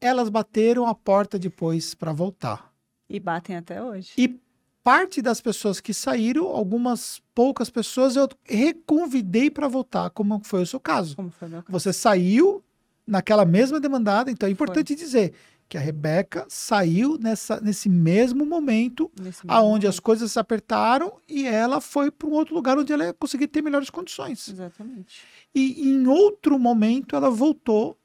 elas 0.00 0.28
bateram 0.28 0.86
a 0.86 0.94
porta 0.94 1.38
depois 1.38 1.94
para 1.94 2.12
voltar. 2.12 2.72
E 3.08 3.20
batem 3.20 3.56
até 3.56 3.82
hoje. 3.82 4.12
E 4.16 4.40
parte 4.82 5.20
das 5.20 5.40
pessoas 5.40 5.80
que 5.80 5.92
saíram, 5.92 6.46
algumas 6.46 7.20
poucas 7.34 7.68
pessoas, 7.68 8.16
eu 8.16 8.28
reconvidei 8.44 9.50
para 9.50 9.68
voltar, 9.68 10.10
como 10.10 10.40
foi 10.44 10.62
o 10.62 10.66
seu 10.66 10.80
caso. 10.80 11.16
Como 11.16 11.30
foi 11.30 11.48
meu 11.48 11.62
caso. 11.62 11.72
Você 11.72 11.92
saiu 11.92 12.64
naquela 13.06 13.44
mesma 13.44 13.80
demandada, 13.80 14.30
então 14.30 14.48
é 14.48 14.52
importante 14.52 14.94
dizer 14.94 15.34
que 15.68 15.76
a 15.76 15.80
Rebeca 15.80 16.46
saiu 16.48 17.16
nessa, 17.18 17.60
nesse 17.60 17.88
mesmo 17.88 18.44
momento, 18.44 19.10
Nesse 19.16 19.46
mesmo 19.46 19.56
aonde 19.56 19.86
as 19.86 20.00
coisas 20.00 20.32
se 20.32 20.38
apertaram 20.38 21.12
e 21.28 21.46
ela 21.46 21.80
foi 21.80 22.10
para 22.10 22.28
um 22.28 22.32
outro 22.32 22.54
lugar 22.54 22.76
onde 22.76 22.92
ela 22.92 23.04
ia 23.04 23.12
conseguir 23.12 23.46
ter 23.46 23.62
melhores 23.62 23.88
condições. 23.88 24.48
Exatamente. 24.48 25.22
E 25.54 25.88
em 25.88 26.08
outro 26.08 26.58
momento 26.58 27.14
ela 27.14 27.30
voltou 27.30 27.96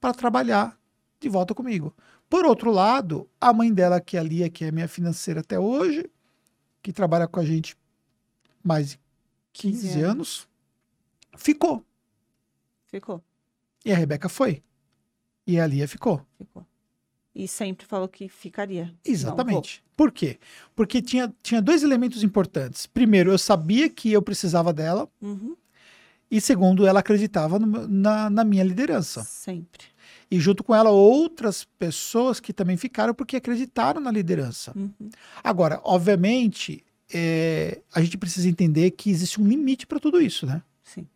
para 0.00 0.14
trabalhar 0.14 0.78
de 1.22 1.28
volta 1.28 1.54
comigo. 1.54 1.94
Por 2.28 2.44
outro 2.44 2.70
lado, 2.70 3.28
a 3.40 3.52
mãe 3.52 3.72
dela, 3.72 4.00
que 4.00 4.16
é 4.16 4.20
a 4.20 4.22
Lia, 4.22 4.50
que 4.50 4.64
é 4.64 4.70
minha 4.70 4.88
financeira 4.88 5.40
até 5.40 5.58
hoje, 5.58 6.10
que 6.82 6.92
trabalha 6.92 7.26
com 7.28 7.40
a 7.40 7.44
gente 7.44 7.76
mais 8.62 8.90
de 8.90 9.00
15 9.52 9.88
15 9.88 10.00
anos, 10.02 10.48
ficou. 11.36 11.84
Ficou, 12.86 13.22
E 13.84 13.92
a 13.92 13.96
Rebeca 13.96 14.28
foi. 14.28 14.62
E 15.46 15.58
a 15.58 15.66
Lia 15.66 15.88
ficou. 15.88 16.20
ficou. 16.36 16.66
E 17.34 17.48
sempre 17.48 17.86
falou 17.86 18.06
que 18.06 18.28
ficaria. 18.28 18.84
Não 18.84 18.94
Exatamente. 19.04 19.82
Por 19.96 20.12
quê? 20.12 20.38
Porque 20.76 21.00
tinha, 21.00 21.34
tinha 21.42 21.62
dois 21.62 21.82
elementos 21.82 22.22
importantes. 22.22 22.86
Primeiro, 22.86 23.30
eu 23.30 23.38
sabia 23.38 23.88
que 23.88 24.12
eu 24.12 24.20
precisava 24.20 24.72
dela. 24.72 25.08
Uhum. 25.20 25.56
E 26.30 26.40
segundo, 26.40 26.86
ela 26.86 27.00
acreditava 27.00 27.58
no 27.58 27.86
na, 27.88 28.28
na 28.28 28.44
minha 28.44 28.64
liderança. 28.64 29.22
Sempre. 29.22 29.91
E 30.32 30.40
junto 30.40 30.64
com 30.64 30.74
ela, 30.74 30.88
outras 30.88 31.62
pessoas 31.78 32.40
que 32.40 32.54
também 32.54 32.74
ficaram 32.78 33.12
porque 33.12 33.36
acreditaram 33.36 34.00
na 34.00 34.10
liderança. 34.10 34.72
Uhum. 34.74 35.10
Agora, 35.44 35.78
obviamente, 35.84 36.82
é, 37.12 37.82
a 37.94 38.00
gente 38.00 38.16
precisa 38.16 38.48
entender 38.48 38.92
que 38.92 39.10
existe 39.10 39.38
um 39.38 39.46
limite 39.46 39.86
para 39.86 40.00
tudo 40.00 40.18
isso, 40.18 40.46
né? 40.46 40.62
Sim. 40.82 41.06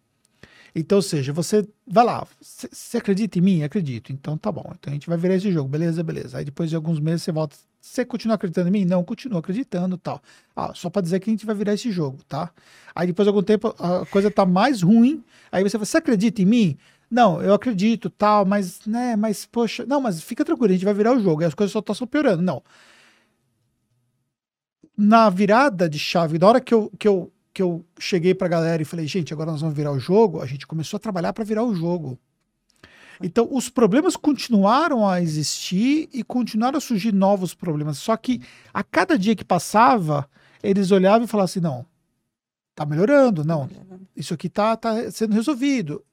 Então, 0.75 0.99
ou 0.99 1.03
seja, 1.03 1.33
você 1.33 1.67
vai 1.87 2.05
lá, 2.05 2.27
você 2.43 2.99
acredita 2.99 3.39
em 3.39 3.41
mim? 3.41 3.63
Acredito. 3.63 4.13
Então 4.13 4.37
tá 4.37 4.53
bom. 4.53 4.71
Então 4.79 4.91
a 4.91 4.95
gente 4.95 5.09
vai 5.09 5.17
virar 5.17 5.37
esse 5.37 5.51
jogo, 5.51 5.67
beleza, 5.67 6.03
beleza. 6.03 6.37
Aí 6.37 6.45
depois 6.45 6.69
de 6.69 6.77
alguns 6.77 7.01
meses 7.01 7.23
você 7.23 7.33
volta. 7.33 7.57
Você 7.81 8.05
continua 8.05 8.35
acreditando 8.35 8.69
em 8.69 8.73
mim? 8.73 8.85
Não, 8.85 9.03
continua 9.03 9.39
acreditando 9.39 9.97
tal. 9.97 10.21
Ah, 10.55 10.73
só 10.75 10.91
para 10.91 11.01
dizer 11.01 11.21
que 11.21 11.31
a 11.31 11.33
gente 11.33 11.47
vai 11.47 11.55
virar 11.55 11.73
esse 11.73 11.91
jogo, 11.91 12.19
tá? 12.29 12.51
Aí 12.95 13.07
depois 13.07 13.25
de 13.25 13.31
algum 13.31 13.43
tempo 13.43 13.75
a 13.79 14.05
coisa 14.05 14.31
tá 14.31 14.45
mais 14.45 14.83
ruim. 14.83 15.25
Aí 15.51 15.63
você 15.63 15.79
fala, 15.79 15.87
você 15.87 15.97
acredita 15.97 16.43
em 16.43 16.45
mim? 16.45 16.79
Não, 17.11 17.41
eu 17.41 17.55
acredito, 17.55 18.11
tal, 18.11 18.45
mas, 18.45 18.85
né, 18.85 19.15
mas, 19.17 19.47
poxa, 19.47 19.87
não, 19.87 20.01
mas 20.01 20.21
fica 20.21 20.45
tranquilo, 20.45 20.73
a 20.73 20.75
gente 20.75 20.85
vai 20.85 20.95
virar 20.95 21.13
o 21.13 21.21
jogo, 21.21 21.43
e 21.43 21.45
as 21.45 21.55
coisas 21.55 21.73
só 21.73 21.79
estão 21.79 21.95
só 21.95 22.05
piorando. 22.05 22.43
Não. 22.43 22.63
Na 24.97 25.31
virada 25.31 25.89
de 25.89 25.99
chave, 25.99 26.39
na 26.39 26.49
hora 26.49 26.61
que 26.61 26.75
eu, 26.75 26.91
que 26.99 27.07
eu, 27.07 27.33
que 27.53 27.63
eu 27.63 27.85
cheguei 27.99 28.35
pra 28.35 28.49
galera 28.49 28.83
e 28.83 28.85
falei, 28.85 29.07
gente, 29.07 29.33
agora 29.33 29.53
nós 29.53 29.61
vamos 29.61 29.77
virar 29.77 29.93
o 29.93 30.01
jogo, 30.01 30.43
a 30.43 30.47
gente 30.47 30.67
começou 30.67 30.97
a 30.97 31.01
trabalhar 31.01 31.33
para 31.33 31.45
virar 31.45 31.63
o 31.65 31.75
jogo. 31.75 32.19
Então, 33.23 33.49
os 33.51 33.69
problemas 33.69 34.17
continuaram 34.17 35.09
a 35.09 35.21
existir 35.21 36.09
e 36.13 36.23
continuaram 36.23 36.79
a 36.79 36.81
surgir 36.81 37.13
novos 37.13 37.55
problemas. 37.55 37.99
Só 37.99 38.17
que 38.17 38.43
a 38.73 38.83
cada 38.83 39.19
dia 39.19 39.35
que 39.35 39.45
passava, 39.45 40.29
eles 40.63 40.91
olhavam 40.91 41.25
e 41.25 41.29
falavam 41.29 41.47
assim: 41.47 41.61
não, 41.61 41.87
tá 42.75 42.85
melhorando, 42.85 43.45
não, 43.45 43.69
isso 44.15 44.35
aqui 44.35 44.49
tá, 44.49 44.77
tá 44.77 45.11
sendo 45.11 45.35
resolvido. 45.35 46.05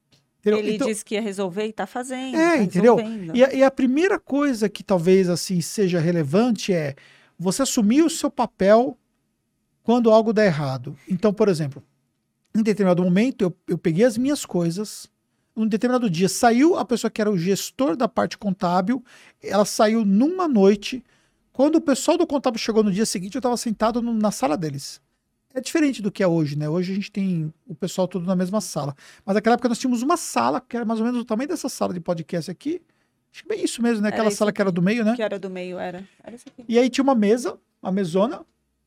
Entendeu? 0.45 0.59
Ele 0.59 0.75
Então- 0.75 0.87
disse 0.87 1.05
que 1.05 1.15
ia 1.15 1.21
resolver 1.21 1.65
e 1.67 1.71
tá 1.73 1.87
fazendo. 1.87 2.35
É, 2.35 2.57
tá 2.57 2.63
entendeu? 2.63 2.97
E 3.33 3.43
a, 3.43 3.53
e 3.53 3.63
a 3.63 3.71
primeira 3.71 4.19
coisa 4.19 4.67
que 4.67 4.83
talvez 4.83 5.29
assim 5.29 5.61
seja 5.61 5.99
relevante 5.99 6.73
é 6.73 6.95
você 7.39 7.61
assumir 7.61 8.03
o 8.03 8.09
seu 8.09 8.29
papel 8.29 8.97
quando 9.83 10.11
algo 10.11 10.33
dá 10.33 10.45
errado. 10.45 10.97
Então, 11.09 11.33
por 11.33 11.47
exemplo, 11.47 11.81
em 12.55 12.61
determinado 12.61 13.01
momento 13.03 13.41
eu, 13.43 13.55
eu 13.69 13.77
peguei 13.77 14.03
as 14.05 14.17
minhas 14.17 14.45
coisas, 14.45 15.07
um 15.55 15.65
determinado 15.65 16.09
dia 16.09 16.27
saiu 16.27 16.75
a 16.77 16.83
pessoa 16.83 17.09
que 17.09 17.21
era 17.21 17.31
o 17.31 17.37
gestor 17.37 17.95
da 17.95 18.07
parte 18.07 18.37
contábil, 18.37 19.03
ela 19.41 19.65
saiu 19.65 20.03
numa 20.03 20.47
noite. 20.47 21.03
Quando 21.53 21.75
o 21.75 21.81
pessoal 21.81 22.17
do 22.17 22.27
contábil 22.27 22.59
chegou 22.59 22.83
no 22.83 22.91
dia 22.91 23.05
seguinte, 23.05 23.35
eu 23.35 23.39
estava 23.39 23.55
sentado 23.55 24.01
no- 24.01 24.13
na 24.13 24.31
sala 24.31 24.57
deles. 24.57 24.99
É 25.53 25.61
diferente 25.61 26.01
do 26.01 26.11
que 26.11 26.23
é 26.23 26.27
hoje, 26.27 26.57
né? 26.57 26.67
Hoje 26.67 26.91
a 26.91 26.95
gente 26.95 27.11
tem 27.11 27.53
o 27.67 27.75
pessoal 27.75 28.07
todo 28.07 28.25
na 28.25 28.35
mesma 28.35 28.59
sala. 28.59 28.95
Mas 29.23 29.35
naquela 29.35 29.53
época 29.53 29.69
nós 29.69 29.77
tínhamos 29.77 30.01
uma 30.01 30.17
sala, 30.17 30.59
que 30.59 30.75
era 30.75 30.83
mais 30.83 30.99
ou 30.99 31.05
menos 31.05 31.21
o 31.21 31.25
tamanho 31.25 31.47
dessa 31.47 31.69
sala 31.69 31.93
de 31.93 31.99
podcast 31.99 32.49
aqui. 32.49 32.81
Acho 33.31 33.43
que 33.43 33.49
bem 33.49 33.63
isso 33.63 33.81
mesmo, 33.81 34.01
né? 34.01 34.09
Aquela 34.09 34.31
sala 34.31 34.51
que 34.51 34.59
era 34.59 34.69
aqui. 34.69 34.75
do 34.75 34.81
meio, 34.81 35.05
né? 35.05 35.15
Que 35.15 35.21
era 35.21 35.37
do 35.37 35.49
meio, 35.49 35.77
era. 35.77 36.07
Era 36.23 36.35
aqui. 36.35 36.65
E 36.67 36.79
aí 36.79 36.89
tinha 36.89 37.03
uma 37.03 37.15
mesa, 37.15 37.59
uma 37.81 37.91
mesona, 37.91 38.43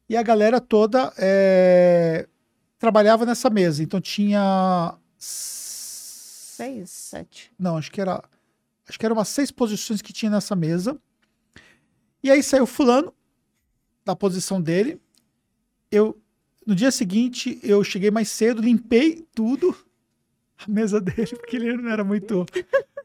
e 0.09 0.17
a 0.17 0.23
galera 0.23 0.61
toda 0.61 1.13
é, 1.19 2.29
trabalhava 2.79 3.25
nessa 3.25 3.49
mesa. 3.49 3.83
Então 3.83 4.01
tinha. 4.01 4.97
Seis, 5.19 6.91
sete. 6.91 7.53
Não, 7.59 7.77
acho 7.77 7.91
que 7.93 8.01
era. 8.01 8.23
Acho 8.89 8.99
que 8.99 9.05
eram 9.05 9.17
umas 9.17 9.29
seis 9.29 9.51
posições 9.51 10.01
que 10.01 10.13
tinha 10.13 10.31
nessa 10.31 10.55
mesa. 10.57 10.97
E 12.23 12.31
aí 12.31 12.43
saiu 12.43 12.67
fulano 12.67 13.13
da 14.05 14.17
posição 14.17 14.61
dele. 14.61 15.01
Eu. 15.91 16.21
No 16.67 16.75
dia 16.75 16.91
seguinte, 16.91 17.61
eu 17.63 17.85
cheguei 17.85 18.11
mais 18.11 18.29
cedo, 18.29 18.61
limpei 18.61 19.25
tudo. 19.33 19.75
A 20.59 20.71
mesa 20.71 21.01
dele, 21.01 21.37
porque 21.37 21.57
ele 21.57 21.77
não 21.77 21.91
era 21.91 22.03
muito, 22.03 22.45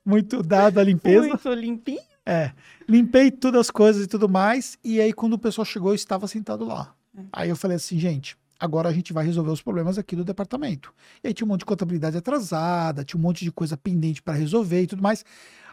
muito 0.03 0.41
dado 0.41 0.79
à 0.79 0.83
limpeza. 0.83 1.27
Muito 1.27 1.53
limpinho. 1.53 2.01
É, 2.25 2.51
limpei 2.87 3.29
todas 3.29 3.61
as 3.61 3.71
coisas 3.71 4.05
e 4.05 4.07
tudo 4.07 4.29
mais, 4.29 4.77
e 4.83 5.01
aí 5.01 5.11
quando 5.11 5.33
o 5.33 5.39
pessoal 5.39 5.65
chegou, 5.65 5.91
eu 5.91 5.95
estava 5.95 6.27
sentado 6.27 6.65
lá. 6.65 6.95
Aí 7.31 7.49
eu 7.49 7.55
falei 7.55 7.75
assim, 7.77 7.99
gente, 7.99 8.37
agora 8.61 8.89
a 8.89 8.93
gente 8.93 9.11
vai 9.11 9.25
resolver 9.25 9.49
os 9.49 9.61
problemas 9.61 9.97
aqui 9.97 10.15
do 10.15 10.23
departamento. 10.23 10.93
E 11.23 11.27
aí 11.27 11.33
tinha 11.33 11.45
um 11.45 11.49
monte 11.49 11.61
de 11.61 11.65
contabilidade 11.65 12.15
atrasada, 12.15 13.03
tinha 13.03 13.17
um 13.17 13.21
monte 13.21 13.43
de 13.43 13.51
coisa 13.51 13.75
pendente 13.75 14.21
para 14.21 14.35
resolver 14.35 14.83
e 14.83 14.87
tudo 14.87 15.01
mais. 15.01 15.25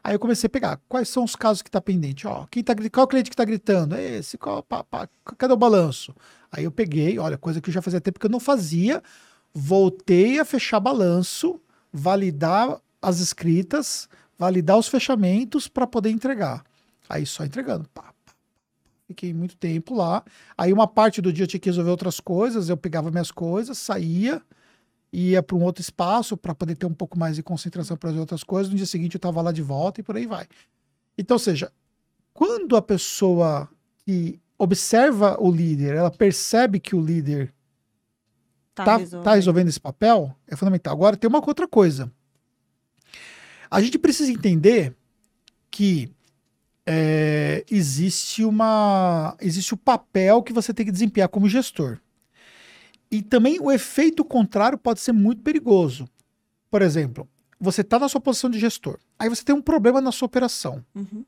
Aí 0.03 0.14
eu 0.14 0.18
comecei 0.18 0.47
a 0.47 0.51
pegar, 0.51 0.80
quais 0.89 1.09
são 1.11 1.22
os 1.22 1.36
casos 1.36 1.61
que 1.61 1.70
tá 1.70 1.82
pendente? 1.82 2.26
Ó, 2.26 2.47
quem 2.51 2.64
tá, 2.64 2.74
qual 2.91 3.07
cliente 3.07 3.28
que 3.28 3.36
tá 3.36 3.45
gritando? 3.45 3.95
É 3.95 4.16
esse, 4.16 4.39
qual, 4.39 4.62
pá, 4.62 4.82
pá, 4.82 5.07
cadê 5.36 5.53
o 5.53 5.57
balanço? 5.57 6.14
Aí 6.51 6.64
eu 6.64 6.72
peguei, 6.72 7.18
olha, 7.18 7.36
coisa 7.36 7.61
que 7.61 7.68
eu 7.68 7.74
já 7.74 7.82
fazia 7.82 8.01
tempo 8.01 8.18
que 8.18 8.24
eu 8.24 8.30
não 8.30 8.41
fazia, 8.41 9.03
voltei 9.53 10.41
a 10.41 10.45
fechar 10.45 10.80
balanço, 10.80 11.61
validar 11.93 12.80
as 13.03 13.20
escritas, 13.20 14.09
validar 14.39 14.78
os 14.78 14.89
fechamentos 14.89 15.68
para 15.68 15.86
poder 15.86 16.11
entregar. 16.11 16.64
Aí 17.07 17.26
só 17.26 17.45
entregando. 17.45 17.86
Pá. 17.93 18.18
Fiquei 19.09 19.32
muito 19.32 19.56
tempo 19.56 19.94
lá. 19.94 20.22
Aí 20.56 20.70
uma 20.72 20.86
parte 20.86 21.22
do 21.22 21.32
dia 21.32 21.44
eu 21.44 21.48
tinha 21.48 21.59
que 21.59 21.68
resolver 21.68 21.90
outras 21.90 22.20
coisas, 22.20 22.68
eu 22.68 22.76
pegava 22.76 23.11
minhas 23.11 23.30
coisas, 23.30 23.78
saía, 23.78 24.43
ia 25.10 25.43
para 25.43 25.56
um 25.56 25.62
outro 25.62 25.80
espaço 25.80 26.36
para 26.36 26.55
poder 26.55 26.76
ter 26.76 26.85
um 26.85 26.93
pouco 26.93 27.18
mais 27.18 27.36
de 27.36 27.43
concentração 27.43 27.97
para 27.97 28.10
as 28.10 28.16
outras 28.16 28.44
coisas. 28.44 28.70
No 28.70 28.76
dia 28.76 28.85
seguinte 28.85 29.14
eu 29.14 29.18
estava 29.18 29.40
lá 29.40 29.51
de 29.51 29.62
volta 29.62 30.01
e 30.01 30.05
por 30.05 30.14
aí 30.14 30.26
vai. 30.26 30.47
Então, 31.16 31.36
ou 31.36 31.39
seja, 31.39 31.72
quando 32.35 32.76
a 32.76 32.82
pessoa 32.82 33.66
que 34.05 34.39
observa 34.59 35.36
o 35.40 35.51
líder, 35.51 35.94
ela 35.97 36.10
percebe 36.10 36.78
que 36.78 36.94
o 36.94 37.01
líder 37.01 37.55
Tá, 38.74 38.85
tá, 38.85 38.97
resolvendo. 38.97 39.24
tá 39.24 39.35
resolvendo 39.35 39.68
esse 39.68 39.80
papel, 39.80 40.36
é 40.47 40.55
fundamental. 40.55 40.93
Agora, 40.93 41.16
tem 41.16 41.28
uma 41.28 41.44
outra 41.44 41.66
coisa. 41.66 42.12
A 43.68 43.80
gente 43.82 43.98
precisa 43.98 44.30
entender 44.30 44.94
que 45.68 46.10
é, 46.90 47.66
existe 47.70 48.43
uma 48.43 49.36
existe 49.43 49.74
o 49.74 49.77
papel 49.77 50.43
que 50.43 50.55
você 50.55 50.73
tem 50.73 50.86
que 50.86 50.93
desempenhar 50.93 51.28
como 51.28 51.47
gestor. 51.47 51.98
E 53.10 53.20
também 53.20 53.60
o 53.60 53.70
efeito 53.70 54.24
contrário 54.24 54.78
pode 54.78 55.01
ser 55.01 55.12
muito 55.12 55.43
perigoso. 55.43 56.09
Por 56.70 56.81
exemplo, 56.81 57.28
você 57.60 57.82
está 57.82 57.98
na 57.98 58.09
sua 58.09 58.23
posição 58.23 58.48
de 58.48 58.59
gestor, 58.59 58.98
aí 59.19 59.28
você 59.28 59.44
tem 59.44 59.55
um 59.55 59.60
problema 59.60 60.01
na 60.01 60.10
sua 60.10 60.24
operação. 60.24 60.82
Uhum. 60.94 61.24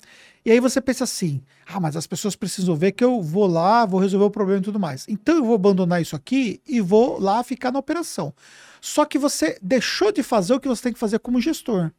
E 0.46 0.50
aí 0.50 0.60
você 0.60 0.80
pensa 0.80 1.04
assim: 1.04 1.42
ah, 1.66 1.78
mas 1.78 1.94
as 1.94 2.06
pessoas 2.06 2.34
precisam 2.34 2.74
ver 2.74 2.92
que 2.92 3.04
eu 3.04 3.20
vou 3.20 3.46
lá, 3.46 3.84
vou 3.84 4.00
resolver 4.00 4.24
o 4.24 4.30
problema 4.30 4.60
e 4.60 4.64
tudo 4.64 4.80
mais. 4.80 5.04
Então 5.08 5.36
eu 5.36 5.44
vou 5.44 5.56
abandonar 5.56 6.00
isso 6.00 6.16
aqui 6.16 6.58
e 6.66 6.80
vou 6.80 7.20
lá 7.20 7.44
ficar 7.44 7.70
na 7.70 7.78
operação. 7.78 8.32
Só 8.80 9.04
que 9.04 9.18
você 9.18 9.58
deixou 9.60 10.10
de 10.10 10.22
fazer 10.22 10.54
o 10.54 10.60
que 10.60 10.68
você 10.68 10.84
tem 10.84 10.92
que 10.94 10.98
fazer 10.98 11.18
como 11.18 11.38
gestor. 11.38 11.90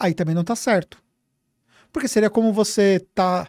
Aí 0.00 0.14
também 0.14 0.34
não 0.34 0.42
tá 0.42 0.56
certo. 0.56 1.01
Porque 1.92 2.08
seria 2.08 2.30
como 2.30 2.52
você 2.52 3.04
tá 3.14 3.48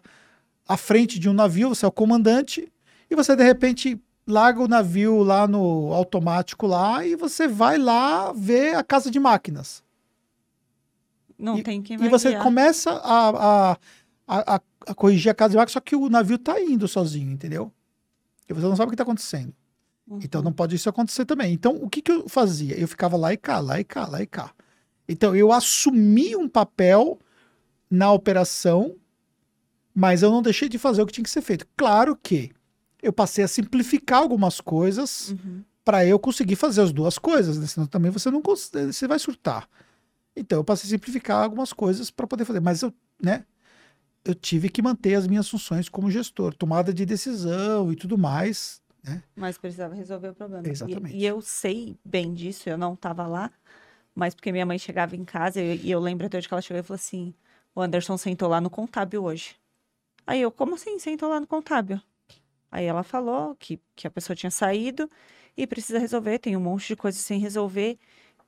à 0.67 0.77
frente 0.77 1.17
de 1.19 1.29
um 1.29 1.33
navio, 1.33 1.69
você 1.69 1.85
é 1.85 1.87
o 1.87 1.91
comandante, 1.91 2.71
e 3.09 3.15
você 3.15 3.35
de 3.35 3.43
repente 3.43 3.99
larga 4.27 4.61
o 4.61 4.67
navio 4.67 5.21
lá 5.23 5.47
no 5.47 5.93
automático 5.93 6.65
lá 6.65 7.05
e 7.05 7.15
você 7.15 7.47
vai 7.47 7.77
lá 7.77 8.31
ver 8.33 8.75
a 8.75 8.83
casa 8.83 9.11
de 9.11 9.19
máquinas. 9.19 9.83
Não 11.37 11.57
e, 11.57 11.63
tem 11.63 11.81
quem 11.81 11.95
E 11.95 11.99
vai 11.99 12.09
você 12.09 12.29
guiar. 12.29 12.43
começa 12.43 12.91
a, 12.91 13.29
a, 13.29 13.71
a, 14.27 14.55
a- 14.55 14.61
a 14.87 14.93
corrigir 14.95 15.31
a 15.31 15.33
casa 15.35 15.51
de 15.51 15.57
máquinas, 15.57 15.73
só 15.73 15.79
que 15.79 15.95
o 15.95 16.09
navio 16.09 16.37
tá 16.37 16.59
indo 16.61 16.87
sozinho, 16.87 17.31
entendeu? 17.31 17.71
E 18.47 18.53
você 18.53 18.65
não 18.65 18.75
sabe 18.75 18.87
o 18.87 18.91
que 18.91 18.97
tá 18.97 19.03
acontecendo. 19.03 19.53
Uhum. 20.07 20.19
Então 20.23 20.41
não 20.41 20.51
pode 20.53 20.75
isso 20.75 20.89
acontecer 20.89 21.25
também. 21.25 21.53
Então 21.53 21.75
o 21.81 21.89
que, 21.89 22.01
que 22.01 22.11
eu 22.11 22.27
fazia? 22.29 22.77
Eu 22.79 22.87
ficava 22.87 23.17
lá 23.17 23.33
e 23.33 23.37
cá, 23.37 23.59
lá 23.59 23.79
e 23.79 23.83
cá, 23.83 24.05
lá 24.07 24.21
e 24.21 24.27
cá. 24.27 24.53
Então 25.07 25.35
eu 25.35 25.51
assumi 25.51 26.35
um 26.35 26.47
papel 26.47 27.19
na 27.93 28.11
operação, 28.11 28.95
mas 29.93 30.23
eu 30.23 30.31
não 30.31 30.41
deixei 30.41 30.67
de 30.67 30.77
fazer 30.79 31.01
o 31.01 31.05
que 31.05 31.13
tinha 31.13 31.23
que 31.23 31.29
ser 31.29 31.41
feito. 31.41 31.67
Claro 31.77 32.15
que 32.15 32.51
eu 33.01 33.13
passei 33.13 33.43
a 33.43 33.47
simplificar 33.47 34.19
algumas 34.19 34.59
coisas 34.59 35.29
Uhum. 35.31 35.63
para 35.85 36.05
eu 36.05 36.17
conseguir 36.17 36.55
fazer 36.55 36.81
as 36.81 36.91
duas 36.91 37.17
coisas, 37.19 37.57
né? 37.57 37.67
senão 37.67 37.85
também 37.85 38.09
você 38.09 38.31
não 38.31 38.41
cons- 38.41 38.71
você 38.73 39.07
vai 39.07 39.19
surtar. 39.19 39.67
Então 40.35 40.59
eu 40.59 40.63
passei 40.63 40.87
a 40.87 40.91
simplificar 40.91 41.43
algumas 41.43 41.71
coisas 41.71 42.09
para 42.09 42.25
poder 42.25 42.45
fazer, 42.45 42.59
mas 42.59 42.81
eu, 42.81 42.91
né, 43.21 43.45
eu 44.25 44.33
tive 44.33 44.69
que 44.69 44.81
manter 44.81 45.13
as 45.15 45.27
minhas 45.27 45.47
funções 45.47 45.87
como 45.89 46.09
gestor, 46.09 46.55
tomada 46.55 46.91
de 46.93 47.05
decisão 47.05 47.91
e 47.91 47.95
tudo 47.95 48.17
mais. 48.17 48.81
Mas 49.35 49.57
precisava 49.57 49.93
resolver 49.93 50.29
o 50.29 50.33
problema. 50.33 50.65
E- 50.67 50.71
Exatamente. 50.71 51.15
E, 51.15 51.25
eu 51.25 51.41
sei 51.41 51.95
bem 52.05 52.33
disso, 52.33 52.69
eu 52.69 52.77
não 52.77 52.93
estava 52.93 53.27
lá, 53.27 53.51
mas 54.15 54.33
porque 54.33 54.51
minha 54.51 54.65
mãe 54.65 54.79
chegava 54.79 55.15
em 55.15 55.25
casa 55.25 55.59
e, 55.61 55.77
e 55.83 55.91
eu 55.91 55.99
lembro 55.99 56.25
até 56.25 56.37
hoje 56.37 56.47
que 56.47 56.53
ela 56.53 56.61
chegou 56.61 56.79
e 56.79 56.83
falou 56.83 56.95
assim: 56.95 57.33
o 57.75 57.81
Anderson 57.81 58.17
sentou 58.17 58.49
lá 58.49 58.61
no 58.61 58.69
contábil 58.69 59.23
hoje. 59.23 59.55
Aí 60.25 60.41
eu, 60.41 60.51
como 60.51 60.75
assim 60.75 60.97
sentou 60.99 61.29
lá 61.29 61.39
no 61.39 61.47
contábil? 61.47 62.01
Aí 62.71 62.85
ela 62.85 63.03
falou 63.03 63.55
que, 63.55 63.79
que 63.95 64.07
a 64.07 64.11
pessoa 64.11 64.35
tinha 64.35 64.51
saído 64.51 65.09
e 65.55 65.67
precisa 65.67 65.99
resolver, 65.99 66.39
tem 66.39 66.57
um 66.57 66.61
monte 66.61 66.87
de 66.87 66.95
coisa 66.95 67.17
sem 67.17 67.39
resolver. 67.39 67.99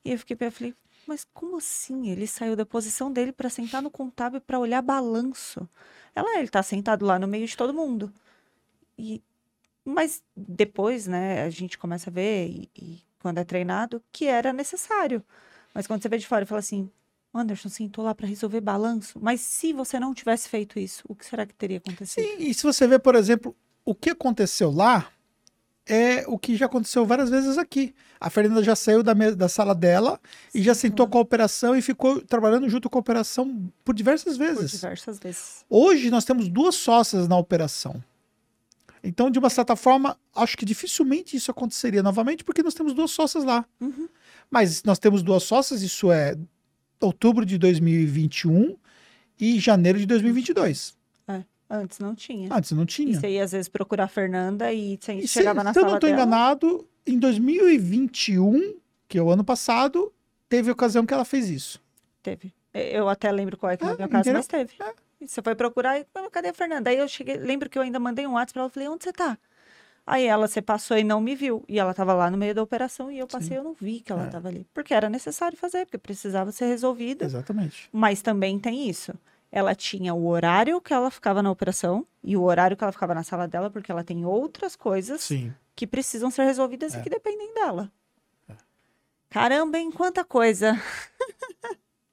E 0.04 0.12
eu 0.12 0.20
fiquei, 0.20 0.38
eu 0.40 0.52
falei, 0.52 0.74
mas 1.08 1.26
como 1.34 1.58
assim? 1.58 2.10
Ele 2.10 2.26
saiu 2.26 2.56
da 2.56 2.66
posição 2.66 3.12
dele 3.12 3.32
para 3.32 3.50
sentar 3.50 3.82
no 3.82 3.92
contábil 3.92 4.42
para 4.42 4.60
olhar 4.60 4.82
balanço. 4.82 5.68
Ela, 6.16 6.40
ele 6.40 6.48
tá 6.48 6.64
sentado 6.64 7.06
lá 7.06 7.20
no 7.20 7.28
meio 7.28 7.46
de 7.46 7.56
todo 7.56 7.74
mundo. 7.74 8.12
E 8.98 9.22
mas 9.86 10.24
depois, 10.36 11.06
né, 11.06 11.44
a 11.44 11.50
gente 11.50 11.78
começa 11.78 12.10
a 12.10 12.14
ver, 12.14 12.48
e, 12.50 12.70
e 12.76 13.04
quando 13.20 13.38
é 13.38 13.44
treinado, 13.44 14.04
que 14.12 14.26
era 14.26 14.52
necessário. 14.52 15.24
Mas 15.74 15.86
quando 15.86 16.02
você 16.02 16.10
vê 16.10 16.18
de 16.18 16.28
fora 16.28 16.44
e 16.44 16.48
fala 16.48 16.60
assim, 16.60 16.90
Anderson 17.38 17.70
sentou 17.70 18.04
lá 18.04 18.16
para 18.16 18.28
resolver 18.28 18.62
balanço, 18.62 19.20
mas 19.22 19.42
se 19.42 19.74
você 19.74 20.00
não 20.00 20.14
tivesse 20.14 20.48
feito 20.50 20.80
isso, 20.80 21.04
o 21.08 21.16
que 21.16 21.26
será 21.26 21.46
que 21.46 21.54
teria 21.54 21.78
acontecido? 21.78 22.24
Sim, 22.24 22.36
e 22.40 22.54
se 22.54 22.64
você 22.64 22.88
vê, 22.88 22.98
por 22.98 23.16
exemplo, 23.16 23.56
o 23.84 23.94
que 23.94 24.12
aconteceu 24.12 24.72
lá 24.72 25.10
é 25.88 26.26
o 26.28 26.38
que 26.40 26.56
já 26.56 26.66
aconteceu 26.66 27.06
várias 27.06 27.30
vezes 27.30 27.58
aqui. 27.58 27.94
A 28.20 28.30
Fernanda 28.30 28.64
já 28.64 28.76
saiu 28.76 29.04
da, 29.04 29.14
da 29.14 29.48
sala 29.48 29.76
dela 29.76 30.20
e 30.54 30.62
já 30.62 30.74
sentou 30.74 31.08
com 31.08 31.18
a 31.18 31.22
operação 31.22 31.76
e 31.76 31.82
ficou 31.82 32.22
trabalhando 32.22 32.68
junto 32.68 32.90
com 32.90 32.98
a 32.98 33.02
operação 33.02 33.72
por 33.84 33.94
diversas 33.94 34.38
Por 34.38 34.46
vezes. 34.46 34.72
diversas 34.72 35.20
vezes. 35.20 35.66
Hoje 35.70 36.10
nós 36.10 36.26
temos 36.26 36.50
duas 36.50 36.76
sócias 36.76 37.28
na 37.28 37.38
operação. 37.38 38.04
Então, 39.04 39.30
de 39.30 39.38
uma 39.38 39.52
certa 39.52 39.76
forma, 39.76 40.18
acho 40.36 40.58
que 40.58 40.66
dificilmente 40.66 41.38
isso 41.38 41.52
aconteceria 41.52 42.02
novamente, 42.02 42.44
porque 42.44 42.64
nós 42.64 42.74
temos 42.74 42.96
duas 42.96 43.12
sócias 43.12 43.44
lá. 43.44 43.64
Uhum. 43.80 44.10
Mas 44.50 44.82
nós 44.84 44.98
temos 44.98 45.22
duas 45.22 45.44
sócias, 45.44 45.84
isso 45.84 46.12
é 46.12 46.36
outubro 47.02 47.46
de 47.46 47.58
2021 47.58 48.76
e 49.40 49.60
janeiro 49.60 49.98
de 50.00 50.06
2022. 50.06 50.96
Antes 51.68 51.98
não 51.98 52.14
tinha. 52.14 52.48
Antes 52.54 52.72
não 52.74 52.84
E 52.84 52.86
tinha. 52.86 53.20
você 53.20 53.28
ia 53.28 53.44
às 53.44 53.52
vezes 53.52 53.68
procurar 53.68 54.04
a 54.04 54.08
Fernanda 54.08 54.72
e 54.72 55.00
você 55.02 55.14
E 55.16 55.28
se, 55.28 55.34
chegava 55.40 55.64
na 55.64 55.74
se 55.74 55.80
eu 55.80 55.82
sala 55.82 55.94
não 55.94 55.98
estou 55.98 56.10
enganado, 56.12 56.88
em 57.08 57.18
2021, 57.18 58.76
que 59.08 59.18
é 59.18 59.22
o 59.22 59.32
ano 59.32 59.44
passado, 59.44 60.14
teve 60.48 60.70
ocasião 60.70 61.06
que 61.08 61.14
ela 61.14 61.26
fez 61.26 61.50
isso. 61.50 61.82
Teve. 62.22 62.54
Eu 62.72 63.10
até 63.10 63.32
lembro 63.32 63.58
qual 63.58 63.72
é 63.72 63.78
que 63.78 63.84
é 63.84 63.88
o 63.94 63.98
meu 63.98 64.08
caso, 64.10 64.32
mas 64.32 64.46
teve. 64.48 64.74
E 65.20 65.28
Você 65.28 65.42
foi 65.42 65.56
procurar 65.56 65.98
e 66.00 66.06
"Ah, 66.14 66.30
cadê 66.30 66.50
a 66.50 66.54
Fernanda? 66.54 66.90
Aí 66.92 66.98
eu 66.98 67.08
cheguei, 67.08 67.36
lembro 67.38 67.68
que 67.70 67.78
eu 67.80 67.82
ainda 67.82 68.00
mandei 68.00 68.28
um 68.28 68.34
WhatsApp 68.34 68.54
pra 68.54 68.62
ela, 68.64 68.70
falei, 68.70 68.88
onde 68.90 69.04
você 69.04 69.12
tá? 69.14 69.36
Aí 70.08 70.26
ela, 70.26 70.48
você 70.48 70.62
passou 70.62 70.98
e 70.98 71.04
não 71.04 71.20
me 71.20 71.36
viu. 71.36 71.64
E 71.68 71.80
ela 71.80 71.94
tava 71.94 72.14
lá 72.14 72.30
no 72.30 72.38
meio 72.38 72.54
da 72.54 72.62
operação 72.62 73.12
e 73.12 73.18
eu 73.18 73.26
passei, 73.28 73.58
eu 73.58 73.64
não 73.64 73.74
vi 73.74 74.02
que 74.02 74.12
ela 74.12 74.26
É. 74.26 74.30
tava 74.30 74.48
ali. 74.50 74.68
Porque 74.74 74.94
era 74.94 75.10
necessário 75.10 75.58
fazer, 75.58 75.86
porque 75.86 75.98
precisava 75.98 76.52
ser 76.52 76.66
resolvido. 76.68 77.24
Exatamente. 77.24 77.90
Mas 77.92 78.22
também 78.22 78.60
tem 78.60 78.88
isso. 78.88 79.14
Ela 79.52 79.74
tinha 79.74 80.14
o 80.14 80.28
horário 80.28 80.80
que 80.82 80.94
ela 80.94 81.10
ficava 81.10 81.42
na 81.42 81.50
operação 81.50 82.06
e 82.24 82.36
o 82.38 82.44
horário 82.44 82.78
que 82.78 82.84
ela 82.84 82.92
ficava 82.92 83.16
na 83.16 83.24
sala 83.24 83.48
dela, 83.48 83.70
porque 83.72 83.92
ela 83.92 84.04
tem 84.04 84.26
outras 84.26 84.76
coisas 84.76 85.22
Sim. 85.22 85.52
que 85.76 85.88
precisam 85.88 86.30
ser 86.30 86.44
resolvidas 86.44 86.94
É. 86.94 87.00
e 87.00 87.04
que 87.04 87.10
dependem 87.10 87.54
dela. 87.54 87.92
Caramba, 89.30 89.78
hein? 89.78 89.92
Quanta 89.92 90.24
coisa. 90.24 90.80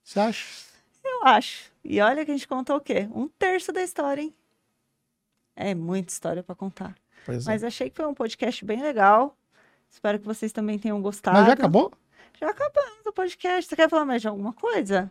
Você 0.03 0.19
acha? 0.19 0.65
Eu 1.05 1.25
acho. 1.27 1.71
E 1.85 2.01
olha 2.01 2.25
que 2.25 2.31
a 2.31 2.35
gente 2.35 2.49
contou 2.49 2.77
o 2.77 2.81
quê? 2.81 3.09
Um 3.15 3.29
terço 3.29 3.73
da 3.73 3.83
história, 3.83 4.23
hein? 4.23 4.35
É 5.55 5.75
muita 5.75 6.13
história 6.13 6.43
para 6.43 6.55
contar. 6.55 6.97
Pois 7.25 7.47
é. 7.47 7.51
Mas 7.51 7.65
achei 7.65 7.91
que 7.91 7.97
foi 7.97 8.07
um 8.07 8.15
podcast 8.15 8.65
bem 8.65 8.83
legal. 8.83 9.37
Espero 9.91 10.19
que 10.19 10.25
vocês 10.25 10.53
também 10.53 10.79
tenham 10.79 11.01
gostado. 11.03 11.37
Mas 11.37 11.47
já 11.47 11.53
acabou? 11.53 11.93
Já 12.41 12.49
acabamos 12.51 13.07
o 13.07 13.13
podcast. 13.13 13.69
Você 13.69 13.77
quer 13.77 13.89
falar 13.89 14.05
mais 14.05 14.23
de 14.23 14.29
alguma 14.29 14.53
coisa? 14.53 15.11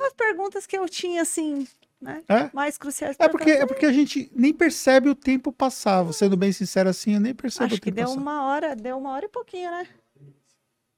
As 0.00 0.12
perguntas 0.12 0.66
que 0.66 0.76
eu 0.76 0.88
tinha, 0.88 1.22
assim, 1.22 1.66
né? 2.00 2.22
É? 2.28 2.50
Mais 2.52 2.76
cruciais 2.78 3.16
É 3.18 3.28
porque, 3.28 3.50
é 3.50 3.66
porque 3.66 3.86
a 3.86 3.92
gente 3.92 4.30
nem 4.34 4.52
percebe 4.52 5.08
o 5.08 5.14
tempo 5.14 5.52
passar. 5.52 6.10
Sendo 6.12 6.36
bem 6.36 6.52
sincero 6.52 6.88
assim, 6.88 7.14
eu 7.14 7.20
nem 7.20 7.34
percebo 7.34 7.66
Acho 7.66 7.76
o 7.76 7.80
que 7.80 7.90
tempo 7.90 7.96
deu 7.96 8.06
passar. 8.06 8.20
uma 8.20 8.44
hora, 8.46 8.76
deu 8.76 8.98
uma 8.98 9.10
hora 9.12 9.24
e 9.24 9.28
pouquinho, 9.28 9.70
né? 9.70 9.86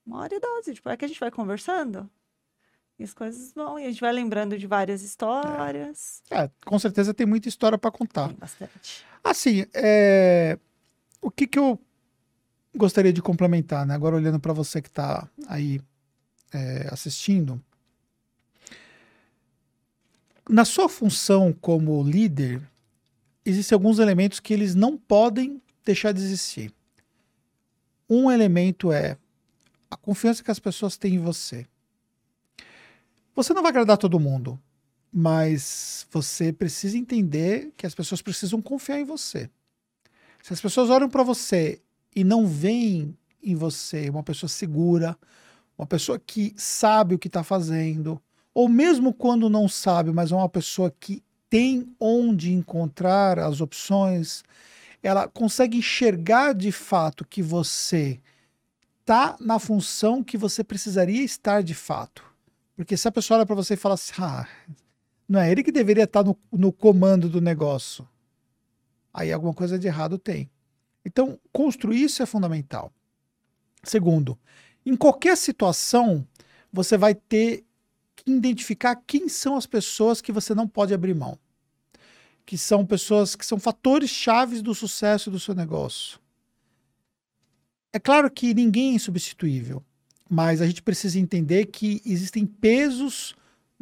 Uma 0.05 0.21
hora 0.23 0.35
e 0.35 0.41
doze. 0.41 0.75
Tipo, 0.75 0.89
é 0.89 0.97
que 0.97 1.05
a 1.05 1.09
gente 1.09 1.21
vai 1.21 1.31
conversando. 1.31 2.11
E 2.99 3.05
as 3.05 3.15
coisas 3.15 3.53
vão. 3.53 3.79
E 3.79 3.85
a 3.85 3.91
gente 3.91 4.01
vai 4.01 4.13
lembrando 4.13 4.59
de 4.59 4.67
várias 4.67 5.03
histórias. 5.03 6.23
É, 6.31 6.51
com 6.65 6.79
certeza 6.79 7.15
tem 7.15 7.27
muita 7.27 7.49
história 7.49 7.79
para 7.79 7.91
contar. 7.91 8.29
Tem 8.29 8.37
bastante. 8.37 9.07
Assim, 9.23 9.65
é, 9.73 10.59
o 11.21 11.31
que, 11.31 11.47
que 11.47 11.59
eu 11.59 11.79
gostaria 12.75 13.13
de 13.13 13.23
complementar, 13.23 13.87
né? 13.87 13.95
Agora 13.95 14.17
olhando 14.17 14.41
para 14.41 14.53
você 14.53 14.83
que 14.83 14.89
está 14.89 15.29
aí 15.47 15.81
é, 16.53 16.89
assistindo, 16.91 17.63
na 20.49 20.65
sua 20.65 20.89
função 20.89 21.53
como 21.53 22.03
líder, 22.03 22.61
existem 23.45 23.77
alguns 23.77 23.99
elementos 23.99 24.41
que 24.41 24.53
eles 24.53 24.75
não 24.75 24.97
podem 24.97 25.63
deixar 25.85 26.13
de 26.13 26.21
existir. 26.21 26.73
Um 28.09 28.31
elemento 28.31 28.93
é 28.93 29.17
a 29.91 29.97
confiança 29.97 30.43
que 30.43 30.51
as 30.51 30.59
pessoas 30.59 30.97
têm 30.97 31.15
em 31.15 31.19
você. 31.19 31.67
Você 33.35 33.55
não 33.55 33.63
vai 33.63 33.71
agradar 33.71 33.97
todo 33.97 34.21
mundo, 34.21 34.61
mas 35.13 36.07
você 36.11 36.53
precisa 36.53 36.97
entender 36.97 37.73
que 37.77 37.87
as 37.87 37.95
pessoas 37.95 38.23
precisam 38.23 38.63
confiar 38.63 38.99
em 38.99 39.05
você. 39.05 39.51
Se 40.43 40.53
as 40.53 40.61
pessoas 40.61 40.89
olham 40.89 41.09
para 41.09 41.23
você 41.23 41.81
e 42.17 42.25
não 42.25 42.47
veem 42.47 43.17
em 43.43 43.55
você 43.55 44.09
uma 44.09 44.23
pessoa 44.23 44.49
segura, 44.49 45.17
uma 45.77 45.87
pessoa 45.87 46.19
que 46.19 46.55
sabe 46.57 47.15
o 47.15 47.19
que 47.19 47.29
está 47.29 47.45
fazendo, 47.45 48.21
ou 48.55 48.69
mesmo 48.69 49.13
quando 49.13 49.51
não 49.51 49.69
sabe, 49.69 50.13
mas 50.13 50.33
é 50.33 50.35
uma 50.35 50.49
pessoa 50.49 50.93
que 50.99 51.23
tem 51.51 51.95
onde 52.01 52.53
encontrar 52.53 53.39
as 53.39 53.61
opções, 53.61 54.43
ela 55.03 55.29
consegue 55.29 55.79
enxergar 55.79 56.55
de 56.55 56.73
fato 56.73 57.27
que 57.27 57.43
você 57.43 58.19
está 59.01 59.37
na 59.41 59.59
função 59.59 60.23
que 60.23 60.39
você 60.39 60.65
precisaria 60.65 61.23
estar 61.23 61.63
de 61.63 61.75
fato. 61.75 62.25
Porque 62.75 62.97
se 62.97 63.07
a 63.07 63.13
pessoa 63.13 63.39
olha 63.39 63.47
para 63.47 63.57
você 63.57 63.75
e 63.75 63.77
fala 63.77 63.95
assim, 63.95 64.13
ah, 64.19 64.47
não 65.33 65.41
é 65.41 65.51
ele 65.51 65.63
que 65.63 65.73
deveria 65.73 66.05
estar 66.05 66.23
no, 66.23 66.39
no 66.53 66.71
comando 66.71 67.27
do 67.27 67.41
negócio. 67.41 68.07
Aí 69.15 69.33
alguma 69.33 69.55
coisa 69.55 69.79
de 69.79 69.87
errado 69.87 70.19
tem. 70.19 70.51
Então, 71.07 71.41
construir 71.51 72.03
isso 72.03 72.23
é 72.23 72.27
fundamental. 72.27 72.93
Segundo, 73.83 74.39
em 74.85 74.95
qualquer 74.95 75.35
situação, 75.39 76.29
você 76.71 76.99
vai 76.99 77.15
ter 77.15 77.65
que 78.15 78.31
identificar 78.31 78.95
quem 79.07 79.27
são 79.27 79.57
as 79.57 79.65
pessoas 79.65 80.21
que 80.21 80.31
você 80.31 80.55
não 80.55 80.69
pode 80.69 80.93
abrir 80.93 81.15
mão. 81.15 81.39
Que 82.45 82.59
são 82.59 82.85
pessoas 82.85 83.35
que 83.35 83.47
são 83.47 83.59
fatores 83.59 84.11
chaves 84.11 84.61
do 84.61 84.75
sucesso 84.75 85.31
do 85.31 85.41
seu 85.41 85.55
negócio. 85.55 86.21
É 87.91 87.99
claro 87.99 88.31
que 88.31 88.53
ninguém 88.53 88.91
é 88.91 88.95
insubstituível, 88.97 89.83
mas 90.29 90.61
a 90.61 90.67
gente 90.67 90.83
precisa 90.83 91.19
entender 91.19 91.67
que 91.67 92.03
existem 92.05 92.45
pesos 92.45 93.35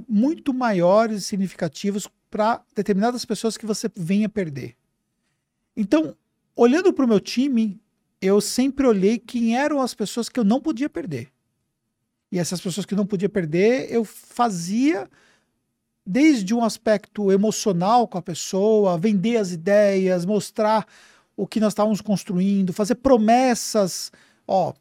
muito 0.08 0.52
maiores 0.54 1.22
e 1.22 1.24
significativos 1.24 2.08
para 2.30 2.62
determinadas 2.74 3.24
pessoas 3.24 3.56
que 3.56 3.66
você 3.66 3.90
venha 3.94 4.28
perder. 4.28 4.76
Então, 5.76 6.16
olhando 6.54 6.92
para 6.92 7.04
o 7.04 7.08
meu 7.08 7.20
time, 7.20 7.80
eu 8.20 8.40
sempre 8.40 8.86
olhei 8.86 9.18
quem 9.18 9.56
eram 9.56 9.80
as 9.80 9.94
pessoas 9.94 10.28
que 10.28 10.38
eu 10.38 10.44
não 10.44 10.60
podia 10.60 10.88
perder. 10.88 11.30
E 12.30 12.38
essas 12.38 12.60
pessoas 12.60 12.86
que 12.86 12.94
não 12.94 13.06
podia 13.06 13.28
perder, 13.28 13.90
eu 13.90 14.04
fazia 14.04 15.08
desde 16.06 16.54
um 16.54 16.64
aspecto 16.64 17.30
emocional 17.32 18.06
com 18.06 18.18
a 18.18 18.22
pessoa, 18.22 18.98
vender 18.98 19.36
as 19.36 19.52
ideias, 19.52 20.24
mostrar 20.24 20.86
o 21.36 21.46
que 21.46 21.60
nós 21.60 21.72
estávamos 21.72 22.00
construindo, 22.00 22.72
fazer 22.72 22.96
promessas, 22.96 24.12
ó, 24.46 24.74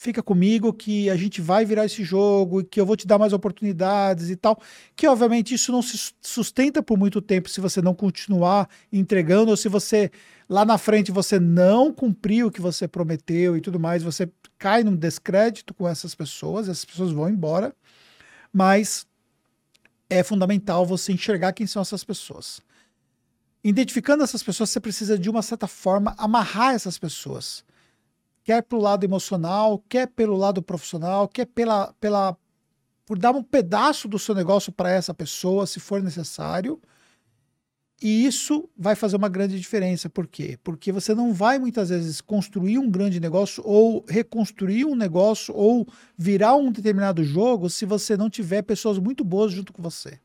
fica 0.00 0.22
comigo 0.22 0.72
que 0.72 1.10
a 1.10 1.16
gente 1.16 1.42
vai 1.42 1.62
virar 1.66 1.84
esse 1.84 2.02
jogo 2.02 2.62
e 2.62 2.64
que 2.64 2.80
eu 2.80 2.86
vou 2.86 2.96
te 2.96 3.06
dar 3.06 3.18
mais 3.18 3.34
oportunidades 3.34 4.30
e 4.30 4.34
tal. 4.34 4.58
Que 4.96 5.06
obviamente 5.06 5.52
isso 5.52 5.70
não 5.70 5.82
se 5.82 6.14
sustenta 6.22 6.82
por 6.82 6.96
muito 6.96 7.20
tempo 7.20 7.50
se 7.50 7.60
você 7.60 7.82
não 7.82 7.94
continuar 7.94 8.66
entregando 8.90 9.50
ou 9.50 9.58
se 9.58 9.68
você 9.68 10.10
lá 10.48 10.64
na 10.64 10.78
frente 10.78 11.12
você 11.12 11.38
não 11.38 11.92
cumpriu 11.92 12.46
o 12.46 12.50
que 12.50 12.62
você 12.62 12.88
prometeu 12.88 13.58
e 13.58 13.60
tudo 13.60 13.78
mais, 13.78 14.02
você 14.02 14.26
cai 14.56 14.82
num 14.82 14.96
descrédito 14.96 15.74
com 15.74 15.86
essas 15.86 16.14
pessoas, 16.14 16.66
essas 16.66 16.86
pessoas 16.86 17.12
vão 17.12 17.28
embora. 17.28 17.76
Mas 18.50 19.06
é 20.08 20.22
fundamental 20.22 20.86
você 20.86 21.12
enxergar 21.12 21.52
quem 21.52 21.66
são 21.66 21.82
essas 21.82 22.02
pessoas. 22.02 22.62
Identificando 23.62 24.24
essas 24.24 24.42
pessoas, 24.42 24.70
você 24.70 24.80
precisa 24.80 25.18
de 25.18 25.28
uma 25.28 25.42
certa 25.42 25.66
forma 25.66 26.14
amarrar 26.16 26.72
essas 26.72 26.98
pessoas 26.98 27.62
quer 28.50 28.64
pelo 28.64 28.82
lado 28.82 29.04
emocional, 29.04 29.78
quer 29.88 30.08
pelo 30.08 30.36
lado 30.36 30.60
profissional, 30.60 31.28
quer 31.28 31.46
pela, 31.46 31.92
pela 32.00 32.36
por 33.06 33.16
dar 33.16 33.30
um 33.30 33.44
pedaço 33.44 34.08
do 34.08 34.18
seu 34.18 34.34
negócio 34.34 34.72
para 34.72 34.90
essa 34.90 35.14
pessoa, 35.14 35.68
se 35.68 35.78
for 35.78 36.02
necessário. 36.02 36.80
E 38.02 38.26
isso 38.26 38.68
vai 38.76 38.96
fazer 38.96 39.16
uma 39.16 39.28
grande 39.28 39.56
diferença. 39.56 40.10
Por 40.10 40.26
quê? 40.26 40.58
Porque 40.64 40.90
você 40.90 41.14
não 41.14 41.32
vai 41.32 41.60
muitas 41.60 41.90
vezes 41.90 42.20
construir 42.20 42.76
um 42.76 42.90
grande 42.90 43.20
negócio 43.20 43.62
ou 43.64 44.04
reconstruir 44.08 44.84
um 44.84 44.96
negócio 44.96 45.54
ou 45.54 45.86
virar 46.16 46.56
um 46.56 46.72
determinado 46.72 47.22
jogo 47.22 47.70
se 47.70 47.86
você 47.86 48.16
não 48.16 48.28
tiver 48.28 48.62
pessoas 48.62 48.98
muito 48.98 49.22
boas 49.22 49.52
junto 49.52 49.72
com 49.72 49.80
você. 49.80 50.18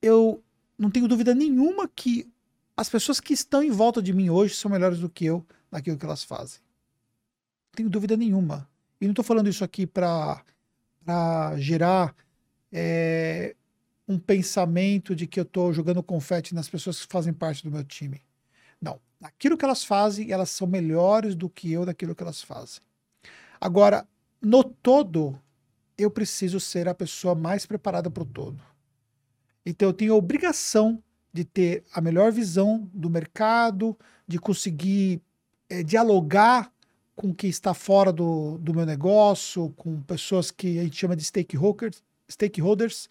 Eu 0.00 0.44
não 0.78 0.88
tenho 0.88 1.08
dúvida 1.08 1.34
nenhuma 1.34 1.88
que 1.88 2.30
as 2.76 2.88
pessoas 2.88 3.18
que 3.18 3.32
estão 3.32 3.64
em 3.64 3.70
volta 3.72 4.00
de 4.00 4.12
mim 4.12 4.30
hoje 4.30 4.54
são 4.54 4.70
melhores 4.70 5.00
do 5.00 5.10
que 5.10 5.24
eu 5.24 5.44
naquilo 5.72 5.98
que 5.98 6.06
elas 6.06 6.22
fazem 6.22 6.60
tenho 7.72 7.88
dúvida 7.88 8.16
nenhuma. 8.16 8.68
E 9.00 9.04
não 9.04 9.12
estou 9.12 9.24
falando 9.24 9.48
isso 9.48 9.64
aqui 9.64 9.86
para 9.86 10.44
gerar 11.56 12.14
é, 12.72 13.56
um 14.06 14.18
pensamento 14.18 15.14
de 15.14 15.26
que 15.26 15.40
eu 15.40 15.44
estou 15.44 15.72
jogando 15.72 16.02
confete 16.02 16.54
nas 16.54 16.68
pessoas 16.68 17.04
que 17.04 17.12
fazem 17.12 17.32
parte 17.32 17.62
do 17.64 17.70
meu 17.70 17.84
time. 17.84 18.20
Não. 18.80 19.00
Aquilo 19.22 19.56
que 19.56 19.64
elas 19.64 19.84
fazem, 19.84 20.32
elas 20.32 20.50
são 20.50 20.66
melhores 20.66 21.34
do 21.34 21.48
que 21.48 21.70
eu 21.70 21.84
daquilo 21.84 22.14
que 22.14 22.22
elas 22.22 22.42
fazem. 22.42 22.80
Agora, 23.60 24.06
no 24.40 24.64
todo, 24.64 25.38
eu 25.96 26.10
preciso 26.10 26.58
ser 26.58 26.88
a 26.88 26.94
pessoa 26.94 27.34
mais 27.34 27.66
preparada 27.66 28.10
para 28.10 28.22
o 28.22 28.26
todo. 28.26 28.62
Então, 29.64 29.88
eu 29.88 29.92
tenho 29.92 30.14
a 30.14 30.16
obrigação 30.16 31.02
de 31.32 31.44
ter 31.44 31.84
a 31.92 32.00
melhor 32.00 32.32
visão 32.32 32.88
do 32.92 33.10
mercado, 33.10 33.96
de 34.26 34.38
conseguir 34.38 35.20
é, 35.68 35.82
dialogar 35.82 36.72
com 37.20 37.34
quem 37.34 37.50
está 37.50 37.74
fora 37.74 38.10
do, 38.10 38.56
do 38.56 38.72
meu 38.72 38.86
negócio, 38.86 39.74
com 39.76 40.00
pessoas 40.00 40.50
que 40.50 40.78
a 40.78 40.84
gente 40.84 40.96
chama 40.96 41.14
de 41.14 41.22
stakeholders, 41.22 42.02
stakeholders 42.26 43.10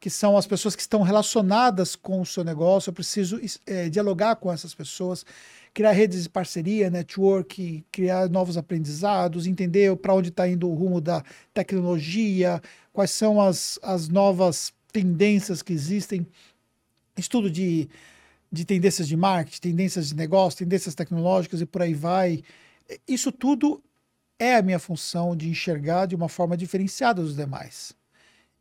que 0.00 0.10
são 0.10 0.36
as 0.36 0.44
pessoas 0.44 0.74
que 0.74 0.82
estão 0.82 1.02
relacionadas 1.02 1.94
com 1.94 2.20
o 2.20 2.26
seu 2.26 2.42
negócio. 2.42 2.90
Eu 2.90 2.92
preciso 2.92 3.40
é, 3.64 3.88
dialogar 3.88 4.34
com 4.34 4.52
essas 4.52 4.74
pessoas, 4.74 5.24
criar 5.72 5.92
redes 5.92 6.24
de 6.24 6.28
parceria, 6.28 6.90
network, 6.90 7.84
criar 7.92 8.28
novos 8.28 8.56
aprendizados, 8.56 9.46
entender 9.46 9.94
para 9.98 10.14
onde 10.14 10.30
está 10.30 10.48
indo 10.48 10.68
o 10.68 10.74
rumo 10.74 11.00
da 11.00 11.22
tecnologia, 11.54 12.60
quais 12.92 13.12
são 13.12 13.40
as, 13.40 13.78
as 13.84 14.08
novas 14.08 14.72
tendências 14.92 15.62
que 15.62 15.72
existem, 15.72 16.26
estudo 17.16 17.48
de, 17.48 17.88
de 18.50 18.64
tendências 18.64 19.06
de 19.06 19.16
marketing, 19.16 19.60
tendências 19.60 20.08
de 20.08 20.16
negócio, 20.16 20.58
tendências 20.58 20.96
tecnológicas 20.96 21.60
e 21.60 21.66
por 21.66 21.82
aí 21.82 21.94
vai. 21.94 22.42
Isso 23.06 23.32
tudo 23.32 23.82
é 24.38 24.56
a 24.56 24.62
minha 24.62 24.78
função 24.78 25.36
de 25.36 25.48
enxergar 25.48 26.06
de 26.06 26.14
uma 26.14 26.28
forma 26.28 26.56
diferenciada 26.56 27.22
dos 27.22 27.36
demais. 27.36 27.94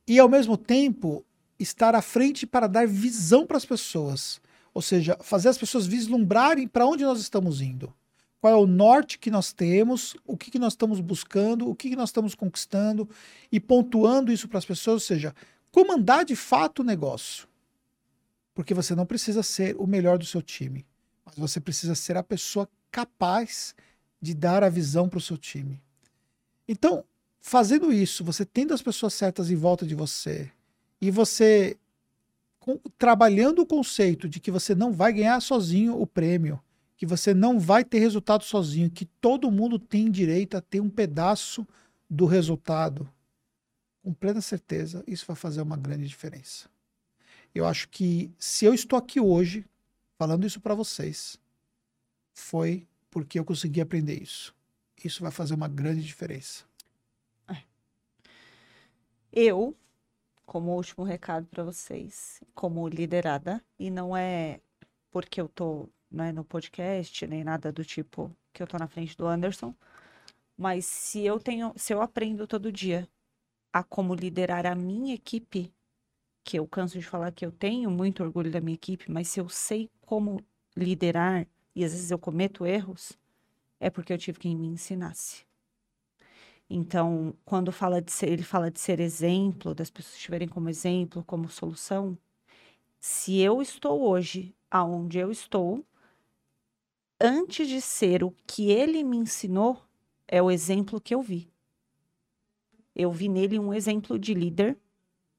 E, 0.07 0.19
ao 0.19 0.29
mesmo 0.29 0.57
tempo, 0.57 1.25
estar 1.59 1.95
à 1.95 2.01
frente 2.01 2.45
para 2.45 2.67
dar 2.67 2.87
visão 2.87 3.45
para 3.45 3.57
as 3.57 3.65
pessoas. 3.65 4.41
Ou 4.73 4.81
seja, 4.81 5.17
fazer 5.21 5.49
as 5.49 5.57
pessoas 5.57 5.85
vislumbrarem 5.85 6.67
para 6.67 6.85
onde 6.85 7.03
nós 7.03 7.19
estamos 7.19 7.61
indo. 7.61 7.93
Qual 8.41 8.51
é 8.51 8.55
o 8.57 8.67
norte 8.67 9.17
que 9.17 9.31
nós 9.31 9.53
temos, 9.53 10.17
o 10.25 10.35
que, 10.35 10.51
que 10.51 10.59
nós 10.59 10.73
estamos 10.73 10.99
buscando, 10.99 11.69
o 11.69 11.75
que, 11.75 11.89
que 11.89 11.95
nós 11.95 12.09
estamos 12.09 12.35
conquistando 12.35 13.07
e 13.51 13.59
pontuando 13.59 14.31
isso 14.31 14.49
para 14.49 14.57
as 14.57 14.65
pessoas. 14.65 14.95
Ou 14.95 14.99
seja, 14.99 15.33
comandar 15.71 16.25
de 16.25 16.35
fato 16.35 16.79
o 16.79 16.83
negócio. 16.83 17.47
Porque 18.53 18.73
você 18.73 18.93
não 18.93 19.05
precisa 19.05 19.41
ser 19.41 19.75
o 19.77 19.87
melhor 19.87 20.17
do 20.17 20.25
seu 20.25 20.41
time, 20.41 20.85
mas 21.25 21.35
você 21.35 21.59
precisa 21.59 21.95
ser 21.95 22.17
a 22.17 22.23
pessoa 22.23 22.69
capaz 22.91 23.73
de 23.73 23.92
dar 24.31 24.63
a 24.63 24.69
visão 24.69 25.09
para 25.09 25.17
o 25.17 25.21
seu 25.21 25.39
time. 25.39 25.81
Então, 26.67 27.03
fazendo 27.41 27.91
isso, 27.91 28.23
você 28.23 28.45
tendo 28.45 28.75
as 28.75 28.81
pessoas 28.83 29.15
certas 29.15 29.49
em 29.49 29.55
volta 29.55 29.87
de 29.87 29.95
você 29.95 30.51
e 31.01 31.09
você 31.09 31.75
com, 32.59 32.77
trabalhando 32.97 33.63
o 33.63 33.65
conceito 33.65 34.29
de 34.29 34.39
que 34.39 34.51
você 34.51 34.73
não 34.75 34.93
vai 34.93 35.11
ganhar 35.11 35.41
sozinho 35.41 35.99
o 35.99 36.05
prêmio, 36.05 36.61
que 36.95 37.05
você 37.05 37.33
não 37.33 37.59
vai 37.59 37.83
ter 37.83 37.99
resultado 37.99 38.43
sozinho, 38.43 38.89
que 38.89 39.05
todo 39.05 39.51
mundo 39.51 39.77
tem 39.77 40.09
direito 40.09 40.55
a 40.55 40.61
ter 40.61 40.79
um 40.79 40.89
pedaço 40.89 41.67
do 42.09 42.25
resultado. 42.25 43.09
Com 44.01 44.13
plena 44.13 44.39
certeza, 44.39 45.03
isso 45.05 45.25
vai 45.25 45.35
fazer 45.35 45.61
uma 45.61 45.75
grande 45.75 46.07
diferença. 46.07 46.69
Eu 47.53 47.65
acho 47.65 47.89
que 47.89 48.31
se 48.39 48.63
eu 48.63 48.73
estou 48.73 48.97
aqui 48.97 49.19
hoje 49.19 49.65
falando 50.17 50.47
isso 50.47 50.61
para 50.61 50.73
vocês, 50.73 51.37
foi 52.33 52.87
porque 53.13 53.37
eu 53.37 53.45
consegui 53.45 53.79
aprender 53.79 54.19
isso. 54.19 54.55
Isso 55.05 55.21
vai 55.21 55.31
fazer 55.31 55.53
uma 55.53 55.67
grande 55.67 56.01
diferença. 56.01 56.65
É. 57.47 57.61
Eu, 59.31 59.77
como 60.47 60.75
último 60.75 61.05
recado 61.05 61.45
para 61.45 61.63
vocês, 61.63 62.41
como 62.55 62.87
liderada, 62.87 63.63
e 63.77 63.91
não 63.91 64.17
é 64.17 64.59
porque 65.11 65.39
eu 65.39 65.47
tô 65.47 65.87
né, 66.09 66.31
no 66.31 66.43
podcast, 66.43 67.27
nem 67.27 67.43
nada 67.43 67.71
do 67.71 67.85
tipo 67.85 68.35
que 68.51 68.63
eu 68.63 68.67
tô 68.67 68.79
na 68.79 68.87
frente 68.87 69.15
do 69.15 69.27
Anderson, 69.27 69.75
mas 70.57 70.83
se 70.85 71.23
eu 71.23 71.39
tenho, 71.39 71.71
se 71.75 71.93
eu 71.93 72.01
aprendo 72.01 72.47
todo 72.47 72.71
dia 72.71 73.07
a 73.71 73.83
como 73.83 74.15
liderar 74.15 74.65
a 74.65 74.73
minha 74.73 75.13
equipe, 75.13 75.71
que 76.43 76.57
eu 76.57 76.67
canso 76.67 76.97
de 76.97 77.05
falar 77.05 77.31
que 77.31 77.45
eu 77.45 77.51
tenho 77.51 77.91
muito 77.91 78.23
orgulho 78.23 78.49
da 78.49 78.59
minha 78.59 78.75
equipe, 78.75 79.11
mas 79.11 79.27
se 79.27 79.39
eu 79.39 79.47
sei 79.47 79.87
como 80.01 80.43
liderar 80.75 81.47
e 81.75 81.83
às 81.83 81.91
vezes 81.91 82.11
eu 82.11 82.19
cometo 82.19 82.65
erros, 82.65 83.13
é 83.79 83.89
porque 83.89 84.13
eu 84.13 84.17
tive 84.17 84.39
quem 84.39 84.55
me 84.55 84.67
ensinasse. 84.67 85.45
Então, 86.69 87.35
quando 87.45 87.71
fala 87.71 88.01
de 88.01 88.11
ser, 88.11 88.29
ele 88.29 88.43
fala 88.43 88.71
de 88.71 88.79
ser 88.79 88.99
exemplo, 88.99 89.75
das 89.75 89.89
pessoas 89.89 90.15
estiverem 90.15 90.47
como 90.47 90.69
exemplo, 90.69 91.23
como 91.23 91.49
solução, 91.49 92.17
se 92.99 93.39
eu 93.39 93.61
estou 93.61 94.01
hoje 94.01 94.55
aonde 94.71 95.19
eu 95.19 95.29
estou, 95.29 95.85
antes 97.19 97.67
de 97.67 97.81
ser 97.81 98.23
o 98.23 98.31
que 98.47 98.71
ele 98.71 99.03
me 99.03 99.17
ensinou, 99.17 99.81
é 100.27 100.41
o 100.41 100.49
exemplo 100.49 101.01
que 101.01 101.13
eu 101.13 101.21
vi. 101.21 101.51
Eu 102.95 103.11
vi 103.11 103.27
nele 103.27 103.59
um 103.59 103.73
exemplo 103.73 104.17
de 104.17 104.33
líder 104.33 104.77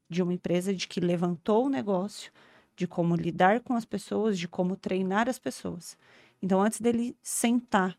de 0.08 0.22
uma 0.22 0.32
empresa 0.32 0.74
de 0.74 0.86
que 0.86 1.00
levantou 1.00 1.66
o 1.66 1.70
negócio, 1.70 2.30
de 2.76 2.86
como 2.86 3.16
lidar 3.16 3.60
com 3.60 3.74
as 3.74 3.84
pessoas, 3.84 4.38
de 4.38 4.46
como 4.46 4.76
treinar 4.76 5.28
as 5.28 5.38
pessoas. 5.38 5.96
Então, 6.44 6.60
antes 6.60 6.78
dele 6.78 7.16
sentar 7.22 7.98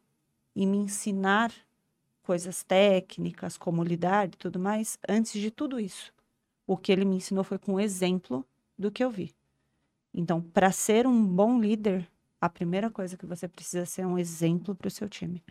e 0.56 0.68
me 0.68 0.78
ensinar 0.78 1.52
coisas 2.22 2.62
técnicas, 2.62 3.58
como 3.58 3.84
lidar 3.84 4.28
e 4.28 4.38
tudo 4.38 4.60
mais, 4.60 5.00
antes 5.10 5.32
de 5.42 5.50
tudo 5.50 5.80
isso, 5.80 6.14
o 6.68 6.78
que 6.78 6.92
ele 6.92 7.06
me 7.06 7.16
ensinou 7.16 7.44
foi 7.44 7.58
com 7.58 7.80
exemplo 7.80 8.46
do 8.78 8.92
que 8.92 9.04
eu 9.04 9.10
vi. 9.10 9.34
Então, 10.14 10.40
para 10.40 10.72
ser 10.72 11.08
um 11.08 11.26
bom 11.26 11.60
líder, 11.60 12.08
a 12.40 12.48
primeira 12.48 12.88
coisa 12.92 13.18
que 13.18 13.26
você 13.26 13.48
precisa 13.48 13.84
ser 13.84 14.04
é 14.04 14.08
um 14.08 14.20
exemplo 14.20 14.76
para 14.76 14.90
o 14.90 14.92
seu 14.92 15.10
time. 15.10 15.44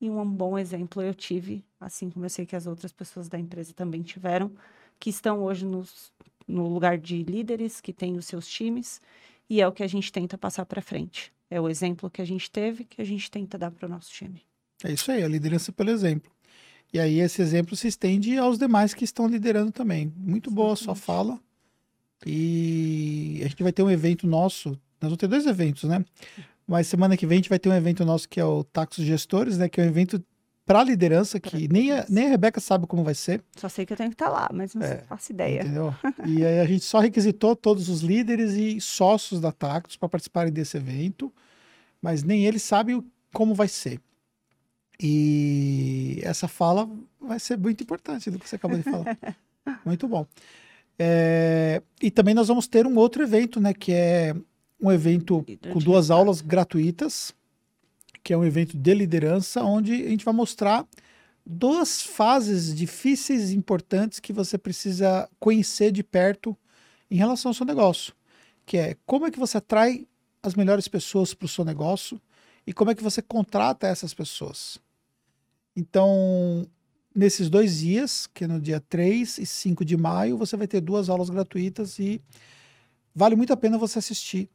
E 0.00 0.08
um 0.08 0.24
bom 0.24 0.56
exemplo 0.56 1.02
eu 1.02 1.12
tive, 1.12 1.64
assim 1.80 2.08
como 2.08 2.24
eu 2.24 2.30
sei 2.30 2.46
que 2.46 2.54
as 2.54 2.68
outras 2.68 2.92
pessoas 2.92 3.28
da 3.28 3.36
empresa 3.36 3.72
também 3.74 4.00
tiveram, 4.00 4.52
que 5.00 5.10
estão 5.10 5.42
hoje 5.42 5.66
nos, 5.66 6.12
no 6.46 6.68
lugar 6.68 6.96
de 6.96 7.24
líderes, 7.24 7.80
que 7.80 7.92
têm 7.92 8.16
os 8.16 8.26
seus 8.26 8.46
times, 8.46 9.02
e 9.48 9.60
é 9.60 9.68
o 9.68 9.72
que 9.72 9.82
a 9.82 9.86
gente 9.86 10.12
tenta 10.12 10.38
passar 10.38 10.64
para 10.66 10.80
frente. 10.80 11.32
É 11.50 11.60
o 11.60 11.68
exemplo 11.68 12.10
que 12.10 12.22
a 12.22 12.24
gente 12.24 12.50
teve, 12.50 12.84
que 12.84 13.00
a 13.00 13.04
gente 13.04 13.30
tenta 13.30 13.58
dar 13.58 13.70
para 13.70 13.86
o 13.86 13.88
nosso 13.88 14.10
time. 14.10 14.42
É 14.82 14.92
isso 14.92 15.10
aí, 15.10 15.22
a 15.22 15.28
liderança 15.28 15.72
pelo 15.72 15.90
exemplo. 15.90 16.30
E 16.92 16.98
aí 16.98 17.20
esse 17.20 17.42
exemplo 17.42 17.76
se 17.76 17.88
estende 17.88 18.36
aos 18.38 18.58
demais 18.58 18.94
que 18.94 19.04
estão 19.04 19.26
liderando 19.26 19.72
também. 19.72 20.12
Muito 20.16 20.50
boa 20.50 20.72
a 20.72 20.76
sua 20.76 20.94
fala. 20.94 21.38
E 22.26 23.40
a 23.44 23.48
gente 23.48 23.62
vai 23.62 23.72
ter 23.72 23.82
um 23.82 23.90
evento 23.90 24.26
nosso, 24.26 24.70
nós 24.70 25.10
vamos 25.10 25.18
ter 25.18 25.26
dois 25.26 25.46
eventos, 25.46 25.84
né? 25.84 26.04
Mas 26.66 26.86
semana 26.86 27.16
que 27.16 27.26
vem 27.26 27.36
a 27.36 27.38
gente 27.40 27.48
vai 27.48 27.58
ter 27.58 27.68
um 27.68 27.74
evento 27.74 28.04
nosso 28.04 28.28
que 28.28 28.40
é 28.40 28.44
o 28.44 28.64
Taxos 28.64 29.04
Gestores, 29.04 29.58
né? 29.58 29.68
Que 29.68 29.80
é 29.80 29.84
um 29.84 29.88
evento 29.88 30.22
para 30.66 30.82
liderança, 30.82 31.38
que. 31.38 31.68
Nem, 31.68 31.92
a, 31.92 32.06
nem 32.08 32.26
a 32.26 32.30
Rebeca 32.30 32.60
sabe 32.60 32.86
como 32.86 33.04
vai 33.04 33.14
ser. 33.14 33.42
Só 33.56 33.68
sei 33.68 33.84
que 33.84 33.92
eu 33.92 33.96
tenho 33.96 34.10
que 34.10 34.14
estar 34.14 34.26
tá 34.26 34.32
lá, 34.32 34.48
mas 34.52 34.74
não 34.74 34.84
é, 34.84 34.98
faço 34.98 35.32
ideia. 35.32 35.60
Entendeu? 35.60 35.94
e 36.26 36.44
aí 36.44 36.60
a 36.60 36.64
gente 36.64 36.84
só 36.84 37.00
requisitou 37.00 37.54
todos 37.54 37.88
os 37.88 38.00
líderes 38.00 38.52
e 38.52 38.80
sócios 38.80 39.40
da 39.40 39.52
Tactus 39.52 39.96
para 39.96 40.08
participarem 40.08 40.52
desse 40.52 40.76
evento. 40.76 41.32
mas 42.00 42.22
nem 42.22 42.46
ele 42.46 42.58
sabe 42.58 43.02
como 43.32 43.54
vai 43.54 43.68
ser. 43.68 44.00
E 45.00 46.20
essa 46.22 46.46
fala 46.46 46.88
vai 47.20 47.38
ser 47.38 47.58
muito 47.58 47.82
importante 47.82 48.30
do 48.30 48.38
que 48.38 48.48
você 48.48 48.56
acabou 48.56 48.78
de 48.78 48.84
falar. 48.84 49.18
muito 49.84 50.06
bom. 50.08 50.26
É, 50.98 51.82
e 52.00 52.10
também 52.10 52.34
nós 52.34 52.48
vamos 52.48 52.66
ter 52.66 52.86
um 52.86 52.96
outro 52.96 53.22
evento, 53.22 53.60
né? 53.60 53.74
Que 53.74 53.92
é 53.92 54.34
um 54.80 54.92
evento 54.92 55.44
com 55.72 55.78
duas 55.78 56.10
aulas 56.10 56.40
gratuitas, 56.40 57.34
que 58.24 58.32
é 58.32 58.36
um 58.36 58.44
evento 58.44 58.76
de 58.76 58.94
liderança, 58.94 59.62
onde 59.62 59.92
a 59.92 60.08
gente 60.08 60.24
vai 60.24 60.32
mostrar 60.32 60.86
duas 61.44 62.00
fases 62.00 62.74
difíceis 62.74 63.50
e 63.50 63.56
importantes 63.56 64.18
que 64.18 64.32
você 64.32 64.56
precisa 64.56 65.28
conhecer 65.38 65.92
de 65.92 66.02
perto 66.02 66.56
em 67.10 67.16
relação 67.16 67.50
ao 67.50 67.54
seu 67.54 67.66
negócio, 67.66 68.14
que 68.64 68.78
é 68.78 68.96
como 69.04 69.26
é 69.26 69.30
que 69.30 69.38
você 69.38 69.58
atrai 69.58 70.08
as 70.42 70.54
melhores 70.54 70.88
pessoas 70.88 71.34
para 71.34 71.44
o 71.44 71.48
seu 71.48 71.66
negócio 71.66 72.18
e 72.66 72.72
como 72.72 72.90
é 72.90 72.94
que 72.94 73.02
você 73.02 73.20
contrata 73.20 73.86
essas 73.86 74.14
pessoas. 74.14 74.78
Então, 75.76 76.66
nesses 77.14 77.50
dois 77.50 77.78
dias, 77.78 78.26
que 78.26 78.44
é 78.44 78.46
no 78.46 78.58
dia 78.58 78.80
3 78.80 79.36
e 79.36 79.44
5 79.44 79.84
de 79.84 79.98
maio, 79.98 80.38
você 80.38 80.56
vai 80.56 80.66
ter 80.66 80.80
duas 80.80 81.10
aulas 81.10 81.28
gratuitas 81.28 81.98
e 81.98 82.22
vale 83.14 83.36
muito 83.36 83.52
a 83.52 83.56
pena 83.56 83.76
você 83.76 83.98
assistir 83.98 84.48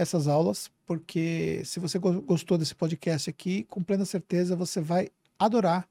essas 0.00 0.26
aulas, 0.26 0.70
porque 0.86 1.62
se 1.64 1.78
você 1.78 1.98
gostou 1.98 2.56
desse 2.56 2.74
podcast 2.74 3.28
aqui, 3.28 3.64
com 3.64 3.82
plena 3.82 4.04
certeza 4.04 4.56
você 4.56 4.80
vai 4.80 5.10
adorar 5.38 5.86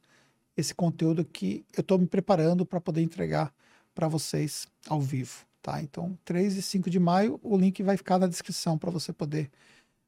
esse 0.57 0.73
conteúdo 0.73 1.23
que 1.23 1.63
eu 1.77 1.81
estou 1.81 1.99
me 1.99 2.07
preparando 2.07 2.65
para 2.65 2.81
poder 2.81 3.01
entregar 3.01 3.53
para 3.93 4.07
vocês 4.07 4.67
ao 4.87 4.99
vivo, 4.99 5.45
tá? 5.61 5.81
Então, 5.81 6.17
3 6.25 6.57
e 6.57 6.61
5 6.61 6.89
de 6.89 6.99
maio, 6.99 7.39
o 7.43 7.55
link 7.55 7.83
vai 7.83 7.95
ficar 7.97 8.17
na 8.17 8.27
descrição 8.27 8.77
para 8.77 8.89
você 8.89 9.13
poder 9.13 9.49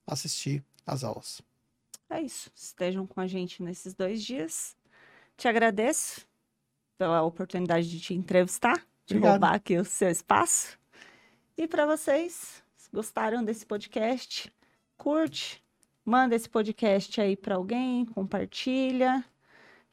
assistir 0.05 0.63
as 0.85 1.03
aulas. 1.03 1.41
É 2.09 2.21
isso. 2.21 2.51
Estejam 2.55 3.05
com 3.05 3.21
a 3.21 3.27
gente 3.27 3.61
nesses 3.61 3.93
dois 3.93 4.23
dias. 4.23 4.75
Te 5.37 5.47
agradeço 5.47 6.27
pela 6.97 7.21
oportunidade 7.21 7.89
de 7.89 7.99
te 7.99 8.13
entrevistar, 8.13 8.77
de 9.05 9.13
Obrigado. 9.13 9.31
roubar 9.31 9.53
aqui 9.53 9.77
o 9.77 9.85
seu 9.85 10.09
espaço. 10.09 10.77
E 11.55 11.67
para 11.67 11.85
vocês, 11.85 12.63
gostaram 12.91 13.43
desse 13.43 13.65
podcast, 13.65 14.51
curte, 14.97 15.63
manda 16.05 16.35
esse 16.35 16.49
podcast 16.49 17.19
aí 17.21 17.35
para 17.35 17.55
alguém, 17.55 18.05
compartilha 18.05 19.23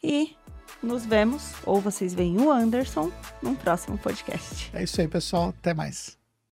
e 0.02 0.36
nos 0.82 1.04
vemos, 1.04 1.54
ou 1.64 1.80
vocês 1.80 2.12
veem 2.12 2.38
o 2.38 2.50
Anderson, 2.50 3.10
num 3.42 3.54
próximo 3.54 3.96
podcast. 3.98 4.70
É 4.74 4.82
isso 4.82 5.00
aí, 5.00 5.08
pessoal. 5.08 5.50
Até 5.50 5.72
mais. 5.72 6.17